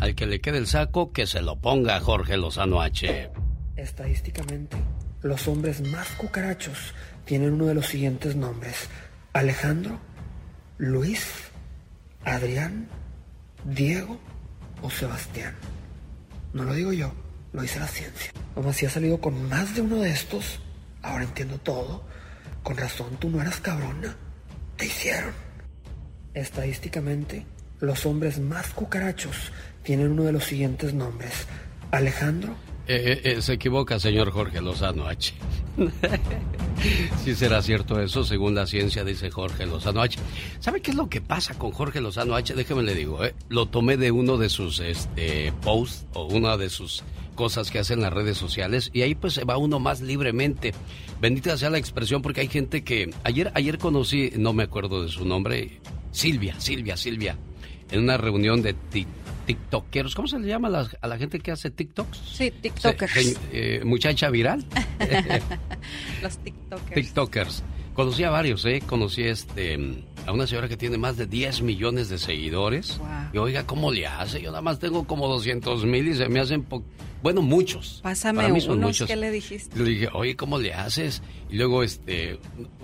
al 0.00 0.14
que 0.14 0.26
le 0.26 0.40
quede 0.40 0.58
el 0.58 0.66
saco, 0.66 1.12
que 1.12 1.26
se 1.26 1.40
lo 1.40 1.60
ponga 1.60 2.00
Jorge 2.00 2.36
Lozano 2.36 2.82
H. 2.82 3.30
Estadísticamente, 3.76 4.76
los 5.22 5.48
hombres 5.48 5.80
más 5.80 6.08
cucarachos 6.10 6.94
tienen 7.24 7.54
uno 7.54 7.66
de 7.66 7.74
los 7.74 7.86
siguientes 7.86 8.36
nombres. 8.36 8.88
Alejandro, 9.32 9.98
Luis, 10.78 11.24
Adrián, 12.24 12.88
Diego 13.64 14.20
o 14.80 14.90
Sebastián. 14.90 15.54
No 16.52 16.62
lo 16.62 16.74
digo 16.74 16.92
yo, 16.92 17.12
lo 17.52 17.62
dice 17.62 17.80
la 17.80 17.88
ciencia. 17.88 18.30
Como 18.54 18.72
si 18.72 18.86
has 18.86 18.92
salido 18.92 19.20
con 19.20 19.48
más 19.48 19.74
de 19.74 19.80
uno 19.80 19.96
de 19.96 20.10
estos, 20.10 20.60
ahora 21.02 21.24
entiendo 21.24 21.58
todo. 21.58 22.04
Con 22.62 22.76
razón 22.76 23.16
tú 23.18 23.28
no 23.28 23.42
eras 23.42 23.58
cabrona. 23.58 24.16
Te 24.76 24.86
hicieron. 24.86 25.32
Estadísticamente, 26.32 27.44
los 27.80 28.06
hombres 28.06 28.38
más 28.38 28.68
cucarachos 28.68 29.50
tienen 29.82 30.12
uno 30.12 30.22
de 30.22 30.32
los 30.32 30.44
siguientes 30.44 30.94
nombres. 30.94 31.46
Alejandro, 31.90 32.54
eh, 32.86 33.20
eh, 33.24 33.42
se 33.42 33.54
equivoca, 33.54 33.98
señor 33.98 34.30
Jorge 34.30 34.60
Lozano 34.60 35.06
H. 35.06 35.34
sí 37.24 37.34
será 37.34 37.62
cierto 37.62 38.00
eso, 38.00 38.24
según 38.24 38.54
la 38.54 38.66
ciencia, 38.66 39.04
dice 39.04 39.30
Jorge 39.30 39.66
Lozano 39.66 40.02
H. 40.02 40.18
¿Sabe 40.60 40.80
qué 40.80 40.90
es 40.90 40.96
lo 40.96 41.08
que 41.08 41.20
pasa 41.20 41.54
con 41.54 41.70
Jorge 41.70 42.00
Lozano 42.00 42.34
H? 42.34 42.54
Déjeme 42.54 42.82
le 42.82 42.94
digo, 42.94 43.24
¿eh? 43.24 43.34
lo 43.48 43.66
tomé 43.66 43.96
de 43.96 44.10
uno 44.10 44.36
de 44.36 44.48
sus 44.48 44.80
este, 44.80 45.52
posts 45.62 46.06
o 46.12 46.24
una 46.24 46.56
de 46.56 46.68
sus 46.68 47.02
cosas 47.34 47.70
que 47.70 47.78
hace 47.78 47.94
en 47.94 48.00
las 48.00 48.12
redes 48.12 48.38
sociales 48.38 48.90
y 48.92 49.02
ahí 49.02 49.14
pues 49.14 49.34
se 49.34 49.44
va 49.44 49.56
uno 49.56 49.80
más 49.80 50.00
libremente. 50.00 50.72
Bendita 51.20 51.56
sea 51.56 51.70
la 51.70 51.78
expresión 51.78 52.22
porque 52.22 52.42
hay 52.42 52.48
gente 52.48 52.84
que 52.84 53.10
ayer 53.24 53.50
ayer 53.54 53.78
conocí, 53.78 54.32
no 54.36 54.52
me 54.52 54.62
acuerdo 54.62 55.02
de 55.02 55.08
su 55.08 55.24
nombre, 55.24 55.80
Silvia, 56.12 56.60
Silvia, 56.60 56.96
Silvia, 56.96 57.36
en 57.90 58.00
una 58.00 58.16
reunión 58.16 58.62
de 58.62 58.74
tiktokeros. 59.46 60.14
¿Cómo 60.14 60.28
se 60.28 60.38
le 60.38 60.48
llama 60.48 60.68
a 60.68 60.70
la, 60.70 60.90
a 61.00 61.08
la 61.08 61.18
gente 61.18 61.40
que 61.40 61.50
hace 61.50 61.70
tiktoks? 61.70 62.18
Sí, 62.18 62.50
tiktokers. 62.50 63.38
Eh, 63.52 63.82
muchacha 63.84 64.30
viral. 64.30 64.64
Los 66.22 66.38
tiktokers. 66.38 66.94
Tiktokers. 66.94 67.62
Conocí 67.94 68.24
a 68.24 68.30
varios, 68.30 68.64
¿eh? 68.64 68.82
Conocí 68.84 69.22
este, 69.22 69.78
a 70.26 70.32
una 70.32 70.48
señora 70.48 70.68
que 70.68 70.76
tiene 70.76 70.98
más 70.98 71.16
de 71.16 71.26
10 71.26 71.62
millones 71.62 72.08
de 72.08 72.18
seguidores. 72.18 73.00
Y 73.32 73.38
oiga, 73.38 73.64
¿cómo 73.66 73.92
le 73.92 74.06
hace? 74.08 74.42
Yo 74.42 74.50
nada 74.50 74.62
más 74.62 74.80
tengo 74.80 75.06
como 75.06 75.28
200 75.28 75.84
mil 75.84 76.08
y 76.08 76.14
se 76.14 76.28
me 76.28 76.40
hacen... 76.40 76.66
Bueno, 77.22 77.40
muchos. 77.40 78.00
Pásame 78.02 78.50
unos, 78.52 79.02
¿qué 79.06 79.16
le 79.16 79.30
dijiste? 79.30 79.78
Le 79.78 79.84
dije, 79.88 80.08
oye, 80.12 80.34
¿cómo 80.34 80.58
le 80.58 80.74
haces? 80.74 81.22
Y 81.48 81.56
luego, 81.56 81.84
este, 81.84 82.38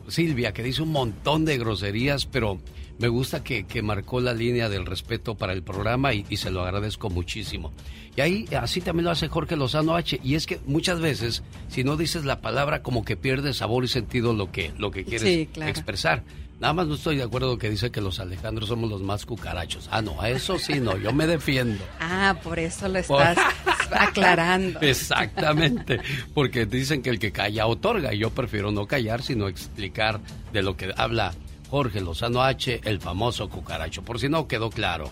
Silvia, 0.07 0.53
que 0.53 0.63
dice 0.63 0.81
un 0.81 0.93
montón 0.93 1.45
de 1.45 1.59
groserías, 1.59 2.25
pero 2.25 2.59
me 3.01 3.09
gusta 3.09 3.43
que, 3.43 3.65
marcó 3.83 4.21
la 4.21 4.35
línea 4.35 4.69
del 4.69 4.85
respeto 4.85 5.35
para 5.35 5.55
el 5.55 5.63
programa 5.63 6.13
y, 6.13 6.37
se 6.37 6.51
lo 6.51 6.63
agradezco 6.63 7.09
muchísimo. 7.09 7.73
Y 8.15 8.21
ahí 8.21 8.45
así 8.61 8.83
también 8.83 9.07
lo 9.07 9.11
hace 9.11 9.29
Jorge 9.29 9.57
Lozano 9.57 9.97
H. 9.97 10.21
Y 10.23 10.35
es 10.35 10.47
que 10.47 10.61
muchas 10.67 11.01
veces, 11.01 11.43
si 11.69 11.83
no 11.83 11.97
dices 11.97 12.27
la 12.27 12.43
palabra, 12.43 12.83
como 12.83 13.03
que 13.03 13.17
pierde 13.17 13.55
sabor 13.55 13.85
y 13.85 13.89
sentido 13.89 14.35
lo 14.35 14.53
que, 14.53 14.73
lo 14.77 14.91
que 14.91 15.05
quieres 15.05 15.49
expresar. 15.57 16.25
Nada 16.61 16.75
más 16.75 16.89
no 16.89 16.95
estoy 16.95 17.17
de 17.17 17.23
acuerdo 17.23 17.57
que 17.57 17.71
dice 17.71 17.91
que 17.91 18.03
los 18.03 18.21
Alejandros 18.21 18.69
somos 18.69 18.91
los 18.91 19.01
más 19.01 19.25
cucarachos. 19.25 19.89
Ah, 19.91 20.03
no, 20.03 20.21
a 20.21 20.29
eso 20.29 20.59
sí 20.59 20.79
no, 20.79 20.99
yo 20.99 21.11
me 21.15 21.27
defiendo. 21.27 21.83
Ah, 22.01 22.37
por 22.43 22.59
eso 22.59 22.87
lo 22.87 22.99
estás 22.99 23.39
aclarando. 23.91 24.79
Exactamente, 24.81 26.01
porque 26.35 26.67
dicen 26.67 27.01
que 27.01 27.09
el 27.09 27.19
que 27.19 27.33
calla 27.33 27.67
otorga 27.67 28.13
y 28.13 28.19
yo 28.19 28.31
prefiero 28.31 28.71
no 28.73 28.87
callar, 28.87 29.23
sino 29.23 29.49
explicar 29.49 30.21
de 30.53 30.63
lo 30.63 30.77
que 30.77 30.93
habla 30.97 31.33
Jorge 31.71 32.01
Lozano 32.01 32.43
H, 32.43 32.81
el 32.83 33.01
famoso 33.01 33.49
cucaracho, 33.49 34.03
por 34.03 34.19
si 34.19 34.29
no 34.29 34.49
quedó 34.49 34.71
claro. 34.71 35.09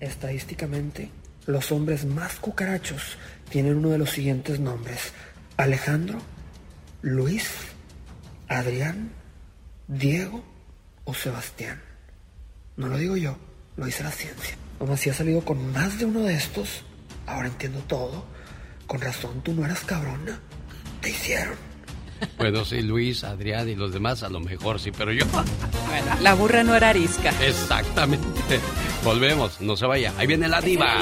Estadísticamente, 0.00 1.10
los 1.46 1.70
hombres 1.70 2.04
más 2.04 2.40
cucarachos 2.40 3.16
tienen 3.48 3.76
uno 3.76 3.90
de 3.90 3.98
los 3.98 4.10
siguientes 4.10 4.58
nombres. 4.58 5.12
Alejandro, 5.56 6.18
Luis, 7.02 7.52
Adrián, 8.48 9.12
Diego 9.86 10.42
o 11.04 11.14
Sebastián. 11.14 11.80
No 12.76 12.88
lo 12.88 12.98
digo 12.98 13.16
yo, 13.16 13.36
lo 13.76 13.86
dice 13.86 14.02
la 14.02 14.10
ciencia. 14.10 14.56
Como 14.80 14.96
si 14.96 15.08
has 15.08 15.16
salido 15.16 15.44
con 15.44 15.70
más 15.70 16.00
de 16.00 16.06
uno 16.06 16.22
de 16.22 16.34
estos, 16.34 16.82
ahora 17.26 17.46
entiendo 17.46 17.78
todo. 17.86 18.24
Con 18.88 19.00
razón 19.00 19.40
tú 19.42 19.52
no 19.52 19.64
eras 19.64 19.84
cabrona. 19.84 20.40
Te 21.00 21.10
hicieron. 21.10 21.71
Bueno, 22.38 22.64
sí, 22.64 22.82
Luis, 22.82 23.24
Adrián 23.24 23.68
y 23.68 23.74
los 23.74 23.92
demás 23.92 24.22
a 24.22 24.28
lo 24.28 24.40
mejor 24.40 24.80
sí, 24.80 24.90
pero 24.90 25.12
yo... 25.12 25.24
Bueno, 25.26 26.16
la 26.20 26.34
burra 26.34 26.62
no 26.62 26.74
era 26.74 26.90
arisca. 26.90 27.30
Exactamente. 27.40 28.60
Volvemos, 29.04 29.60
no 29.60 29.76
se 29.76 29.86
vaya. 29.86 30.12
Ahí 30.18 30.26
viene 30.26 30.48
la 30.48 30.60
diva. 30.60 30.96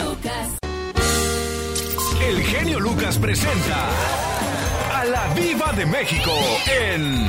El 2.22 2.42
genio 2.42 2.80
Lucas 2.80 3.18
presenta 3.18 3.88
a 4.94 5.04
la 5.04 5.34
diva 5.34 5.72
de 5.72 5.86
México 5.86 6.32
en 6.66 7.28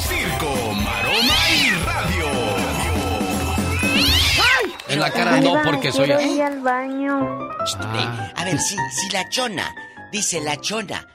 Circo, 0.00 0.72
Maroma 0.72 1.38
y 1.50 1.70
Radio. 1.84 2.24
En 4.88 5.00
la 5.00 5.10
cara 5.10 5.40
no, 5.40 5.54
porque 5.64 5.92
soy... 5.92 6.10
así. 6.12 6.40
al 6.40 6.60
baño. 6.60 7.48
Ah. 7.78 8.32
A 8.36 8.44
ver, 8.44 8.58
si, 8.58 8.76
si 8.76 9.10
la 9.12 9.28
chona, 9.28 9.74
dice 10.12 10.40
la 10.40 10.60
chona, 10.60 11.06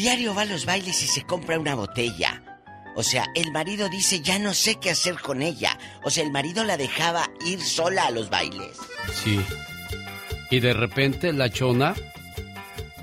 Diario 0.00 0.34
va 0.34 0.42
a 0.42 0.46
los 0.46 0.64
bailes 0.64 1.02
y 1.02 1.06
se 1.06 1.24
compra 1.24 1.58
una 1.58 1.74
botella. 1.74 2.42
O 2.96 3.02
sea, 3.02 3.26
el 3.34 3.52
marido 3.52 3.90
dice, 3.90 4.22
ya 4.22 4.38
no 4.38 4.54
sé 4.54 4.76
qué 4.76 4.88
hacer 4.88 5.20
con 5.20 5.42
ella. 5.42 5.78
O 6.02 6.08
sea, 6.08 6.24
el 6.24 6.30
marido 6.30 6.64
la 6.64 6.78
dejaba 6.78 7.28
ir 7.44 7.60
sola 7.60 8.06
a 8.06 8.10
los 8.10 8.30
bailes. 8.30 8.78
Sí. 9.22 9.38
Y 10.50 10.60
de 10.60 10.72
repente 10.72 11.34
la 11.34 11.50
chona 11.50 11.94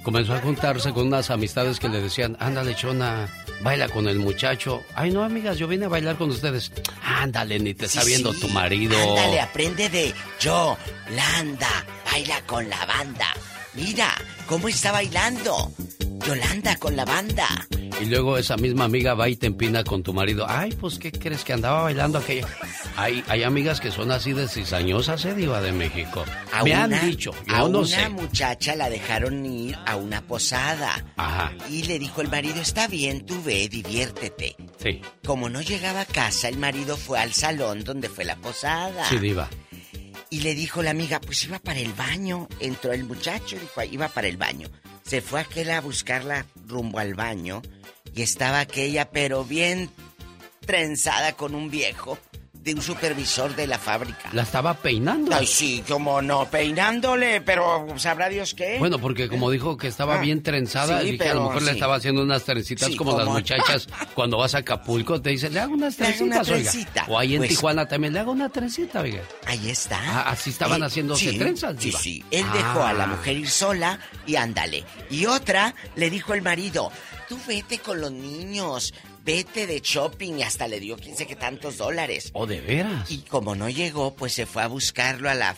comenzó 0.02 0.34
a 0.34 0.42
juntarse 0.42 0.92
con 0.92 1.06
unas 1.06 1.30
amistades 1.30 1.80
que 1.80 1.88
le 1.88 2.02
decían, 2.02 2.36
ándale 2.40 2.76
chona, 2.76 3.30
baila 3.62 3.90
con 3.90 4.08
el 4.08 4.18
muchacho. 4.18 4.84
Ay, 4.96 5.12
no, 5.12 5.24
amigas, 5.24 5.60
yo 5.60 5.68
vine 5.68 5.86
a 5.86 5.90
bailar 5.90 6.18
con 6.18 6.32
ustedes. 6.32 6.72
Ándale, 7.04 7.60
ni 7.60 7.76
te 7.76 7.86
está 7.86 8.04
viendo 8.06 8.34
tu 8.34 8.50
marido. 8.50 8.98
Ándale, 8.98 9.40
aprende 9.40 9.88
de 9.90 10.16
Yolanda. 10.40 11.86
Baila 12.12 12.42
con 12.48 12.68
la 12.68 12.84
banda. 12.88 13.36
Mira, 13.78 14.14
¿cómo 14.48 14.68
está 14.68 14.92
bailando? 14.92 15.72
Yolanda 16.26 16.76
con 16.78 16.96
la 16.96 17.06
banda. 17.06 17.48
Y 18.02 18.06
luego 18.06 18.38
esa 18.38 18.58
misma 18.58 18.84
amiga 18.86 19.14
va 19.16 19.30
y 19.30 19.36
te 19.36 19.48
empina 19.48 19.84
con 19.84 20.04
tu 20.04 20.14
marido. 20.14 20.46
Ay, 20.48 20.72
pues, 20.72 21.00
¿qué 21.00 21.12
crees 21.12 21.44
que 21.44 21.54
andaba 21.54 21.84
bailando 21.84 22.18
aquella? 22.20 22.48
Hay, 22.96 23.24
hay 23.28 23.44
amigas 23.44 23.80
que 23.80 23.92
son 23.92 24.12
así 24.12 24.34
de 24.34 24.48
cizañosas, 24.48 25.24
¿eh, 25.26 25.34
Diva 25.34 25.62
de 25.62 25.72
México? 25.72 26.24
A 26.52 26.64
Me 26.64 26.72
una- 26.74 26.84
han 26.84 27.10
dicho, 27.10 27.32
yo 27.48 27.56
a 27.56 27.60
no 27.70 27.80
una 27.80 27.88
sé. 27.88 28.10
muchacha 28.10 28.76
la 28.76 28.90
dejaron 28.90 29.44
ir 29.46 29.78
a 29.86 29.96
una 29.96 30.22
posada. 30.22 31.06
Ajá, 31.16 31.54
Y 31.72 31.84
le 31.84 31.98
dijo 32.00 32.22
el 32.22 32.30
marido, 32.30 32.60
está 32.62 32.88
bien, 32.88 33.26
tú 33.26 33.42
ve, 33.44 33.68
diviértete. 33.70 34.56
sí, 34.82 35.02
Como 35.26 35.50
no 35.50 35.62
llegaba 35.62 36.02
a 36.02 36.06
casa, 36.06 36.50
el 36.50 36.58
marido 36.58 36.98
fue 36.98 37.20
al 37.20 37.34
salón 37.34 37.84
donde 37.84 38.10
fue 38.10 38.26
la 38.26 38.36
posada. 38.36 39.08
sí, 39.10 39.18
Diva. 39.18 39.48
Y 40.30 40.42
le 40.42 40.56
dijo 40.56 40.84
la 40.84 40.92
amiga, 40.92 41.22
pues 41.22 41.44
iba 41.46 41.60
para 41.60 41.80
el 41.80 41.94
baño. 41.94 42.48
Entró 42.60 42.92
el 42.92 43.06
muchacho, 43.06 43.58
dijo, 43.58 43.82
iba 43.84 44.10
para 44.10 44.28
el 44.28 44.38
baño. 44.38 44.70
Se 45.06 45.22
fue 45.22 45.40
aquel 45.40 45.72
a 45.72 45.82
buscarla 45.82 46.46
rumbo 46.68 47.00
al 47.00 47.16
baño. 47.16 47.62
Y 48.14 48.22
estaba 48.24 48.60
aquella, 48.60 49.10
pero 49.10 49.46
bien 49.46 49.90
trenzada 50.66 51.34
con 51.34 51.56
un 51.56 51.70
viejo 51.70 52.20
de 52.68 52.74
un 52.74 52.82
supervisor 52.82 53.56
de 53.56 53.66
la 53.66 53.80
fábrica. 53.80 54.30
La 54.34 54.42
estaba 54.44 54.74
peinando. 54.74 55.34
Ay, 55.34 55.48
sí, 55.48 55.84
como 55.88 56.22
no, 56.22 56.50
peinándole, 56.50 57.40
pero 57.40 57.88
sabrá 57.98 58.28
Dios 58.28 58.54
qué. 58.54 58.76
Bueno, 58.78 59.00
porque 59.00 59.30
como 59.30 59.50
dijo 59.50 59.78
que 59.78 59.88
estaba 59.88 60.16
Ah, 60.16 60.22
bien 60.22 60.44
trenzada, 60.44 61.00
sí, 61.02 61.12
dije, 61.12 61.30
a 61.30 61.34
lo 61.36 61.44
mejor 61.44 61.62
le 61.62 61.70
sí. 61.72 61.76
estaba 61.78 61.96
haciendo 61.96 62.22
unas 62.24 62.44
trencitas 62.44 62.90
Sí, 62.90 62.98
como 62.98 63.18
las 63.18 63.26
muchachas 63.28 63.88
cuando 64.14 64.38
vas 64.38 64.54
a 64.54 64.58
Acapulco, 64.60 65.22
te 65.22 65.30
dicen, 65.30 65.54
le 65.54 65.62
hago 65.62 65.76
unas 65.76 65.98
una 65.98 66.08
trencitas, 66.08 66.50
oiga. 66.50 66.72
trencita. 66.72 67.06
O 67.08 67.18
ahí 67.18 67.34
en 67.36 67.38
Pues- 67.40 67.50
Tijuana 67.52 67.88
también, 67.88 68.12
le 68.14 68.20
hago 68.20 68.34
una 68.34 68.50
trencita, 68.50 69.00
oiga. 69.00 69.22
Ahí 69.46 69.70
está. 69.70 69.98
Ah, 70.04 70.30
así 70.32 70.50
estaban 70.50 70.84
haciéndose 70.84 71.32
sí, 71.32 71.38
trenzas, 71.38 71.76
Sí, 71.80 71.86
Diva. 71.88 72.00
sí. 72.00 72.24
Él 72.32 72.46
dejó 72.54 72.84
a 72.84 72.92
la 72.92 73.06
Ah. 73.06 73.08
mujer 73.08 73.38
ir 73.38 73.50
sola 73.50 73.98
y 74.26 74.36
ándale. 74.36 74.84
Y 75.10 75.26
otra 75.26 75.74
le 75.96 76.10
dijo 76.10 76.34
el 76.34 76.42
marido, 76.42 76.92
tú 77.30 77.40
vete 77.48 77.80
con 77.80 78.02
los 78.02 78.12
niños, 78.12 78.94
vete 79.28 79.68
de 79.68 79.82
shopping 79.82 80.38
y 80.38 80.44
hasta 80.44 80.70
le 80.70 80.80
dio 80.80 80.96
15 80.96 81.28
que 81.28 81.36
tantos 81.36 81.78
dólares. 81.78 82.30
¿O 82.32 82.48
de 82.48 82.62
veras? 82.62 83.12
Y 83.12 83.18
como 83.24 83.56
no 83.56 83.68
llegó, 83.68 84.16
pues 84.16 84.32
se 84.32 84.46
fue 84.46 84.64
a 84.64 84.68
buscarlo 84.68 85.30
a 85.30 85.34
la 85.34 85.58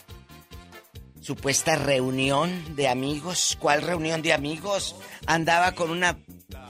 supuesta 1.22 1.76
reunión 1.76 2.76
de 2.76 2.88
amigos. 2.88 3.58
¿Cuál 3.60 3.82
reunión 3.82 4.22
de 4.22 4.34
amigos? 4.34 4.96
Andaba 5.26 5.74
con 5.74 5.92
una 5.92 6.18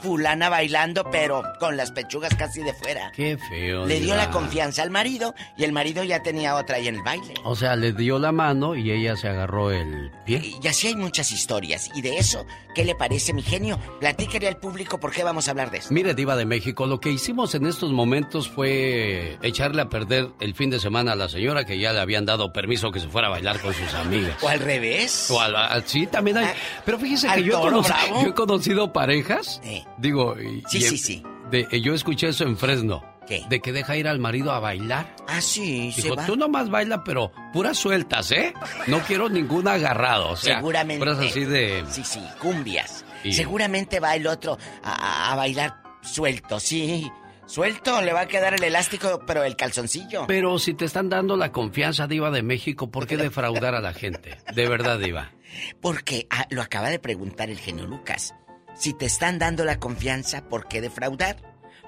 fulana 0.02 0.48
bailando, 0.48 1.04
pero 1.10 1.42
con 1.58 1.76
las 1.76 1.92
pechugas 1.92 2.34
casi 2.34 2.62
de 2.62 2.72
fuera. 2.74 3.12
Qué 3.14 3.38
feo. 3.48 3.86
Le 3.86 4.00
dio 4.00 4.14
la 4.16 4.30
confianza 4.30 4.82
al 4.82 4.90
marido 4.90 5.34
y 5.56 5.64
el 5.64 5.72
marido 5.72 6.02
ya 6.04 6.22
tenía 6.22 6.56
otra 6.56 6.76
ahí 6.76 6.88
en 6.88 6.96
el 6.96 7.02
baile. 7.02 7.34
O 7.44 7.54
sea, 7.54 7.76
le 7.76 7.92
dio 7.92 8.18
la 8.18 8.32
mano 8.32 8.74
y 8.74 8.90
ella 8.90 9.16
se 9.16 9.28
agarró 9.28 9.70
el 9.70 10.10
pie. 10.24 10.54
Y 10.62 10.66
así 10.66 10.88
hay 10.88 10.96
muchas 10.96 11.32
historias. 11.32 11.90
Y 11.94 12.02
de 12.02 12.18
eso, 12.18 12.46
¿qué 12.74 12.84
le 12.84 12.94
parece, 12.94 13.32
mi 13.32 13.42
genio? 13.42 13.78
Platíquele 14.00 14.48
al 14.48 14.56
público 14.56 14.98
por 14.98 15.12
qué 15.12 15.22
vamos 15.22 15.48
a 15.48 15.50
hablar 15.52 15.70
de 15.70 15.78
esto. 15.78 15.92
Mire, 15.92 16.14
Diva 16.14 16.36
de 16.36 16.46
México, 16.46 16.86
lo 16.86 17.00
que 17.00 17.10
hicimos 17.10 17.54
en 17.54 17.66
estos 17.66 17.92
momentos 17.92 18.48
fue 18.48 19.38
echarle 19.42 19.82
a 19.82 19.88
perder 19.88 20.28
el 20.40 20.54
fin 20.54 20.70
de 20.70 20.80
semana 20.80 21.12
a 21.12 21.16
la 21.16 21.28
señora 21.28 21.64
que 21.64 21.78
ya 21.78 21.92
le 21.92 22.00
habían 22.00 22.26
dado 22.26 22.52
permiso 22.52 22.90
que 22.90 23.00
se 23.00 23.08
fuera 23.08 23.28
a 23.28 23.30
bailar 23.30 23.60
con 23.60 23.74
sus 23.74 23.92
amigas. 23.94 24.36
O 24.42 24.48
al 24.48 24.58
revés. 24.60 25.30
O 25.30 25.40
al- 25.40 25.54
al- 25.56 25.86
sí, 25.86 26.06
también 26.06 26.38
hay. 26.38 26.48
Pero 26.84 26.98
fíjese 26.98 27.28
que 27.34 27.42
yo 27.44 27.58
he, 27.58 27.62
toro 27.62 27.82
conoci- 27.82 27.86
bravo. 28.06 28.22
yo 28.22 28.28
he 28.28 28.34
conocido 28.34 28.92
parejas. 28.92 29.60
Eh. 29.64 29.84
Digo, 29.98 30.36
y- 30.40 30.62
Sí, 30.68 30.78
y- 30.78 30.82
sí, 30.82 30.98
sí. 30.98 31.22
de- 31.50 31.68
eh, 31.70 31.80
yo 31.80 31.94
escuché 31.94 32.28
eso 32.28 32.44
en 32.44 32.56
Fresno. 32.56 33.04
¿Qué? 33.26 33.44
De 33.48 33.60
que 33.60 33.72
deja 33.72 33.96
ir 33.96 34.08
al 34.08 34.18
marido 34.18 34.50
a 34.50 34.58
bailar. 34.58 35.14
Ah, 35.28 35.40
sí, 35.40 35.92
se 35.92 36.02
Dijo, 36.02 36.16
va. 36.16 36.26
tú 36.26 36.34
nomás 36.36 36.68
baila, 36.68 37.04
pero 37.04 37.30
puras 37.52 37.78
sueltas, 37.78 38.32
¿eh? 38.32 38.52
No 38.88 38.98
quiero 39.00 39.28
ningún 39.28 39.68
agarrado. 39.68 40.30
O 40.30 40.36
sea, 40.36 40.56
Seguramente. 40.56 40.98
Puras 40.98 41.18
así 41.18 41.44
de. 41.44 41.84
Sí, 41.88 42.02
sí, 42.04 42.20
cumbias. 42.40 43.04
Y- 43.22 43.32
Seguramente 43.34 44.00
va 44.00 44.16
el 44.16 44.26
otro 44.26 44.58
a, 44.82 44.92
a- 45.28 45.32
a 45.32 45.36
bailar 45.36 45.76
suelto, 46.02 46.58
sí. 46.58 47.08
Suelto, 47.50 48.00
le 48.00 48.12
va 48.12 48.20
a 48.20 48.28
quedar 48.28 48.54
el 48.54 48.62
elástico, 48.62 49.22
pero 49.26 49.42
el 49.42 49.56
calzoncillo. 49.56 50.24
Pero 50.28 50.60
si 50.60 50.72
te 50.72 50.84
están 50.84 51.08
dando 51.08 51.36
la 51.36 51.50
confianza, 51.50 52.06
Diva 52.06 52.30
de 52.30 52.44
México, 52.44 52.92
¿por 52.92 53.08
qué 53.08 53.16
defraudar 53.16 53.74
a 53.74 53.80
la 53.80 53.92
gente? 53.92 54.38
De 54.54 54.68
verdad, 54.68 55.00
Diva. 55.00 55.32
Porque 55.80 56.28
ah, 56.30 56.46
lo 56.50 56.62
acaba 56.62 56.90
de 56.90 57.00
preguntar 57.00 57.50
el 57.50 57.58
genio 57.58 57.88
Lucas. 57.88 58.36
Si 58.76 58.94
te 58.94 59.06
están 59.06 59.40
dando 59.40 59.64
la 59.64 59.80
confianza, 59.80 60.48
¿por 60.48 60.68
qué 60.68 60.80
defraudar? 60.80 61.38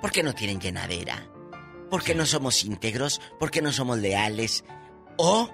Porque 0.00 0.24
no 0.24 0.34
tienen 0.34 0.60
llenadera. 0.60 1.28
Porque 1.88 2.16
no 2.16 2.26
somos 2.26 2.64
íntegros. 2.64 3.20
Porque 3.38 3.62
no 3.62 3.70
somos 3.70 3.98
leales. 3.98 4.64
O, 5.16 5.48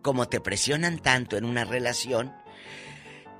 como 0.00 0.26
te 0.26 0.40
presionan 0.40 1.00
tanto 1.00 1.36
en 1.36 1.44
una 1.44 1.66
relación, 1.66 2.32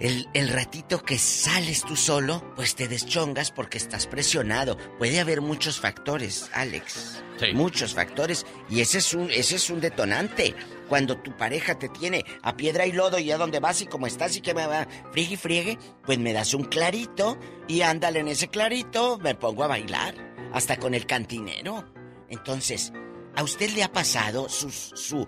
el, 0.00 0.28
el 0.34 0.48
ratito 0.48 1.02
que 1.02 1.18
sales 1.18 1.82
tú 1.82 1.96
solo, 1.96 2.54
pues 2.56 2.74
te 2.74 2.88
deschongas 2.88 3.50
porque 3.50 3.78
estás 3.78 4.06
presionado. 4.06 4.76
Puede 4.98 5.20
haber 5.20 5.40
muchos 5.40 5.80
factores, 5.80 6.50
Alex. 6.52 7.22
Sí. 7.38 7.52
Muchos 7.54 7.94
factores. 7.94 8.46
Y 8.68 8.80
ese 8.80 8.98
es 8.98 9.14
un, 9.14 9.30
ese 9.30 9.56
es 9.56 9.70
un 9.70 9.80
detonante. 9.80 10.54
Cuando 10.88 11.16
tu 11.18 11.36
pareja 11.36 11.78
te 11.78 11.88
tiene 11.88 12.24
a 12.42 12.56
piedra 12.56 12.86
y 12.86 12.92
lodo 12.92 13.18
y 13.18 13.30
a 13.30 13.38
dónde 13.38 13.60
vas 13.60 13.80
y 13.80 13.86
cómo 13.86 14.06
estás 14.06 14.36
y 14.36 14.40
que 14.40 14.54
me 14.54 14.66
va 14.66 14.86
friegue 15.12 15.34
y 15.34 15.36
friegue, 15.36 15.78
pues 16.04 16.18
me 16.18 16.32
das 16.32 16.54
un 16.54 16.64
clarito 16.64 17.38
y 17.66 17.80
ándale 17.82 18.20
en 18.20 18.28
ese 18.28 18.48
clarito, 18.48 19.18
me 19.18 19.34
pongo 19.34 19.64
a 19.64 19.68
bailar. 19.68 20.14
Hasta 20.52 20.76
con 20.76 20.94
el 20.94 21.06
cantinero. 21.06 21.84
Entonces, 22.28 22.92
¿a 23.34 23.42
usted 23.42 23.70
le 23.70 23.82
ha 23.82 23.92
pasado 23.92 24.48
su, 24.48 24.70
su, 24.70 25.26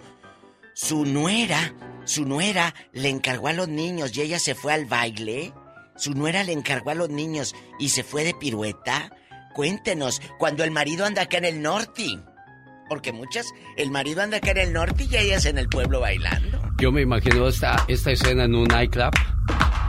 su 0.76 1.06
nuera, 1.06 1.72
su 2.04 2.26
nuera 2.26 2.74
le 2.92 3.08
encargó 3.08 3.48
a 3.48 3.54
los 3.54 3.66
niños 3.66 4.14
y 4.14 4.20
ella 4.20 4.38
se 4.38 4.54
fue 4.54 4.74
al 4.74 4.84
baile? 4.84 5.54
Su 5.96 6.12
nuera 6.12 6.44
le 6.44 6.52
encargó 6.52 6.90
a 6.90 6.94
los 6.94 7.08
niños 7.08 7.54
y 7.78 7.88
se 7.88 8.04
fue 8.04 8.24
de 8.24 8.34
pirueta. 8.34 9.10
Cuéntenos, 9.54 10.20
cuando 10.38 10.64
el 10.64 10.70
marido 10.70 11.06
anda 11.06 11.22
acá 11.22 11.38
en 11.38 11.46
el 11.46 11.62
norte. 11.62 12.20
Porque 12.90 13.10
muchas, 13.10 13.46
el 13.78 13.90
marido 13.90 14.20
anda 14.20 14.36
acá 14.36 14.50
en 14.50 14.58
el 14.58 14.72
norte 14.74 15.08
y 15.10 15.16
ellas 15.16 15.46
en 15.46 15.56
el 15.56 15.66
pueblo 15.70 16.00
bailando. 16.00 16.60
Yo 16.78 16.92
me 16.92 17.00
imagino 17.00 17.48
esta, 17.48 17.82
esta 17.88 18.12
escena 18.12 18.44
en 18.44 18.54
un 18.54 18.68
nightclub 18.68 19.14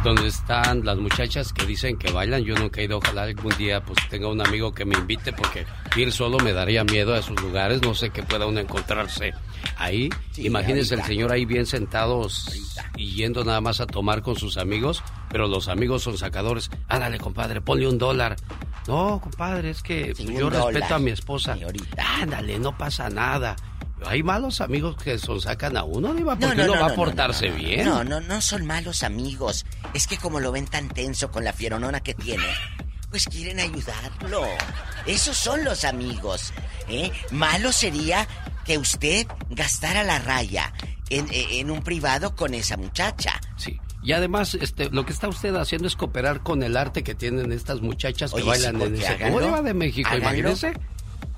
donde 0.03 0.27
están 0.27 0.85
las 0.85 0.97
muchachas 0.97 1.51
que 1.53 1.65
dicen 1.65 1.97
que 1.97 2.11
bailan. 2.11 2.43
Yo 2.43 2.55
nunca 2.55 2.81
he 2.81 2.85
ido, 2.85 2.97
ojalá 2.97 3.23
algún 3.23 3.55
día 3.57 3.83
pues 3.83 3.97
tenga 4.09 4.27
un 4.29 4.39
amigo 4.45 4.71
que 4.73 4.85
me 4.85 4.97
invite 4.97 5.33
porque 5.33 5.65
ir 5.95 6.11
solo 6.11 6.37
me 6.39 6.53
daría 6.53 6.83
miedo 6.83 7.13
a 7.13 7.19
esos 7.19 7.39
lugares. 7.41 7.81
No 7.81 7.93
sé 7.93 8.09
qué 8.11 8.23
pueda 8.23 8.45
uno 8.45 8.59
encontrarse 8.59 9.33
ahí. 9.77 10.09
Sí, 10.31 10.45
Imagínese 10.45 10.95
el 10.95 11.03
señor 11.03 11.31
ahí 11.31 11.45
bien 11.45 11.65
sentados 11.65 12.45
y 12.95 13.11
yendo 13.15 13.43
nada 13.43 13.59
más 13.61 13.81
a 13.81 13.87
tomar 13.87 14.21
con 14.21 14.35
sus 14.35 14.57
amigos, 14.57 15.03
pero 15.29 15.47
los 15.47 15.67
amigos 15.67 16.03
son 16.03 16.17
sacadores. 16.17 16.69
Ándale, 16.87 17.17
compadre, 17.17 17.61
ponle 17.61 17.87
un 17.87 17.97
dólar. 17.97 18.35
No, 18.87 19.19
compadre, 19.21 19.71
es 19.71 19.81
que 19.81 20.13
Sí, 20.15 20.25
yo 20.33 20.49
respeto 20.49 20.79
dólar. 20.79 20.93
a 20.93 20.99
mi 20.99 21.11
esposa. 21.11 21.57
Ándale, 22.21 22.57
no 22.59 22.77
pasa 22.77 23.09
nada. 23.09 23.55
Hay 24.05 24.23
malos 24.23 24.61
amigos 24.61 24.95
que 24.97 25.17
son 25.17 25.41
sacan 25.41 25.75
a 25.75 25.83
uno, 25.83 26.13
Diva, 26.13 26.35
porque 26.37 26.61
uno 26.61 26.73
va 26.79 26.87
a 26.87 26.95
portarse 26.95 27.49
bien. 27.49 27.85
No, 27.85 28.03
no, 28.03 28.19
no 28.21 28.41
son 28.41 28.65
malos 28.65 29.03
amigos. 29.03 29.65
Es 29.93 30.07
que 30.07 30.17
como 30.17 30.39
lo 30.39 30.51
ven 30.51 30.65
tan 30.65 30.87
tenso 30.89 31.31
con 31.31 31.43
la 31.43 31.51
fieronona 31.53 31.99
que 32.01 32.13
tiene, 32.13 32.45
pues 33.09 33.25
quieren 33.25 33.59
ayudarlo. 33.59 34.45
Esos 35.05 35.35
son 35.35 35.63
los 35.63 35.83
amigos. 35.83 36.53
¿eh? 36.87 37.11
Malo 37.31 37.71
sería 37.71 38.27
que 38.65 38.77
usted 38.77 39.25
gastara 39.49 40.03
la 40.03 40.19
raya 40.19 40.73
en, 41.09 41.27
en 41.31 41.71
un 41.71 41.81
privado 41.81 42.35
con 42.35 42.53
esa 42.53 42.77
muchacha. 42.77 43.39
Sí. 43.55 43.79
Y 44.03 44.13
además, 44.13 44.53
este, 44.55 44.89
lo 44.89 45.05
que 45.05 45.11
está 45.11 45.27
usted 45.27 45.53
haciendo 45.55 45.87
es 45.87 45.95
cooperar 45.95 46.41
con 46.41 46.63
el 46.63 46.77
arte 46.77 47.03
que 47.03 47.15
tienen 47.15 47.51
estas 47.51 47.81
muchachas 47.81 48.31
que 48.31 48.37
Oye, 48.37 48.47
bailan 48.49 48.77
sí, 48.77 48.83
en 48.83 48.95
ese. 48.95 49.07
háganlo. 49.07 49.33
¿Cómo 49.39 49.45
Diva 49.45 49.61
de 49.61 49.73
México? 49.73 50.07
Háganlo. 50.09 50.39
Imagínese. 50.51 50.73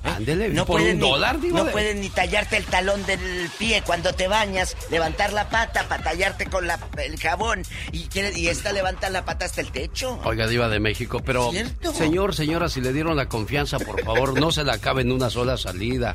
Ándele, 0.04 0.50
No 0.50 0.66
por 0.66 0.78
pueden 0.80 0.96
un 0.96 1.02
ni, 1.02 1.10
dólar, 1.10 1.40
Diva. 1.42 1.60
no 1.60 1.66
de- 1.66 1.72
pueden 1.72 2.00
ni 2.02 2.10
tallarte 2.10 2.56
el 2.58 2.66
talón 2.66 3.06
del 3.06 3.50
pie 3.58 3.84
cuando 3.86 4.14
te 4.14 4.28
bañas, 4.28 4.76
levantar 4.90 5.34
la 5.34 5.50
pata 5.50 5.88
para 5.90 6.04
tallarte 6.04 6.46
con 6.46 6.68
la- 6.68 6.80
el 7.04 7.20
jabón 7.20 7.64
y, 7.92 8.04
quiere- 8.06 8.38
y 8.40 8.48
esta 8.48 8.72
levanta 8.72 9.10
la 9.10 9.26
pata 9.26 9.46
hasta 9.46 9.62
el 9.62 9.72
techo. 9.72 10.20
Oiga, 10.24 10.48
Diva 10.48 10.70
de 10.70 10.80
México, 10.80 11.22
pero 11.26 11.52
¿Cierto? 11.52 11.94
señor, 11.94 12.34
señora, 12.34 12.70
si 12.70 12.80
le 12.82 12.94
dieron 12.94 13.18
la 13.18 13.28
confianza, 13.28 13.78
por 13.80 14.02
favor, 14.04 14.40
no 14.40 14.52
se 14.52 14.64
la 14.64 14.74
acabe 14.74 15.02
en 15.02 15.12
una 15.12 15.30
sola 15.30 15.58
salida. 15.58 16.14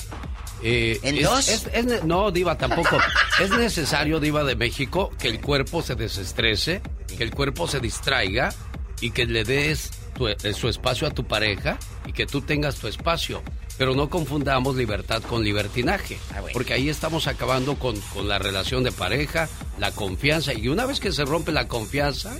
Eh, 0.62 0.98
¿En 1.02 1.16
es- 1.18 1.22
dos? 1.24 1.48
es- 1.48 2.04
no, 2.04 2.30
Diva, 2.30 2.56
tampoco. 2.56 2.96
es 3.38 3.50
necesario, 3.50 4.18
Diva 4.18 4.44
de 4.44 4.56
México, 4.56 5.10
que 5.18 5.28
el 5.28 5.40
cuerpo 5.42 5.82
se 5.82 5.94
desestrese, 5.94 6.80
que 7.18 7.22
el 7.22 7.32
cuerpo 7.32 7.68
se 7.68 7.80
distraiga 7.80 8.54
y 9.02 9.10
que 9.10 9.26
le 9.26 9.44
des 9.44 9.90
tu- 10.16 10.28
eh, 10.28 10.36
su 10.54 10.68
espacio 10.68 11.06
a 11.06 11.10
tu 11.10 11.24
pareja 11.26 11.76
y 12.06 12.12
que 12.12 12.24
tú 12.24 12.40
tengas 12.40 12.76
tu 12.76 12.86
espacio. 12.88 13.42
Pero 13.78 13.94
no 13.94 14.08
confundamos 14.08 14.76
libertad 14.76 15.22
con 15.22 15.42
libertinaje, 15.42 16.16
Ah, 16.32 16.40
bueno. 16.40 16.52
porque 16.52 16.74
ahí 16.74 16.88
estamos 16.88 17.26
acabando 17.26 17.76
con, 17.78 18.00
con 18.12 18.28
la 18.28 18.38
relación 18.38 18.84
de 18.84 18.92
pareja, 18.92 19.48
la 19.78 19.90
confianza, 19.90 20.52
y 20.54 20.68
una 20.68 20.86
vez 20.86 21.00
que 21.00 21.10
se 21.12 21.24
rompe 21.24 21.50
la 21.52 21.66
confianza, 21.66 22.36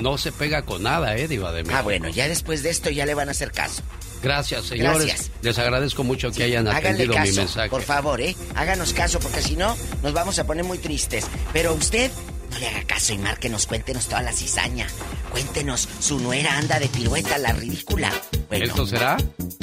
no 0.00 0.18
se 0.18 0.32
pega 0.32 0.62
con 0.62 0.82
nada, 0.82 1.16
¿eh, 1.16 1.28
Diva 1.28 1.52
de 1.52 1.62
México? 1.62 1.78
Ah, 1.78 1.82
bueno, 1.82 2.08
ya 2.08 2.26
después 2.28 2.62
de 2.62 2.70
esto 2.70 2.90
ya 2.90 3.06
le 3.06 3.14
van 3.14 3.28
a 3.28 3.32
hacer 3.32 3.52
caso. 3.52 3.82
Gracias, 4.22 4.66
señores. 4.66 5.06
Gracias. 5.06 5.30
Les 5.42 5.58
agradezco 5.58 6.04
mucho 6.04 6.30
que 6.30 6.44
hayan 6.44 6.68
atendido 6.68 7.18
mi 7.18 7.32
mensaje. 7.32 7.68
por 7.68 7.82
favor, 7.82 8.20
¿eh? 8.20 8.36
Háganos 8.54 8.92
caso, 8.92 9.18
porque 9.18 9.42
si 9.42 9.56
no, 9.56 9.76
nos 10.02 10.12
vamos 10.12 10.38
a 10.38 10.44
poner 10.46 10.64
muy 10.64 10.78
tristes. 10.78 11.26
Pero 11.52 11.74
usted, 11.74 12.10
no 12.50 12.58
le 12.58 12.68
haga 12.68 12.84
caso 12.84 13.12
y 13.14 13.18
márquenos, 13.18 13.66
cuéntenos 13.66 14.06
toda 14.06 14.22
la 14.22 14.32
cizaña. 14.32 14.86
Cuéntenos, 15.30 15.88
su 16.00 16.18
nuera 16.20 16.56
anda 16.58 16.78
de 16.78 16.88
pirueta, 16.88 17.38
la 17.38 17.52
ridícula. 17.52 18.12
Bueno, 18.48 18.66
Esto 18.66 18.86
será 18.86 19.16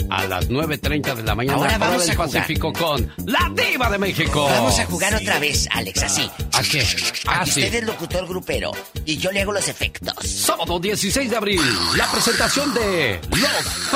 a 0.09 0.25
las 0.25 0.49
9.30 0.49 1.13
de 1.17 1.21
la 1.23 1.35
mañana 1.35 1.57
Ahora 1.57 1.75
hora 1.75 1.77
vamos 1.77 2.01
del 2.01 2.09
a 2.11 2.15
jugar. 2.15 2.31
Pacífico 2.31 2.73
con 2.73 3.13
La 3.27 3.51
Diva 3.53 3.87
de 3.91 3.99
México. 3.99 4.45
vamos 4.45 4.79
a 4.79 4.85
jugar 4.87 5.13
otra 5.13 5.37
vez, 5.37 5.67
Alex, 5.71 6.01
así. 6.01 6.27
¿A 6.53 6.63
qué? 6.63 6.83
Ah, 7.27 7.41
Aquí 7.41 7.51
sí. 7.51 7.59
usted 7.63 7.75
es 7.75 7.83
locutor 7.83 8.27
grupero 8.27 8.71
y 9.05 9.17
yo 9.17 9.31
le 9.31 9.41
hago 9.43 9.51
los 9.51 9.67
efectos. 9.67 10.15
Sábado 10.27 10.79
16 10.79 11.29
de 11.29 11.37
abril, 11.37 11.61
la 11.95 12.11
presentación 12.11 12.73
de 12.73 13.19
Los 13.29 13.89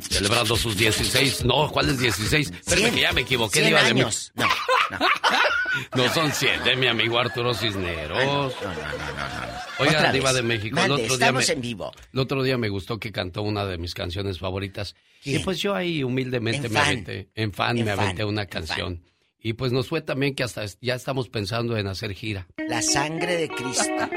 Celebrando 0.00 0.56
sus 0.56 0.76
16. 0.76 1.44
No, 1.44 1.70
¿cuál 1.70 1.90
es 1.90 1.98
16? 1.98 2.50
Espérame 2.50 2.94
que 2.94 3.00
ya 3.00 3.12
me 3.12 3.22
equivoqué. 3.22 3.62
Diva 3.62 3.82
de 3.82 3.88
años. 3.90 4.32
México. 4.34 4.54
No 5.96 6.08
son 6.14 6.30
7, 6.32 6.76
mi 6.76 6.86
amigo 6.86 7.18
Arturo 7.18 7.52
Cisneros. 7.52 8.54
Oiga, 9.80 9.98
Otra 9.98 10.12
Diva 10.12 10.26
vez. 10.30 10.36
de 10.36 10.42
México, 10.42 10.76
Mande, 10.76 10.94
el 10.94 11.00
otro 11.02 11.16
día 11.16 11.26
estamos 11.26 11.48
me, 11.48 11.54
en 11.54 11.60
vivo. 11.60 11.92
El 12.12 12.18
otro 12.20 12.42
día 12.44 12.56
me 12.56 12.68
gustó 12.68 13.00
que 13.00 13.10
cantó 13.10 13.42
una 13.42 13.66
de 13.66 13.76
mis 13.76 13.92
canciones 13.92 14.38
favoritas. 14.38 14.94
¿Quién? 15.24 15.40
Y 15.40 15.44
pues 15.44 15.58
yo 15.58 15.74
ahí 15.74 16.04
humildemente 16.04 16.68
En 16.68 16.72
me 16.72 16.78
fan. 16.78 16.86
aventé, 16.88 17.28
en 17.34 17.52
fan 17.52 17.76
En 17.78 17.84
me 17.86 17.90
fan, 17.96 18.04
aventé 18.04 18.24
una 18.24 18.46
canción. 18.46 19.02
Y 19.40 19.54
pues 19.54 19.72
nos 19.72 19.88
fue 19.88 20.00
también 20.00 20.36
que 20.36 20.44
hasta 20.44 20.64
ya 20.80 20.94
estamos 20.94 21.28
pensando 21.28 21.76
en 21.76 21.88
hacer 21.88 22.12
gira. 22.14 22.46
La 22.68 22.80
sangre 22.80 23.36
de 23.36 23.48
Cristo. 23.48 24.08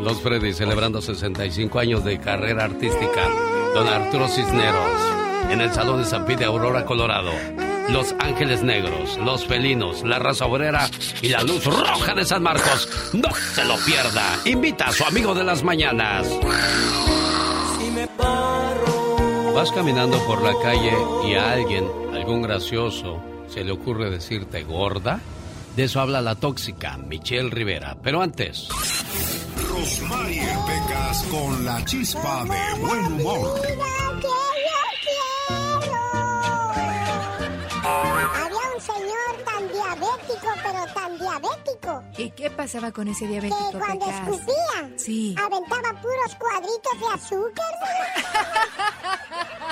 Los 0.00 0.20
Freddy 0.22 0.52
celebrando 0.52 1.02
65 1.02 1.78
años 1.80 2.04
de 2.04 2.20
carrera 2.20 2.64
artística. 2.66 3.28
Don 3.74 3.88
Arturo 3.88 4.28
Cisneros. 4.28 5.00
En 5.50 5.60
el 5.60 5.72
Salón 5.72 5.98
de 5.98 6.04
San 6.04 6.24
Pete 6.24 6.40
de 6.40 6.44
Aurora, 6.46 6.84
Colorado. 6.84 7.32
Los 7.90 8.14
Ángeles 8.18 8.62
Negros, 8.62 9.16
Los 9.18 9.46
Felinos, 9.46 10.02
La 10.02 10.18
Raza 10.18 10.46
Obrera 10.46 10.90
y 11.22 11.28
La 11.28 11.42
Luz 11.42 11.64
Roja 11.64 12.14
de 12.14 12.24
San 12.24 12.42
Marcos. 12.42 13.12
No 13.12 13.28
se 13.54 13.64
lo 13.64 13.76
pierda. 13.84 14.22
Invita 14.44 14.86
a 14.86 14.92
su 14.92 15.04
amigo 15.04 15.34
de 15.34 15.44
las 15.44 15.62
mañanas. 15.62 16.28
Vas 19.54 19.72
caminando 19.72 20.18
por 20.26 20.42
la 20.42 20.52
calle 20.60 20.92
y 21.26 21.34
a 21.34 21.52
alguien, 21.52 21.88
algún 22.12 22.42
gracioso, 22.42 23.22
se 23.48 23.64
le 23.64 23.72
ocurre 23.72 24.10
decirte 24.10 24.64
gorda. 24.64 25.20
De 25.76 25.84
eso 25.84 26.00
habla 26.00 26.20
la 26.20 26.34
tóxica 26.34 26.96
Michelle 26.96 27.50
Rivera. 27.50 27.96
Pero 28.02 28.20
antes... 28.20 28.68
Rosmarie 29.80 30.48
Pecas 30.66 31.22
con 31.30 31.64
la 31.66 31.84
chispa 31.84 32.44
de 32.44 32.80
buen 32.80 33.12
humor. 33.12 33.60
Había 37.84 38.66
un 38.74 38.80
señor 38.80 39.44
tan 39.44 39.68
diabético, 39.68 40.48
pero 40.62 40.86
tan 40.94 41.18
diabético, 41.18 42.02
¿Y 42.16 42.30
qué 42.30 42.50
pasaba 42.50 42.90
con 42.90 43.08
ese 43.08 43.26
que 43.26 43.32
diabético, 43.32 43.78
cuando 43.78 44.06
Pecas? 44.06 44.28
escupía, 44.28 44.90
Sí. 44.96 45.34
aventaba 45.38 46.00
puros 46.00 46.34
cuadritos 46.38 47.00
de 47.00 47.06
azúcar. 47.14 47.72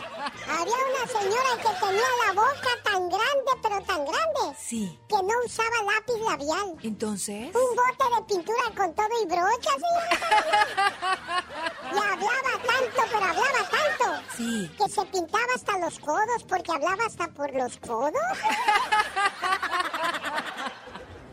Había 0.57 0.75
una 0.75 1.07
señora 1.07 1.51
que 1.57 1.87
tenía 1.87 2.09
la 2.27 2.33
boca 2.33 2.71
tan 2.85 3.09
grande, 3.09 3.51
pero 3.63 3.81
tan 3.83 4.05
grande, 4.05 4.57
Sí. 4.59 4.99
que 5.09 5.17
no 5.17 5.35
usaba 5.45 5.77
lápiz 5.93 6.19
labial. 6.25 6.77
Entonces. 6.83 7.47
Un 7.55 7.77
bote 7.77 8.05
de 8.17 8.23
pintura 8.35 8.65
con 8.77 8.95
todo 8.95 9.09
y 9.23 9.27
brochas. 9.27 9.81
Y 11.93 11.99
hablaba 11.99 12.53
tanto, 12.67 13.03
pero 13.13 13.25
hablaba 13.25 13.69
tanto. 13.71 14.23
Sí. 14.37 14.71
Que 14.79 14.89
se 14.89 15.05
pintaba 15.07 15.45
hasta 15.55 15.79
los 15.79 15.99
codos, 15.99 16.43
porque 16.49 16.73
hablaba 16.73 17.05
hasta 17.07 17.27
por 17.29 17.53
los 17.55 17.77
codos. 17.79 18.13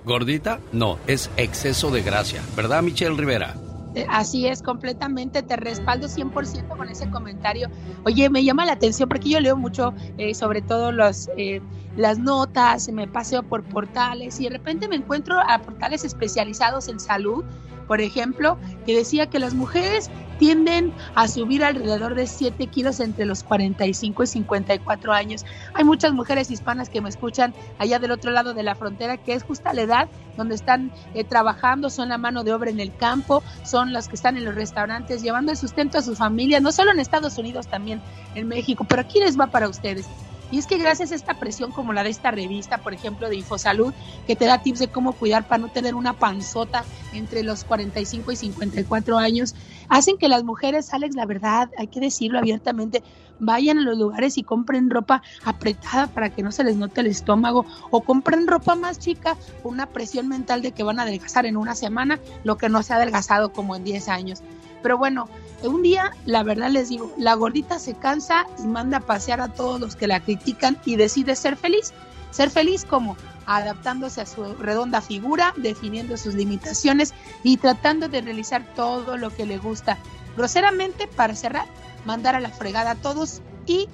¿Gordita? 0.04 0.60
No, 0.72 0.98
es 1.08 1.30
exceso 1.38 1.92
de 1.92 2.02
gracia. 2.02 2.42
¿Verdad, 2.56 2.82
Michelle 2.82 3.16
Rivera? 3.16 3.56
Eh, 3.94 4.06
Así 4.10 4.48
es, 4.48 4.62
completamente, 4.62 5.44
te 5.44 5.58
respaldo 5.58 6.08
100% 6.08 6.76
con 6.78 6.90
ese 6.90 7.08
comentario. 7.10 7.70
Oye, 8.04 8.30
me 8.30 8.44
llama 8.44 8.66
la 8.66 8.74
atención 8.74 9.10
porque 9.10 9.30
yo 9.30 9.40
leo 9.42 9.58
mucho, 9.58 9.94
eh, 10.16 10.34
sobre 10.34 10.62
todo 10.62 10.92
los, 10.94 11.30
eh, 11.36 11.62
las 11.94 12.18
notas, 12.20 12.88
me 12.90 13.08
paseo 13.10 13.44
por 13.44 13.66
portales 13.68 14.40
y 14.40 14.46
de 14.46 14.52
repente 14.52 14.88
me 14.88 14.96
encuentro 14.96 15.36
a 15.46 15.60
portales 15.60 16.06
especializados 16.06 16.88
en 16.88 17.00
salud, 17.00 17.46
por 17.92 18.00
ejemplo, 18.00 18.58
que 18.86 18.96
decía 18.96 19.26
que 19.28 19.38
las 19.38 19.54
mujeres 19.54 20.10
tienden 20.40 20.94
a 21.14 21.28
subir 21.28 21.62
alrededor 21.62 22.16
de 22.16 22.26
7 22.26 22.68
kilos 22.68 23.02
entre 23.02 23.26
los 23.26 23.44
45 23.44 24.24
y 24.24 24.28
54 24.28 25.12
años. 25.12 25.46
Hay 25.74 25.84
muchas 25.84 26.14
mujeres 26.14 26.50
hispanas 26.52 26.90
que 26.90 27.02
me 27.02 27.10
escuchan 27.10 27.54
allá 27.80 28.00
del 28.00 28.12
otro 28.12 28.32
lado 28.32 28.54
de 28.54 28.64
la 28.64 28.76
frontera, 28.76 29.18
que 29.18 29.34
es 29.34 29.44
justa 29.44 29.74
la 29.74 29.82
edad 29.82 30.08
donde 30.38 30.56
están 30.56 30.90
eh, 31.14 31.26
trabajando, 31.26 31.90
son 31.90 32.08
la 32.08 32.18
mano 32.18 32.46
de 32.46 32.54
obra 32.54 32.70
en 32.70 32.80
el 32.80 32.96
campo, 32.96 33.44
son 33.66 33.92
las 33.92 34.08
que 34.08 34.16
están 34.16 34.38
en 34.38 34.46
los 34.46 34.56
restaurantes 34.56 35.22
llevando 35.22 35.52
el 35.52 35.58
sustento 35.58 35.98
a 35.98 36.02
sus 36.02 36.18
familias, 36.18 36.62
no 36.62 36.72
solo 36.72 36.92
en 36.92 37.02
Estados 37.02 37.38
Unidos, 37.38 37.68
también 37.68 38.02
en 38.36 38.48
México, 38.48 38.86
pero 38.88 39.02
aquí 39.02 39.20
les 39.20 39.38
va 39.38 39.48
para 39.48 39.68
ustedes. 39.68 40.08
Y 40.52 40.58
es 40.58 40.68
que 40.68 40.78
gracias 40.78 41.12
a 41.12 41.16
esta 41.16 41.36
presión 41.36 41.72
como 41.72 41.94
la 41.94 42.04
de 42.04 42.10
esta 42.10 42.30
revista, 42.30 42.80
por 42.80 42.94
ejemplo, 42.94 43.30
de 43.30 43.38
Infosalud, 43.38 43.94
que 44.28 44.36
te 44.36 44.46
da 44.46 44.62
tips 44.62 44.80
de 44.80 44.90
cómo 44.90 45.14
cuidar 45.14 45.48
para 45.48 45.62
no 45.62 45.70
tener 45.70 45.96
una 45.96 46.14
panzota 46.14 46.84
entre 47.14 47.44
los 47.44 47.64
45 47.64 48.32
y 48.32 48.36
54 48.36 49.18
años, 49.18 49.56
hacen 49.88 50.18
que 50.18 50.28
las 50.28 50.44
mujeres, 50.44 50.94
Alex, 50.94 51.16
la 51.16 51.26
verdad, 51.26 51.70
hay 51.78 51.88
que 51.88 52.02
decirlo 52.02 52.38
abiertamente, 52.38 53.02
vayan 53.40 53.80
a 53.80 53.82
los 53.82 53.98
lugares 53.98 54.38
y 54.38 54.44
compren 54.44 54.90
ropa 54.90 55.24
apretada 55.44 56.08
para 56.08 56.30
que 56.30 56.44
no 56.44 56.52
se 56.52 56.64
les 56.64 56.76
note 56.76 57.02
el 57.02 57.08
estómago 57.08 57.66
o 57.90 58.02
compren 58.02 58.46
ropa 58.46 58.76
más 58.76 59.00
chica 59.00 59.36
con 59.64 59.74
una 59.74 59.88
presión 59.88 60.28
mental 60.28 60.62
de 60.62 60.72
que 60.74 60.84
van 60.84 61.00
a 61.00 61.04
adelgazar 61.04 61.46
en 61.46 61.58
una 61.58 61.76
semana 61.76 62.20
lo 62.44 62.58
que 62.58 62.70
no 62.70 62.84
se 62.84 62.94
ha 62.94 62.98
adelgazado 62.98 63.52
como 63.52 63.76
en 63.76 63.84
10 63.84 64.10
años. 64.10 64.44
Pero 64.84 64.98
bueno, 64.98 65.28
un 65.68 65.82
día, 65.82 66.12
la 66.26 66.44
verdad 66.44 66.70
les 66.70 66.90
digo, 66.90 67.12
la 67.18 67.36
gordita 67.36 67.80
se 67.80 67.94
cansa 67.94 68.46
y 68.64 68.68
manda 68.68 68.98
a 68.98 69.02
pasear 69.02 69.42
a 69.42 69.54
todos 69.54 69.80
los 69.80 69.96
que 69.96 70.08
la 70.08 70.20
critican 70.20 70.78
y 70.86 70.96
decide 70.96 71.36
ser 71.36 71.56
feliz. 71.56 71.94
Ser 72.32 72.50
feliz 72.50 72.86
como 72.86 73.18
adaptándose 73.46 74.22
a 74.22 74.26
su 74.26 74.44
redonda 74.56 75.02
figura, 75.02 75.54
definiendo 75.58 76.16
sus 76.18 76.36
limitaciones 76.36 77.14
y 77.44 77.58
tratando 77.58 78.08
de 78.08 78.22
realizar 78.22 78.66
todo 78.76 79.18
lo 79.18 79.30
que 79.30 79.46
le 79.46 79.58
gusta. 79.58 79.98
Groseramente, 80.38 81.08
para 81.08 81.36
cerrar, 81.36 81.66
mandar 82.06 82.36
a 82.36 82.40
la 82.40 82.50
fregada 82.50 82.92
a 82.92 82.96
todos 82.96 83.42
y 83.66 83.90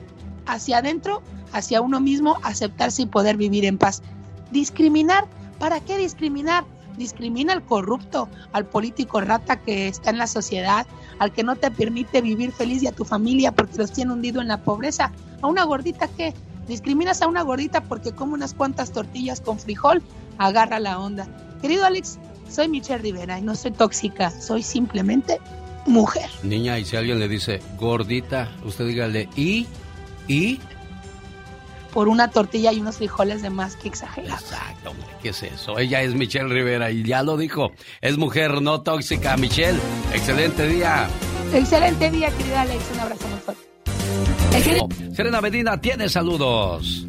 hacia 0.46 0.78
adentro, 0.78 1.24
hacia 1.52 1.82
uno 1.82 2.00
mismo, 2.00 2.38
aceptarse 2.44 3.04
y 3.04 3.08
poder 3.08 3.38
vivir 3.38 3.66
en 3.66 3.78
paz. 3.78 4.04
Discriminar, 4.52 5.26
¿para 5.60 5.80
qué 5.80 5.98
discriminar? 5.98 6.64
Discrimina 6.98 7.54
al 7.54 7.64
corrupto, 7.64 8.28
al 8.52 8.66
político 8.66 9.22
rata 9.22 9.62
que 9.62 9.88
está 9.88 10.10
en 10.10 10.18
la 10.18 10.28
sociedad, 10.28 10.86
al 11.20 11.32
que 11.32 11.44
no 11.44 11.56
te 11.56 11.72
permite 11.72 12.22
vivir 12.22 12.52
feliz 12.52 12.84
y 12.84 12.88
a 12.88 12.92
tu 12.92 13.06
familia 13.06 13.52
porque 13.52 13.78
los 13.78 13.92
tiene 13.92 14.14
hundido 14.14 14.42
en 14.42 14.48
la 14.48 14.62
pobreza. 14.64 15.12
A 15.42 15.48
una 15.48 15.64
gordita 15.64 16.08
que 16.08 16.34
discriminas 16.68 17.22
a 17.22 17.28
una 17.28 17.44
gordita 17.44 17.82
porque 17.82 18.12
come 18.12 18.34
unas 18.34 18.54
cuantas 18.54 18.92
tortillas 18.92 19.42
con 19.42 19.60
frijol, 19.60 20.02
agarra 20.38 20.80
la 20.80 21.00
onda. 21.00 21.28
Querido 21.62 21.86
Alex, 21.86 22.20
soy 22.50 22.68
Michelle 22.68 23.02
Rivera 23.02 23.40
y 23.40 23.42
no 23.42 23.56
soy 23.56 23.72
tóxica, 23.72 24.32
soy 24.42 24.64
simplemente 24.64 25.40
mujer. 25.86 26.30
Niña, 26.44 26.78
y 26.80 26.86
si 26.86 26.96
alguien 26.96 27.20
le 27.20 27.28
dice 27.28 27.62
gordita, 27.80 28.52
usted 28.64 28.88
dígale, 28.88 29.30
¿y? 29.36 29.66
¿y? 30.28 30.60
Por 31.94 32.08
una 32.08 32.30
tortilla 32.30 32.72
y 32.72 32.80
unos 32.80 32.98
frijoles 32.98 33.42
de 33.42 33.50
más 33.50 33.76
que 33.76 33.88
exagerados. 33.88 34.42
Exacto, 34.42 34.92
hombre, 34.92 35.08
¿qué 35.22 35.30
es 35.30 35.44
eso? 35.44 35.80
Ella 35.80 36.02
es 36.02 36.14
Michelle 36.14 36.48
Rivera 36.48 36.92
y 36.92 37.04
ya 37.04 37.24
lo 37.24 37.38
dijo. 37.38 37.72
Es 38.02 38.18
mujer 38.18 38.62
no 38.62 38.82
tóxica. 38.82 39.36
Michelle, 39.38 39.80
excelente 40.14 40.68
día. 40.68 41.08
Excelente 41.54 42.12
día, 42.12 42.30
querida 42.32 42.62
Alex. 42.62 42.84
Un 42.94 43.00
abrazo 43.00 43.28
muy 43.28 43.40
fuerte. 43.40 43.68
Serena 45.14 45.42
Medina 45.42 45.80
tiene 45.80 46.10
saludos. 46.10 47.08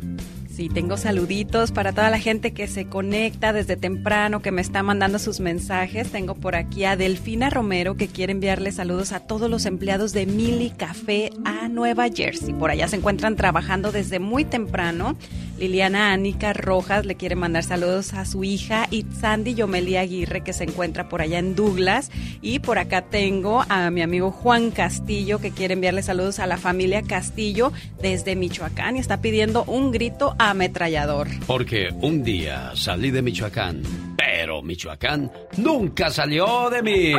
Sí, 0.58 0.68
tengo 0.68 0.96
saluditos 0.96 1.70
para 1.70 1.92
toda 1.92 2.10
la 2.10 2.18
gente 2.18 2.52
que 2.52 2.66
se 2.66 2.86
conecta 2.86 3.52
desde 3.52 3.76
temprano, 3.76 4.42
que 4.42 4.50
me 4.50 4.60
está 4.60 4.82
mandando 4.82 5.20
sus 5.20 5.38
mensajes. 5.38 6.10
Tengo 6.10 6.34
por 6.34 6.56
aquí 6.56 6.84
a 6.84 6.96
Delfina 6.96 7.48
Romero 7.48 7.96
que 7.96 8.08
quiere 8.08 8.32
enviarle 8.32 8.72
saludos 8.72 9.12
a 9.12 9.20
todos 9.20 9.48
los 9.48 9.66
empleados 9.66 10.12
de 10.12 10.26
Mili 10.26 10.70
Café 10.70 11.30
a 11.44 11.68
Nueva 11.68 12.08
Jersey. 12.12 12.54
Por 12.54 12.72
allá 12.72 12.88
se 12.88 12.96
encuentran 12.96 13.36
trabajando 13.36 13.92
desde 13.92 14.18
muy 14.18 14.44
temprano. 14.44 15.14
Liliana 15.58 16.12
Anica 16.12 16.52
Rojas 16.52 17.04
le 17.04 17.16
quiere 17.16 17.34
mandar 17.34 17.64
saludos 17.64 18.14
a 18.14 18.24
su 18.24 18.44
hija 18.44 18.86
y 18.90 19.04
Sandy 19.20 19.54
Yomeli 19.54 19.96
Aguirre 19.96 20.42
que 20.42 20.52
se 20.52 20.64
encuentra 20.64 21.08
por 21.08 21.20
allá 21.20 21.38
en 21.38 21.54
Douglas. 21.54 22.10
Y 22.40 22.60
por 22.60 22.78
acá 22.78 23.02
tengo 23.02 23.64
a 23.68 23.90
mi 23.90 24.02
amigo 24.02 24.30
Juan 24.30 24.70
Castillo 24.70 25.40
que 25.40 25.50
quiere 25.50 25.74
enviarle 25.74 26.02
saludos 26.02 26.38
a 26.38 26.46
la 26.46 26.56
familia 26.56 27.02
Castillo 27.02 27.72
desde 28.00 28.36
Michoacán 28.36 28.96
y 28.96 29.00
está 29.00 29.20
pidiendo 29.20 29.64
un 29.64 29.90
grito 29.90 30.36
ametrallador. 30.38 31.28
Porque 31.46 31.88
un 32.00 32.22
día 32.22 32.72
salí 32.74 33.10
de 33.10 33.22
Michoacán, 33.22 33.82
pero 34.16 34.62
Michoacán 34.62 35.30
nunca 35.56 36.10
salió 36.10 36.70
de 36.70 36.82
mí. 36.82 37.12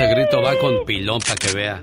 Este 0.00 0.14
grito 0.14 0.40
va 0.40 0.56
con 0.58 0.84
pilón 0.86 1.18
para 1.18 1.34
que 1.34 1.52
vea. 1.52 1.82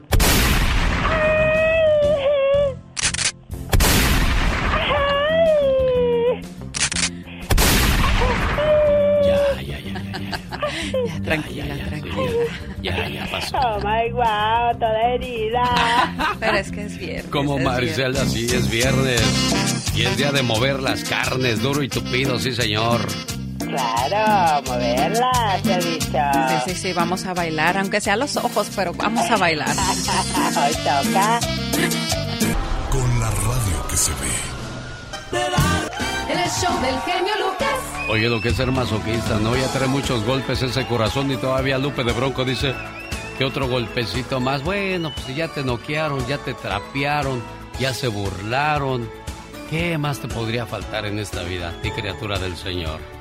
Ya, 9.21 9.61
ya, 9.61 9.79
ya, 9.79 9.79
ya, 9.81 9.99
ya. 10.13 10.39
Ya, 11.05 11.21
tranquila, 11.23 11.75
tranquila. 11.89 12.31
Ya, 12.81 13.09
ya 13.09 13.27
pasó. 13.29 13.57
Oh 13.57 13.79
my 13.79 14.09
wow, 14.13 14.79
toda 14.79 15.13
herida. 15.13 16.35
Pero 16.39 16.57
es 16.57 16.71
que 16.71 16.85
es 16.85 16.97
viernes. 16.97 17.25
Como 17.25 17.57
es 17.57 17.65
Maricela, 17.65 18.23
sí, 18.23 18.45
es 18.45 18.71
viernes. 18.71 19.91
Y 19.93 20.03
es 20.03 20.15
día 20.15 20.31
de 20.31 20.41
mover 20.41 20.79
las 20.79 21.03
carnes, 21.03 21.61
duro 21.61 21.83
y 21.83 21.89
tupido, 21.89 22.39
sí, 22.39 22.53
señor. 22.53 23.01
Claro, 23.67 24.61
moverla, 24.63 25.59
se 25.63 25.73
ha 25.73 25.77
dicho. 25.77 26.07
Sí, 26.07 26.55
sí, 26.73 26.75
sí, 26.75 26.93
vamos 26.93 27.25
a 27.25 27.33
bailar, 27.33 27.77
aunque 27.77 27.99
sea 28.01 28.15
los 28.15 28.37
ojos, 28.37 28.69
pero 28.75 28.93
vamos 28.93 29.29
a 29.29 29.37
bailar. 29.37 29.69
Hoy 29.75 30.73
toca. 30.75 31.39
Con 32.89 33.19
la 33.19 33.29
radio 33.29 33.87
que 33.89 33.97
se 33.97 34.11
ve. 34.11 34.55
El 36.29 36.49
show 36.49 36.81
del 36.81 36.99
genio 37.01 37.33
Lucas. 37.39 37.69
Oye, 38.09 38.29
lo 38.29 38.39
que 38.39 38.49
es 38.49 38.55
ser 38.55 38.71
masoquista, 38.71 39.39
¿no? 39.39 39.55
Ya 39.55 39.67
trae 39.67 39.87
muchos 39.87 40.23
golpes 40.23 40.61
ese 40.61 40.85
corazón 40.85 41.31
y 41.31 41.37
todavía 41.37 41.77
Lupe 41.77 42.03
de 42.03 42.13
Bronco 42.13 42.45
dice 42.45 42.73
que 43.37 43.45
otro 43.45 43.67
golpecito 43.67 44.39
más. 44.39 44.63
Bueno, 44.63 45.11
pues 45.13 45.35
ya 45.35 45.47
te 45.47 45.63
noquearon, 45.63 46.25
ya 46.27 46.37
te 46.37 46.53
trapearon, 46.53 47.41
ya 47.79 47.93
se 47.93 48.07
burlaron. 48.07 49.09
¿Qué 49.69 49.97
más 49.97 50.19
te 50.19 50.27
podría 50.27 50.65
faltar 50.65 51.05
en 51.05 51.19
esta 51.19 51.41
vida, 51.43 51.73
ti 51.81 51.91
criatura 51.91 52.37
del 52.37 52.55
Señor? 52.55 53.14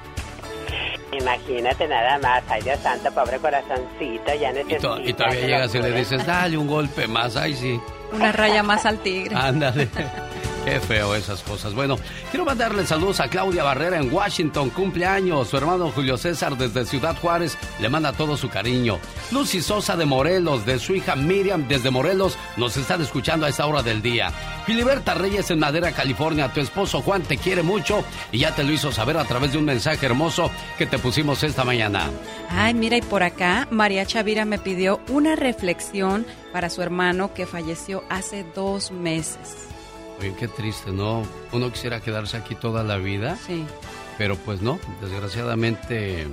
Imagínate 1.21 1.87
nada 1.89 2.19
más, 2.19 2.43
ay 2.49 2.63
Dios 2.63 2.79
santo, 2.81 3.11
pobre 3.13 3.39
corazoncito, 3.39 4.35
ya 4.41 4.51
Y, 4.51 4.55
necesita. 4.55 4.81
to- 4.81 5.01
y 5.01 5.13
todavía 5.13 5.41
llegas 5.47 5.75
y 5.75 5.79
le 5.83 5.93
dices, 5.93 6.27
dale 6.27 6.57
un 6.57 6.67
golpe 6.67 7.07
más, 7.07 7.37
ay 7.37 7.55
sí. 7.55 7.81
Una 8.13 8.33
raya 8.33 8.63
más 8.63 8.85
al 8.87 8.99
tigre. 8.99 9.35
Ándale. 9.37 9.89
Qué 10.65 10.81
feo 10.81 11.15
esas 11.15 11.43
cosas. 11.43 11.75
Bueno, 11.75 11.99
quiero 12.31 12.47
mandarle 12.47 12.87
saludos 12.87 13.21
a 13.21 13.29
Claudia 13.29 13.63
Barrera 13.63 13.99
en 13.99 14.11
Washington, 14.11 14.71
cumpleaños. 14.71 15.49
Su 15.49 15.59
hermano 15.59 15.93
Julio 15.95 16.17
César 16.17 16.57
desde 16.57 16.87
Ciudad 16.87 17.15
Juárez 17.21 17.59
le 17.81 17.91
manda 17.91 18.15
todo 18.15 18.39
su 18.39 18.49
cariño. 18.49 18.99
Lucy 19.31 19.61
Sosa 19.61 19.95
de 19.95 20.07
Morelos, 20.07 20.65
de 20.65 20.79
su 20.79 20.95
hija 20.95 21.17
Miriam 21.17 21.69
desde 21.69 21.91
Morelos, 21.91 22.39
nos 22.57 22.79
están 22.79 23.03
escuchando 23.03 23.45
a 23.45 23.51
esta 23.51 23.67
hora 23.67 23.83
del 23.83 24.01
día. 24.01 24.31
Filiberta 24.65 25.13
Reyes 25.13 25.51
en 25.51 25.59
Madera, 25.59 25.93
California. 25.93 26.51
Tu 26.51 26.61
esposo 26.61 27.03
Juan 27.03 27.21
te 27.25 27.37
quiere 27.37 27.63
mucho 27.63 28.03
y 28.33 28.39
ya 28.39 28.55
te 28.55 28.65
lo 28.65 28.73
hizo 28.73 28.91
saber 28.91 29.19
a 29.19 29.25
través 29.25 29.53
de 29.53 29.59
un 29.59 29.67
mensaje 29.67 30.07
hermoso 30.07 30.51
que 30.79 30.87
te 30.87 30.99
pusimos 30.99 31.43
esta 31.43 31.65
mañana. 31.65 32.09
Ay, 32.49 32.73
mira, 32.73 32.97
y 32.97 33.03
por 33.03 33.23
acá, 33.23 33.69
María 33.71 34.07
Chavira 34.07 34.47
me 34.47 34.59
pidió 34.59 34.99
una 35.11 35.37
reflexión 35.37 36.25
para 36.55 36.71
su 36.71 36.81
hermano 36.81 37.35
que 37.35 37.45
falleció 37.45 38.03
hace 38.09 38.47
dos 38.55 38.93
meses. 38.93 39.74
Oye, 40.21 40.35
qué 40.39 40.49
triste, 40.49 40.93
¿no? 40.93 41.23
Uno 41.53 41.71
quisiera 41.73 42.01
quedarse 42.01 42.37
aquí 42.37 42.55
toda 42.55 42.85
la 42.85 42.97
vida. 42.97 43.37
Sí. 43.37 43.65
Pero 44.19 44.37
pues 44.37 44.63
no, 44.63 44.79
desgraciadamente 45.01 46.27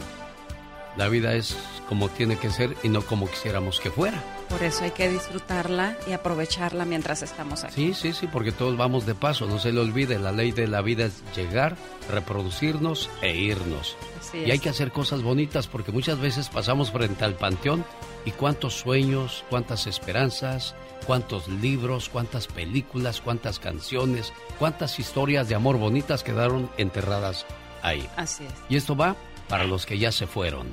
la 0.97 1.07
vida 1.07 1.33
es 1.33 1.55
como 1.87 2.09
tiene 2.09 2.37
que 2.37 2.49
ser 2.49 2.75
y 2.83 2.89
no 2.89 3.01
como 3.01 3.29
quisiéramos 3.29 3.79
que 3.79 3.91
fuera. 3.91 4.21
Por 4.49 4.63
eso 4.63 4.83
hay 4.83 4.91
que 4.91 5.09
disfrutarla 5.09 5.97
y 6.07 6.11
aprovecharla 6.11 6.85
mientras 6.85 7.21
estamos 7.21 7.63
aquí. 7.63 7.73
Sí, 7.73 7.93
sí, 7.93 8.13
sí, 8.13 8.27
porque 8.27 8.51
todos 8.51 8.77
vamos 8.77 9.05
de 9.05 9.15
paso, 9.15 9.45
no 9.45 9.59
se 9.59 9.71
le 9.71 9.79
olvide, 9.79 10.19
la 10.19 10.31
ley 10.31 10.51
de 10.51 10.67
la 10.67 10.81
vida 10.81 11.05
es 11.05 11.23
llegar, 11.35 11.77
reproducirnos 12.09 13.09
e 13.21 13.35
irnos. 13.35 13.95
Así 14.19 14.39
Y 14.39 14.51
hay 14.51 14.59
que 14.59 14.69
hacer 14.69 14.91
cosas 14.91 15.21
bonitas 15.21 15.67
porque 15.67 15.91
muchas 15.91 16.19
veces 16.19 16.49
pasamos 16.49 16.91
frente 16.91 17.23
al 17.23 17.35
panteón 17.35 17.85
y 18.25 18.31
cuántos 18.31 18.73
sueños, 18.73 19.45
cuántas 19.49 19.87
esperanzas, 19.87 20.75
cuántos 21.05 21.47
libros, 21.47 22.09
cuántas 22.09 22.47
películas, 22.47 23.21
cuántas 23.21 23.59
canciones, 23.59 24.33
cuántas 24.59 24.99
historias 24.99 25.49
de 25.49 25.55
amor 25.55 25.77
bonitas 25.77 26.23
quedaron 26.23 26.69
enterradas 26.77 27.45
ahí. 27.81 28.07
Así 28.15 28.43
es. 28.43 28.53
Y 28.69 28.75
esto 28.75 28.95
va 28.95 29.15
para 29.47 29.65
los 29.65 29.85
que 29.85 29.97
ya 29.97 30.11
se 30.11 30.27
fueron. 30.27 30.67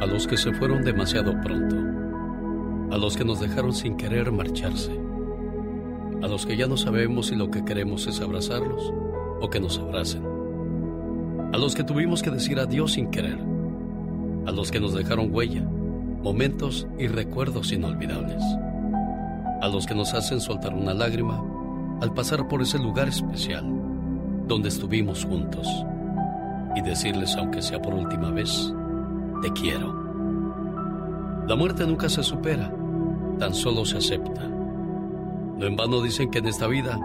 A 0.00 0.06
los 0.06 0.26
que 0.26 0.36
se 0.36 0.52
fueron 0.54 0.82
demasiado 0.82 1.32
pronto. 1.40 1.76
A 2.92 2.98
los 2.98 3.16
que 3.16 3.24
nos 3.24 3.40
dejaron 3.40 3.72
sin 3.72 3.96
querer 3.96 4.32
marcharse. 4.32 4.92
A 6.22 6.26
los 6.26 6.44
que 6.44 6.56
ya 6.56 6.66
no 6.66 6.76
sabemos 6.76 7.28
si 7.28 7.36
lo 7.36 7.50
que 7.50 7.64
queremos 7.64 8.06
es 8.06 8.20
abrazarlos 8.20 8.92
o 9.40 9.48
que 9.48 9.60
nos 9.60 9.78
abracen. 9.78 10.24
A 11.52 11.58
los 11.58 11.74
que 11.74 11.84
tuvimos 11.84 12.22
que 12.22 12.30
decir 12.30 12.58
adiós 12.58 12.92
sin 12.92 13.10
querer. 13.10 13.38
A 14.46 14.50
los 14.50 14.72
que 14.72 14.80
nos 14.80 14.94
dejaron 14.94 15.32
huella, 15.32 15.64
momentos 16.22 16.86
y 16.98 17.08
recuerdos 17.08 17.72
inolvidables. 17.72 18.42
A 19.60 19.68
los 19.68 19.86
que 19.86 19.94
nos 19.94 20.14
hacen 20.14 20.40
soltar 20.40 20.74
una 20.74 20.94
lágrima 20.94 21.42
al 22.00 22.14
pasar 22.14 22.48
por 22.48 22.62
ese 22.62 22.78
lugar 22.78 23.08
especial 23.08 23.64
donde 24.46 24.68
estuvimos 24.68 25.24
juntos 25.24 25.68
y 26.74 26.80
decirles, 26.82 27.36
aunque 27.36 27.62
sea 27.62 27.80
por 27.80 27.94
última 27.94 28.30
vez, 28.30 28.72
te 29.40 29.52
quiero. 29.52 30.02
La 31.46 31.56
muerte 31.56 31.86
nunca 31.86 32.08
se 32.08 32.22
supera, 32.22 32.72
tan 33.38 33.54
solo 33.54 33.84
se 33.84 33.98
acepta. 33.98 34.42
No 34.42 35.66
en 35.66 35.76
vano 35.76 36.00
dicen 36.02 36.30
que 36.30 36.38
en 36.38 36.46
esta 36.46 36.66
vida 36.66 36.98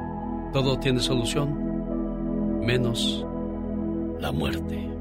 todo 0.53 0.79
tiene 0.79 0.99
solución, 0.99 2.59
menos 2.65 3.25
la 4.19 4.31
muerte. 4.31 4.96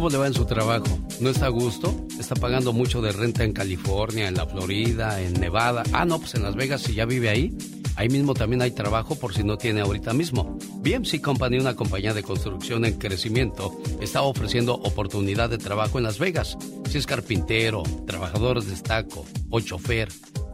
¿Cómo 0.00 0.08
le 0.08 0.16
va 0.16 0.28
en 0.28 0.32
su 0.32 0.46
trabajo? 0.46 0.98
¿No 1.20 1.28
está 1.28 1.44
a 1.44 1.50
gusto? 1.50 1.94
¿Está 2.18 2.34
pagando 2.34 2.72
mucho 2.72 3.02
de 3.02 3.12
renta 3.12 3.44
en 3.44 3.52
California, 3.52 4.28
en 4.28 4.34
la 4.34 4.46
Florida, 4.46 5.20
en 5.20 5.34
Nevada? 5.34 5.82
Ah, 5.92 6.06
no, 6.06 6.18
pues 6.18 6.34
en 6.34 6.42
Las 6.42 6.54
Vegas, 6.56 6.80
si 6.80 6.94
ya 6.94 7.04
vive 7.04 7.28
ahí. 7.28 7.54
Ahí 7.96 8.08
mismo 8.08 8.32
también 8.32 8.62
hay 8.62 8.70
trabajo 8.70 9.16
por 9.16 9.34
si 9.34 9.44
no 9.44 9.58
tiene 9.58 9.82
ahorita 9.82 10.14
mismo. 10.14 10.56
BMC 10.76 11.20
Company, 11.20 11.58
una 11.58 11.76
compañía 11.76 12.14
de 12.14 12.22
construcción 12.22 12.86
en 12.86 12.96
crecimiento, 12.96 13.78
está 14.00 14.22
ofreciendo 14.22 14.76
oportunidad 14.76 15.50
de 15.50 15.58
trabajo 15.58 15.98
en 15.98 16.04
Las 16.04 16.18
Vegas. 16.18 16.56
Si 16.88 16.96
es 16.96 17.06
carpintero, 17.06 17.82
trabajador 18.06 18.64
de 18.64 18.70
destaco 18.70 19.26
o 19.50 19.60
chofer, 19.60 20.08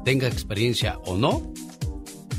tenga 0.04 0.26
experiencia 0.26 0.98
o 1.04 1.16
no, 1.16 1.52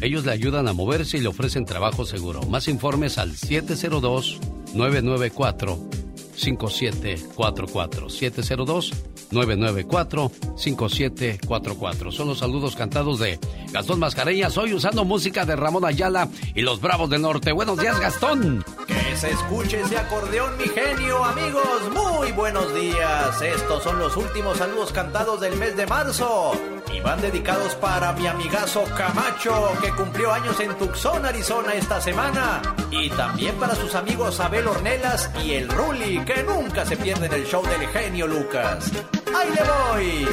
ellos 0.01 0.25
le 0.25 0.33
ayudan 0.33 0.67
a 0.67 0.73
moverse 0.73 1.19
y 1.19 1.21
le 1.21 1.29
ofrecen 1.29 1.63
trabajo 1.63 2.03
seguro. 2.03 2.41
Más 2.43 2.67
informes 2.67 3.17
al 3.17 3.37
702 3.37 4.41
994 4.73 6.06
5744 6.37 8.09
702 8.09 8.93
994 9.31 10.31
5744 10.55 12.11
Son 12.11 12.27
los 12.27 12.39
saludos 12.39 12.75
cantados 12.75 13.19
de 13.19 13.39
Gastón 13.71 13.99
Mascareñas, 13.99 14.57
hoy 14.57 14.73
usando 14.73 15.03
música 15.03 15.45
de 15.45 15.55
Ramón 15.55 15.85
Ayala 15.85 16.29
y 16.55 16.61
los 16.61 16.79
Bravos 16.79 17.09
del 17.09 17.21
Norte. 17.21 17.51
Buenos 17.51 17.77
días, 17.77 17.99
Gastón. 17.99 18.63
Que 18.87 19.15
se 19.15 19.31
escuche 19.31 19.81
ese 19.81 19.97
acordeón, 19.97 20.57
mi 20.57 20.65
genio, 20.65 21.23
amigos. 21.23 21.91
Muy 21.93 22.31
buenos 22.31 22.73
días. 22.73 23.41
Estos 23.41 23.83
son 23.83 23.99
los 23.99 24.15
últimos 24.15 24.57
saludos 24.57 24.91
cantados 24.93 25.41
del 25.41 25.57
mes 25.57 25.75
de 25.75 25.85
marzo. 25.85 26.53
Y 26.93 27.01
van 27.01 27.21
dedicados 27.21 27.75
para 27.75 28.13
mi 28.13 28.27
amigazo 28.27 28.83
Camacho, 28.95 29.73
que 29.81 29.91
cumplió 29.91 30.31
años 30.31 30.59
en 30.61 30.75
Tucson, 30.77 31.25
Arizona 31.25 31.73
esta 31.73 31.99
semana. 31.99 32.61
Y 32.89 33.09
también 33.09 33.55
para 33.55 33.75
sus 33.75 33.93
amigos 33.95 34.39
Abel 34.39 34.67
Ornelas 34.67 35.29
y 35.43 35.53
el 35.53 35.67
Ruli, 35.67 36.23
que 36.27 36.43
nunca 36.43 36.85
se 36.85 36.95
pierden 36.97 37.31
el 37.31 37.45
show 37.45 37.63
del 37.65 37.87
genio 37.87 38.27
Lucas. 38.27 38.91
¡Ahí 39.33 39.49
le 39.49 39.63
voy! 39.63 40.27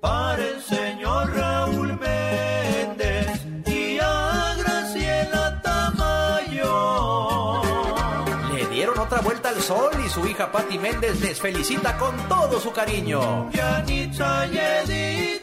Para 0.00 0.42
el 0.42 0.62
señor 0.62 1.30
Raúl 1.36 1.88
Méndez 2.00 3.44
y 3.66 3.98
a 4.00 4.54
Graciela 4.56 5.60
Tamayo. 5.62 6.72
Le 8.54 8.66
dieron 8.68 8.98
otra 8.98 9.20
vuelta 9.20 9.50
al 9.50 9.60
sol 9.60 9.90
y 10.04 10.08
su 10.08 10.26
hija 10.26 10.50
Patti 10.50 10.78
Méndez 10.78 11.20
les 11.20 11.38
felicita 11.38 11.98
con 11.98 12.16
todo 12.28 12.58
su 12.58 12.72
cariño. 12.72 13.50
Yanitza 13.50 14.46
y 14.46 14.56
Edith 14.58 15.41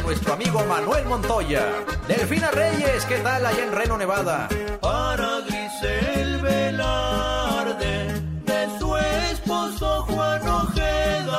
de 0.00 0.06
nuestro 0.06 0.32
amigo 0.34 0.64
Manuel 0.64 1.04
Montoya. 1.06 1.64
Delfina 2.08 2.50
Reyes, 2.50 3.04
¿qué 3.06 3.18
tal 3.18 3.44
allá 3.44 3.64
en 3.64 3.72
Reno, 3.72 3.98
Nevada? 3.98 4.48
Para 4.80 5.40
Grisel 5.40 6.40
Velarde, 6.40 8.20
de 8.44 8.78
su 8.78 8.96
esposo 8.96 10.02
Juan 10.08 10.48
Ojeda. 10.48 11.38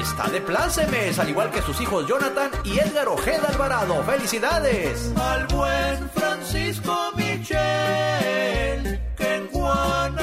Está 0.00 0.28
de 0.28 0.40
plácemes, 0.40 1.18
al 1.18 1.28
igual 1.28 1.50
que 1.50 1.62
sus 1.62 1.80
hijos 1.80 2.06
Jonathan 2.06 2.50
y 2.64 2.78
Edgar 2.78 3.08
Ojeda 3.08 3.48
Alvarado. 3.48 4.02
¡Felicidades! 4.04 5.12
Al 5.16 5.46
buen 5.48 6.10
Francisco 6.10 7.10
Michel, 7.16 9.00
que 9.16 9.34
en 9.34 9.48
Guanajuato 9.48 10.15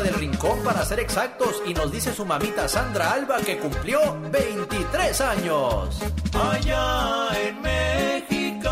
del 0.00 0.14
Rincón, 0.14 0.62
para 0.64 0.84
ser 0.86 1.00
exactos, 1.00 1.60
y 1.66 1.74
nos 1.74 1.92
dice 1.92 2.14
su 2.14 2.24
mamita 2.24 2.66
Sandra 2.68 3.12
Alba 3.12 3.38
que 3.38 3.58
cumplió 3.58 4.00
23 4.30 5.20
años. 5.20 6.00
Allá 6.32 7.28
en 7.38 7.60
Mexicali, 7.60 8.70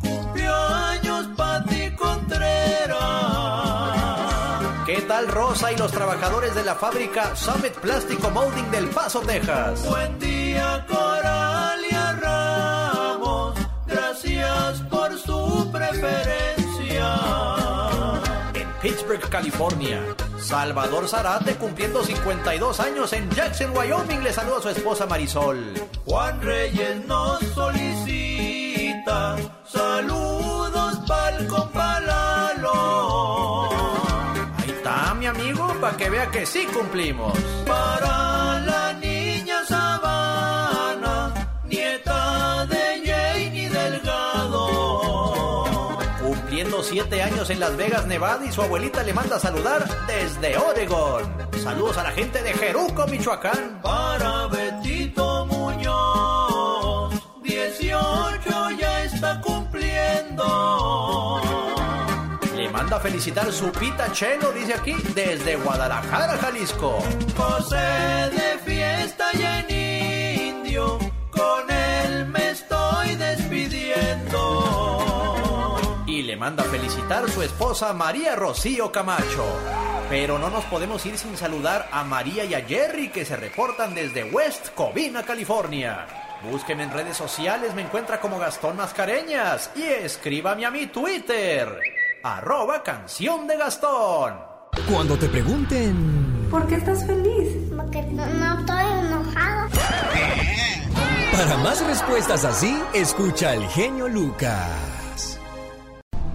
cumplió 0.00 0.54
años 0.54 1.28
Pati 1.36 1.90
Contreras. 1.96 2.98
¿Qué 4.86 5.02
tal 5.02 5.28
Rosa 5.28 5.70
y 5.72 5.76
los 5.76 5.92
trabajadores 5.92 6.54
de 6.54 6.64
la 6.64 6.76
fábrica 6.76 7.36
Summit 7.36 7.74
Plástico 7.74 8.30
Molding 8.30 8.70
del 8.70 8.88
Paso, 8.88 9.20
Texas? 9.20 9.84
Buen 9.86 10.18
día, 10.18 10.86
Coralia 10.88 12.12
Ramos. 12.12 13.58
Gracias 13.86 14.80
por 14.88 15.18
su 15.18 15.70
preferencia. 15.70 16.57
Pittsburgh, 18.82 19.28
California. 19.28 20.00
Salvador 20.38 21.08
Zarate 21.08 21.56
cumpliendo 21.56 22.02
52 22.04 22.80
años 22.80 23.12
en 23.12 23.28
Jackson, 23.30 23.76
Wyoming. 23.76 24.22
Le 24.22 24.32
saluda 24.32 24.58
a 24.58 24.62
su 24.62 24.68
esposa 24.68 25.06
Marisol. 25.06 25.74
Juan 26.06 26.40
Reyes 26.40 27.04
nos 27.06 27.40
solicita 27.54 29.36
saludos 29.64 31.00
pa'l 31.06 31.46
compalalo. 31.48 32.72
Ahí 34.58 34.70
está, 34.70 35.14
mi 35.14 35.26
amigo, 35.26 35.74
para 35.80 35.96
que 35.96 36.10
vea 36.10 36.30
que 36.30 36.46
sí 36.46 36.66
cumplimos. 36.66 37.32
Para 37.66 38.60
la 38.60 38.92
años 47.48 47.50
en 47.50 47.60
Las 47.60 47.76
Vegas, 47.76 48.06
Nevada, 48.06 48.44
y 48.44 48.52
su 48.52 48.62
abuelita 48.62 49.02
le 49.02 49.12
manda 49.12 49.36
a 49.36 49.40
saludar 49.40 49.86
desde 50.06 50.56
Oregon. 50.56 51.22
Saludos 51.62 51.98
a 51.98 52.02
la 52.04 52.10
gente 52.12 52.42
de 52.42 52.52
Jeruco, 52.52 53.06
Michoacán. 53.06 53.80
Para 53.82 54.46
Betito 54.48 55.46
Muñoz, 55.46 57.14
18 57.42 58.70
ya 58.78 59.04
está 59.04 59.40
cumpliendo. 59.40 60.42
Le 62.54 62.68
manda 62.70 62.96
a 62.96 63.00
felicitar 63.00 63.52
su 63.52 63.70
pita 63.72 64.10
Chelo, 64.12 64.52
dice 64.52 64.74
aquí, 64.74 64.94
desde 65.14 65.56
Guadalajara, 65.56 66.38
Jalisco. 66.38 66.98
José 67.36 67.76
de 67.76 68.58
fiesta 68.64 69.24
y 69.34 69.42
en 69.42 69.70
indio, 70.56 70.98
con 71.30 71.70
él 71.70 71.77
manda 76.38 76.62
a 76.62 76.66
felicitar 76.66 77.28
su 77.28 77.42
esposa 77.42 77.92
María 77.92 78.36
Rocío 78.36 78.90
Camacho. 78.92 79.44
Pero 80.08 80.38
no 80.38 80.48
nos 80.48 80.64
podemos 80.66 81.04
ir 81.04 81.18
sin 81.18 81.36
saludar 81.36 81.88
a 81.92 82.04
María 82.04 82.44
y 82.44 82.54
a 82.54 82.64
Jerry 82.64 83.10
que 83.10 83.24
se 83.24 83.36
reportan 83.36 83.94
desde 83.94 84.24
West 84.24 84.68
Covina, 84.74 85.22
California. 85.22 86.06
Búsqueme 86.50 86.84
en 86.84 86.92
redes 86.92 87.16
sociales, 87.16 87.74
me 87.74 87.82
encuentra 87.82 88.20
como 88.20 88.38
Gastón 88.38 88.76
Mascareñas 88.76 89.70
y 89.74 89.82
escríbame 89.82 90.64
a 90.64 90.70
mi 90.70 90.86
Twitter, 90.86 91.68
arroba 92.22 92.82
canción 92.82 93.46
de 93.46 93.56
Gastón. 93.56 94.34
Cuando 94.90 95.18
te 95.18 95.28
pregunten... 95.28 96.48
¿Por 96.50 96.66
qué 96.68 96.76
estás 96.76 97.04
feliz? 97.04 97.70
Porque 97.76 98.02
no, 98.02 98.24
no 98.26 98.60
estoy 98.60 98.84
enojado. 98.84 99.68
Para 101.32 101.56
más 101.58 101.84
respuestas 101.86 102.44
así, 102.44 102.80
escucha 102.94 103.50
al 103.50 103.68
genio 103.68 104.08
Lucas. 104.08 104.97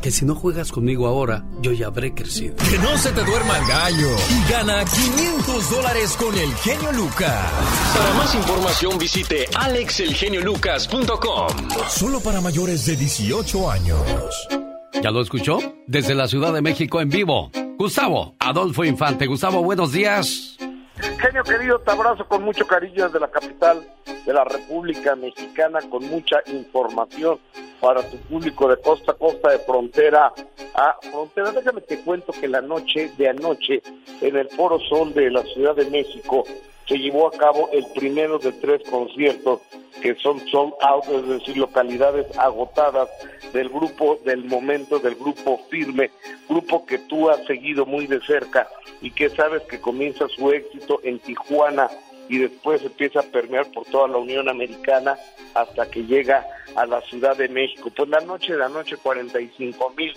Que 0.04 0.12
si 0.12 0.26
no 0.26 0.36
juegas 0.36 0.72
conmigo 0.74 1.08
ahora, 1.08 1.46
yo 1.62 1.72
ya 1.72 1.88
habré 1.88 2.14
crecido. 2.14 2.58
Que 2.58 2.78
no 2.78 2.98
se 2.98 3.10
te 3.14 3.24
duerma 3.24 3.58
el 3.58 3.66
gallo. 3.66 4.10
Y 4.30 4.52
gana 4.52 4.84
500 4.84 5.72
dólares 5.72 6.18
con 6.18 6.38
el 6.38 6.54
genio 6.56 6.92
Lucas. 6.92 7.50
Para 7.98 8.14
más 8.16 8.36
información 8.36 8.98
visite 8.98 9.46
alexelgeniolucas.com. 9.56 11.48
Solo 11.88 12.20
para 12.20 12.42
mayores 12.42 12.86
de 12.86 12.98
18 12.98 13.72
años. 13.72 14.50
¿Ya 15.02 15.10
lo 15.10 15.22
escuchó? 15.22 15.60
Desde 15.88 16.16
la 16.16 16.28
Ciudad 16.28 16.52
de 16.52 16.62
México 16.62 17.00
en 17.00 17.08
vivo. 17.08 17.50
Gustavo 17.78 18.36
Adolfo 18.40 18.84
Infante. 18.84 19.26
Gustavo, 19.26 19.64
buenos 19.64 19.94
días. 19.94 20.58
Genio 20.96 21.44
querido, 21.44 21.80
te 21.80 21.92
abrazo 21.92 22.26
con 22.28 22.44
mucho 22.44 22.68
cariño 22.68 23.06
desde 23.06 23.20
la 23.20 23.30
capital 23.30 23.84
de 24.26 24.34
la 24.34 24.44
República 24.44 25.16
Mexicana, 25.16 25.80
con 25.90 26.08
mucha 26.08 26.38
información 26.48 27.40
para 27.80 28.02
tu 28.10 28.18
público 28.18 28.70
de 28.70 28.80
costa 28.82 29.12
a 29.14 29.16
costa, 29.16 29.52
de 29.52 29.60
frontera 29.60 30.32
a 30.76 30.96
frontera. 31.12 31.52
Déjame 31.52 31.82
te 31.82 32.00
cuento 32.02 32.32
que 32.32 32.48
la 32.48 32.62
noche 32.62 33.12
de 33.18 33.30
anoche, 33.30 33.82
en 34.22 34.36
el 34.36 34.50
Foro 34.50 34.80
Sol 34.80 35.14
de 35.14 35.32
la 35.32 35.44
Ciudad 35.44 35.76
de 35.76 35.90
México, 35.90 36.44
se 36.88 36.98
llevó 36.98 37.28
a 37.28 37.32
cabo 37.32 37.70
el 37.72 37.86
primero 37.96 38.40
de 38.40 38.52
tres 38.52 38.82
conciertos 38.90 39.62
que 40.02 40.16
son 40.16 40.40
sold 40.48 40.74
out, 40.82 41.06
es 41.06 41.28
decir, 41.28 41.58
localidades 41.58 42.26
agotadas 42.38 43.10
del 43.54 43.70
grupo 43.70 44.20
del 44.26 44.44
momento, 44.46 45.00
del 45.00 45.16
grupo 45.16 45.62
firme, 45.70 46.12
grupo 46.50 46.86
que 46.86 46.98
tú 46.98 47.30
has 47.30 47.46
seguido 47.46 47.86
muy 47.86 48.08
de 48.08 48.20
cerca 48.22 48.68
y 49.02 49.12
que 49.12 49.30
sabes 49.30 49.62
que 49.64 49.80
comienza 49.80 50.28
su 50.30 50.52
éxito 50.52 51.00
en 51.04 51.20
Tijuana 51.20 51.90
y 52.28 52.40
después 52.40 52.82
empieza 52.84 53.20
a 53.20 53.24
permear 53.24 53.72
por 53.72 53.86
toda 53.86 54.08
la 54.08 54.18
Unión 54.18 54.50
Americana 54.50 55.18
hasta 55.54 55.90
que 55.90 56.04
llega 56.04 56.46
a 56.76 56.86
la 56.86 57.02
Ciudad 57.02 57.38
de 57.38 57.48
México. 57.50 57.92
Pues 57.96 58.10
la 58.10 58.22
noche 58.22 58.54
de 58.54 58.60
la 58.60 58.70
noche 58.70 58.98
45 58.98 59.94
mil 59.96 60.14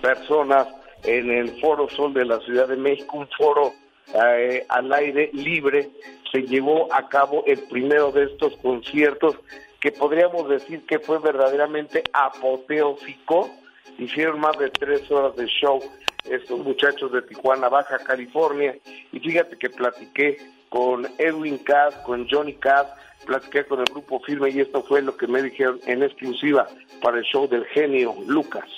personas 0.00 0.68
en 1.04 1.30
el 1.30 1.60
Foro 1.60 1.88
Sol 1.90 2.14
de 2.14 2.24
la 2.24 2.40
Ciudad 2.40 2.68
de 2.68 2.76
México, 2.76 3.18
un 3.18 3.28
foro 3.36 3.72
eh, 4.14 4.64
al 4.68 4.92
aire 4.92 5.30
libre, 5.32 5.90
se 6.30 6.42
llevó 6.42 6.92
a 6.92 7.08
cabo 7.08 7.44
el 7.46 7.58
primero 7.64 8.12
de 8.12 8.24
estos 8.24 8.56
conciertos 8.56 9.36
que 9.80 9.92
podríamos 9.92 10.48
decir 10.48 10.84
que 10.86 10.98
fue 10.98 11.18
verdaderamente 11.18 12.02
apoteósico. 12.12 13.50
Hicieron 13.98 14.40
más 14.40 14.58
de 14.58 14.70
tres 14.70 15.10
horas 15.10 15.36
de 15.36 15.46
show 15.46 15.80
estos 16.24 16.58
muchachos 16.60 17.12
de 17.12 17.22
Tijuana, 17.22 17.68
Baja 17.68 17.98
California. 17.98 18.76
Y 19.12 19.20
fíjate 19.20 19.56
que 19.56 19.70
platiqué 19.70 20.38
con 20.68 21.06
Edwin 21.18 21.58
Cass, 21.58 21.94
con 22.04 22.28
Johnny 22.28 22.54
Cass, 22.54 22.86
platiqué 23.26 23.64
con 23.64 23.80
el 23.80 23.86
grupo 23.86 24.20
Firme 24.20 24.50
y 24.50 24.60
esto 24.60 24.82
fue 24.82 25.02
lo 25.02 25.16
que 25.16 25.26
me 25.26 25.42
dijeron 25.42 25.80
en 25.86 26.02
exclusiva 26.02 26.68
para 27.02 27.18
el 27.18 27.24
show 27.24 27.48
del 27.48 27.64
genio 27.66 28.14
Lucas. 28.26 28.68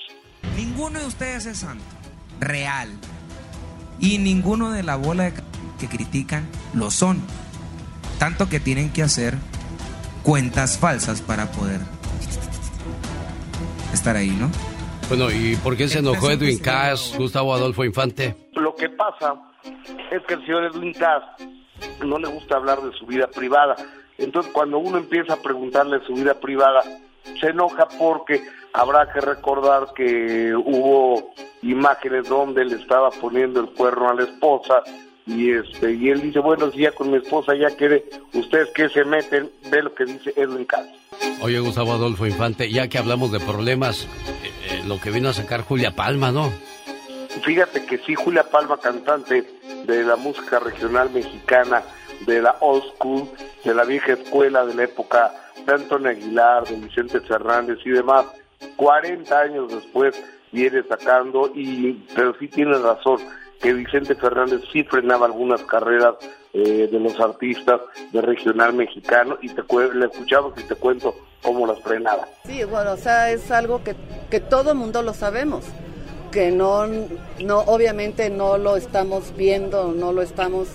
Ninguno 0.56 1.00
de 1.00 1.06
ustedes 1.06 1.46
es 1.46 1.58
santo, 1.58 1.84
real. 2.38 2.88
Y 4.00 4.18
ninguno 4.18 4.70
de 4.70 4.82
la 4.82 4.96
bola 4.96 5.24
de 5.24 5.34
que 5.78 5.88
critican 5.88 6.48
lo 6.74 6.90
son. 6.90 7.20
Tanto 8.18 8.48
que 8.48 8.60
tienen 8.60 8.92
que 8.92 9.02
hacer 9.02 9.34
cuentas 10.22 10.78
falsas 10.78 11.22
para 11.22 11.50
poder 11.52 11.80
estar 13.92 14.16
ahí, 14.16 14.30
¿no? 14.30 14.50
Bueno, 15.08 15.30
¿y 15.30 15.56
por 15.56 15.76
qué 15.76 15.88
se 15.88 15.98
enojó 15.98 16.30
Edwin 16.30 16.58
Cass, 16.58 17.14
Gustavo 17.16 17.54
Adolfo 17.54 17.84
Infante? 17.84 18.36
Lo 18.54 18.74
que 18.76 18.88
pasa 18.90 19.34
es 20.10 20.22
que 20.26 20.34
el 20.34 20.46
señor 20.46 20.64
Edwin 20.64 20.92
Cass 20.92 21.24
no 22.04 22.18
le 22.18 22.28
gusta 22.28 22.56
hablar 22.56 22.80
de 22.80 22.96
su 22.96 23.06
vida 23.06 23.26
privada. 23.26 23.74
Entonces, 24.18 24.52
cuando 24.52 24.78
uno 24.78 24.98
empieza 24.98 25.34
a 25.34 25.36
preguntarle 25.36 25.98
su 26.06 26.14
vida 26.14 26.34
privada, 26.34 26.82
se 27.40 27.48
enoja 27.48 27.88
porque 27.98 28.42
habrá 28.72 29.12
que 29.12 29.20
recordar 29.20 29.92
que 29.94 30.54
hubo 30.54 31.32
imágenes 31.62 32.28
donde 32.28 32.64
le 32.64 32.76
estaba 32.76 33.10
poniendo 33.10 33.60
el 33.60 33.70
cuerno 33.70 34.10
a 34.10 34.14
la 34.14 34.22
esposa 34.24 34.82
y 35.26 35.52
este 35.52 35.92
y 35.92 36.08
él 36.08 36.22
dice, 36.22 36.40
bueno, 36.40 36.70
si 36.70 36.80
ya 36.80 36.92
con 36.92 37.10
mi 37.10 37.18
esposa 37.18 37.54
ya 37.54 37.70
quiere, 37.76 38.04
ustedes 38.34 38.70
que 38.74 38.88
se 38.88 39.04
meten, 39.04 39.50
ve 39.70 39.82
lo 39.82 39.94
que 39.94 40.04
dice 40.04 40.32
Edwin 40.36 40.64
Cass. 40.64 40.86
Oye, 41.42 41.58
Gustavo 41.60 41.92
Adolfo 41.92 42.26
Infante, 42.26 42.70
ya 42.70 42.88
que 42.88 42.98
hablamos 42.98 43.30
de 43.32 43.40
problemas, 43.40 44.04
eh, 44.04 44.50
eh, 44.70 44.82
lo 44.86 45.00
que 45.00 45.10
vino 45.10 45.28
a 45.28 45.32
sacar 45.32 45.62
Julia 45.62 45.94
Palma, 45.94 46.32
¿no? 46.32 46.50
Fíjate 47.44 47.86
que 47.86 47.98
sí, 47.98 48.14
Julia 48.14 48.44
Palma, 48.44 48.78
cantante 48.78 49.46
de 49.84 50.04
la 50.04 50.16
música 50.16 50.58
regional 50.58 51.10
mexicana, 51.10 51.82
de 52.26 52.42
la 52.42 52.56
old 52.60 52.82
school, 52.94 53.28
de 53.64 53.74
la 53.74 53.84
vieja 53.84 54.12
escuela 54.12 54.64
de 54.66 54.74
la 54.74 54.84
época 54.84 55.32
de 55.64 55.72
Antonio 55.72 56.10
Aguilar, 56.10 56.66
de 56.66 56.76
Vicente 56.76 57.20
Fernández 57.20 57.78
y 57.84 57.90
demás, 57.90 58.26
40 58.76 59.38
años 59.38 59.72
después 59.72 60.14
viene 60.52 60.82
sacando, 60.88 61.50
y 61.54 62.04
pero 62.14 62.34
sí 62.38 62.48
tiene 62.48 62.78
razón, 62.78 63.18
que 63.60 63.72
Vicente 63.74 64.14
Fernández 64.14 64.62
sí 64.72 64.82
frenaba 64.84 65.26
algunas 65.26 65.62
carreras 65.64 66.14
eh, 66.52 66.88
de 66.90 66.98
los 66.98 67.18
artistas 67.20 67.80
de 68.12 68.20
regional 68.22 68.72
mexicano 68.72 69.38
y 69.42 69.50
te 69.50 69.62
le 69.94 70.06
escuchamos 70.06 70.54
y 70.58 70.64
te 70.64 70.74
cuento 70.74 71.14
cómo 71.42 71.66
las 71.66 71.80
frenaba. 71.80 72.26
Sí, 72.46 72.64
bueno, 72.64 72.92
o 72.92 72.96
sea, 72.96 73.30
es 73.30 73.50
algo 73.50 73.84
que, 73.84 73.94
que 74.30 74.40
todo 74.40 74.74
mundo 74.74 75.02
lo 75.02 75.12
sabemos. 75.12 75.64
que 76.30 76.50
no, 76.50 76.86
no, 76.86 77.58
obviamente 77.60 78.30
no 78.30 78.56
lo 78.56 78.76
estamos 78.76 79.36
viendo, 79.36 79.92
no 79.92 80.12
lo 80.12 80.22
estamos, 80.22 80.68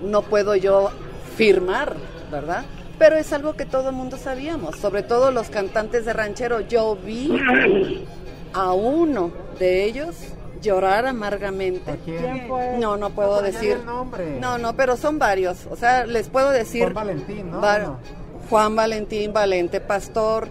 no 0.00 0.22
puedo 0.22 0.54
yo 0.54 0.90
firmar, 1.36 1.94
¿verdad? 2.30 2.64
Pero 3.02 3.16
es 3.16 3.32
algo 3.32 3.54
que 3.54 3.66
todo 3.66 3.88
el 3.88 3.96
mundo 3.96 4.16
sabíamos, 4.16 4.76
sobre 4.76 5.02
todo 5.02 5.32
los 5.32 5.50
cantantes 5.50 6.04
de 6.04 6.12
ranchero. 6.12 6.60
Yo 6.60 6.94
vi 6.94 7.36
a 8.52 8.72
uno 8.74 9.32
de 9.58 9.82
ellos 9.86 10.14
llorar 10.60 11.06
amargamente. 11.06 11.98
¿Quién? 12.04 12.46
No, 12.78 12.96
no 12.96 13.10
puedo 13.10 13.38
No, 13.38 13.42
decir. 13.42 13.72
el 13.72 13.84
nombre. 13.84 14.38
No, 14.38 14.56
no, 14.56 14.76
pero 14.76 14.96
son 14.96 15.18
varios. 15.18 15.66
O 15.68 15.74
sea, 15.74 16.06
les 16.06 16.28
puedo 16.28 16.50
decir. 16.50 16.82
Juan 16.84 16.94
Valentín, 16.94 17.50
¿no? 17.50 17.60
var-. 17.60 17.96
Juan 18.48 18.76
Valentín, 18.76 19.32
Valente 19.32 19.80
Pastor, 19.80 20.46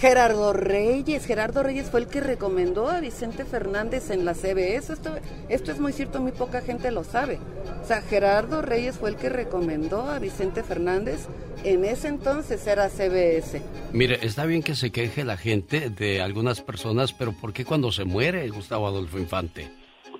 Gerardo 0.00 0.52
Reyes. 0.52 1.26
Gerardo 1.26 1.62
Reyes 1.62 1.90
fue 1.90 2.00
el 2.00 2.06
que 2.06 2.20
recomendó 2.20 2.88
a 2.88 3.00
Vicente 3.00 3.44
Fernández 3.44 4.10
en 4.10 4.24
la 4.24 4.34
CBS. 4.34 4.92
Esto, 4.92 5.14
esto 5.48 5.72
es 5.72 5.78
muy 5.80 5.92
cierto, 5.92 6.20
muy 6.20 6.32
poca 6.32 6.60
gente 6.60 6.90
lo 6.90 7.04
sabe. 7.04 7.38
O 7.82 7.86
sea, 7.86 8.02
Gerardo 8.02 8.62
Reyes 8.62 8.96
fue 8.98 9.10
el 9.10 9.16
que 9.16 9.28
recomendó 9.28 10.02
a 10.10 10.18
Vicente 10.18 10.62
Fernández. 10.62 11.26
En 11.64 11.84
ese 11.84 12.08
entonces 12.08 12.66
era 12.66 12.88
CBS. 12.88 13.60
Mire, 13.92 14.18
está 14.22 14.44
bien 14.46 14.62
que 14.62 14.74
se 14.74 14.92
queje 14.92 15.24
la 15.24 15.36
gente 15.36 15.90
de 15.90 16.20
algunas 16.22 16.60
personas, 16.60 17.12
pero 17.12 17.32
¿por 17.32 17.52
qué 17.52 17.64
cuando 17.64 17.90
se 17.92 18.04
muere 18.04 18.48
Gustavo 18.50 18.86
Adolfo 18.86 19.18
Infante? 19.18 19.68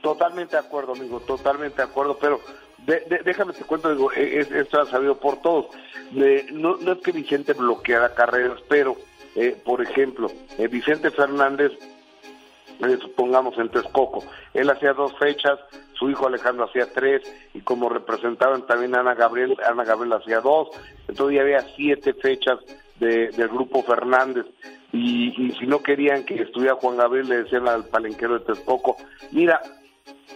Totalmente 0.03 0.57
de 0.57 0.61
acuerdo, 0.61 0.93
amigo, 0.93 1.21
totalmente 1.21 1.79
de 1.79 1.83
acuerdo, 1.83 2.17
pero 2.21 2.41
de- 2.87 3.01
de- 3.09 3.21
déjame 3.25 3.53
te 3.53 3.65
cuento, 3.65 3.91
digo, 3.93 4.13
e- 4.13 4.41
es- 4.41 4.51
esto 4.51 4.81
ha 4.81 4.87
sabido 4.87 5.19
por 5.19 5.41
todos. 5.43 5.67
De- 6.13 6.47
no, 6.53 6.77
no 6.77 6.93
es 6.93 6.99
que 6.99 7.13
Vicente 7.13 7.53
bloqueara 7.55 8.15
carreras, 8.15 8.61
pero, 8.69 8.97
eh, 9.37 9.57
por 9.65 9.81
ejemplo, 9.83 10.29
eh, 10.59 10.67
Vicente 10.67 11.11
Fernández, 11.11 11.73
eh, 12.81 12.99
supongamos 13.01 13.57
en 13.59 13.69
Texcoco, 13.71 14.25
él 14.53 14.69
hacía 14.69 14.93
dos 14.93 15.17
fechas, 15.19 15.59
su 15.95 16.11
hijo 16.11 16.27
Alejandro 16.27 16.65
hacía 16.67 16.93
tres, 16.93 17.23
y 17.55 17.61
como 17.61 17.89
representaban 17.89 18.67
también 18.67 18.95
Ana 18.95 19.15
Gabriel, 19.15 19.57
Ana 19.67 19.85
Gabriel 19.85 20.13
hacía 20.15 20.41
dos, 20.41 20.69
entonces 21.09 21.37
ya 21.37 21.43
había 21.43 21.61
siete 21.75 22.13
fechas 22.15 22.59
de- 22.99 23.29
del 23.31 23.49
grupo 23.49 23.83
Fernández. 23.83 24.45
Y, 24.93 25.35
y 25.43 25.53
si 25.59 25.67
no 25.67 25.83
querían 25.83 26.25
que 26.25 26.35
estuviera 26.43 26.75
Juan 26.77 26.97
Gabriel, 26.97 27.29
le 27.29 27.43
decían 27.43 27.67
al 27.69 27.85
palenquero 27.87 28.39
de 28.39 28.45
Texcoco, 28.47 28.97
mira, 29.33 29.61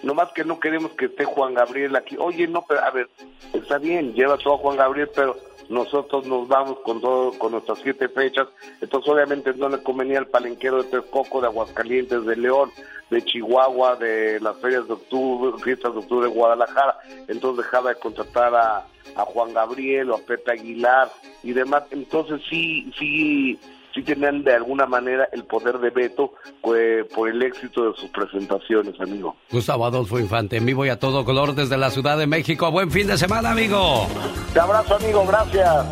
nomás 0.03 0.33
que 0.33 0.45
no 0.45 0.59
queremos 0.61 0.93
que 0.93 1.07
esté 1.07 1.25
Juan 1.25 1.55
Gabriel 1.55 1.95
aquí. 1.97 2.17
Oye, 2.19 2.47
no, 2.47 2.65
pero 2.69 2.83
a 2.83 2.91
ver, 2.91 3.09
está 3.55 3.79
bien, 3.79 4.13
lleva 4.15 4.37
todo 4.39 4.55
a 4.55 4.59
Juan 4.59 4.77
Gabriel, 4.77 5.09
pero 5.15 5.37
nosotros 5.71 6.27
nos 6.27 6.49
vamos 6.49 6.81
con 6.81 7.01
todo, 7.01 7.31
con 7.39 7.53
nuestras 7.53 7.79
siete 7.79 8.09
fechas. 8.09 8.49
Entonces, 8.81 9.11
obviamente, 9.11 9.55
no 9.55 9.69
le 9.69 9.81
convenía 9.83 10.19
al 10.19 10.27
palenquero 10.27 10.83
de 10.83 10.91
Texcoco, 10.91 11.41
de 11.41 11.47
Aguascalientes, 11.47 12.27
de 12.27 12.37
León, 12.37 12.71
de 13.09 13.23
Chihuahua, 13.23 13.95
de 13.95 14.41
las 14.41 14.59
ferias 14.59 14.89
de 14.89 14.95
octubre, 14.95 15.63
fiestas 15.63 15.93
de 15.93 16.01
octubre 16.01 16.29
de 16.29 16.35
Guadalajara. 16.35 16.99
Entonces, 17.29 17.65
dejaba 17.65 17.91
de 17.91 18.01
contratar 18.01 18.53
a, 18.53 18.79
a 19.15 19.25
Juan 19.27 19.55
Gabriel 19.55 20.11
o 20.11 20.17
a 20.17 20.19
Pepe 20.19 20.51
Aguilar 20.51 21.09
y 21.45 21.53
demás. 21.53 21.85
Entonces, 21.93 22.43
sí, 22.51 22.93
sí, 22.99 23.57
sí 23.95 24.03
tenían 24.03 24.43
de 24.43 24.55
alguna 24.55 24.87
manera 24.87 25.29
el 25.33 25.45
poder 25.45 25.79
de 25.79 25.91
veto 25.91 26.35
pues, 26.63 27.07
por 27.15 27.29
el 27.29 27.43
éxito 27.43 27.91
de 27.91 27.97
sus 27.97 28.11
presentaciones, 28.11 29.01
amigo. 29.01 29.37
Gustavo 29.51 29.87
Adolfo 29.87 30.19
Infante, 30.19 30.57
en 30.57 30.67
vivo 30.67 30.85
y 30.87 30.89
a 30.89 30.99
todo 30.99 31.25
color 31.25 31.55
desde 31.55 31.77
la 31.77 31.91
Ciudad 31.91 32.19
de 32.19 32.27
México. 32.27 32.71
Buen 32.71 32.91
fin 32.91 33.07
de 33.07 33.19
semana, 33.19 33.53
amigo. 33.53 34.07
Te 34.53 34.61
abrazo, 34.61 34.97
amigo, 34.97 35.25
gracias. 35.27 35.87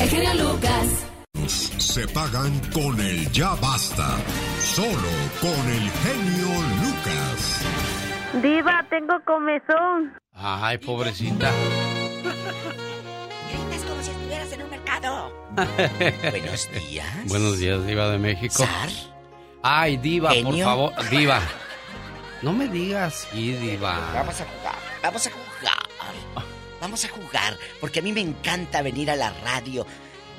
El 0.00 0.08
genio 0.08 0.34
Lucas. 0.34 1.06
Se 1.78 2.06
pagan 2.08 2.60
con 2.72 3.00
el 3.00 3.30
ya 3.32 3.54
basta. 3.60 4.16
Solo 4.60 5.10
con 5.40 5.70
el 5.70 5.90
genio 5.90 6.48
Lucas. 6.82 7.62
Diva, 8.42 8.86
tengo 8.90 9.14
comezón. 9.24 10.12
Ay, 10.34 10.78
pobrecita. 10.78 11.50
Es 13.72 13.82
como 13.84 14.02
si 14.02 14.10
estuvieras 14.10 14.52
en 14.52 14.62
un 14.62 14.70
mercado. 14.70 15.32
Buenos 16.30 16.68
días. 16.88 17.26
Buenos 17.26 17.58
días, 17.58 17.86
Diva 17.86 18.08
de 18.10 18.18
México. 18.18 18.66
Ay, 19.62 19.96
Diva, 19.96 20.32
por 20.42 20.58
favor. 20.58 20.92
Diva. 21.10 21.40
No 22.42 22.52
me 22.52 22.68
digas 22.68 23.26
sí, 23.32 23.52
Diva. 23.54 23.98
Vamos 24.14 24.40
a 24.40 24.44
jugar, 24.44 24.78
vamos 25.02 25.26
a 25.26 25.30
jugar. 25.30 25.48
Vamos 26.80 27.04
a 27.04 27.08
jugar, 27.08 27.58
porque 27.80 27.98
a 27.98 28.02
mí 28.02 28.12
me 28.12 28.20
encanta 28.20 28.82
venir 28.82 29.10
a 29.10 29.16
la 29.16 29.30
radio. 29.30 29.84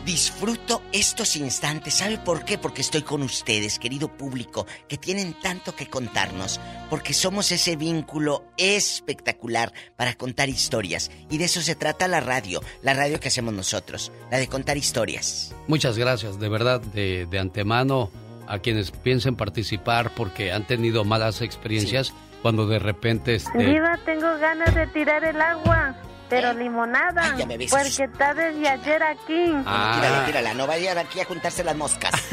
Disfruto 0.06 0.82
estos 0.92 1.36
instantes. 1.36 1.96
¿Sabe 1.96 2.18
por 2.18 2.46
qué? 2.46 2.58
Porque 2.58 2.82
estoy 2.82 3.02
con 3.02 3.22
ustedes, 3.22 3.80
querido 3.80 4.08
público, 4.08 4.66
que 4.88 4.98
tienen 4.98 5.34
tanto 5.34 5.76
que 5.76 5.88
contarnos. 5.88 6.60
Porque 6.90 7.14
somos 7.14 7.52
ese 7.52 7.76
vínculo 7.76 8.46
espectacular 8.58 9.74
para 9.96 10.14
contar 10.16 10.50
historias. 10.50 11.12
Y 11.30 11.38
de 11.38 11.46
eso 11.46 11.62
se 11.62 11.76
trata 11.76 12.08
la 12.08 12.22
radio, 12.22 12.62
la 12.82 12.94
radio 12.94 13.20
que 13.20 13.28
hacemos 13.28 13.54
nosotros, 13.54 14.12
la 14.32 14.38
de 14.38 14.48
contar 14.48 14.78
historias. 14.78 15.56
Muchas 15.68 15.98
gracias, 15.98 16.40
de 16.40 16.50
verdad, 16.50 16.82
de, 16.82 17.26
de 17.26 17.40
antemano 17.40 18.12
a 18.48 18.60
quienes 18.60 18.92
piensen 18.92 19.36
participar 19.36 20.12
porque 20.16 20.52
han 20.52 20.66
tenido 20.66 21.06
malas 21.06 21.42
experiencias 21.42 22.14
cuando 22.42 22.66
de 22.68 22.80
repente 22.80 23.36
este, 23.36 23.58
Diva, 23.58 23.98
tengo 24.06 24.38
ganas 24.40 24.74
de 24.74 24.88
tirar 24.88 25.24
el 25.24 25.40
agua. 25.40 25.96
Pero 26.30 26.54
limonada. 26.54 27.32
Ay, 27.34 27.40
ya 27.40 27.46
me 27.46 27.58
ves 27.58 27.72
porque 27.72 28.04
está 28.04 28.34
desde 28.34 28.68
ayer 28.70 29.02
aquí. 29.04 29.52
Ah. 29.66 29.94
Tírala, 30.00 30.26
tírala, 30.26 30.54
no 30.54 30.68
vayan 30.68 30.98
aquí 30.98 31.20
a 31.20 31.26
juntarse 31.26 31.64
las 31.64 31.76
moscas. 31.76 32.12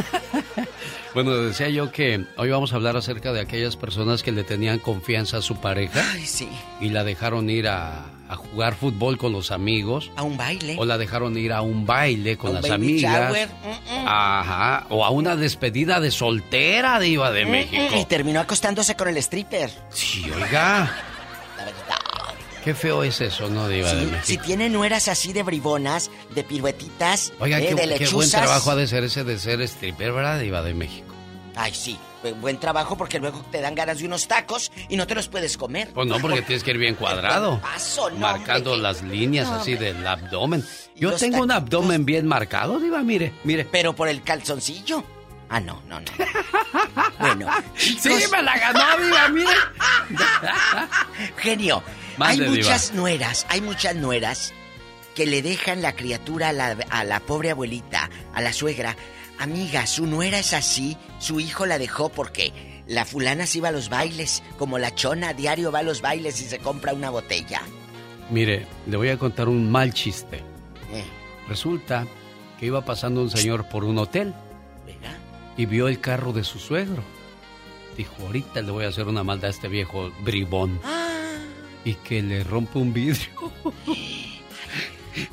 Bueno, 1.14 1.34
decía 1.34 1.70
yo 1.70 1.90
que 1.92 2.26
hoy 2.36 2.50
vamos 2.50 2.74
a 2.74 2.76
hablar 2.76 2.94
acerca 2.94 3.32
de 3.32 3.40
aquellas 3.40 3.74
personas 3.76 4.22
que 4.22 4.32
le 4.32 4.44
tenían 4.44 4.78
confianza 4.78 5.38
a 5.38 5.40
su 5.40 5.56
pareja 5.56 6.04
Ay, 6.12 6.26
sí. 6.26 6.46
y 6.78 6.90
la 6.90 7.04
dejaron 7.04 7.48
ir 7.48 7.68
a, 7.68 8.04
a 8.28 8.36
jugar 8.36 8.74
fútbol 8.74 9.16
con 9.16 9.32
los 9.32 9.50
amigos. 9.50 10.10
A 10.16 10.22
un 10.24 10.36
baile. 10.36 10.76
O 10.78 10.84
la 10.84 10.98
dejaron 10.98 11.38
ir 11.38 11.54
a 11.54 11.62
un 11.62 11.86
baile 11.86 12.36
con 12.36 12.48
A 12.48 12.50
un 12.50 12.54
las 12.56 12.68
baby 12.70 12.74
amigas. 13.06 13.48
Mm, 13.64 13.94
mm. 14.02 14.06
Ajá. 14.08 14.86
O 14.90 15.06
a 15.06 15.10
una 15.10 15.36
despedida 15.36 16.00
de 16.00 16.10
soltera 16.10 16.98
de 17.00 17.16
Mm, 17.46 17.50
México. 17.50 17.82
mm, 17.94 17.98
Y 17.98 18.04
terminó 18.04 18.40
acostándose 18.40 18.94
con 18.94 19.08
el 19.08 19.16
stripper. 19.16 19.70
Sí, 19.88 20.22
oiga. 20.30 20.90
La 21.56 21.64
verdad. 21.64 21.95
Qué 22.66 22.74
feo 22.74 23.02
es 23.04 23.20
eso, 23.20 23.48
¿no, 23.48 23.66
diva 23.68 23.92
de 23.94 24.06
México? 24.06 24.20
si 24.24 24.38
tiene 24.38 24.68
nueras 24.68 25.06
así 25.08 25.32
de 25.32 25.42
bribonas, 25.44 26.10
de 26.34 26.42
piruetitas, 26.42 27.32
Oiga, 27.38 27.60
eh, 27.60 27.68
qué, 27.68 27.74
de 27.76 27.80
qué 27.82 27.86
lechuzas. 27.86 28.12
buen 28.12 28.30
trabajo 28.30 28.70
ha 28.72 28.74
de 28.76 28.86
ser 28.88 29.04
ese 29.04 29.22
de 29.22 29.38
ser 29.38 29.60
stripper, 29.62 30.12
¿verdad, 30.12 30.40
diva 30.40 30.62
de 30.62 30.74
México? 30.74 31.06
Ay, 31.54 31.72
sí, 31.72 31.96
bu- 32.24 32.34
buen 32.40 32.58
trabajo 32.58 32.98
porque 32.98 33.18
luego 33.20 33.40
te 33.52 33.60
dan 33.60 33.74
ganas 33.76 34.00
de 34.00 34.04
unos 34.06 34.26
tacos 34.28 34.70
y 34.88 34.96
no 34.96 35.06
te 35.06 35.14
los 35.14 35.28
puedes 35.28 35.56
comer. 35.56 35.90
Pues 35.94 36.06
no, 36.08 36.18
porque 36.18 36.42
tienes 36.42 36.64
que 36.64 36.72
ir 36.72 36.78
bien 36.78 36.94
cuadrado. 36.98 37.60
Paso, 37.60 38.10
no, 38.10 38.18
marcando 38.18 38.72
hombre. 38.72 38.82
las 38.82 39.02
líneas 39.02 39.46
No, 39.48 39.54
así 39.54 39.74
hombre. 39.74 39.94
del 39.94 40.06
abdomen. 40.06 40.64
Yo 40.96 41.10
los 41.12 41.20
tengo 41.20 41.42
un 41.42 41.52
abdomen 41.52 42.04
bien 42.04 42.26
marcado, 42.26 42.80
diva, 42.80 43.00
mire, 43.04 43.32
mire. 43.44 43.64
Pero 43.70 43.94
por 43.94 44.08
el 44.08 44.22
calzoncillo. 44.22 45.04
Ah, 45.48 45.60
no, 45.60 45.80
no, 45.88 46.00
no. 46.00 46.06
bueno, 47.20 47.48
Sí, 47.76 48.10
me 48.32 48.42
la 48.42 48.58
ganó, 48.58 49.04
diva, 49.04 49.28
mire. 49.28 49.50
Genio, 51.38 51.82
Mande, 52.18 52.44
hay 52.44 52.50
diva. 52.50 52.64
muchas 52.66 52.92
nueras, 52.94 53.46
hay 53.48 53.60
muchas 53.60 53.94
nueras 53.96 54.52
que 55.14 55.26
le 55.26 55.42
dejan 55.42 55.82
la 55.82 55.94
criatura 55.94 56.50
a 56.50 56.52
la, 56.52 56.76
a 56.90 57.04
la 57.04 57.20
pobre 57.20 57.50
abuelita, 57.50 58.10
a 58.34 58.40
la 58.42 58.52
suegra. 58.52 58.96
Amiga, 59.38 59.86
su 59.86 60.06
nuera 60.06 60.38
es 60.38 60.52
así, 60.52 60.96
su 61.18 61.40
hijo 61.40 61.66
la 61.66 61.78
dejó 61.78 62.08
porque 62.10 62.52
la 62.86 63.04
fulana 63.04 63.46
se 63.46 63.58
iba 63.58 63.68
a 63.68 63.72
los 63.72 63.88
bailes, 63.88 64.42
como 64.58 64.78
la 64.78 64.94
chona 64.94 65.30
a 65.30 65.34
diario 65.34 65.72
va 65.72 65.80
a 65.80 65.82
los 65.82 66.00
bailes 66.00 66.40
y 66.40 66.44
se 66.44 66.58
compra 66.58 66.92
una 66.94 67.10
botella. 67.10 67.62
Mire, 68.30 68.66
le 68.86 68.96
voy 68.96 69.08
a 69.10 69.18
contar 69.18 69.48
un 69.48 69.70
mal 69.70 69.92
chiste. 69.94 70.38
Eh, 70.92 71.04
Resulta 71.48 72.06
que 72.58 72.66
iba 72.66 72.84
pasando 72.84 73.22
un 73.22 73.30
señor 73.30 73.68
por 73.68 73.84
un 73.84 73.98
hotel 73.98 74.34
y 75.56 75.66
vio 75.66 75.88
el 75.88 76.00
carro 76.00 76.32
de 76.32 76.44
su 76.44 76.58
suegro. 76.58 77.02
Dijo, 77.96 78.14
ahorita 78.26 78.60
le 78.62 78.70
voy 78.72 78.84
a 78.84 78.88
hacer 78.88 79.06
una 79.06 79.22
maldad 79.24 79.46
a 79.46 79.50
este 79.50 79.68
viejo 79.68 80.10
bribón. 80.20 80.80
Y 81.86 81.94
que 81.94 82.20
le 82.22 82.44
rompe 82.44 82.78
un 82.78 82.92
vidrio. 82.92 83.30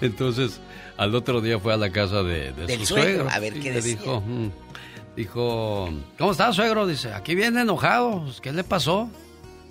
Entonces, 0.01 0.61
al 0.97 1.13
otro 1.15 1.41
día 1.41 1.59
fue 1.59 1.73
a 1.73 1.77
la 1.77 1.89
casa 1.91 2.23
de, 2.23 2.53
de 2.53 2.65
Del 2.67 2.79
su 2.81 2.85
suegro, 2.93 3.23
suegro. 3.23 3.29
a 3.31 3.39
ver 3.39 3.57
y 3.57 3.59
qué 3.59 3.69
le 3.71 3.75
decía. 3.81 3.95
dijo, 3.97 4.21
"Mm". 4.21 4.51
dijo, 5.15 5.89
¿cómo 6.17 6.31
está 6.31 6.53
suegro? 6.53 6.87
Dice, 6.87 7.11
aquí 7.13 7.35
viene 7.35 7.61
enojado. 7.61 8.23
Pues, 8.23 8.39
¿Qué 8.39 8.51
le 8.53 8.63
pasó? 8.63 9.09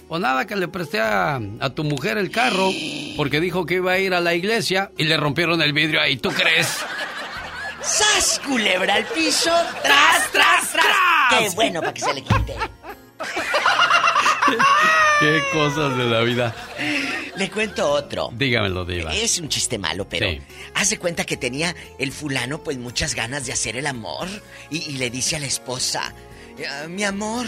Pues 0.08 0.20
nada, 0.20 0.46
que 0.46 0.56
le 0.56 0.68
presté 0.68 1.00
a, 1.00 1.40
a 1.60 1.70
tu 1.70 1.84
mujer 1.84 2.18
el 2.18 2.30
carro 2.30 2.68
porque 3.16 3.40
dijo 3.40 3.64
que 3.64 3.74
iba 3.76 3.92
a 3.92 3.98
ir 3.98 4.12
a 4.12 4.20
la 4.20 4.34
iglesia 4.34 4.90
y 4.98 5.04
le 5.04 5.16
rompieron 5.16 5.62
el 5.62 5.72
vidrio 5.72 6.02
ahí. 6.02 6.16
¿Tú 6.18 6.28
crees? 6.30 6.78
¡Sas, 7.80 8.40
culebra 8.46 8.96
al 8.96 9.06
piso! 9.06 9.50
¡Tras, 9.82 10.30
tras, 10.32 10.72
tras! 10.72 10.86
¡Qué 11.38 11.48
bueno 11.54 11.80
para 11.80 11.94
que 11.94 12.00
se 12.02 12.12
le 12.12 12.22
quite! 12.22 12.54
Qué 15.22 15.40
cosas 15.52 15.96
de 15.96 16.04
la 16.06 16.20
vida. 16.22 16.52
Le 17.36 17.48
cuento 17.48 17.88
otro. 17.88 18.30
Dígamelo, 18.34 18.84
Diva. 18.84 19.14
Es 19.14 19.38
un 19.38 19.48
chiste 19.48 19.78
malo, 19.78 20.08
pero 20.08 20.28
Sí. 20.28 20.40
hace 20.74 20.98
cuenta 20.98 21.24
que 21.24 21.36
tenía 21.36 21.76
el 22.00 22.10
fulano 22.10 22.62
pues 22.64 22.76
muchas 22.76 23.14
ganas 23.14 23.46
de 23.46 23.52
hacer 23.52 23.76
el 23.76 23.86
amor 23.86 24.26
y, 24.68 24.78
y 24.90 24.92
le 24.98 25.10
dice 25.10 25.36
a 25.36 25.38
la 25.38 25.46
esposa, 25.46 26.12
eh, 26.58 26.88
mi 26.88 27.04
amor, 27.04 27.46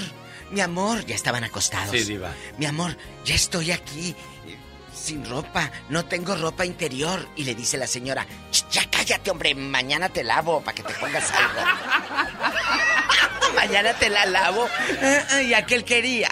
mi 0.52 0.60
amor, 0.60 1.04
ya 1.04 1.16
estaban 1.16 1.42
acostados. 1.42 1.90
Sí, 1.90 2.04
diva. 2.04 2.32
Mi 2.58 2.66
amor, 2.66 2.96
ya 3.24 3.34
estoy 3.34 3.72
aquí 3.72 4.14
sin 5.04 5.24
ropa, 5.28 5.70
no 5.90 6.04
tengo 6.06 6.34
ropa 6.34 6.64
interior. 6.64 7.28
Y 7.36 7.44
le 7.44 7.54
dice 7.54 7.76
la 7.76 7.86
señora, 7.86 8.26
"Ch, 8.50 8.64
ya 8.70 8.82
cállate, 8.90 9.30
hombre, 9.30 9.54
mañana 9.54 10.08
te 10.08 10.24
lavo 10.24 10.60
para 10.62 10.74
que 10.74 10.82
te 10.82 10.94
pongas 10.94 11.30
algo. 11.30 11.60
mañana 13.56 13.92
te 13.94 14.08
la 14.08 14.26
lavo. 14.26 14.66
Ah, 15.30 15.42
Y 15.42 15.54
aquel 15.54 15.84
quería. 15.84 16.28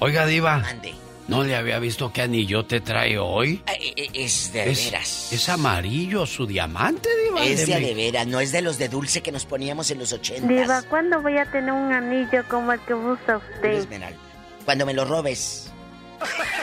Oiga, 0.00 0.26
diva. 0.26 0.58
Mande. 0.58 0.94
¿No 1.28 1.44
le 1.44 1.54
había 1.56 1.78
visto 1.78 2.10
qué 2.10 2.22
anillo 2.22 2.64
te 2.64 2.80
trae 2.80 3.18
hoy? 3.18 3.62
Ah, 3.66 3.72
eh, 3.74 3.92
eh, 3.96 4.08
Es 4.14 4.50
de 4.50 4.70
Es, 4.70 4.86
veras. 4.86 5.28
es 5.30 5.48
amarillo 5.50 6.24
su 6.24 6.46
diamante, 6.46 7.10
diva. 7.24 7.44
Es 7.44 7.66
de 7.66 7.78
de 7.80 7.94
veras, 7.94 8.26
no 8.26 8.40
es 8.40 8.50
de 8.50 8.62
los 8.62 8.78
de 8.78 8.88
dulce 8.88 9.20
que 9.22 9.30
nos 9.30 9.44
poníamos 9.44 9.90
en 9.90 9.98
los 9.98 10.12
ochentas. 10.14 10.48
Diva, 10.48 10.80
¿cuándo 10.88 11.20
voy 11.20 11.36
a 11.36 11.44
tener 11.50 11.70
un 11.72 11.92
anillo 11.92 12.42
como 12.48 12.72
el 12.72 12.80
que 12.80 12.94
usa 12.94 13.36
usted? 13.36 13.72
Esmeralda. 13.72 14.18
Cuando 14.64 14.86
me 14.86 14.94
lo 14.94 15.04
robes. 15.04 15.67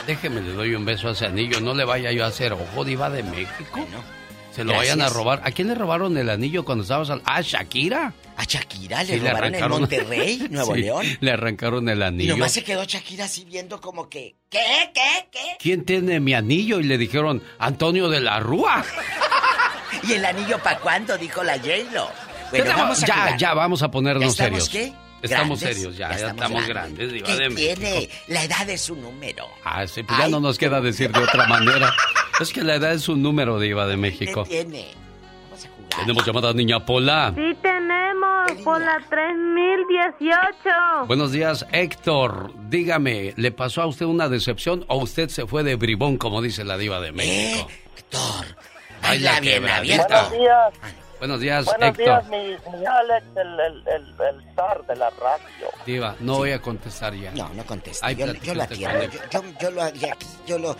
Déjeme, 0.06 0.40
le 0.40 0.52
doy 0.52 0.74
un 0.74 0.84
beso 0.84 1.08
a 1.08 1.12
ese 1.12 1.26
anillo. 1.26 1.60
No 1.60 1.74
le 1.74 1.84
vaya 1.84 2.12
yo 2.12 2.24
a 2.24 2.28
hacer 2.28 2.52
ojo, 2.52 2.84
diva 2.84 3.10
de 3.10 3.22
México. 3.22 3.86
Se 4.54 4.64
lo 4.64 4.72
gracias. 4.72 4.96
vayan 4.96 5.02
a 5.02 5.12
robar. 5.12 5.40
¿A 5.44 5.50
quién 5.50 5.68
le 5.68 5.74
robaron 5.74 6.16
el 6.16 6.30
anillo 6.30 6.64
cuando 6.64 6.82
estabas 6.82 7.10
al... 7.10 7.20
Ah, 7.26 7.42
Shakira. 7.42 8.14
A 8.38 8.44
Shakira 8.44 9.02
le 9.04 9.14
Sí, 9.14 9.18
robaron 9.18 9.54
en 9.54 9.68
Monterrey, 9.68 10.46
Nuevo 10.50 10.74
Sí, 10.74 10.80
León. 10.80 11.04
Le 11.20 11.30
arrancaron 11.30 11.86
el 11.90 11.98
Y 11.98 12.02
anillo. 12.02 12.32
nomás 12.36 12.52
se 12.52 12.64
quedó 12.64 12.84
Shakira 12.84 13.26
así 13.26 13.44
viendo 13.44 13.80
como 13.82 14.08
que... 14.08 14.36
¿Qué? 14.48 14.90
¿Qué? 14.94 15.28
¿Qué? 15.30 15.56
¿Quién 15.58 15.84
tiene 15.84 16.20
mi 16.20 16.32
anillo? 16.32 16.80
Y 16.80 16.84
le 16.84 16.96
dijeron, 16.96 17.42
Antonio 17.58 18.08
de 18.08 18.20
la 18.20 18.40
Rúa. 18.40 18.82
¿Y 20.08 20.12
el 20.12 20.24
anillo 20.24 20.58
para 20.62 20.78
cuándo? 20.78 21.18
Dijo 21.18 21.42
la 21.42 21.58
J-Lo. 21.58 22.08
Bueno, 22.50 22.64
ya, 22.66 22.76
vamos 22.76 23.02
a 23.02 23.06
ya, 23.06 23.14
jugar. 23.14 23.36
ya, 23.38 23.54
vamos 23.54 23.82
a 23.82 23.90
ponernos 23.90 24.22
¿Ya 24.22 24.44
estamos 24.44 24.64
serios. 24.64 24.92
qué? 24.94 25.05
Estamos 25.22 25.58
¿Grandes? 25.60 25.76
serios, 25.78 25.96
ya, 25.96 26.08
Ya 26.10 26.16
ya, 26.18 26.26
estamos 26.28 26.42
estamos 26.42 26.66
grandes. 26.68 26.98
grandes, 26.98 27.12
diva 27.12 27.26
¿Qué 27.26 27.32
de 27.48 27.54
tiene? 27.54 27.90
México. 27.96 28.12
La 28.28 28.44
edad 28.44 28.68
es 28.70 28.90
un 28.90 29.00
número. 29.02 29.46
Ah, 29.64 29.86
sí, 29.86 30.02
pues 30.02 30.18
ya 30.18 30.28
no 30.28 30.40
nos 30.40 30.58
queda 30.58 30.80
decir 30.80 31.10
de 31.12 31.20
otra 31.20 31.46
manera. 31.46 31.92
Es 32.38 32.52
que 32.52 32.62
la 32.62 32.74
edad 32.74 32.92
es 32.92 33.08
un 33.08 33.22
número, 33.22 33.58
diva 33.58 33.86
de 33.86 33.94
¿Qué 33.94 33.96
México. 33.96 34.44
tiene? 34.44 34.88
Tenemos 35.98 36.26
llamada 36.26 36.52
niña 36.52 36.84
Pola. 36.84 37.32
Sí 37.34 37.56
tenemos, 37.62 38.52
por 38.62 38.78
la 38.78 39.02
3018. 39.08 41.06
Buenos 41.06 41.32
días, 41.32 41.66
Héctor. 41.72 42.52
Dígame, 42.68 43.32
¿le 43.36 43.52
pasó 43.52 43.80
a 43.80 43.86
usted 43.86 44.04
una 44.04 44.28
decepción 44.28 44.84
o 44.88 44.98
usted 44.98 45.30
se 45.30 45.46
fue 45.46 45.62
de 45.62 45.76
bribón, 45.76 46.18
como 46.18 46.42
dice 46.42 46.62
la 46.64 46.76
diva 46.76 47.00
de 47.00 47.12
México? 47.12 47.68
Héctor. 47.96 48.46
Baila 49.02 49.40
bien 49.40 49.66
abierto. 49.66 50.30
días. 50.30 50.74
Buenos 51.18 51.40
días, 51.40 51.64
Buenos 51.64 51.88
Héctor. 51.98 52.04
días, 52.04 52.26
mi, 52.28 52.78
mi 52.78 52.84
Alex, 52.86 53.26
el, 53.36 53.60
el, 53.60 53.88
el, 53.88 54.14
el 54.20 54.54
zar 54.54 54.84
de 54.86 54.96
la 54.96 55.08
radio. 55.10 55.68
Diva, 55.86 56.14
no 56.20 56.36
voy 56.36 56.52
a 56.52 56.60
contestar 56.60 57.14
ya. 57.14 57.30
No, 57.32 57.48
no 57.54 57.64
contesta. 57.64 58.06
Ay, 58.06 58.16
Yo, 58.16 58.26
yo 58.26 58.32
con 58.54 58.68
Yo, 58.76 58.88
él. 58.90 59.10
yo, 59.30 59.42
yo 59.60 59.70
lo 59.70 59.82
aquí. 59.82 60.06
Yo 60.46 60.58
lo, 60.58 60.76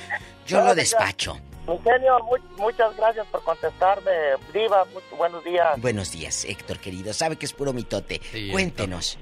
yo 0.46 0.60
lo 0.62 0.74
despacho. 0.74 1.38
Mi 1.66 1.78
genio, 1.78 2.18
mu- 2.20 2.62
muchas 2.62 2.94
gracias 2.96 3.26
por 3.28 3.42
contestarme. 3.44 4.10
Diva, 4.52 4.84
muy 4.92 5.02
buenos 5.16 5.42
días. 5.42 5.80
Buenos 5.80 6.12
días, 6.12 6.44
Héctor, 6.44 6.78
querido. 6.80 7.12
Sabe 7.14 7.36
que 7.36 7.46
es 7.46 7.52
puro 7.54 7.72
mitote. 7.72 8.20
Cuéntenos. 8.52 9.18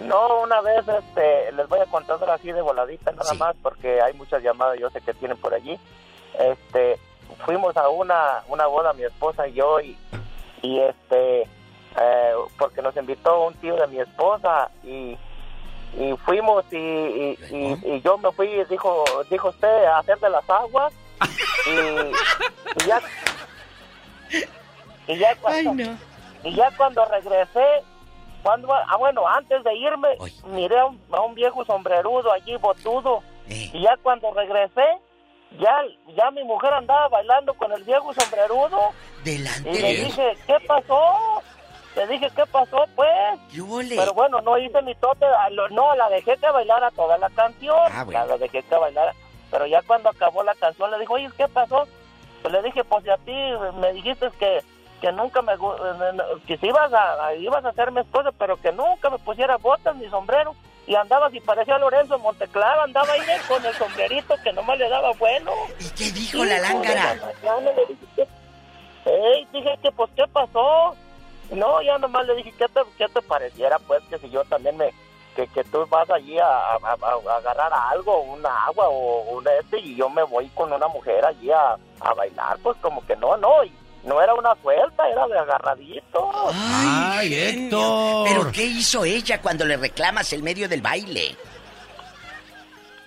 No, 0.00 0.40
una 0.42 0.60
vez 0.62 0.80
este, 0.88 1.52
les 1.52 1.68
voy 1.68 1.78
a 1.78 1.86
contar 1.86 2.18
así 2.28 2.50
de 2.50 2.60
voladita 2.60 3.12
nada 3.12 3.34
más 3.34 3.54
porque 3.62 4.00
hay 4.00 4.12
muchas 4.14 4.42
llamadas, 4.42 4.78
yo 4.80 4.90
sé 4.90 5.00
que 5.00 5.14
tienen 5.14 5.36
por 5.36 5.54
allí. 5.54 5.78
Este, 6.38 6.98
fuimos 7.44 7.76
a 7.76 7.88
una, 7.88 8.42
una 8.48 8.66
boda 8.66 8.92
mi 8.92 9.02
esposa 9.04 9.46
y 9.48 9.54
yo 9.54 9.80
y, 9.80 9.96
y 10.62 10.78
este, 10.80 11.42
eh, 11.42 12.32
porque 12.58 12.82
nos 12.82 12.96
invitó 12.96 13.46
un 13.46 13.54
tío 13.54 13.76
de 13.76 13.86
mi 13.88 13.98
esposa 14.00 14.70
y, 14.84 15.16
y 15.98 16.16
fuimos 16.24 16.64
y, 16.72 16.76
y, 16.76 17.38
y- 17.50 17.78
y 17.96 18.00
yo 18.02 18.16
me 18.18 18.30
fui, 18.32 18.48
dijo, 18.70 19.04
dijo 19.30 19.48
usted, 19.48 19.84
a 19.84 19.98
hacer 19.98 20.18
de 20.20 20.30
las 20.30 20.48
aguas 20.48 20.92
y, 21.66 21.70
y 22.82 22.86
ya, 22.86 23.00
y 25.06 25.18
ya 25.18 25.34
cuando, 25.36 25.70
y 26.44 26.54
ya 26.54 26.70
cuando 26.76 27.04
regresé, 27.06 27.64
cuando, 28.42 28.72
ah, 28.72 28.96
bueno, 28.96 29.26
antes 29.28 29.62
de 29.64 29.74
irme, 29.74 30.08
miré 30.46 30.78
a 30.78 30.86
un, 30.86 31.00
a 31.12 31.20
un 31.20 31.34
viejo 31.34 31.64
sombrerudo 31.64 32.32
allí, 32.32 32.56
botudo. 32.56 33.22
Y 33.72 33.82
ya 33.82 33.96
cuando 34.02 34.32
regresé, 34.32 34.84
ya, 35.58 35.76
ya 36.16 36.30
mi 36.30 36.44
mujer 36.44 36.72
andaba 36.74 37.08
bailando 37.08 37.54
con 37.54 37.72
el 37.72 37.82
viejo 37.84 38.12
sombrerudo. 38.14 38.90
Delante 39.24 39.70
Y 39.70 39.78
le 39.78 39.94
dije, 40.04 40.36
¿qué 40.46 40.56
pasó? 40.66 41.42
Le 41.94 42.06
dije, 42.06 42.30
¿qué 42.34 42.46
pasó, 42.46 42.84
pues? 42.96 43.08
Pero 43.96 44.14
bueno, 44.14 44.40
no 44.40 44.56
hice 44.58 44.80
mi 44.82 44.94
lo- 45.50 45.68
no, 45.68 45.94
la 45.94 46.08
dejé 46.08 46.36
que 46.38 46.50
bailara 46.50 46.90
toda 46.92 47.18
la 47.18 47.28
canción. 47.30 47.76
Ah, 47.92 48.04
bueno. 48.04 48.26
La, 48.26 48.38
dejé 48.38 48.62
que 48.62 48.76
bailara. 48.76 49.12
Pero 49.50 49.66
ya 49.66 49.82
cuando 49.82 50.08
acabó 50.08 50.42
la 50.42 50.54
canción, 50.54 50.90
le 50.90 50.98
dijo, 50.98 51.14
oye, 51.14 51.28
¿qué 51.36 51.46
pasó? 51.48 51.86
Pues 52.40 52.52
le 52.52 52.62
dije, 52.62 52.82
pues 52.84 53.04
si 53.04 53.10
a 53.10 53.18
ti 53.18 53.34
me 53.78 53.92
dijiste 53.92 54.30
que, 54.38 54.62
que 55.02 55.12
nunca 55.12 55.42
me 55.42 55.52
eh, 55.52 55.58
que 56.46 56.56
si 56.56 56.66
ibas 56.68 56.92
a, 56.94 57.26
a- 57.26 57.34
ibas 57.34 57.62
a 57.64 57.68
hacerme 57.68 58.04
cosas, 58.06 58.34
pero 58.38 58.56
que 58.56 58.72
nunca 58.72 59.10
me 59.10 59.18
pusiera 59.18 59.58
botas 59.58 59.94
ni 59.96 60.08
sombrero. 60.08 60.54
Y 60.92 60.94
andabas 60.94 61.32
y 61.32 61.40
parecía 61.40 61.78
Lorenzo 61.78 62.18
Monteclaro, 62.18 62.82
andaba 62.82 63.10
ahí 63.14 63.22
con 63.48 63.64
el 63.64 63.72
sombrerito 63.76 64.34
que 64.44 64.52
nomás 64.52 64.76
le 64.76 64.90
daba 64.90 65.10
bueno. 65.12 65.50
¿Y 65.80 65.88
qué 65.88 66.10
dijo 66.12 66.44
la 66.44 66.58
lángara? 66.58 67.14
¿qué? 68.14 68.28
Ey, 69.06 69.48
dije 69.54 69.70
que 69.82 69.90
pues 69.92 70.10
qué 70.14 70.24
pasó. 70.30 70.94
No, 71.50 71.80
ya 71.80 71.96
nomás 71.96 72.26
le 72.26 72.34
dije 72.36 72.52
que 72.58 72.68
te, 72.68 72.80
que 72.98 73.08
te 73.08 73.22
pareciera 73.22 73.78
pues 73.78 74.02
que 74.10 74.18
si 74.18 74.28
yo 74.28 74.44
también 74.44 74.76
me 74.76 74.92
que, 75.34 75.46
que 75.46 75.64
tú 75.64 75.86
vas 75.86 76.10
allí 76.10 76.38
a, 76.38 76.44
a- 76.46 76.78
a- 76.82 77.32
a 77.32 77.36
agarrar 77.38 77.72
algo, 77.72 78.20
una 78.20 78.66
agua 78.66 78.86
o 78.90 79.22
un 79.38 79.48
este 79.48 79.78
y 79.78 79.96
yo 79.96 80.10
me 80.10 80.22
voy 80.24 80.46
con 80.50 80.70
una 80.74 80.88
mujer 80.88 81.24
allí 81.24 81.50
a, 81.50 81.78
a 82.00 82.12
bailar, 82.12 82.58
pues 82.62 82.76
como 82.82 83.00
que 83.06 83.16
no, 83.16 83.38
no, 83.38 83.64
y 83.64 83.72
no 84.04 84.20
era 84.20 84.34
una 84.34 84.54
suelta, 84.62 85.08
era 85.08 85.26
de 85.28 85.38
agarradito. 85.38 86.30
Ay, 86.52 87.34
Héctor. 87.34 88.26
¿Pero 88.28 88.52
qué 88.52 88.64
hizo 88.64 89.04
ella 89.04 89.40
cuando 89.40 89.64
le 89.64 89.76
reclamas 89.76 90.32
el 90.32 90.42
medio 90.42 90.68
del 90.68 90.82
baile? 90.82 91.36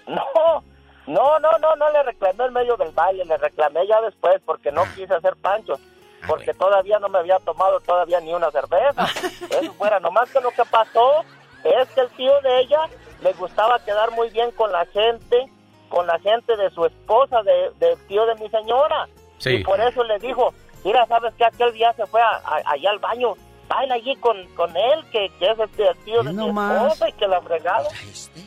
No, 0.07 0.63
no, 1.07 1.39
no, 1.39 1.57
no, 1.59 1.76
no 1.76 1.91
le 1.91 2.03
reclamé 2.03 2.45
en 2.45 2.53
medio 2.53 2.77
del 2.77 2.91
baile, 2.91 3.26
le 3.26 3.38
reclamé 3.38 3.85
ya 3.88 3.99
después 4.01 4.41
porque 4.45 4.72
no 4.72 4.84
quise 4.95 5.13
hacer 5.13 5.35
panchos, 5.35 5.80
porque 6.27 6.53
todavía 6.53 6.99
no 6.99 7.09
me 7.09 7.19
había 7.19 7.39
tomado 7.39 7.80
todavía 7.81 8.19
ni 8.22 8.34
una 8.34 8.49
cerveza. 8.51 9.05
Eso 9.49 9.73
fuera, 9.73 9.99
nomás 9.99 10.30
que 10.31 10.39
lo 10.39 10.51
que 10.51 10.63
pasó 10.65 11.23
es 11.63 11.89
que 11.89 12.01
el 12.01 12.09
tío 12.11 12.39
de 12.41 12.61
ella 12.61 12.81
le 13.22 13.34
gustaba 13.34 13.84
quedar 13.84 14.11
muy 14.11 14.30
bien 14.30 14.51
con 14.51 14.72
la 14.72 14.85
gente, 14.88 15.45
con 15.89 16.07
la 16.07 16.19
gente 16.19 16.55
de 16.55 16.69
su 16.69 16.85
esposa, 16.85 17.41
de, 17.43 17.72
del 17.80 17.97
tío 18.07 18.26
de 18.26 18.35
mi 18.35 18.49
señora. 18.49 19.07
Sí. 19.38 19.55
Y 19.57 19.63
por 19.63 19.80
eso 19.81 20.03
le 20.03 20.17
dijo, 20.19 20.53
mira, 20.85 21.05
¿sabes 21.07 21.33
que 21.35 21.43
Aquel 21.43 21.73
día 21.73 21.91
se 21.93 22.05
fue 22.05 22.21
a- 22.21 22.41
a- 22.45 22.71
allá 22.71 22.91
al 22.91 22.99
baño, 22.99 23.33
baila 23.67 23.95
allí 23.95 24.15
con, 24.17 24.37
con 24.55 24.69
él, 24.77 25.03
que, 25.11 25.29
que 25.37 25.51
es 25.51 25.59
el 25.59 25.69
tío- 25.71 25.89
el 25.91 25.97
tío 26.05 26.23
de 26.23 26.29
mi 26.29 26.35
nomás. 26.35 26.83
esposa 26.83 27.09
y 27.09 27.13
que 27.13 27.27
la 27.27 27.41
fregado. 27.41 27.87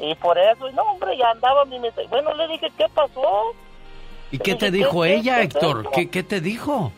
Y 0.01 0.15
por 0.15 0.39
eso, 0.39 0.69
y 0.69 0.73
no, 0.73 0.83
hombre, 0.83 1.17
ya 1.19 1.31
andaba 1.31 1.65
mi... 1.67 1.79
mi- 1.79 1.91
Bueno, 2.09 2.33
le 2.35 2.49
dije, 2.49 2.71
¿qué 2.79 2.87
pasó? 2.95 3.53
¿Y 4.31 4.39
qué 4.39 4.55
te 4.55 4.71
dijo 4.71 5.03
¿qué- 5.03 5.15
ella, 5.17 5.37
qué- 5.37 5.43
Héctor? 5.43 5.91
¿Qué, 5.91 6.09
qué 6.11 6.23
te 6.23 6.41
dijo? 6.41 6.93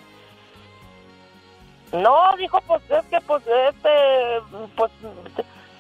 No, 1.93 2.37
dijo, 2.37 2.61
pues 2.67 2.83
es 2.91 3.05
que, 3.07 3.21
pues, 3.23 3.43
este, 3.47 4.41
pues, 4.77 4.93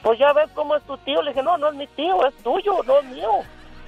pues 0.02 0.18
ya 0.18 0.32
ves 0.32 0.50
cómo 0.54 0.74
es 0.74 0.82
tu 0.84 0.96
tío. 0.98 1.22
Le 1.22 1.30
dije, 1.30 1.42
no, 1.42 1.56
no 1.56 1.68
es 1.68 1.74
mi 1.74 1.86
tío, 1.88 2.26
es 2.26 2.34
tuyo, 2.42 2.82
no 2.84 2.98
es 2.98 3.04
mío. 3.06 3.30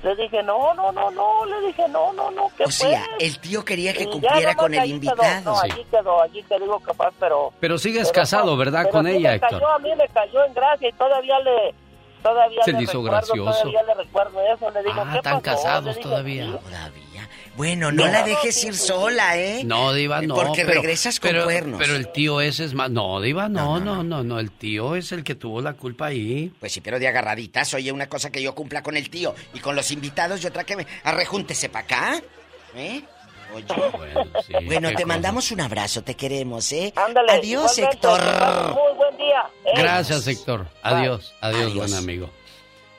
Le 0.02 0.16
dije, 0.16 0.42
no, 0.42 0.74
no, 0.74 0.90
no, 0.90 1.10
no, 1.12 1.44
le 1.46 1.66
dije, 1.68 1.86
no, 1.88 2.12
no, 2.12 2.28
no, 2.32 2.50
¿qué 2.56 2.64
O 2.64 2.70
sea, 2.72 3.04
fue? 3.04 3.26
el 3.26 3.38
tío 3.38 3.64
quería 3.64 3.92
que 3.92 4.02
Y 4.02 4.06
cumpliera 4.06 4.54
con 4.56 4.74
el 4.74 4.80
allí 4.80 4.98
quedó, 4.98 5.12
invitado. 5.12 5.40
no, 5.44 5.60
allí 5.60 5.84
quedó, 5.90 6.22
allí 6.22 6.42
te 6.42 6.58
digo 6.58 6.80
capaz, 6.80 7.12
pero... 7.20 7.52
Pero 7.60 7.78
sigues 7.78 8.08
pero 8.10 8.22
casado, 8.22 8.56
¿verdad? 8.56 8.80
pero 8.82 8.92
Con 8.92 9.06
sí 9.06 9.12
ella, 9.12 9.28
me 9.30 9.34
Héctor. 9.36 9.50
Cayó, 9.50 9.68
a 9.68 9.78
mí 9.78 9.90
me 9.96 10.08
cayó 10.08 10.44
en 10.44 10.54
gracia 10.54 10.88
y 10.88 10.92
todavía 10.92 11.38
le... 11.40 11.74
Todavía 12.22 12.62
Se 12.64 12.72
le 12.72 12.82
hizo 12.82 12.92
recuerdo, 13.02 13.10
gracioso. 13.16 13.58
Todavía 13.60 13.82
le 13.82 13.94
recuerdo 13.94 14.40
eso, 14.54 14.70
le 14.70 14.82
digo, 14.82 14.94
Ah, 15.00 15.08
¿qué 15.10 15.16
están 15.18 15.40
pasó? 15.40 15.42
casados 15.42 15.96
dije, 15.96 16.02
todavía. 16.08 16.44
"Sí". 16.46 16.52
Bueno, 17.56 17.92
no, 17.92 18.06
la 18.06 18.22
dejes 18.22 18.64
ir 18.64 18.74
sola, 18.74 19.36
¿eh? 19.38 19.62
No, 19.64 19.92
Diva, 19.92 20.22
no. 20.22 20.34
Porque 20.34 20.64
pero- 20.64 20.80
regresas 20.80 21.20
con 21.20 21.30
pero, 21.30 21.44
cuernos. 21.44 21.78
Pero 21.78 21.96
el 21.96 22.10
tío 22.10 22.40
ese 22.40 22.64
es 22.64 22.72
más. 22.72 22.90
No, 22.90 23.20
Diva, 23.20 23.48
no, 23.50 23.78
no, 23.78 24.02
no, 24.02 24.22
no, 24.24 24.40
El 24.40 24.50
tío 24.50 24.96
es 24.96 25.12
el 25.12 25.22
que 25.22 25.34
tuvo 25.34 25.60
la 25.60 25.74
culpa 25.74 26.06
ahí. 26.06 26.50
Pues 26.58 26.72
sí, 26.72 26.80
pero 26.80 26.98
de 26.98 27.08
agarraditas. 27.08 27.74
Oye, 27.74 27.92
una 27.92 28.08
cosa 28.08 28.30
que 28.30 28.42
yo 28.42 28.54
cumpla 28.54 28.82
con 28.82 28.96
el 28.96 29.10
tío 29.10 29.34
y 29.52 29.58
con 29.60 29.76
los 29.76 29.90
invitados 29.90 30.42
y 30.42 30.46
otra 30.46 30.64
que 30.64 30.76
me... 30.76 30.86
Arrejúntese 31.04 31.68
para 31.68 31.84
acá. 31.84 32.22
¿Eh? 32.74 33.02
Oye. 33.54 33.66
Bueno, 33.66 34.24
sí, 34.46 34.52
Bueno, 34.64 34.88
te 34.88 34.94
cosa. 34.94 35.06
mandamos 35.06 35.50
un 35.50 35.60
abrazo, 35.60 36.02
te 36.02 36.14
queremos, 36.14 36.72
¿eh? 36.72 36.92
Ándale, 36.96 37.32
Adiós, 37.32 37.76
igualmente, 37.76 37.96
Héctor. 38.08 38.20
Muy 38.74 38.96
buen 38.96 39.16
día. 39.18 39.42
¿eh? 39.66 39.70
Gracias, 39.76 40.26
Héctor. 40.26 40.66
Adiós, 40.82 41.34
adiós, 41.42 41.74
buen 41.74 41.92
amigo. 41.92 42.30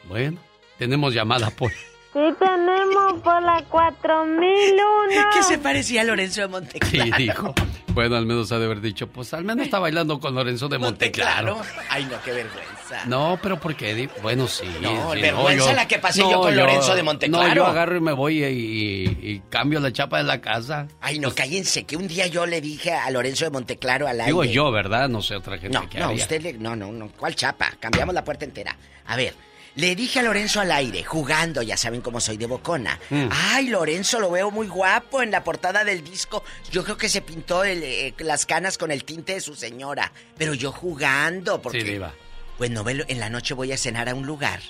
Bueno, 0.03 0.37
tenemos 0.77 1.11
llamada 1.11 1.49
por. 1.49 1.71
Sí 2.13 2.19
tenemos 2.39 3.21
por 3.23 3.41
la 3.41 3.63
4001. 3.69 5.29
¿Qué 5.33 5.43
se 5.43 5.57
parecía 5.57 6.01
a 6.01 6.03
Lorenzo 6.03 6.41
de 6.41 6.47
Monteclaro? 6.47 7.05
Sí, 7.17 7.23
dijo. 7.23 7.53
Bueno, 7.87 8.15
al 8.15 8.25
menos 8.25 8.51
ha 8.51 8.59
de 8.59 8.65
haber 8.65 8.81
dicho, 8.81 9.07
pues 9.07 9.33
al 9.33 9.43
menos 9.43 9.65
está 9.65 9.77
bailando 9.79 10.19
con 10.19 10.33
Lorenzo 10.35 10.67
de 10.67 10.77
Monteclaro. 10.79 11.59
Ay, 11.89 12.05
no, 12.05 12.21
qué 12.23 12.31
vergüenza. 12.31 13.05
No, 13.07 13.39
pero 13.41 13.59
¿por 13.59 13.75
qué? 13.75 13.93
Di- 13.95 14.09
Bueno, 14.21 14.47
sí. 14.47 14.65
No, 14.81 15.13
sí, 15.13 15.21
vergüenza 15.21 15.69
yo- 15.71 15.73
la 15.75 15.87
que 15.87 15.99
pasé 15.99 16.21
yo 16.21 16.41
con 16.41 16.55
Lorenzo 16.55 16.95
de 16.95 17.03
Monteclaro. 17.03 17.47
No, 17.49 17.55
yo 17.55 17.65
agarro 17.65 17.97
y 17.97 18.01
me 18.01 18.13
voy 18.13 18.43
y, 18.43 18.47
y- 18.47 19.17
y 19.31 19.39
cambio 19.49 19.79
la 19.79 19.91
chapa 19.91 20.17
de 20.17 20.23
la 20.23 20.41
casa. 20.41 20.87
Ay, 21.01 21.19
no, 21.19 21.33
cállense, 21.33 21.83
que 21.83 21.95
un 21.97 22.07
día 22.07 22.25
yo 22.27 22.45
le 22.47 22.61
dije 22.61 22.93
a 22.93 23.09
Lorenzo 23.11 23.45
de 23.45 23.51
Monteclaro 23.51 24.07
al 24.07 24.19
aire. 24.21 24.25
Digo 24.25 24.43
yo, 24.43 24.71
¿verdad? 24.71 25.07
No 25.09 25.21
sé 25.21 25.35
otra 25.35 25.57
gente 25.57 25.77
No, 25.77 25.87
que 25.89 25.99
no, 25.99 26.07
haría. 26.09 26.21
usted 26.21 26.41
le... 26.41 26.53
No, 26.53 26.75
no, 26.75 26.91
no. 26.91 27.09
¿Cuál 27.17 27.35
chapa? 27.35 27.71
Cambiamos 27.79 28.13
la 28.15 28.23
puerta 28.23 28.43
entera. 28.45 28.75
A 29.05 29.15
ver, 29.15 29.33
le 29.75 29.95
dije 29.95 30.19
a 30.19 30.23
Lorenzo 30.23 30.61
al 30.61 30.71
aire, 30.71 31.03
jugando, 31.03 31.61
ya 31.61 31.77
saben 31.77 32.01
cómo 32.01 32.19
soy 32.19 32.37
de 32.37 32.45
bocona. 32.45 32.99
Mm. 33.09 33.29
Ay, 33.31 33.67
Lorenzo, 33.69 34.19
lo 34.19 34.29
veo 34.31 34.51
muy 34.51 34.67
guapo 34.67 35.21
en 35.21 35.31
la 35.31 35.43
portada 35.43 35.83
del 35.83 36.03
disco. 36.03 36.43
Yo 36.71 36.83
creo 36.83 36.97
que 36.97 37.09
se 37.09 37.21
pintó 37.21 37.63
el, 37.63 37.81
eh, 37.83 38.13
las 38.19 38.45
canas 38.45 38.77
con 38.77 38.91
el 38.91 39.03
tinte 39.03 39.33
de 39.33 39.41
su 39.41 39.55
señora. 39.55 40.11
Pero 40.37 40.53
yo 40.53 40.71
jugando, 40.71 41.61
porque... 41.61 41.81
Sí, 41.81 41.91
diva. 41.91 42.13
Pues 42.57 42.69
no, 42.69 42.87
en 42.87 43.19
la 43.19 43.29
noche 43.29 43.55
voy 43.55 43.71
a 43.71 43.77
cenar 43.77 44.09
a 44.09 44.15
un 44.15 44.27
lugar 44.27 44.61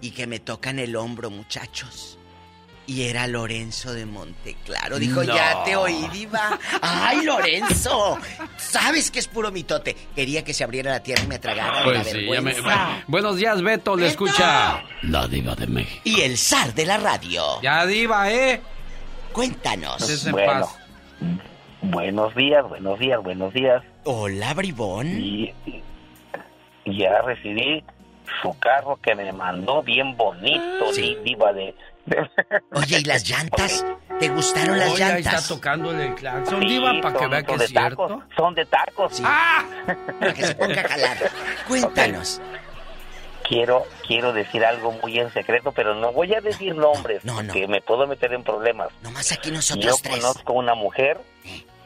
y 0.00 0.12
que 0.12 0.28
me 0.28 0.38
tocan 0.38 0.78
el 0.78 0.94
hombro, 0.94 1.28
muchachos. 1.28 2.18
Y 2.88 3.02
era 3.08 3.26
Lorenzo 3.26 3.92
de 3.92 4.06
Monteclaro. 4.06 4.98
Dijo, 5.00 5.24
No. 5.24 5.34
ya 5.34 5.64
te 5.64 5.74
oí, 5.74 6.06
diva. 6.12 6.56
¡Ay, 6.80 7.24
Lorenzo! 7.24 8.16
Sabes 8.56 9.10
que 9.10 9.18
es 9.18 9.26
puro 9.26 9.50
mitote. 9.50 9.96
Quería 10.14 10.44
que 10.44 10.54
se 10.54 10.62
abriera 10.62 10.92
la 10.92 11.00
tierra 11.02 11.24
y 11.24 11.26
me 11.26 11.38
tragara 11.40 11.82
Pues 11.82 11.98
la 11.98 12.04
sí, 12.04 12.24
ya 12.32 12.40
me- 12.40 12.52
vergüenza. 12.52 13.02
Buenos 13.08 13.36
días, 13.36 13.60
Beto. 13.60 13.96
Le 13.96 14.06
escucha 14.06 14.84
la 15.02 15.26
diva 15.26 15.56
de 15.56 15.66
México. 15.66 16.00
Y 16.04 16.20
el 16.20 16.38
zar 16.38 16.74
de 16.74 16.86
la 16.86 16.96
radio. 16.98 17.60
Ya, 17.60 17.84
diva, 17.86 18.30
¿eh? 18.30 18.60
Cuéntanos. 19.32 20.24
En 20.26 20.32
Bueno. 20.32 20.68
Buenos 21.82 22.34
días, 22.34 22.68
buenos 22.68 22.98
días, 22.98 23.22
buenos 23.22 23.52
días. 23.52 23.82
Hola, 24.04 24.54
bribón. 24.54 25.08
Y 25.20 25.52
y 26.84 26.98
ya 26.98 27.20
recibí 27.22 27.82
su 28.42 28.56
carro 28.60 28.96
que 29.02 29.14
me 29.16 29.32
mandó 29.32 29.82
bien 29.82 30.16
bonito, 30.16 30.92
di- 30.94 31.16
diva 31.24 31.52
de... 31.52 31.74
Oye, 32.72 32.98
¿y 33.00 33.04
las 33.04 33.28
llantas? 33.28 33.84
¿Te 34.20 34.28
gustaron 34.28 34.78
las 34.78 34.98
llantas? 34.98 35.34
está 35.44 35.54
tocando 35.54 35.90
el 35.92 36.14
claxon, 36.14 36.60
Sí, 36.62 36.68
diva, 36.68 36.92
para 37.02 37.12
que 37.14 37.18
son- 37.20 37.30
vea 37.30 37.42
que 37.42 37.56
de 37.58 37.64
es 37.64 37.70
cierto. 37.70 38.06
tacos, 38.08 38.24
Son 38.36 38.54
de 38.54 38.64
tacos. 38.66 39.20
Para 40.20 40.32
que 40.34 40.42
se 40.44 40.54
ponga 40.54 40.80
a 40.80 40.88
jalar. 40.88 41.16
Cuéntanos. 41.68 42.40
Quiero, 43.48 43.84
quiero 44.06 44.32
decir 44.32 44.64
algo 44.64 44.90
muy 44.92 45.18
en 45.20 45.32
secreto, 45.32 45.70
pero 45.72 45.94
no 45.94 46.10
voy 46.12 46.34
a 46.34 46.40
decir 46.40 46.74
nombres, 46.74 47.22
porque 47.24 47.68
me 47.68 47.80
puedo 47.80 48.06
meter 48.06 48.32
en 48.32 48.42
problemas. 48.42 48.88
Nomás 49.02 49.30
aquí 49.30 49.50
Yo 49.50 49.54
nosotros 49.56 50.02
tres. 50.02 50.16
conozco 50.16 50.52
una 50.54 50.74
mujer 50.74 51.20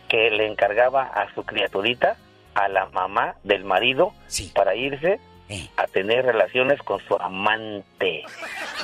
que 0.09 0.30
le 0.30 0.47
encargaba 0.47 1.02
a 1.02 1.32
su 1.34 1.42
criaturita, 1.44 2.16
a 2.55 2.68
la 2.68 2.86
mamá 2.86 3.34
del 3.44 3.64
marido, 3.64 4.14
para 4.55 4.74
irse 4.74 5.20
Eh. 5.52 5.68
a 5.77 5.86
tener 5.89 6.24
relaciones 6.24 6.78
con 6.82 7.01
su 7.09 7.14
amante. 7.16 8.22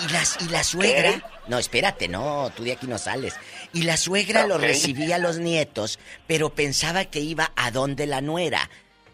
¿Y, 0.04 0.12
las, 0.12 0.36
¿Y 0.42 0.48
la 0.48 0.64
suegra? 0.64 1.12
No, 1.46 1.58
espérate, 1.58 2.08
no, 2.08 2.50
tú 2.56 2.64
de 2.64 2.72
aquí 2.72 2.88
no 2.88 2.98
sales. 2.98 3.38
Y 3.72 3.84
la 3.84 3.96
suegra 3.96 4.46
lo 4.48 4.58
recibía 4.58 5.14
a 5.16 5.18
los 5.20 5.38
nietos, 5.38 6.00
pero 6.26 6.50
pensaba 6.50 7.04
que 7.04 7.20
iba 7.20 7.52
a 7.54 7.70
donde 7.70 8.06
la 8.06 8.20
nuera. 8.20 8.68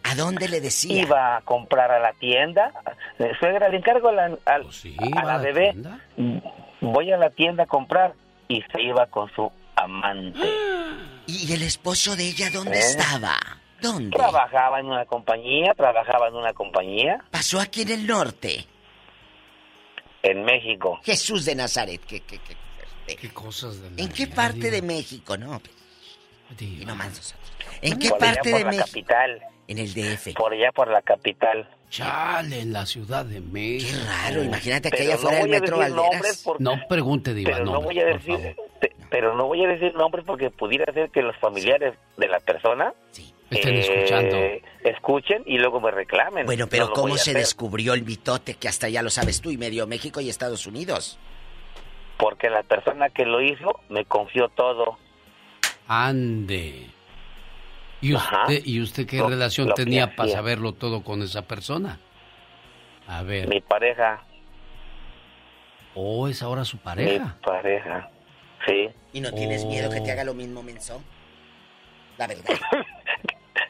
¿A 0.04 0.14
dónde 0.14 0.48
le 0.48 0.60
decía? 0.60 1.02
Iba 1.02 1.36
a 1.36 1.40
comprar 1.42 1.90
a 1.92 1.98
la 2.00 2.12
tienda. 2.14 2.72
Eh, 3.20 3.30
Suegra, 3.38 3.68
le 3.68 3.76
encargo 3.76 4.08
a 4.08 4.12
la, 4.12 4.24
al- 4.46 4.66
a 5.16 5.24
la 5.24 5.36
bebé. 5.38 5.74
Voy 6.80 7.12
a 7.12 7.16
la 7.16 7.30
tienda 7.30 7.64
a 7.64 7.66
comprar. 7.66 8.14
Y 8.48 8.62
se 8.72 8.82
iba 8.82 9.06
con 9.06 9.30
su 9.34 9.50
amante. 9.76 10.40
¿Y 11.26 11.52
el 11.52 11.62
esposo 11.62 12.16
de 12.16 12.28
ella 12.28 12.50
dónde 12.50 12.78
¿Eh? 12.78 12.80
estaba? 12.80 13.38
¿Dónde? 13.82 14.16
Trabajaba 14.16 14.80
en 14.80 14.86
una 14.86 15.04
compañía, 15.04 15.74
trabajaba 15.74 16.28
en 16.28 16.34
una 16.36 16.52
compañía 16.54 17.22
Pasó 17.30 17.60
aquí 17.60 17.82
en 17.82 17.90
el 17.90 18.06
norte. 18.06 18.64
en 20.22 20.44
México. 20.44 21.00
Jesús 21.04 21.44
de 21.44 21.54
Nazaret. 21.54 22.00
¿Qué, 22.06 22.20
qué, 22.20 22.38
qué, 22.38 23.16
¿Qué 23.16 23.28
cosas 23.30 23.80
de 23.96 24.02
¿En 24.02 24.08
qué 24.10 24.26
parte 24.28 24.70
de 24.70 24.80
México? 24.82 25.36
No, 25.36 25.60
pues, 25.60 26.62
y 26.62 26.84
nomás 26.84 27.08
nosotros. 27.08 27.52
¿En 27.80 27.98
qué 27.98 28.08
Por 28.10 28.22
allá 28.22 28.34
parte 28.36 28.50
por 28.50 28.58
de 28.58 28.64
la 28.64 28.70
México? 28.70 28.86
capital. 28.86 29.42
En 29.68 29.78
el 29.78 29.94
DF. 29.94 30.34
Por 30.34 30.52
allá 30.52 30.70
por 30.72 30.88
la 30.88 31.02
capital. 31.02 31.68
Chale, 31.90 32.60
en 32.60 32.72
la 32.72 32.86
Ciudad 32.86 33.24
de 33.24 33.40
México. 33.40 33.90
Qué 33.98 34.04
raro, 34.06 34.42
imagínate 34.44 34.90
que 34.90 35.02
allá 35.02 35.14
no 35.14 35.18
fuera 35.18 35.42
a 35.42 35.46
Metro 35.46 35.78
Valderas. 35.78 36.42
porque- 36.44 36.62
No 36.64 36.80
pregunte, 36.88 37.34
diva, 37.34 37.50
pero 37.52 37.64
no 37.64 37.80
voy 37.82 37.98
a 38.00 38.04
decir 38.06 38.56
pero 39.10 39.36
no 39.36 39.46
voy 39.46 39.62
a 39.62 39.68
decir 39.68 39.94
nombres 39.94 40.24
porque 40.26 40.48
pudiera 40.50 40.90
ser 40.94 41.10
que 41.10 41.20
los 41.20 41.36
familiares 41.36 41.94
de 42.16 42.28
la 42.28 42.40
persona 42.40 42.94
Estén 43.52 43.74
eh, 43.76 43.80
escuchando. 43.80 44.36
escuchen 44.84 45.42
y 45.46 45.58
luego 45.58 45.80
me 45.80 45.90
reclamen 45.90 46.46
Bueno, 46.46 46.66
pero 46.68 46.86
No 46.88 46.92
¿cómo 46.92 47.14
se 47.16 47.30
hacer, 47.30 47.36
descubrió 47.36 47.94
el 47.94 48.02
mitote 48.04 48.54
que 48.54 48.68
hasta 48.68 48.88
ya 48.88 49.02
lo 49.02 49.10
sabes 49.10 49.40
tú 49.40 49.50
y 49.50 49.56
medio 49.56 49.86
México 49.86 50.20
y 50.20 50.28
Estados 50.28 50.66
Unidos? 50.66 51.18
porque 52.18 52.48
la 52.50 52.62
persona 52.62 53.10
que 53.10 53.24
lo 53.24 53.40
hizo 53.42 53.80
me 53.88 54.04
confió 54.04 54.48
todo 54.50 54.96
Ande. 55.88 56.86
¿Y 58.00 58.14
Ajá. 58.14 58.42
usted, 58.42 58.62
¿y 58.64 58.80
usted 58.80 59.06
qué 59.06 59.18
Lo- 59.18 59.28
relación 59.28 59.68
lo 59.68 59.74
tenía 59.74 60.14
para 60.14 60.28
saberlo 60.30 60.72
todo 60.72 61.02
con 61.02 61.20
esa 61.22 61.42
persona? 61.42 61.98
A 63.08 63.22
ver. 63.22 63.48
mi 63.48 63.60
pareja 63.60 64.22
¿O 65.94 66.28
es 66.28 66.42
ahora 66.42 66.64
su 66.64 66.76
mi 66.76 66.82
pareja? 66.84 67.36
pareja 67.44 68.08
sí 68.66 68.88
¿Y 69.12 69.20
no 69.20 69.32
tienes 69.32 69.64
miedo 69.66 69.90
que 69.90 70.00
te 70.00 70.10
Oh. 70.10 70.12
haga 70.12 70.24
lo 70.24 70.34
mismo, 70.34 70.62
menso? 70.62 71.02
La 72.18 72.26
verdad. 72.28 72.44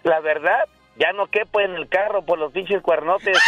la 0.05 0.20
verdad 0.20 0.61
ya 0.97 1.12
no 1.12 1.27
quepo 1.29 1.61
en 1.61 1.74
el 1.74 1.89
carro 1.89 2.24
por 2.24 2.39
los 2.39 2.53
pinches 2.53 2.83
cuernotes 2.83 3.39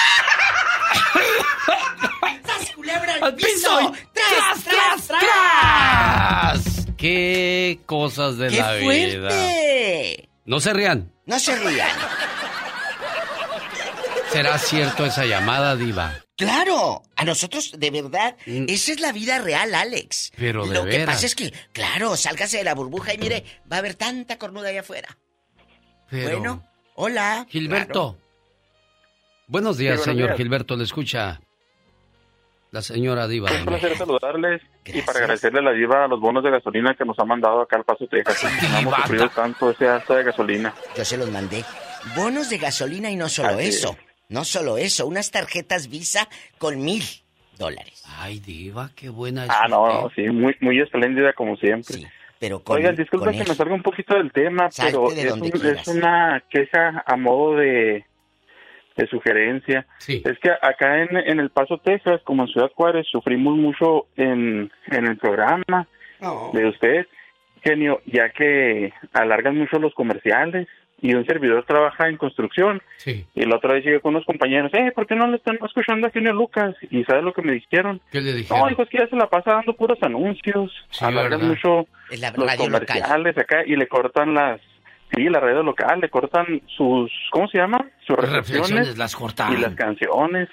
¡Al 3.22 3.35
piso! 3.36 3.93
¡Tras, 4.12 4.64
tras, 4.64 5.06
tras! 5.06 5.20
¡Tras! 5.20 6.86
¡Qué 6.98 7.81
cosas 7.86 8.36
de 8.36 8.48
¡Qué 8.48 8.59
la 8.59 8.72
vida! 8.74 8.85
fuerte! 9.31 10.28
No 10.44 10.60
se 10.60 10.72
rían. 10.74 11.10
No 11.26 11.39
se 11.39 11.56
rían. 11.56 11.89
¿Será 14.31 14.59
cierto 14.59 15.06
esa 15.06 15.24
llamada, 15.24 15.76
diva? 15.76 16.12
Claro, 16.36 17.02
a 17.16 17.24
nosotros 17.24 17.72
de 17.78 17.90
verdad, 17.90 18.36
esa 18.44 18.93
es 18.93 19.01
la 19.01 19.12
vida 19.12 19.39
real, 19.39 19.74
Alex. 19.74 20.32
Mm. 20.32 20.40
Pero 20.40 20.66
de 20.66 20.74
Lo 20.74 20.85
que 20.85 20.90
veras. 20.98 21.14
pasa 21.14 21.26
es 21.26 21.35
que, 21.35 21.52
claro, 21.72 22.16
sálgase 22.16 22.59
de 22.59 22.64
la 22.64 22.74
burbuja 22.74 23.14
y 23.14 23.18
mire, 23.18 23.44
va 23.70 23.76
a 23.76 23.78
haber 23.78 23.94
tanta 23.94 24.36
cornuda 24.39 24.68
allá 24.70 24.81
afuera. 24.81 25.16
Pero- 26.10 26.39
Bueno, 26.39 26.62
hola. 26.94 27.47
Gilberto. 27.48 28.16
Buenos 29.47 29.76
días, 29.76 29.94
Sí, 29.94 29.98
buenos 29.98 30.05
señor 30.14 30.28
días. 30.28 30.36
Gilberto. 30.39 30.76
Le 30.76 30.85
escucha 30.85 31.40
la 32.70 32.82
señora 32.82 33.28
diva. 33.28 33.51
de 33.51 33.59
Un 33.59 33.66
placer 33.66 33.97
saludarles 33.97 34.62
y 34.86 35.01
para 35.02 35.20
agradecerle 35.20 35.60
a 35.60 35.62
la 35.62 35.72
diva 35.72 36.09
los 36.09 36.18
bonos 36.20 36.43
de 36.43 36.51
gasolina 36.51 36.94
que 36.94 37.05
nos 37.05 37.18
ha 37.18 37.24
mandado 37.24 37.60
acá 37.60 37.76
al 37.76 37.85
Paso, 37.85 38.06
Texas. 38.06 38.43
No 38.70 38.78
hemos 38.78 38.94
sufrido 38.97 39.28
tanto 39.31 39.70
ese 39.70 39.89
hasta 39.89 40.16
de 40.16 40.24
gasolina. 40.24 40.74
Yo 40.97 41.05
se 41.05 41.16
los 41.16 41.31
mandé. 41.31 41.64
Bonos 42.16 42.51
de 42.51 42.59
gasolina 42.59 43.10
y 43.10 43.16
no 43.16 43.28
solo 43.28 43.51
Así 43.51 43.68
eso. 43.68 43.97
No 44.28 44.44
solo 44.44 44.78
eso, 44.78 45.06
unas 45.06 45.31
tarjetas 45.31 45.89
Visa 45.89 46.28
con 46.59 46.82
mil 46.82 47.05
dólares. 47.59 48.02
Ay, 48.18 48.40
diva, 48.40 48.90
qué 48.97 49.09
buena. 49.10 49.47
Ah, 49.48 49.68
no, 49.68 50.10
sí, 50.16 50.22
muy, 50.22 50.56
muy 50.60 50.81
espléndida 50.81 51.32
como 51.35 51.56
siempre. 51.56 52.10
Pero 52.40 52.61
con- 52.62 52.77
Oigan, 52.77 52.94
disculpen 52.97 53.31
con 53.35 53.43
que 53.44 53.48
me 53.51 53.55
salga 53.55 53.74
un 53.74 53.82
poquito 53.82 54.15
del 54.16 54.32
tema, 54.32 54.70
Salte 54.70 54.93
pero 54.93 55.09
de 55.15 55.20
es, 55.23 55.28
donde 55.31 55.47
un- 55.47 55.51
quieras. 55.52 55.81
es 55.89 55.89
una 55.94 56.43
queja 56.51 57.02
a 57.06 57.16
modo 57.16 57.56
de, 57.56 58.05
de 58.97 59.06
sugerencia. 59.09 59.86
Es 60.09 60.39
que 60.40 60.51
acá 60.62 61.02
en, 61.02 61.16
en 61.16 61.40
El 61.40 61.51
Paso, 61.51 61.78
Texas, 61.78 62.20
como 62.24 62.43
en 62.44 62.48
Ciudad 62.48 62.70
Juárez, 62.74 63.06
sufrimos 63.11 63.56
mucho 63.56 64.06
en, 64.16 64.70
en 64.86 65.06
el 65.06 65.16
programa 65.16 65.86
de 66.52 66.66
usted, 66.69 67.06
genio, 67.62 68.01
ya 68.06 68.31
que 68.31 68.93
alargan 69.12 69.56
mucho 69.56 69.78
los 69.78 69.94
comerciales 69.94 70.69
y 71.06 71.14
un 71.14 71.26
servidor 71.26 71.64
trabaja 71.66 72.09
en 72.09 72.16
construcción. 72.16 72.81
Sí. 72.97 73.26
Y 73.35 73.44
la 73.44 73.56
otra 73.56 73.74
vez 73.74 73.85
llegué 73.85 74.01
con 74.01 74.14
unos 74.14 74.24
compañeros, 74.24 74.72
eh, 74.72 74.90
¿por 74.94 75.06
qué 75.06 75.14
no 75.14 75.26
le 75.26 75.36
están 75.36 75.59
escuchando 75.62 76.06
a 76.06 76.10
Genio 76.10 76.32
Lucas? 76.32 76.74
Y 76.90 77.05
¿sabes 77.05 77.22
lo 77.22 77.35
que 77.35 77.43
me 77.43 77.52
dijeron? 77.52 78.01
¿Qué 78.10 78.22
le 78.22 78.32
dijeron? 78.32 78.60
No, 78.62 78.68
dijo, 78.68 78.82
es 78.85 78.89
que 78.89 78.98
ya 78.98 79.06
se 79.09 79.16
la 79.16 79.28
pasa 79.28 79.52
dando 79.52 79.74
puros 79.74 79.98
anuncios, 80.02 80.72
Sí, 80.89 81.05
alargan 81.05 81.47
mucho 81.47 81.86
la 82.18 82.31
los 82.31 82.47
radio 82.47 82.70
local. 82.70 82.86
comerciales 82.86 83.36
acá 83.36 83.59
y 83.66 83.76
le 83.76 83.86
cortan 83.86 84.32
las, 84.32 84.60
sí, 85.14 85.24
la 85.24 85.40
radio 85.40 85.62
local, 85.62 86.01
le 86.01 86.09
cortan 86.09 86.62
sus, 86.74 87.12
¿cómo 87.31 87.48
se 87.48 87.59
llama? 87.59 87.85
Sus 88.06 88.16
Reflexiones 88.16 88.48
reflexiones 88.70 88.98
las 88.98 89.14
cortaron. 89.14 89.59
y 89.59 89.60
las 89.60 89.74
canciones. 89.74 90.48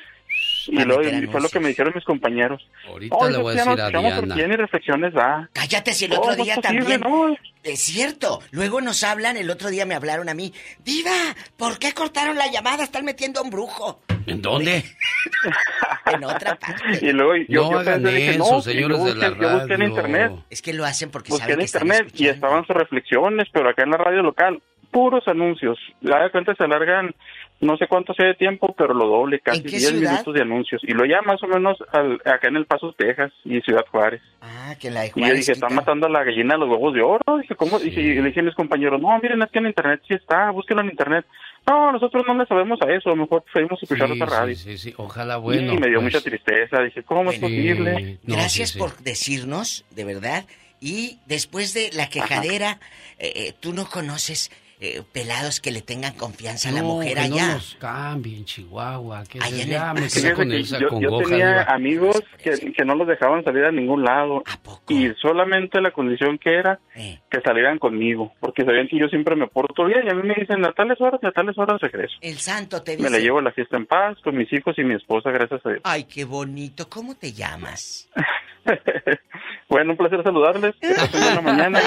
Y 0.68 0.76
meter 0.76 1.24
y 1.24 1.28
fue 1.28 1.42
lo 1.42 1.50
que 1.50 1.60
me 1.60 1.70
dijeron 1.70 1.92
mis 1.96 2.04
compañeros. 2.04 2.62
Ahorita 2.88 3.16
"No, 3.20 3.30
le 3.30 3.38
voy 3.38 3.52
a 3.54 3.56
decir 3.56 3.80
a 3.82 3.90
Diana. 3.90 4.48
ni 4.48 4.56
reflexiones 4.56 5.14
da. 5.14 5.50
Cállate 5.54 5.94
si 5.94 6.06
el 6.06 6.12
¿Cómo 6.12 6.24
otro 6.24 6.44
día 6.44 6.56
posible? 6.56 6.80
también. 6.80 7.02
No, 7.02 7.36
Es 7.64 7.80
cierto. 7.80 8.42
Luego 8.52 8.82
nos 8.82 9.04
hablan, 9.04 9.38
el 9.38 9.50
otro 9.52 9.70
día 9.70 9.86
me 9.86 9.94
hablaron 9.94 10.30
a 10.30 10.34
mí. 10.34 10.52
Diva, 10.84 11.12
¿por 11.58 11.78
qué 11.78 11.94
cortaron 11.94 12.36
la 12.38 12.48
llamada? 12.52 12.84
Están 12.84 13.06
metiendo 13.06 13.40
a 13.40 13.44
un 13.44 13.52
brujo. 13.52 14.02
¿En 14.26 14.42
dónde? 14.42 14.84
en 16.14 16.24
otra 16.24 16.56
parte. 16.56 17.00
Y 17.06 17.12
luego 17.12 17.36
yo, 17.48 17.64
No 17.64 17.72
yo 17.72 17.80
hagan 17.80 18.02
pensé, 18.04 18.18
dije, 18.18 18.32
eso, 18.32 18.52
no, 18.52 18.62
señores 18.62 18.98
yo 18.98 19.06
de 19.06 19.16
la 19.16 19.30
busqué, 19.30 19.44
yo 19.44 19.54
busqué 19.60 19.74
en 19.76 19.82
internet. 19.84 20.32
Es 20.50 20.62
que 20.62 20.74
lo 20.74 20.86
hacen 20.86 21.12
porque 21.12 21.30
Busqué 21.30 21.44
saben 21.44 21.54
en 21.54 21.60
que 21.60 21.66
están 21.66 21.82
internet 21.88 22.12
y 22.16 22.28
estaban 22.28 22.66
sus 22.66 22.76
reflexiones, 22.76 23.48
pero 23.52 23.70
acá 23.70 23.84
en 23.84 23.92
la 23.92 23.98
radio 23.98 24.22
local, 24.24 24.62
puros 24.92 25.28
anuncios. 25.28 25.78
La 26.02 26.24
de 26.24 26.32
cuenta 26.32 26.56
se 26.56 26.64
alargan 26.64 27.16
no 27.62 27.78
sé 27.78 27.88
cuánto 27.88 28.14
sea 28.14 28.26
de 28.28 28.34
tiempo, 28.36 28.74
pero 28.78 28.94
lo 28.94 29.06
doble, 29.08 29.40
casi 29.40 29.62
qué 29.64 29.70
10 29.78 29.88
ciudad? 29.90 30.12
minutos 30.12 30.34
de 30.34 30.42
anuncios. 30.42 30.82
Y 30.84 30.92
lo 30.94 31.06
ya 31.06 31.22
más 31.22 31.42
o 31.44 31.48
menos 31.48 31.78
al- 31.94 32.20
acá 32.26 32.48
en 32.48 32.56
El 32.58 32.66
Paso, 32.66 32.94
Texas 32.94 33.32
y 33.46 33.62
Ciudad 33.62 33.86
Juárez. 33.92 34.22
Ah, 34.42 34.76
que 34.80 34.90
la 34.92 35.02
de 35.02 35.12
Y 35.16 35.22
yo 35.28 35.34
dije, 35.34 35.52
están 35.52 35.74
matando 35.76 36.08
a 36.08 36.10
la 36.10 36.24
gallina 36.24 36.56
de 36.56 36.60
los 36.62 36.70
huevos 36.70 36.94
de 36.94 37.02
oro. 37.02 37.38
Dije, 37.40 37.56
¿cómo? 37.56 37.80
Dije, 37.80 38.02
y 38.02 38.16
le 38.16 38.24
dije 38.24 38.40
a 38.40 38.44
mis 38.44 38.56
compañeros, 38.56 39.00
no, 39.02 39.18
miren, 39.22 39.42
es 39.44 39.52
que 39.52 39.60
en 39.60 39.68
internet 39.68 40.02
sí 40.08 40.14
está, 40.16 40.50
búsquenlo 40.52 40.82
en 40.84 40.90
internet. 40.90 41.26
No, 41.68 41.92
nosotros 41.92 42.24
no 42.28 42.34
le 42.36 42.46
sabemos 42.48 42.80
a 42.82 42.92
eso, 42.92 43.16
mejor 43.16 43.44
preferimos 43.44 43.82
escuchar 43.84 44.08
Sí, 44.08 44.14
otra 44.20 44.40
radio. 44.40 44.56
sí, 44.56 44.78
sí, 44.78 44.78
sí. 44.90 44.94
Ojalá, 44.98 45.38
bueno. 45.38 45.74
y 45.74 45.78
me 45.78 45.88
dio 45.88 46.00
pues, 46.02 46.14
mucha 46.16 46.22
tristeza. 46.22 46.82
Dije, 46.82 47.04
¿cómo 47.04 47.30
es 47.30 47.36
Sí. 47.36 47.42
posible? 47.42 48.18
No, 48.24 48.36
Gracias 48.36 48.70
sí, 48.70 48.74
sí. 48.74 48.80
por 48.80 48.98
decirnos, 48.98 49.86
de 49.92 50.04
verdad. 50.04 50.46
Y 50.80 51.20
después 51.28 51.76
de 51.76 51.92
la 51.94 52.10
quejadera, 52.10 52.80
eh, 53.20 53.32
eh, 53.36 53.54
tú 53.60 53.72
no 53.74 53.86
conoces 53.86 54.50
eh, 54.84 55.04
pelados 55.14 55.60
que 55.62 55.70
le 55.72 55.82
tengan 55.82 56.14
confianza 56.16 56.70
a 56.70 56.72
la 56.72 56.82
mujer 56.82 57.14
que 57.14 57.20
allá. 57.20 57.48
no 57.48 57.54
nos 57.54 57.76
cambien, 57.80 58.46
Chihuahua. 58.46 59.24
Que 59.26 59.38
Allá 59.40 59.64
en 59.64 59.72
el- 59.74 59.94
me 59.94 60.10
Fíjese 60.10 60.22
quedé 60.22 60.34
con 60.34 60.50
que 60.50 60.60
esa 60.60 60.80
yo, 60.80 60.90
tenía 61.20 61.62
amigos 61.64 62.22
que, 62.44 62.74
que 62.74 62.84
no 62.84 62.96
los 62.96 63.08
dejaban 63.08 63.44
salir 63.44 63.64
a 63.66 63.72
ningún 63.72 64.04
lado 64.04 64.44
y 64.90 65.10
solamente 65.22 65.80
la 65.82 65.92
condición 65.92 66.38
que 66.40 66.56
era 66.56 66.80
Eh. 66.96 67.20
que 67.30 67.42
salieran 67.42 67.78
conmigo 67.78 68.34
porque 68.40 68.66
sabían 68.66 68.88
que 68.88 68.98
yo 69.00 69.08
siempre 69.08 69.36
me 69.36 69.48
porto 69.48 69.86
bien 69.86 70.02
y 70.06 70.10
a 70.10 70.14
mí 70.16 70.24
me 70.28 70.34
dicen 70.36 70.66
a 70.66 70.72
tales 70.74 71.00
horas 71.00 71.20
y 71.22 71.28
a 71.28 71.32
tales 71.32 71.56
horas 71.58 71.80
regreso 71.80 72.16
El 72.22 72.38
santo 72.40 72.82
te 72.82 72.98
dice. 72.98 73.04
me 73.04 73.10
la 73.10 73.20
llevo 73.20 73.38
a 73.40 73.44
la 73.44 73.52
fiesta 73.52 73.78
en 73.78 73.86
paz 73.86 74.18
con 74.24 74.36
mis 74.36 74.52
hijos 74.52 74.74
y 74.80 74.84
mi 74.84 74.96
esposa 74.96 75.30
gracias 75.30 75.64
a 75.64 75.70
Dios 75.70 75.82
Ay, 75.84 76.06
qué 76.06 76.26
bonito. 76.26 76.90
¿Cómo 76.90 77.16
te 77.16 77.32
llamas? 77.34 78.10
bueno 79.70 79.92
un 79.92 79.98
placer 79.98 80.22
saludarles 80.24 80.76
que 80.80 80.90
pasen 80.94 81.20
buena 81.22 81.42
mañana 81.54 81.80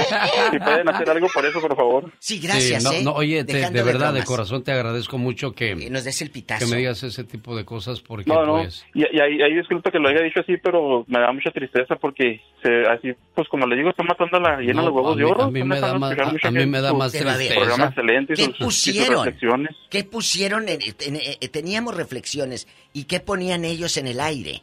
si 0.50 0.58
pueden 0.58 0.88
hacer 0.88 1.10
algo 1.10 1.28
por 1.32 1.44
eso 1.46 1.60
por 1.60 1.76
favor 1.76 2.10
Sí, 2.18 2.38
gracias, 2.40 2.82
Sí, 2.82 2.88
no, 2.88 2.92
¿eh? 2.94 3.02
no, 3.04 3.12
oye, 3.12 3.44
te- 3.44 3.70
de 3.70 3.82
verdad, 3.82 4.12
de 4.12 4.24
corazón 4.24 4.62
te 4.64 4.72
agradezco 4.72 5.18
mucho 5.18 5.52
que, 5.52 5.74
nos 5.90 6.04
des 6.04 6.20
el 6.22 6.30
pitazo. 6.30 6.64
que 6.64 6.70
me 6.70 6.78
digas 6.78 7.02
ese 7.02 7.24
tipo 7.24 7.56
de 7.56 7.64
cosas 7.64 8.00
porque 8.00 8.30
no 8.30 8.44
no 8.44 8.52
pues... 8.58 8.84
y, 8.94 9.00
y 9.02 9.20
ahí, 9.20 9.42
ahí 9.42 9.54
disculpa 9.56 9.90
que 9.90 9.98
lo 9.98 10.08
haya 10.08 10.22
dicho 10.22 10.40
así 10.40 10.56
pero 10.62 11.04
me 11.08 11.20
da 11.20 11.32
mucha 11.32 11.50
tristeza 11.50 11.96
porque 11.96 12.40
se, 12.62 12.70
así 12.88 13.12
pues 13.34 13.48
como 13.48 13.66
le 13.66 13.76
digo 13.76 13.90
está 13.90 14.02
matando 14.02 14.36
a 14.38 14.40
la 14.40 14.56
llena 14.60 14.80
No, 14.82 14.86
los 14.88 14.94
huevos 14.94 15.16
de 15.16 15.24
oro 15.24 15.42
a 15.44 15.50
mí 15.50 15.62
me 15.62 15.78
da 15.80 15.98
más- 15.98 16.12
escuchar 16.12 16.28
a- 16.28 16.32
mucha 16.32 16.48
a 16.48 16.50
mí 16.50 16.58
gente 16.58 16.70
me 16.70 16.80
da 16.80 16.90
su- 16.90 16.96
más 16.96 17.12
su 17.12 17.18
tristeza. 17.18 17.54
programa 17.54 17.84
excelente 17.86 18.32
y 18.32 18.36
¿Qué 18.36 18.44
sus, 18.44 18.54
y 18.54 18.56
sus 18.58 18.64
pusieron? 18.64 19.24
reflexiones 19.24 19.76
¿Qué 19.90 20.04
pusieron? 20.04 20.68
en- 20.68 20.80
en- 20.82 21.16
en- 21.40 21.50
teníamos 21.50 21.96
reflexiones. 21.96 22.66
¿Y 22.92 23.04
qué 23.04 23.20
ponían 23.20 23.64
ellos 23.64 23.96
en 23.96 24.06
el 24.08 24.20
aire? 24.20 24.62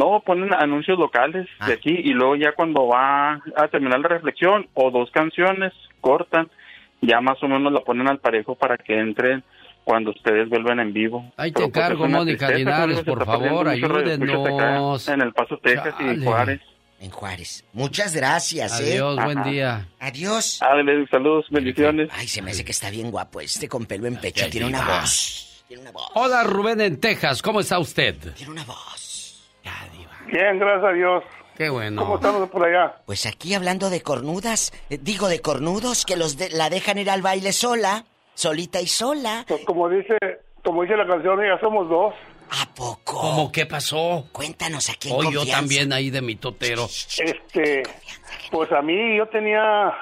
No, 0.00 0.20
ponen 0.24 0.52
anuncios 0.54 0.98
locales 0.98 1.46
Ah. 1.58 1.66
de 1.68 1.74
aquí 1.74 1.90
y 1.90 2.12
luego 2.14 2.36
ya 2.36 2.52
cuando 2.52 2.86
va 2.86 3.34
a 3.56 3.68
terminar 3.70 4.00
la 4.00 4.08
reflexión 4.08 4.66
o 4.74 4.90
dos 4.90 5.10
canciones 5.10 5.72
cortan, 6.00 6.48
ya 7.02 7.20
más 7.20 7.42
o 7.42 7.48
menos 7.48 7.70
la 7.72 7.80
ponen 7.80 8.08
al 8.08 8.18
parejo 8.18 8.54
para 8.54 8.76
que 8.78 8.98
entren 8.98 9.44
cuando 9.84 10.10
ustedes 10.10 10.48
vuelvan 10.48 10.80
en 10.80 10.92
vivo. 10.92 11.30
Ahí 11.36 11.50
te 11.52 11.56
pues, 11.60 11.68
encargo, 11.68 12.04
es 12.04 12.08
una 12.10 12.18
Mónica 12.18 12.50
Linares, 12.50 13.00
por 13.02 13.24
favor, 13.26 13.68
ayúdenos. 13.68 15.08
En 15.08 15.20
El 15.20 15.32
Paso, 15.32 15.58
Texas 15.62 15.94
y 16.00 16.04
Chale. 16.04 16.24
Juárez. 16.24 16.60
En 17.00 17.10
Juárez. 17.10 17.64
Muchas 17.72 18.14
gracias, 18.14 18.78
¿eh? 18.80 18.92
Adiós, 18.92 19.16
buen 19.24 19.42
día. 19.42 19.86
Adiós. 19.98 20.60
Saludos, 21.10 21.46
bendiciones. 21.50 22.10
Ay, 22.12 22.28
se 22.28 22.42
me 22.42 22.50
hace 22.50 22.64
que 22.64 22.72
está 22.72 22.90
bien 22.90 23.10
guapo 23.10 23.40
este 23.40 23.68
con 23.68 23.86
pelo 23.86 24.06
en 24.06 24.16
pecho. 24.16 24.46
Tiene 24.50 24.66
una 24.66 24.84
voz. 24.84 25.64
Tiene 25.66 25.82
una 25.82 25.92
voz. 25.92 26.10
Hola, 26.14 26.44
Rubén 26.44 26.80
en 26.82 27.00
Texas, 27.00 27.40
¿cómo 27.42 27.60
está 27.60 27.78
usted? 27.78 28.16
Tiene 28.34 28.52
una 28.52 28.64
voz. 28.64 28.99
Bien, 30.32 30.58
gracias 30.58 30.84
a 30.84 30.92
Dios. 30.92 31.22
Qué 31.56 31.68
bueno. 31.70 32.02
¿Cómo 32.02 32.16
estamos 32.16 32.48
por 32.50 32.64
allá? 32.66 32.96
Pues 33.06 33.26
aquí 33.26 33.54
hablando 33.54 33.90
de 33.90 34.02
cornudas, 34.02 34.72
eh, 34.88 34.98
digo 35.00 35.28
de 35.28 35.40
cornudos 35.40 36.04
que 36.06 36.16
los 36.16 36.36
de- 36.36 36.50
la 36.50 36.70
dejan 36.70 36.98
ir 36.98 37.10
al 37.10 37.22
baile 37.22 37.52
sola, 37.52 38.04
solita 38.34 38.80
y 38.80 38.86
sola. 38.86 39.44
Pues 39.46 39.64
como 39.66 39.88
dice, 39.88 40.16
como 40.64 40.82
dice 40.82 40.96
la 40.96 41.06
canción, 41.06 41.38
ya 41.44 41.58
somos 41.60 41.88
dos. 41.88 42.14
¿A 42.50 42.66
poco? 42.74 43.20
¿Cómo 43.20 43.52
qué 43.52 43.66
pasó? 43.66 44.26
Cuéntanos 44.32 44.88
aquí 44.88 45.10
en 45.10 45.16
Hoy 45.16 45.26
yo 45.32 45.40
confianza. 45.40 45.56
también 45.60 45.92
ahí 45.92 46.10
de 46.10 46.22
mi 46.22 46.34
totero. 46.36 46.84
Este, 46.86 47.82
pues 48.50 48.72
a 48.72 48.80
mí 48.82 49.16
yo 49.16 49.26
tenía 49.28 49.92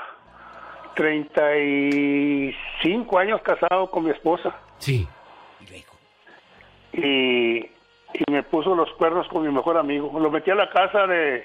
35 0.94 3.18
años 3.18 3.40
casado 3.42 3.90
con 3.90 4.04
mi 4.04 4.10
esposa. 4.10 4.54
Sí. 4.78 5.06
Y, 6.92 7.66
y 8.14 8.30
me 8.30 8.42
puso 8.42 8.74
los 8.74 8.90
cuernos 8.94 9.26
con 9.28 9.42
mi 9.46 9.52
mejor 9.52 9.76
amigo. 9.76 10.10
Lo 10.18 10.30
metí 10.30 10.50
a 10.50 10.54
la 10.54 10.68
casa 10.70 11.06
de, 11.06 11.44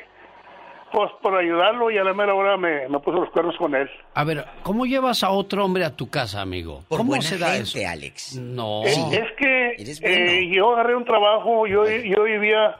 pues 0.92 1.12
por 1.22 1.36
ayudarlo 1.38 1.92
y 1.92 1.98
a 1.98 2.04
la 2.04 2.14
mera 2.14 2.34
hora 2.34 2.56
me, 2.58 2.88
me 2.88 3.00
puso 3.00 3.20
los 3.20 3.30
cuernos 3.32 3.56
con 3.58 3.76
él. 3.76 3.90
A 4.14 4.24
ver, 4.24 4.46
¿cómo 4.64 4.86
llevas 4.86 5.24
a 5.24 5.32
otro 5.32 5.66
hombre 5.66 5.84
a 5.86 5.96
tu 5.96 6.10
casa, 6.10 6.42
amigo? 6.42 6.80
Por 6.88 7.00
¿Cómo 7.00 7.10
buena 7.10 7.24
se 7.24 7.38
da 7.38 7.48
gente, 7.54 7.82
eso? 7.82 7.90
Alex. 7.92 8.38
No. 8.38 8.84
Es, 8.84 8.98
es 9.12 9.32
que 9.38 9.76
bueno. 10.02 10.16
eh, 10.16 10.50
yo 10.54 10.72
agarré 10.74 10.96
un 10.96 11.06
trabajo, 11.06 11.68
yo, 11.68 11.84
yo 11.86 12.24
vivía 12.24 12.78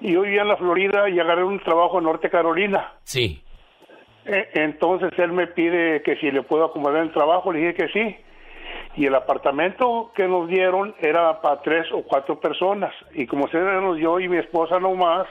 yo 0.00 0.22
vivía 0.22 0.42
en 0.42 0.48
la 0.48 0.56
Florida 0.56 1.08
y 1.08 1.20
agarré 1.20 1.44
un 1.44 1.60
trabajo 1.60 1.98
en 1.98 2.04
Norte 2.04 2.28
Carolina. 2.28 2.92
Sí. 3.04 3.40
Eh, 4.24 4.48
Entonces 4.54 5.10
él 5.18 5.30
me 5.32 5.46
pide 5.46 6.02
que 6.02 6.16
si 6.16 6.30
le 6.32 6.42
puedo 6.42 6.64
acomodar 6.64 7.02
el 7.02 7.12
trabajo, 7.12 7.52
le 7.52 7.60
dije 7.60 7.74
que 7.74 7.88
sí. 7.88 8.16
Y 8.94 9.06
el 9.06 9.14
apartamento 9.14 10.12
que 10.14 10.28
nos 10.28 10.48
dieron 10.48 10.94
era 10.98 11.40
para 11.40 11.62
tres 11.62 11.90
o 11.92 12.02
cuatro 12.02 12.38
personas. 12.38 12.94
Y 13.14 13.26
como 13.26 13.48
éramos 13.48 13.98
yo 13.98 14.20
y 14.20 14.28
mi 14.28 14.36
esposa 14.36 14.78
nomás, 14.78 15.26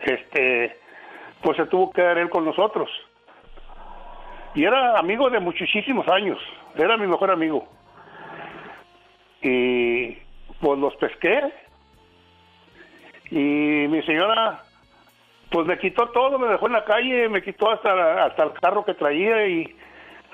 este, 0.00 0.76
pues 1.42 1.56
se 1.56 1.66
tuvo 1.66 1.92
que 1.92 2.02
dar 2.02 2.18
él 2.18 2.28
con 2.28 2.44
nosotros. 2.44 2.90
Y 4.54 4.64
era 4.64 4.98
amigo 4.98 5.30
de 5.30 5.38
muchísimos 5.38 6.06
años. 6.08 6.38
Era 6.74 6.96
mi 6.96 7.06
mejor 7.06 7.30
amigo. 7.30 7.68
Y 9.40 10.18
pues 10.60 10.78
los 10.78 10.94
pesqué. 10.96 11.52
Y 13.30 13.86
mi 13.88 14.02
señora 14.02 14.62
pues 15.52 15.66
me 15.66 15.78
quitó 15.78 16.08
todo, 16.08 16.38
me 16.38 16.48
dejó 16.48 16.66
en 16.66 16.72
la 16.72 16.84
calle, 16.84 17.28
me 17.28 17.42
quitó 17.42 17.70
hasta, 17.70 18.24
hasta 18.24 18.44
el 18.44 18.52
carro 18.54 18.84
que 18.84 18.94
traía 18.94 19.46
y 19.46 19.76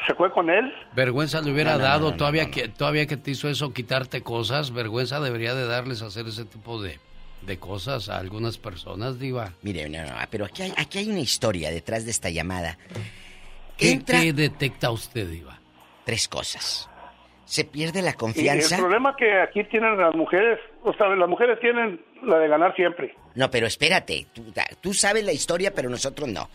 se 0.07 0.15
fue 0.15 0.31
con 0.31 0.49
él. 0.51 0.73
Vergüenza 0.95 1.41
le 1.41 1.53
hubiera 1.53 1.73
No, 1.73 1.79
no, 1.79 1.85
dado 1.85 2.05
no, 2.07 2.11
no, 2.13 2.17
todavía 2.17 2.45
no. 2.45 2.51
que 2.51 2.69
todavía 2.69 3.07
que 3.07 3.17
te 3.17 3.31
hizo 3.33 3.49
eso 3.49 3.73
quitarte 3.73 4.23
cosas, 4.23 4.73
vergüenza 4.73 5.21
debería 5.21 5.55
de 5.55 5.67
darles 5.67 6.03
a 6.03 6.07
hacer 6.07 6.27
ese 6.27 6.45
tipo 6.45 6.81
de, 6.83 6.99
de 7.43 7.59
cosas 7.59 8.09
a 8.09 8.19
algunas 8.19 8.59
personas, 8.59 9.19
diva. 9.19 9.53
Mire, 9.63 9.89
no, 9.89 10.03
no, 10.05 10.13
pero 10.31 10.45
aquí 10.47 10.63
hay, 10.63 10.73
aquí 10.77 10.99
hay 10.99 11.09
una 11.11 11.21
historia 11.21 11.71
detrás 11.71 12.05
de 12.05 12.11
esta 12.11 12.31
llamada. 12.31 12.79
¿Qué, 13.77 13.93
Entra 13.93 14.21
qué 14.21 14.33
detecta 14.33 14.91
usted, 14.91 15.29
diva? 15.29 15.59
tres 16.05 16.27
cosas. 16.27 16.89
Se 17.45 17.65
pierde 17.65 18.03
la 18.03 18.09
Y 18.09 18.11
el 18.13 18.17
confianza. 18.17 18.77
problema 18.77 19.15
que 19.17 19.41
aquí 19.41 19.65
tienen 19.65 19.97
las 19.99 20.15
mujeres, 20.15 20.59
o 20.85 20.93
sea, 20.95 21.09
las 21.09 21.29
mujeres 21.29 21.59
tienen 21.61 22.01
la 22.23 22.39
de 22.39 22.49
ganar 22.49 22.75
siempre. 22.77 23.15
No, 23.35 23.51
pero 23.51 23.67
espérate, 23.67 24.27
tú, 24.35 24.53
tú 24.83 24.93
sabes 24.95 25.25
la 25.25 25.33
historia, 25.33 25.73
pero 25.75 25.89
nosotros 25.89 26.29
no. 26.29 26.51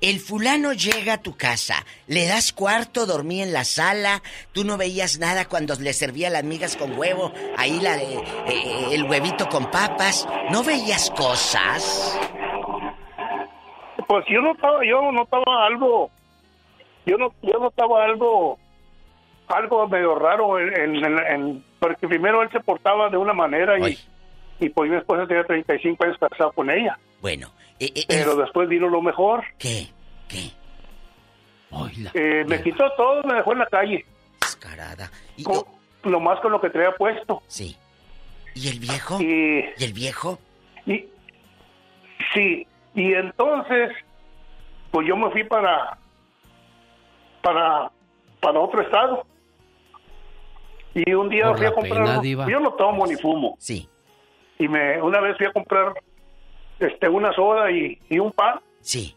El 0.00 0.20
fulano 0.20 0.72
llega 0.72 1.14
a 1.14 1.22
tu 1.22 1.36
casa, 1.36 1.84
le 2.06 2.26
das 2.28 2.52
cuarto, 2.52 3.04
dormí 3.04 3.42
en 3.42 3.52
la 3.52 3.64
sala, 3.64 4.22
tú 4.52 4.62
no 4.64 4.76
veías 4.76 5.18
nada 5.18 5.46
cuando 5.46 5.74
le 5.74 5.92
servía 5.92 6.30
las 6.30 6.44
migas 6.44 6.76
con 6.76 6.96
huevo, 6.96 7.32
ahí 7.56 7.80
la, 7.80 7.96
eh, 8.00 8.22
eh, 8.46 8.86
el 8.92 9.02
huevito 9.04 9.48
con 9.48 9.68
papas, 9.72 10.28
no 10.52 10.62
veías 10.62 11.10
cosas. 11.10 12.16
Pues 14.06 14.24
yo 14.30 14.40
notaba, 14.40 14.78
yo 14.86 15.10
notaba 15.12 15.66
algo, 15.66 16.10
yo 17.04 17.18
no, 17.18 17.34
yo 17.42 17.58
notaba 17.58 18.04
algo, 18.04 18.56
algo 19.48 19.88
medio 19.88 20.14
raro 20.14 20.60
en, 20.60 20.74
en- 20.80 21.04
en- 21.04 21.18
en- 21.26 21.64
porque 21.80 22.06
primero 22.06 22.40
él 22.42 22.48
se 22.52 22.60
portaba 22.60 23.10
de 23.10 23.16
una 23.16 23.32
manera 23.32 23.76
y, 23.88 23.98
y 24.60 24.68
pues 24.70 24.88
mi 24.90 24.96
esposa 24.96 25.26
tenía 25.26 25.44
35 25.44 26.04
años 26.04 26.16
casado 26.18 26.52
con 26.52 26.70
ella. 26.70 26.96
Bueno, 27.20 27.50
eh, 27.80 27.92
eh, 27.94 28.04
Pero 28.08 28.36
después 28.36 28.68
vino 28.68 28.88
lo 28.88 29.02
mejor. 29.02 29.44
¿Qué? 29.58 29.88
¿Qué? 30.28 30.50
Eh, 32.14 32.44
me 32.46 32.62
quitó 32.62 32.90
todo, 32.96 33.22
me 33.24 33.34
dejó 33.34 33.52
en 33.52 33.58
la 33.58 33.66
calle. 33.66 34.04
Descarada. 34.40 35.10
Con, 35.44 35.62
lo 36.10 36.20
más 36.20 36.40
con 36.40 36.52
lo 36.52 36.60
que 36.60 36.70
traía 36.70 36.92
puesto. 36.92 37.42
Sí. 37.46 37.76
¿Y 38.54 38.68
el 38.68 38.80
viejo? 38.80 39.20
Y, 39.20 39.64
¿Y 39.76 39.84
el 39.84 39.92
viejo? 39.92 40.38
y 40.86 41.06
sí, 42.34 42.66
y 42.94 43.12
entonces, 43.12 43.90
pues 44.90 45.06
yo 45.06 45.16
me 45.16 45.30
fui 45.30 45.44
para, 45.44 45.98
para, 47.42 47.90
para 48.40 48.58
otro 48.60 48.80
estado. 48.80 49.26
Y 50.94 51.12
un 51.12 51.28
día 51.28 51.48
Por 51.48 51.58
fui 51.58 51.66
a 51.66 51.72
comprar. 51.72 52.20
pena. 52.22 52.48
Yo 52.48 52.60
no 52.60 52.72
tomo 52.72 53.06
ni 53.06 53.14
fumo. 53.16 53.56
Sí. 53.58 53.88
Y 54.58 54.66
me, 54.66 55.00
una 55.02 55.20
vez 55.20 55.36
fui 55.36 55.46
a 55.46 55.52
comprar 55.52 55.92
este 56.78 57.08
una 57.08 57.32
soda 57.32 57.70
y, 57.70 57.98
y 58.08 58.18
un 58.18 58.32
pan. 58.32 58.60
Sí. 58.80 59.16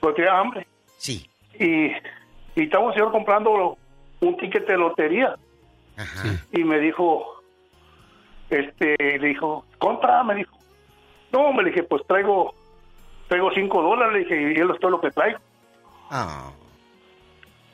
Porque 0.00 0.22
tenía 0.22 0.38
hambre. 0.38 0.66
Sí. 0.96 1.28
Y, 1.58 1.86
y 2.54 2.64
estaba 2.64 2.86
un 2.86 2.92
señor 2.92 3.12
comprando 3.12 3.76
un 4.20 4.36
ticket 4.36 4.66
de 4.66 4.76
lotería. 4.76 5.36
Y 6.52 6.64
me 6.64 6.78
dijo, 6.78 7.42
este, 8.50 8.96
le 8.98 9.28
dijo, 9.28 9.64
compra, 9.78 10.22
me 10.24 10.36
dijo. 10.36 10.56
No, 11.32 11.52
me 11.52 11.64
dije, 11.64 11.82
pues 11.82 12.02
traigo, 12.06 12.54
traigo 13.28 13.50
cinco 13.54 13.82
dólares, 13.82 14.12
le 14.12 14.18
dije, 14.20 14.52
y 14.52 14.60
es 14.60 14.80
todo 14.80 14.92
lo 14.92 15.00
que 15.00 15.10
traigo. 15.10 15.38
Ah. 16.10 16.50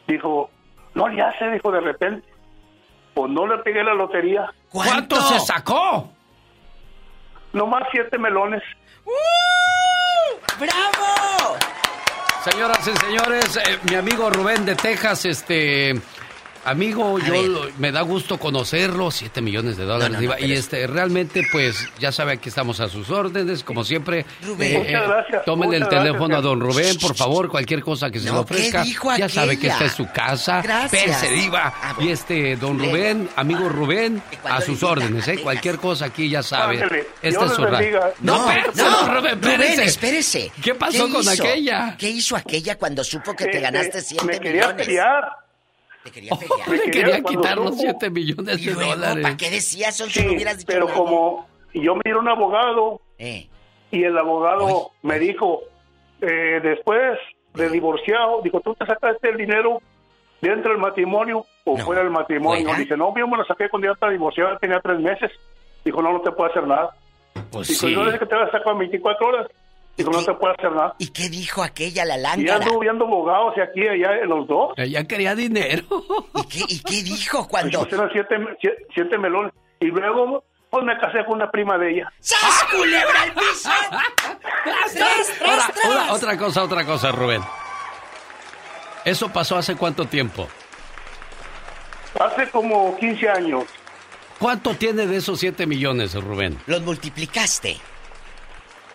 Dijo, 0.07 0.51
no 0.95 1.09
le 1.09 1.23
hace, 1.23 1.51
dijo 1.51 1.71
de 1.71 1.81
repente. 1.81 2.29
Pues 3.15 3.31
no 3.31 3.47
le 3.47 3.59
pegué 3.59 3.83
la 3.83 3.95
lotería. 3.95 4.53
¿Cuánto, 4.71 5.17
se 5.23 5.41
sacó? 5.41 6.09
Nomás 7.53 7.83
siete 7.91 8.19
melones. 8.19 8.63
¡Bravo! 10.59 11.57
Señoras 12.45 12.87
y 12.87 12.97
señores, 13.07 13.57
eh, 13.57 13.79
mi 13.89 13.95
amigo 13.95 14.31
Rubén 14.31 14.65
de 14.65 14.75
Texas, 14.75 15.25
este 15.25 16.01
Amigo, 16.69 17.19
yo 17.19 17.71
me 17.79 17.93
da 17.93 18.03
gusto 18.03 18.39
conocerlo, 18.39 19.11
7 19.11 19.41
millones 19.41 19.79
de 19.79 19.85
dólares. 19.85 20.19
y 20.41 20.53
este, 20.53 20.87
realmente, 20.87 21.43
pues, 21.51 21.89
ya 21.99 22.13
sabe, 22.13 22.33
aquí 22.33 22.51
estamos 22.51 22.81
a 22.81 22.89
sus 22.89 23.09
órdenes, 23.09 23.65
como 23.65 23.85
siempre. 23.85 24.27
Rubén. 24.43 24.75
Eh, 24.75 24.79
muchas 24.79 25.09
gracias. 25.09 25.45
Tómenle 25.47 25.79
el 25.79 25.89
teléfono 25.89 26.37
a 26.37 26.43
don 26.43 26.61
Rubén, 26.61 26.99
por 26.99 27.17
favor, 27.17 27.49
cualquier 27.49 27.81
cosa 27.81 28.11
que 28.11 28.21
se 28.21 28.31
le 28.31 28.37
ofrezca. 28.37 28.85
ya 29.17 29.29
sabe 29.31 29.59
que 29.59 29.69
esta 29.69 29.87
es 29.87 29.93
su 29.93 30.07
casa. 30.13 30.61
Gracias. 30.61 31.31
Diva. 31.31 31.73
Ah, 31.83 31.97
y 31.99 32.09
este, 32.09 32.57
don 32.57 32.79
Rubén, 32.79 33.31
amigo 33.37 33.69
Rubén, 33.71 34.23
a 34.45 34.61
sus 34.61 34.83
órdenes, 34.83 35.27
¿eh? 35.29 35.39
Cualquier 35.39 35.79
cosa 35.79 36.07
aquí, 36.07 36.29
ya 36.29 36.43
sabe. 36.43 37.07
Esta 37.23 37.47
es 37.47 37.53
su 37.53 37.65
radio. 37.65 38.01
No, 38.21 38.47
no, 38.75 39.15
Rubén, 39.15 39.81
espérese. 39.81 40.53
¿Qué 40.63 40.75
pasó 40.75 41.09
con 41.09 41.27
aquella? 41.27 41.97
¿Qué 41.97 42.11
hizo 42.11 42.37
aquella 42.37 42.77
cuando 42.77 43.03
supo 43.03 43.35
que 43.35 43.47
te 43.47 43.59
ganaste 43.61 44.03
7 44.03 44.25
me 44.25 44.39
millones? 44.39 44.87
Te 46.05 46.11
quería 46.11 46.33
pelear. 46.37 46.91
quería 46.91 47.23
quitar 47.23 47.59
los 47.59 47.77
7 47.77 48.11
millones 48.11 48.65
de 48.65 48.73
dólares. 48.73 49.23
¿Para 49.23 49.37
qué 49.37 49.51
decías 49.51 50.01
eso 50.01 50.09
sí, 50.09 50.27
hubieras 50.29 50.59
dicho 50.59 50.73
Pero 50.73 50.89
como 50.93 51.47
yo 51.75 51.95
me 51.97 52.15
un 52.15 52.29
abogado 52.29 53.01
eh. 53.19 53.49
y 53.91 54.05
el 54.05 54.17
abogado 54.17 54.93
me 55.03 55.19
dijo, 55.19 55.63
eh, 56.21 56.61
después 56.63 57.19
de 57.55 57.71
divorciado, 57.71 58.41
dijo, 58.43 58.61
tú 58.61 58.75
te 58.75 58.87
sacaste 58.87 59.29
el 59.31 59.37
dinero 59.37 59.81
dentro 60.41 60.71
del 60.73 60.81
matrimonio 60.81 61.45
o 61.65 61.77
fuera 61.77 62.03
del 62.03 62.11
matrimonio. 62.11 62.75
Dice, 62.77 62.97
no, 62.97 63.15
yo 63.17 63.27
me 63.27 63.37
lo 63.37 63.45
saqué 63.45 63.69
cuando 63.69 63.89
ya 63.89 63.93
estaba 63.93 64.13
divorciado, 64.13 64.57
tenía 64.59 64.81
tres 64.81 65.01
meses. 65.01 65.31
Dijo, 65.85 66.03
no, 66.03 66.13
no 66.13 66.21
te 66.21 66.33
puedo 66.33 66.51
hacer 66.51 66.67
nada. 66.67 66.95
Pues 67.51 67.69
dijo, 67.69 67.87
sí. 67.87 67.95
no 67.95 68.09
es 68.09 68.19
que 68.19 68.27
te 68.27 68.35
vas 68.35 68.49
a 68.49 68.59
sacar 68.59 68.77
24 68.77 69.27
horas. 69.27 69.49
Dijo, 69.99 70.11
no 70.13 70.25
te 70.25 70.33
puede 70.35 70.55
hacer 70.55 70.73
nada. 70.73 70.95
¿Y 70.99 71.09
qué 71.09 71.29
dijo 71.29 71.63
aquella, 71.63 72.05
la 72.05 72.17
Y 72.17 72.21
lángara? 72.23 72.65
ando 72.65 72.79
viendo 72.79 73.05
abogados 73.05 73.55
y 73.57 73.61
aquí 73.61 73.87
allá 73.89 74.13
los 74.27 74.47
dos. 74.47 74.73
Ella 74.77 75.05
quería 75.05 75.35
dinero. 75.35 75.83
¿Y 76.37 76.47
qué, 76.49 76.65
y 76.69 76.81
qué 76.81 77.03
dijo 77.03 77.47
cuando...? 77.49 77.81
Pues 77.81 77.93
eran 77.93 78.09
siete, 78.13 78.37
siete, 78.61 78.87
siete 78.95 79.19
melones. 79.19 79.53
Y 79.81 79.87
luego, 79.87 80.45
pues 80.71 80.85
me 80.85 80.97
casé 80.99 81.25
con 81.25 81.35
una 81.35 81.51
prima 81.51 81.77
de 81.79 81.91
ella. 81.95 82.13
¡Sas, 82.21 82.65
culebra 82.71 83.23
al 83.23 83.33
piso! 83.33 83.71
¡Tras, 84.65 84.95
tras, 84.95 85.41
Ahora, 85.51 85.71
tras! 85.75 85.85
una- 85.85 86.13
otra 86.13 86.39
cosa, 86.39 86.63
otra 86.63 86.85
cosa, 86.87 87.11
Rubén. 87.13 87.43
¿Eso 89.05 89.29
pasó 89.33 89.57
hace 89.57 89.75
cuánto 89.77 90.05
tiempo? 90.07 90.47
Hace 92.21 92.49
como 92.51 92.97
15 92.99 93.29
años. 93.29 93.65
¿Cuánto 94.39 94.75
tiene 94.75 95.07
de 95.07 95.17
esos 95.17 95.41
7 95.41 95.67
millones, 95.67 96.15
Rubén? 96.15 96.59
¿Los 96.67 96.83
multiplicaste? 96.83 97.79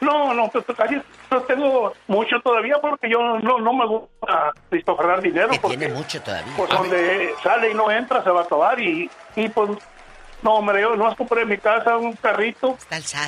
No, 0.04 0.34
no, 0.34 0.50
pues, 0.50 0.66
casi 0.78 0.96
no 1.32 1.42
tengo 1.44 1.94
mucho 2.08 2.36
todavía 2.44 2.76
porque 2.82 3.10
yo 3.10 3.20
no, 3.40 3.60
no 3.60 3.74
me 3.74 3.88
gusta 3.88 4.52
distofrar 4.72 5.22
dinero. 5.22 5.50
Que 5.50 5.60
porque, 5.60 5.78
tiene 5.78 5.94
mucho 5.94 6.22
todavía. 6.22 6.54
Pues 6.56 6.70
donde 6.70 7.34
sale 7.44 7.72
y 7.72 7.74
no 7.74 7.90
entra 7.92 8.24
se 8.24 8.30
va 8.30 8.42
a 8.42 8.44
acabar 8.44 8.80
y, 8.80 9.10
y 9.36 9.50
pues 9.50 9.72
no, 10.44 10.56
hombre, 10.56 10.82
yo 10.82 10.96
nomás 10.96 11.16
compré 11.16 11.44
en 11.44 11.48
mi 11.50 11.58
casa 11.58 11.98
un 11.98 12.14
carrito 12.14 12.78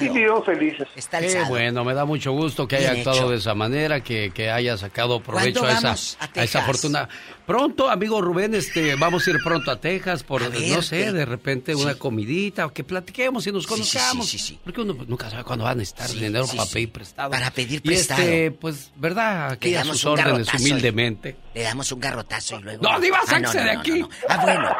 y 0.02 0.10
vivimos 0.10 0.46
felices. 0.46 0.86
Está 0.96 1.22
Qué 1.22 1.44
bueno, 1.48 1.86
me 1.86 1.94
da 1.94 2.04
mucho 2.04 2.34
gusto 2.34 2.68
que 2.68 2.76
haya 2.76 2.92
Bien 2.92 3.00
actuado 3.00 3.18
hecho. 3.20 3.30
de 3.30 3.38
esa 3.38 3.56
manera, 3.56 4.02
que, 4.02 4.32
que 4.32 4.52
haya 4.52 4.76
sacado 4.78 5.22
provecho 5.22 5.62
¿Cuándo 5.62 5.90
a 5.90 5.94
esa, 5.94 6.18
a 6.20 6.40
a 6.42 6.44
esa 6.44 6.62
fortuna. 6.64 7.08
Pronto, 7.46 7.90
amigo 7.92 8.22
Rubén, 8.22 8.56
este, 8.56 8.96
vamos 8.96 9.28
a 9.28 9.30
ir 9.30 9.38
pronto 9.44 9.70
a 9.70 9.80
Texas 9.80 10.24
por, 10.24 10.42
ver, 10.50 10.68
no 10.76 10.82
sé, 10.82 11.12
de 11.14 11.26
repente 11.26 11.76
una 11.76 11.94
comidita, 11.94 12.66
o 12.66 12.74
que 12.74 12.84
platiquemos 12.84 13.46
y 13.46 13.52
nos 13.52 13.66
Sí, 13.66 13.70
sí, 13.70 13.84
sí, 13.84 13.92
conozcamos. 13.98 14.28
sí, 14.28 14.40
sí. 14.40 14.60
Porque 14.64 14.82
uno 14.82 14.96
pues, 14.96 15.08
nunca 15.08 15.30
sabe 15.30 15.44
cuándo 15.44 15.64
van 15.66 15.80
a 15.80 15.84
estar 15.84 16.08
Sí, 16.08 16.20
dinero 16.20 16.48
sí, 16.48 16.58
para 16.58 16.70
pedir 16.72 16.92
prestado. 16.92 17.30
Para 17.30 17.52
pedir 17.52 17.82
Y 17.84 17.94
este, 17.94 18.16
prestado. 18.16 18.60
pues, 18.60 18.92
¿verdad? 18.96 19.52
Aquí 19.52 19.70
Le 19.70 19.78
a 19.78 19.84
sus 19.86 20.04
órdenes, 20.06 20.48
y- 20.54 20.58
humildemente. 20.58 21.36
Le 21.54 21.62
damos 21.62 21.92
un 21.92 22.00
garrotazo 22.00 22.60
y 22.60 22.64
luego... 22.64 22.82
No, 22.84 23.00
Diva, 23.00 23.20
Ah, 23.22 23.30
sáquese 23.30 23.60
de 23.62 23.72
aquí. 23.72 23.92
no, 23.92 23.98
no. 24.00 24.10
Ah, 24.28 24.38
bueno. 24.44 24.76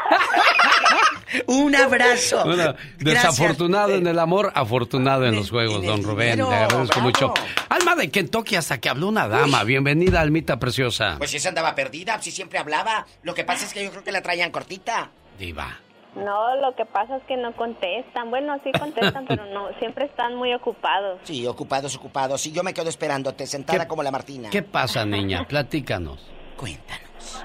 un 1.46 1.74
abrazo. 1.76 2.44
Bueno, 2.44 2.74
desafortunado 2.98 3.94
en 3.94 4.06
el 4.06 4.18
amor, 4.18 4.52
afortunado 4.54 5.24
en 5.26 5.36
los 5.36 5.50
juegos, 5.50 5.84
don 5.84 6.02
Rubén. 6.02 6.36
Le 6.38 6.42
agradezco 6.54 7.00
mucho. 7.00 7.32
Alma 7.68 7.94
de 7.96 8.10
Kentucky, 8.10 8.56
hasta 8.56 8.78
que 8.78 8.88
habló 8.88 9.08
una 9.08 9.26
dama. 9.28 9.64
Bienvenida, 9.64 10.20
Almita 10.20 10.58
Preciosa. 10.58 11.14
Pues 11.18 11.30
si 11.30 11.36
esa 11.38 11.48
andaba 11.50 11.74
perdida, 11.74 12.20
si 12.20 12.30
siempre 12.30 12.55
hablaba. 12.58 13.06
Lo 13.22 13.34
que 13.34 13.44
pasa 13.44 13.64
es 13.64 13.72
que 13.72 13.84
yo 13.84 13.90
creo 13.90 14.04
que 14.04 14.12
la 14.12 14.22
traían 14.22 14.50
cortita. 14.50 15.10
Diva. 15.38 15.80
No, 16.14 16.56
lo 16.56 16.74
que 16.74 16.86
pasa 16.86 17.16
es 17.16 17.22
que 17.24 17.36
no 17.36 17.52
contestan. 17.52 18.30
Bueno, 18.30 18.58
sí 18.64 18.72
contestan, 18.72 19.26
pero 19.26 19.44
no, 19.46 19.68
siempre 19.78 20.06
están 20.06 20.34
muy 20.34 20.54
ocupados. 20.54 21.20
Sí, 21.24 21.46
ocupados, 21.46 21.94
ocupados. 21.94 22.46
Y 22.46 22.52
yo 22.52 22.62
me 22.62 22.72
quedo 22.72 22.88
esperándote, 22.88 23.46
sentada 23.46 23.86
como 23.86 24.02
la 24.02 24.10
Martina. 24.10 24.48
¿Qué 24.50 24.62
pasa, 24.62 25.04
niña? 25.04 25.44
Platícanos. 25.46 26.26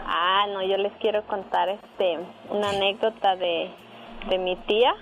Ah, 0.05 0.45
no, 0.53 0.61
yo 0.63 0.77
les 0.77 0.93
quiero 1.01 1.25
contar 1.27 1.67
este 1.69 2.19
una 2.49 2.69
anécdota 2.69 3.35
de, 3.35 3.69
de 4.29 4.37
mi 4.37 4.55
tía. 4.67 4.93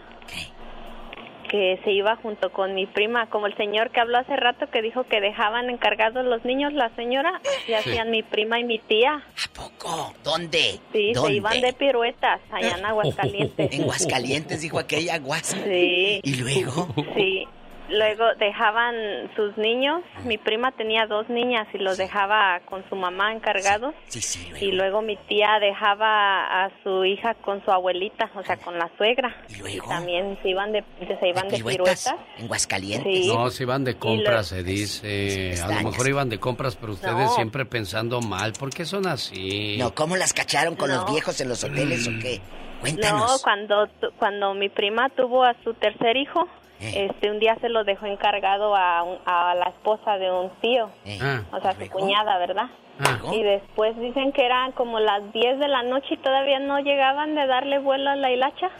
Que 1.50 1.80
se 1.84 1.92
iba 1.92 2.16
junto 2.18 2.52
con 2.52 2.76
mi 2.76 2.86
prima, 2.86 3.28
como 3.30 3.48
el 3.48 3.58
señor 3.58 3.90
que 3.90 4.00
habló 4.00 4.20
hace 4.20 4.36
rato 4.36 4.68
que 4.70 4.82
dijo 4.84 5.04
que 5.06 5.20
dejaban 5.20 5.70
encargados 5.70 6.24
los 6.26 6.46
niños, 6.46 6.74
la 6.74 6.90
señora, 6.96 7.42
y 7.64 7.68
Sí. 7.68 7.74
hacían 7.74 8.12
mi 8.12 8.22
prima 8.24 8.60
y 8.60 8.64
mi 8.64 8.78
tía. 8.80 9.24
poco? 9.56 10.14
¿Dónde? 10.24 10.80
Sí, 10.94 11.12
¿Dónde? 11.14 11.30
se 11.32 11.36
iban 11.38 11.60
de 11.62 11.74
piruetas 11.74 12.40
allá 12.52 12.78
en 12.78 12.86
Aguascalientes. 12.86 13.74
En 13.74 13.82
Aguascalientes, 13.82 14.62
dijo 14.62 14.78
aquella 14.80 15.16
Aguas. 15.16 15.48
Sí. 15.66 16.22
¿Y 16.24 16.36
luego? 16.36 16.88
Sí. 17.16 17.48
Luego 17.91 18.26
dejaban 18.38 18.95
sus 19.36 19.57
niños. 19.57 20.02
Mi 20.26 20.38
prima 20.38 20.72
tenía 20.72 21.07
dos 21.07 21.28
niñas 21.30 21.68
y 21.74 21.80
los 21.80 21.98
dejaba 21.98 22.60
con 22.66 22.88
su 22.90 22.95
mamá 22.95 23.34
encargados. 23.34 23.95
Sí, 24.07 24.22
sí. 24.22 24.52
Y 24.61 24.72
luego 24.74 25.02
mi 25.02 25.16
tía 25.28 25.57
dejaba 25.60 26.66
a 26.66 26.70
su 26.84 27.03
hija 27.06 27.34
con 27.36 27.64
su 27.66 27.72
abuelita, 27.72 28.30
o 28.36 28.44
sea, 28.44 28.57
con 28.57 28.78
la 28.78 28.90
suegra. 28.98 29.36
¿Y 29.49 29.57
luego? 29.57 29.88
también 29.90 30.38
se 30.44 30.49
iban 30.49 30.72
de, 30.72 30.84
se 31.20 31.28
iban 31.28 31.48
de 31.48 31.57
piruetas? 31.57 32.06
piruetas. 32.06 32.16
En 32.38 32.45
Aguascalientes. 32.45 33.26
Sí. 33.26 33.34
No, 33.34 33.49
si 33.49 33.64
iban 33.64 33.84
de 33.84 33.98
compras, 33.98 34.48
se 34.48 34.64
dice. 34.64 35.56
A 35.64 35.68
lo 35.82 35.90
mejor 35.90 36.07
iban 36.07 36.30
de 36.30 36.40
compras, 36.40 36.76
pero 36.76 36.94
ustedes 36.94 37.14
No. 37.16 37.30
siempre 37.30 37.66
pensando 37.66 38.22
mal. 38.22 38.53
¿Por 38.53 38.70
qué 38.72 38.86
son 38.86 39.07
así? 39.07 39.78
No, 39.80 39.95
¿cómo 39.95 40.16
las 40.16 40.34
cacharon 40.34 40.76
con 40.76 40.90
los 40.90 41.06
No. 41.06 41.11
viejos 41.11 41.40
en 41.41 41.49
los 41.49 41.64
hoteles 41.64 42.07
o 42.07 42.11
qué? 42.22 42.40
No, 42.40 42.82
Cuéntanos. 42.82 43.41
cuando, 43.44 43.88
tu- 43.88 44.11
cuando 44.18 44.53
mi 44.53 44.70
prima 44.70 45.10
tuvo 45.10 45.44
a 45.44 45.53
su 45.64 45.74
tercer 45.74 46.16
hijo. 46.16 46.48
Este 46.80 47.30
un 47.32 47.40
día 47.40 47.56
se 47.62 47.70
lo 47.70 47.84
dejó 47.84 48.06
encargado 48.06 48.76
a, 48.76 49.04
un- 49.04 49.20
a 49.26 49.54
la 49.56 49.66
esposa 49.70 50.18
de 50.18 50.32
un 50.32 50.50
tío, 50.62 50.90
Ah. 51.22 51.42
o 51.52 51.60
sea, 51.62 51.74
su 51.74 51.90
cuñada, 51.90 52.38
¿verdad? 52.38 52.68
Ah. 53.02 53.18
Y 53.34 53.44
después 53.44 53.98
dicen 54.00 54.32
que 54.34 54.46
eran 54.46 54.74
como 54.74 55.00
las 55.00 55.32
10 55.32 55.58
de 55.60 55.68
la 55.70 55.84
noche 55.84 56.08
y 56.16 56.18
todavía 56.18 56.60
no 56.60 56.80
llegaban 56.80 57.34
de 57.36 57.48
darle 57.48 57.80
vuelo 57.80 58.10
a 58.10 58.16
la 58.16 58.32
hilacha. 58.32 58.70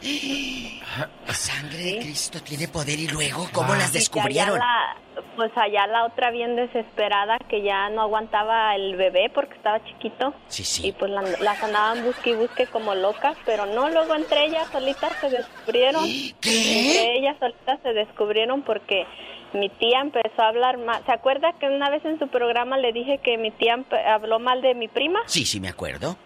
La 1.26 1.34
sangre 1.34 1.78
de 1.78 1.98
Cristo 2.00 2.40
tiene 2.42 2.66
poder 2.66 2.98
y 2.98 3.06
luego, 3.08 3.46
¿cómo 3.52 3.74
las 3.74 3.90
Y 3.90 3.92
que 3.92 3.98
descubrieron? 4.00 4.56
allá 4.56 4.58
la- 4.58 4.96
pues 5.36 5.50
allá 5.56 5.86
la 5.86 6.04
otra 6.04 6.30
bien 6.30 6.56
desesperada 6.56 7.38
que 7.48 7.62
ya 7.62 7.88
no 7.90 8.02
aguantaba 8.02 8.74
el 8.76 8.96
bebé 8.96 9.30
porque 9.34 9.54
estaba 9.54 9.82
chiquito. 9.84 10.34
Sí, 10.48 10.64
sí. 10.64 10.88
Y 10.88 10.92
pues 10.92 11.10
la- 11.10 11.22
las 11.22 11.62
andaban 11.62 12.02
busque 12.04 12.30
y 12.30 12.34
busque 12.34 12.66
como 12.66 12.94
locas, 12.94 13.36
pero 13.44 13.66
no, 13.66 13.88
luego 13.90 14.14
entre 14.14 14.44
ellas 14.46 14.68
solitas 14.72 15.12
se 15.20 15.30
descubrieron. 15.30 16.04
Entre 16.04 17.18
ellas 17.18 17.36
solitas 17.38 17.80
se 17.82 17.92
descubrieron 17.92 18.62
porque 18.62 19.06
mi 19.52 19.68
tía 19.68 20.00
empezó 20.00 20.42
a 20.42 20.48
hablar 20.48 20.78
mal. 20.78 21.02
¿Se 21.06 21.12
acuerda 21.12 21.52
que 21.58 21.66
una 21.66 21.90
vez 21.90 22.04
en 22.04 22.18
su 22.18 22.28
programa 22.28 22.76
le 22.78 22.92
dije 22.92 23.18
que 23.18 23.36
mi 23.38 23.50
tía 23.50 23.78
habló 24.08 24.38
mal 24.38 24.62
de 24.62 24.74
mi 24.74 24.88
prima? 24.88 25.20
Sí, 25.26 25.44
sí, 25.44 25.60
me 25.60 25.68
acuerdo. 25.68 26.16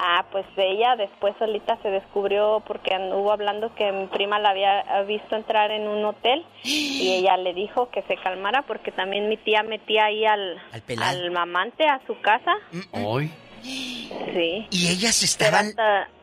Ah, 0.00 0.24
pues 0.30 0.46
ella 0.56 0.94
después 0.96 1.34
solita 1.40 1.76
se 1.82 1.90
descubrió 1.90 2.62
porque 2.64 2.94
anduvo 2.94 3.32
hablando 3.32 3.74
que 3.74 3.90
mi 3.90 4.06
prima 4.06 4.38
la 4.38 4.50
había 4.50 5.02
visto 5.02 5.34
entrar 5.34 5.72
en 5.72 5.88
un 5.88 6.04
hotel 6.04 6.46
y 6.62 7.14
ella 7.18 7.36
le 7.36 7.52
dijo 7.52 7.90
que 7.90 8.02
se 8.02 8.16
calmara 8.16 8.62
porque 8.62 8.92
también 8.92 9.28
mi 9.28 9.36
tía 9.36 9.64
metía 9.64 10.04
ahí 10.04 10.24
al, 10.24 10.62
pelado. 10.86 11.18
al 11.18 11.30
mamante 11.32 11.84
a 11.88 12.00
su 12.06 12.20
casa. 12.20 12.52
Hoy. 12.92 13.32
Sí. 13.62 14.68
Y 14.70 14.88
ellas 14.88 15.24
estaban... 15.24 15.74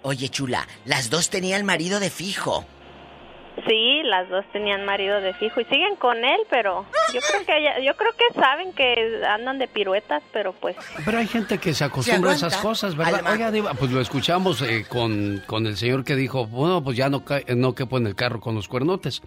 Oye, 0.03 0.30
chula, 0.30 0.65
las 0.85 1.10
dos 1.10 1.30
tenían 1.30 1.65
marido 1.65 1.99
de 1.99 2.10
fijo. 2.10 2.65
Sí, 3.68 4.02
las 4.03 4.30
dos 4.30 4.44
tenían 4.52 4.86
marido 4.86 5.22
de 5.22 5.34
fijo 5.34 5.61
y 5.61 5.65
siguen 5.65 5.95
con 5.95 6.18
él, 6.26 6.40
pero 6.49 6.86
yo 7.14 7.22
creo 7.22 7.45
que 7.45 7.86
yo 7.86 7.95
creo 7.95 8.11
que 8.18 8.40
saben 8.40 8.73
que 8.73 9.23
andan 9.26 9.60
de 9.60 9.68
piruetas, 9.68 10.22
pero 10.34 10.53
pues. 10.53 10.76
Pero 11.06 11.18
hay 11.18 11.27
gente 11.27 11.57
que 11.57 11.73
se 11.73 11.86
acostumbra 11.86 12.32
a 12.32 12.36
esas 12.36 12.57
cosas, 12.57 12.95
¿verdad? 12.95 13.22
Oiga, 13.32 13.52
Diva, 13.52 13.73
pues 13.73 13.91
lo 13.91 14.02
escuchamos 14.02 14.61
eh, 14.61 14.86
con, 14.90 15.41
con 15.48 15.68
el 15.68 15.77
señor 15.77 16.03
que 16.03 16.15
dijo, 16.15 16.48
bueno, 16.48 16.84
pues 16.84 16.98
ya 16.98 17.10
no, 17.10 17.23
no 17.56 17.76
quepo 17.76 17.98
en 17.98 18.07
el 18.07 18.15
carro 18.15 18.41
con 18.41 18.56
los 18.56 18.68
cuernotes. 18.68 19.22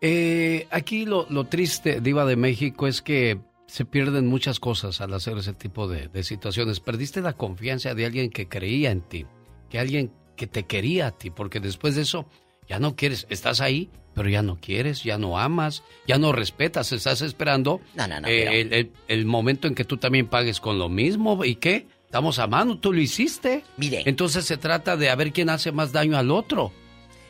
Eh, 0.00 0.66
aquí 0.70 1.04
lo, 1.04 1.26
lo 1.28 1.44
triste, 1.44 2.00
Diva 2.00 2.24
de 2.24 2.36
México, 2.36 2.86
es 2.86 3.02
que 3.02 3.38
se 3.66 3.84
pierden 3.84 4.26
muchas 4.26 4.60
cosas 4.60 5.00
al 5.00 5.14
hacer 5.14 5.36
ese 5.38 5.52
tipo 5.52 5.88
de, 5.88 6.08
de 6.08 6.22
situaciones. 6.22 6.80
Perdiste 6.80 7.20
la 7.20 7.32
confianza 7.32 7.94
de 7.94 8.06
alguien 8.06 8.30
que 8.30 8.48
creía 8.48 8.90
en 8.90 9.00
ti, 9.00 9.26
que 9.68 9.78
alguien 9.78 10.12
que 10.36 10.46
te 10.46 10.64
quería 10.64 11.08
a 11.08 11.10
ti, 11.10 11.30
porque 11.30 11.60
después 11.60 11.94
de 11.96 12.02
eso 12.02 12.26
ya 12.72 12.78
no 12.78 12.96
quieres, 12.96 13.26
estás 13.28 13.60
ahí, 13.60 13.90
pero 14.14 14.30
ya 14.30 14.40
no 14.40 14.58
quieres, 14.58 15.04
ya 15.04 15.18
no 15.18 15.38
amas, 15.38 15.82
ya 16.08 16.16
no 16.16 16.32
respetas, 16.32 16.90
estás 16.92 17.20
esperando 17.20 17.82
eh, 18.24 18.90
el, 19.08 19.26
momento 19.26 19.68
en 19.68 19.74
que 19.74 19.84
tú 19.84 19.98
también 19.98 20.26
pagues 20.26 20.58
con 20.58 20.78
lo 20.78 20.88
mismo. 20.88 21.44
¿Y 21.44 21.56
qué? 21.56 21.86
Estamos 22.06 22.38
a 22.38 22.46
mano, 22.46 22.78
tú 22.78 22.94
lo 22.94 23.02
hiciste. 23.02 23.62
Mire. 23.76 24.04
Entonces 24.06 24.46
se 24.46 24.56
trata 24.56 24.96
de 24.96 25.10
a 25.10 25.14
ver 25.16 25.34
quién 25.34 25.50
hace 25.50 25.70
más 25.70 25.92
daño 25.92 26.16
al 26.16 26.30
otro. 26.30 26.72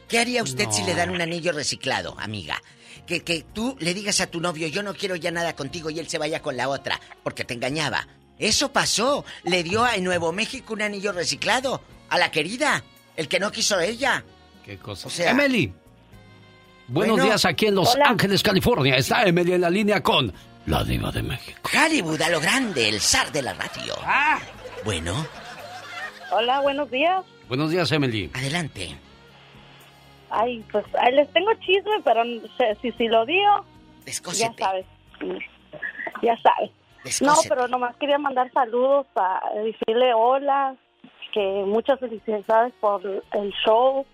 ¿Qué 0.07 0.21
haría 0.21 0.45
usted 0.45 0.69
si 0.71 0.85
le 0.85 0.95
dan 0.95 1.11
un 1.11 1.21
anillo 1.21 1.51
reciclado, 1.51 2.15
amiga? 2.21 2.63
Que, 3.05 3.25
que 3.25 3.45
tú 3.53 3.77
le 3.81 3.95
digas 3.95 4.21
a 4.21 4.29
tu 4.29 4.41
novio, 4.41 4.69
yo 4.69 4.85
no 4.85 4.95
quiero 4.95 5.17
ya 5.17 5.33
nada 5.33 5.57
contigo 5.57 5.91
y 5.91 5.99
él 5.99 6.09
se 6.09 6.19
vaya 6.19 6.41
con 6.41 6.57
la 6.57 6.69
otra, 6.69 7.01
porque 7.25 7.43
te 7.43 7.55
engañaba. 7.55 8.07
Eso 8.39 8.71
pasó. 8.73 9.25
Le 9.43 9.65
dio 9.65 9.85
a 9.85 9.97
Nuevo 9.97 10.31
México 10.31 10.75
un 10.75 10.83
anillo 10.83 11.11
reciclado. 11.11 11.83
A 12.11 12.19
la 12.19 12.31
querida. 12.31 12.85
El 13.17 13.27
que 13.27 13.41
no 13.41 13.51
quiso 13.51 13.81
ella. 13.81 14.25
Qué 14.65 14.79
cosa. 14.79 15.31
Emily. 15.31 15.73
Buenos 16.89 17.23
días 17.23 17.45
aquí 17.45 17.67
en 17.67 17.75
Los 17.75 17.97
Ángeles, 17.97 18.43
California. 18.43 18.97
Está 18.97 19.25
Emily 19.25 19.55
en 19.55 19.61
la 19.63 19.71
línea 19.71 20.03
con 20.03 20.33
la 20.67 20.85
diva 20.85 21.11
de 21.11 21.23
México. 21.23 21.61
Hollywood 21.73 22.21
a 22.21 22.31
lo 22.31 22.41
grande, 22.41 22.89
el 22.89 23.01
zar 23.01 23.33
de 23.33 23.43
la 23.43 23.55
radio. 23.55 23.95
Ah. 24.05 24.39
Bueno. 24.85 25.15
Hola, 26.31 26.61
buenos 26.61 26.91
días. 26.91 27.25
Buenos 27.49 27.71
días, 27.71 27.91
Emily. 27.93 28.31
Adelante. 28.35 28.97
Ay, 30.31 30.65
pues 30.71 30.85
les 31.13 31.31
tengo 31.33 31.53
chisme, 31.61 32.01
pero 32.05 32.23
si, 32.81 32.93
si 32.93 33.09
lo 33.09 33.27
digo, 33.27 33.65
ya 34.35 34.53
sabes. 34.59 34.87
Ya 36.23 36.37
sabes. 36.43 36.71
No, 37.21 37.35
pero 37.49 37.69
nomás 37.69 37.97
quería 37.97 38.19
mandar 38.19 38.51
saludos 38.53 39.07
para 39.13 39.41
decirle 39.63 40.15
hola, 40.15 40.77
que 41.33 41.65
muchas 41.67 41.99
felicidades 41.99 42.73
por 42.81 43.05
el 43.05 43.53
show 43.65 44.07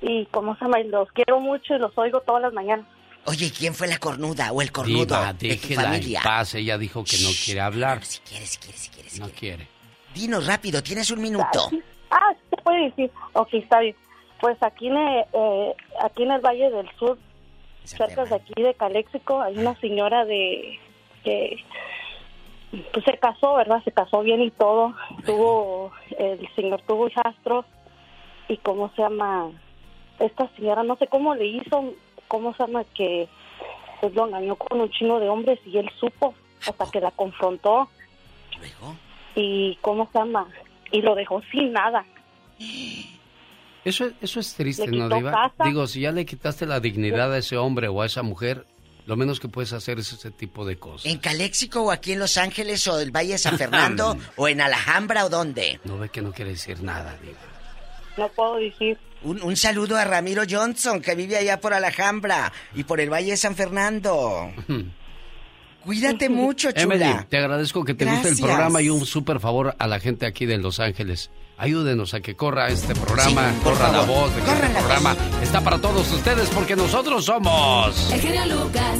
y 0.00 0.26
como 0.26 0.54
se 0.56 0.64
llama, 0.64 0.78
los 0.80 1.10
quiero 1.12 1.40
mucho 1.40 1.74
y 1.74 1.78
los 1.78 1.96
oigo 1.96 2.20
todas 2.20 2.42
las 2.42 2.52
mañanas. 2.52 2.86
Oye, 3.24 3.50
¿quién 3.56 3.74
fue 3.74 3.88
la 3.88 3.98
cornuda 3.98 4.52
o 4.52 4.62
el 4.62 4.72
cornudo 4.72 5.04
Diva, 5.04 5.32
de 5.34 5.56
tu 5.56 5.74
familia? 5.74 6.20
En 6.20 6.24
paz. 6.24 6.54
Ella 6.54 6.78
dijo 6.78 7.04
que 7.04 7.18
no 7.22 7.28
quiere 7.44 7.60
hablar. 7.60 8.04
si 8.04 8.20
quieres, 8.20 8.50
si 8.50 8.58
quieres, 8.58 8.80
si 8.80 8.90
quieres. 8.90 9.20
no 9.20 9.28
quiere. 9.28 9.66
Dinos 10.14 10.46
rápido, 10.46 10.82
tienes 10.82 11.10
un 11.10 11.20
minuto. 11.20 11.70
Ah, 12.10 12.32
se 12.48 12.56
puede 12.62 12.84
decir. 12.84 13.10
Ok, 13.34 13.48
está 13.52 13.80
bien. 13.80 13.94
Pues 14.40 14.56
aquí 14.62 14.86
en, 14.86 14.96
el, 14.96 15.24
eh, 15.32 15.74
aquí 16.00 16.22
en 16.22 16.30
el 16.30 16.40
Valle 16.40 16.70
del 16.70 16.88
Sur, 16.98 17.18
cerca 17.84 18.24
de 18.24 18.36
aquí 18.36 18.62
de 18.62 18.72
Caléxico, 18.74 19.42
hay 19.42 19.58
una 19.58 19.78
señora 19.80 20.24
de 20.24 20.78
que 21.24 21.56
pues 22.92 23.04
se 23.04 23.18
casó, 23.18 23.54
¿verdad? 23.54 23.82
Se 23.84 23.92
casó 23.92 24.22
bien 24.22 24.42
y 24.42 24.50
todo. 24.50 24.94
Tuvo, 25.24 25.92
el 26.18 26.48
señor 26.54 26.82
tuvo 26.86 27.08
hijastros 27.08 27.66
y 28.48 28.56
cómo 28.58 28.90
se 28.94 29.02
llama, 29.02 29.50
esta 30.18 30.48
señora, 30.56 30.82
no 30.82 30.96
sé 30.96 31.06
cómo 31.06 31.34
le 31.34 31.46
hizo, 31.46 31.94
cómo 32.26 32.54
se 32.54 32.64
llama 32.64 32.84
que 32.94 33.28
pues 34.00 34.14
lo 34.14 34.26
engañó 34.26 34.56
con 34.56 34.80
un 34.80 34.90
chino 34.90 35.18
de 35.18 35.28
hombres 35.28 35.58
y 35.66 35.78
él 35.78 35.90
supo 35.98 36.34
hasta 36.66 36.90
que 36.90 37.00
la 37.00 37.10
confrontó. 37.10 37.88
Y 39.34 39.76
cómo 39.82 40.08
se 40.12 40.18
llama, 40.18 40.48
y 40.90 41.00
lo 41.00 41.14
dejó 41.14 41.40
sin 41.50 41.72
nada. 41.72 42.04
Eso, 43.84 44.10
eso 44.20 44.40
es 44.40 44.54
triste, 44.54 44.88
¿no, 44.88 45.08
Diva? 45.08 45.52
Digo, 45.64 45.86
si 45.86 46.00
ya 46.00 46.12
le 46.12 46.26
quitaste 46.26 46.66
la 46.66 46.80
dignidad 46.80 47.32
a 47.32 47.38
ese 47.38 47.56
hombre 47.56 47.88
o 47.88 48.02
a 48.02 48.06
esa 48.06 48.22
mujer, 48.22 48.66
lo 49.06 49.16
menos 49.16 49.40
que 49.40 49.48
puedes 49.48 49.72
hacer 49.72 49.98
es 49.98 50.12
ese 50.12 50.30
tipo 50.30 50.66
de 50.66 50.78
cosas. 50.78 51.10
¿En 51.10 51.18
Caléxico 51.18 51.82
o 51.82 51.90
aquí 51.90 52.12
en 52.12 52.18
Los 52.18 52.36
Ángeles 52.36 52.86
o 52.88 52.98
el 53.00 53.10
Valle 53.10 53.32
de 53.32 53.38
San 53.38 53.56
Fernando 53.56 54.16
o 54.36 54.48
en 54.48 54.60
Alhambra 54.60 55.24
o 55.24 55.28
dónde? 55.28 55.80
No 55.84 55.98
ve 55.98 56.08
que 56.10 56.20
no 56.20 56.32
quiere 56.32 56.50
decir 56.50 56.82
nada, 56.82 57.16
Diva. 57.22 57.38
No 58.16 58.28
puedo 58.28 58.56
decir. 58.56 58.98
Un, 59.22 59.56
saludo 59.56 59.96
a 59.96 60.04
Ramiro 60.04 60.42
Johnson, 60.48 61.00
que 61.00 61.14
vive 61.14 61.36
allá 61.36 61.60
por 61.60 61.74
Alhambra 61.74 62.52
y 62.74 62.84
por 62.84 63.00
el 63.00 63.12
Valle 63.12 63.32
de 63.32 63.36
San 63.36 63.56
Fernando. 63.56 64.52
Cuídate 65.84 66.28
mucho, 66.28 66.70
chula. 66.72 66.94
Emily, 66.96 67.24
te 67.28 67.38
agradezco 67.38 67.84
que 67.84 67.94
te 67.94 68.04
guste 68.04 68.28
el 68.28 68.36
programa 68.36 68.82
y 68.82 68.90
un 68.90 69.06
súper 69.06 69.40
favor 69.40 69.74
a 69.78 69.86
la 69.86 70.00
gente 70.00 70.26
aquí 70.26 70.44
de 70.44 70.58
Los 70.58 70.80
Ángeles. 70.80 71.30
Ayúdenos 71.56 72.14
a 72.14 72.20
que 72.20 72.36
corra 72.36 72.68
este 72.68 72.94
programa, 72.94 73.52
corra 73.64 73.90
la 73.90 74.02
voz 74.02 74.34
de 74.36 74.42
que 74.42 74.50
este 74.50 74.68
programa 74.68 75.16
está 75.42 75.60
para 75.60 75.80
todos 75.80 76.12
ustedes 76.12 76.48
porque 76.50 76.76
nosotros 76.76 77.24
somos... 77.24 78.12
El 78.12 78.20
genio 78.20 78.46
Lucas. 78.46 78.98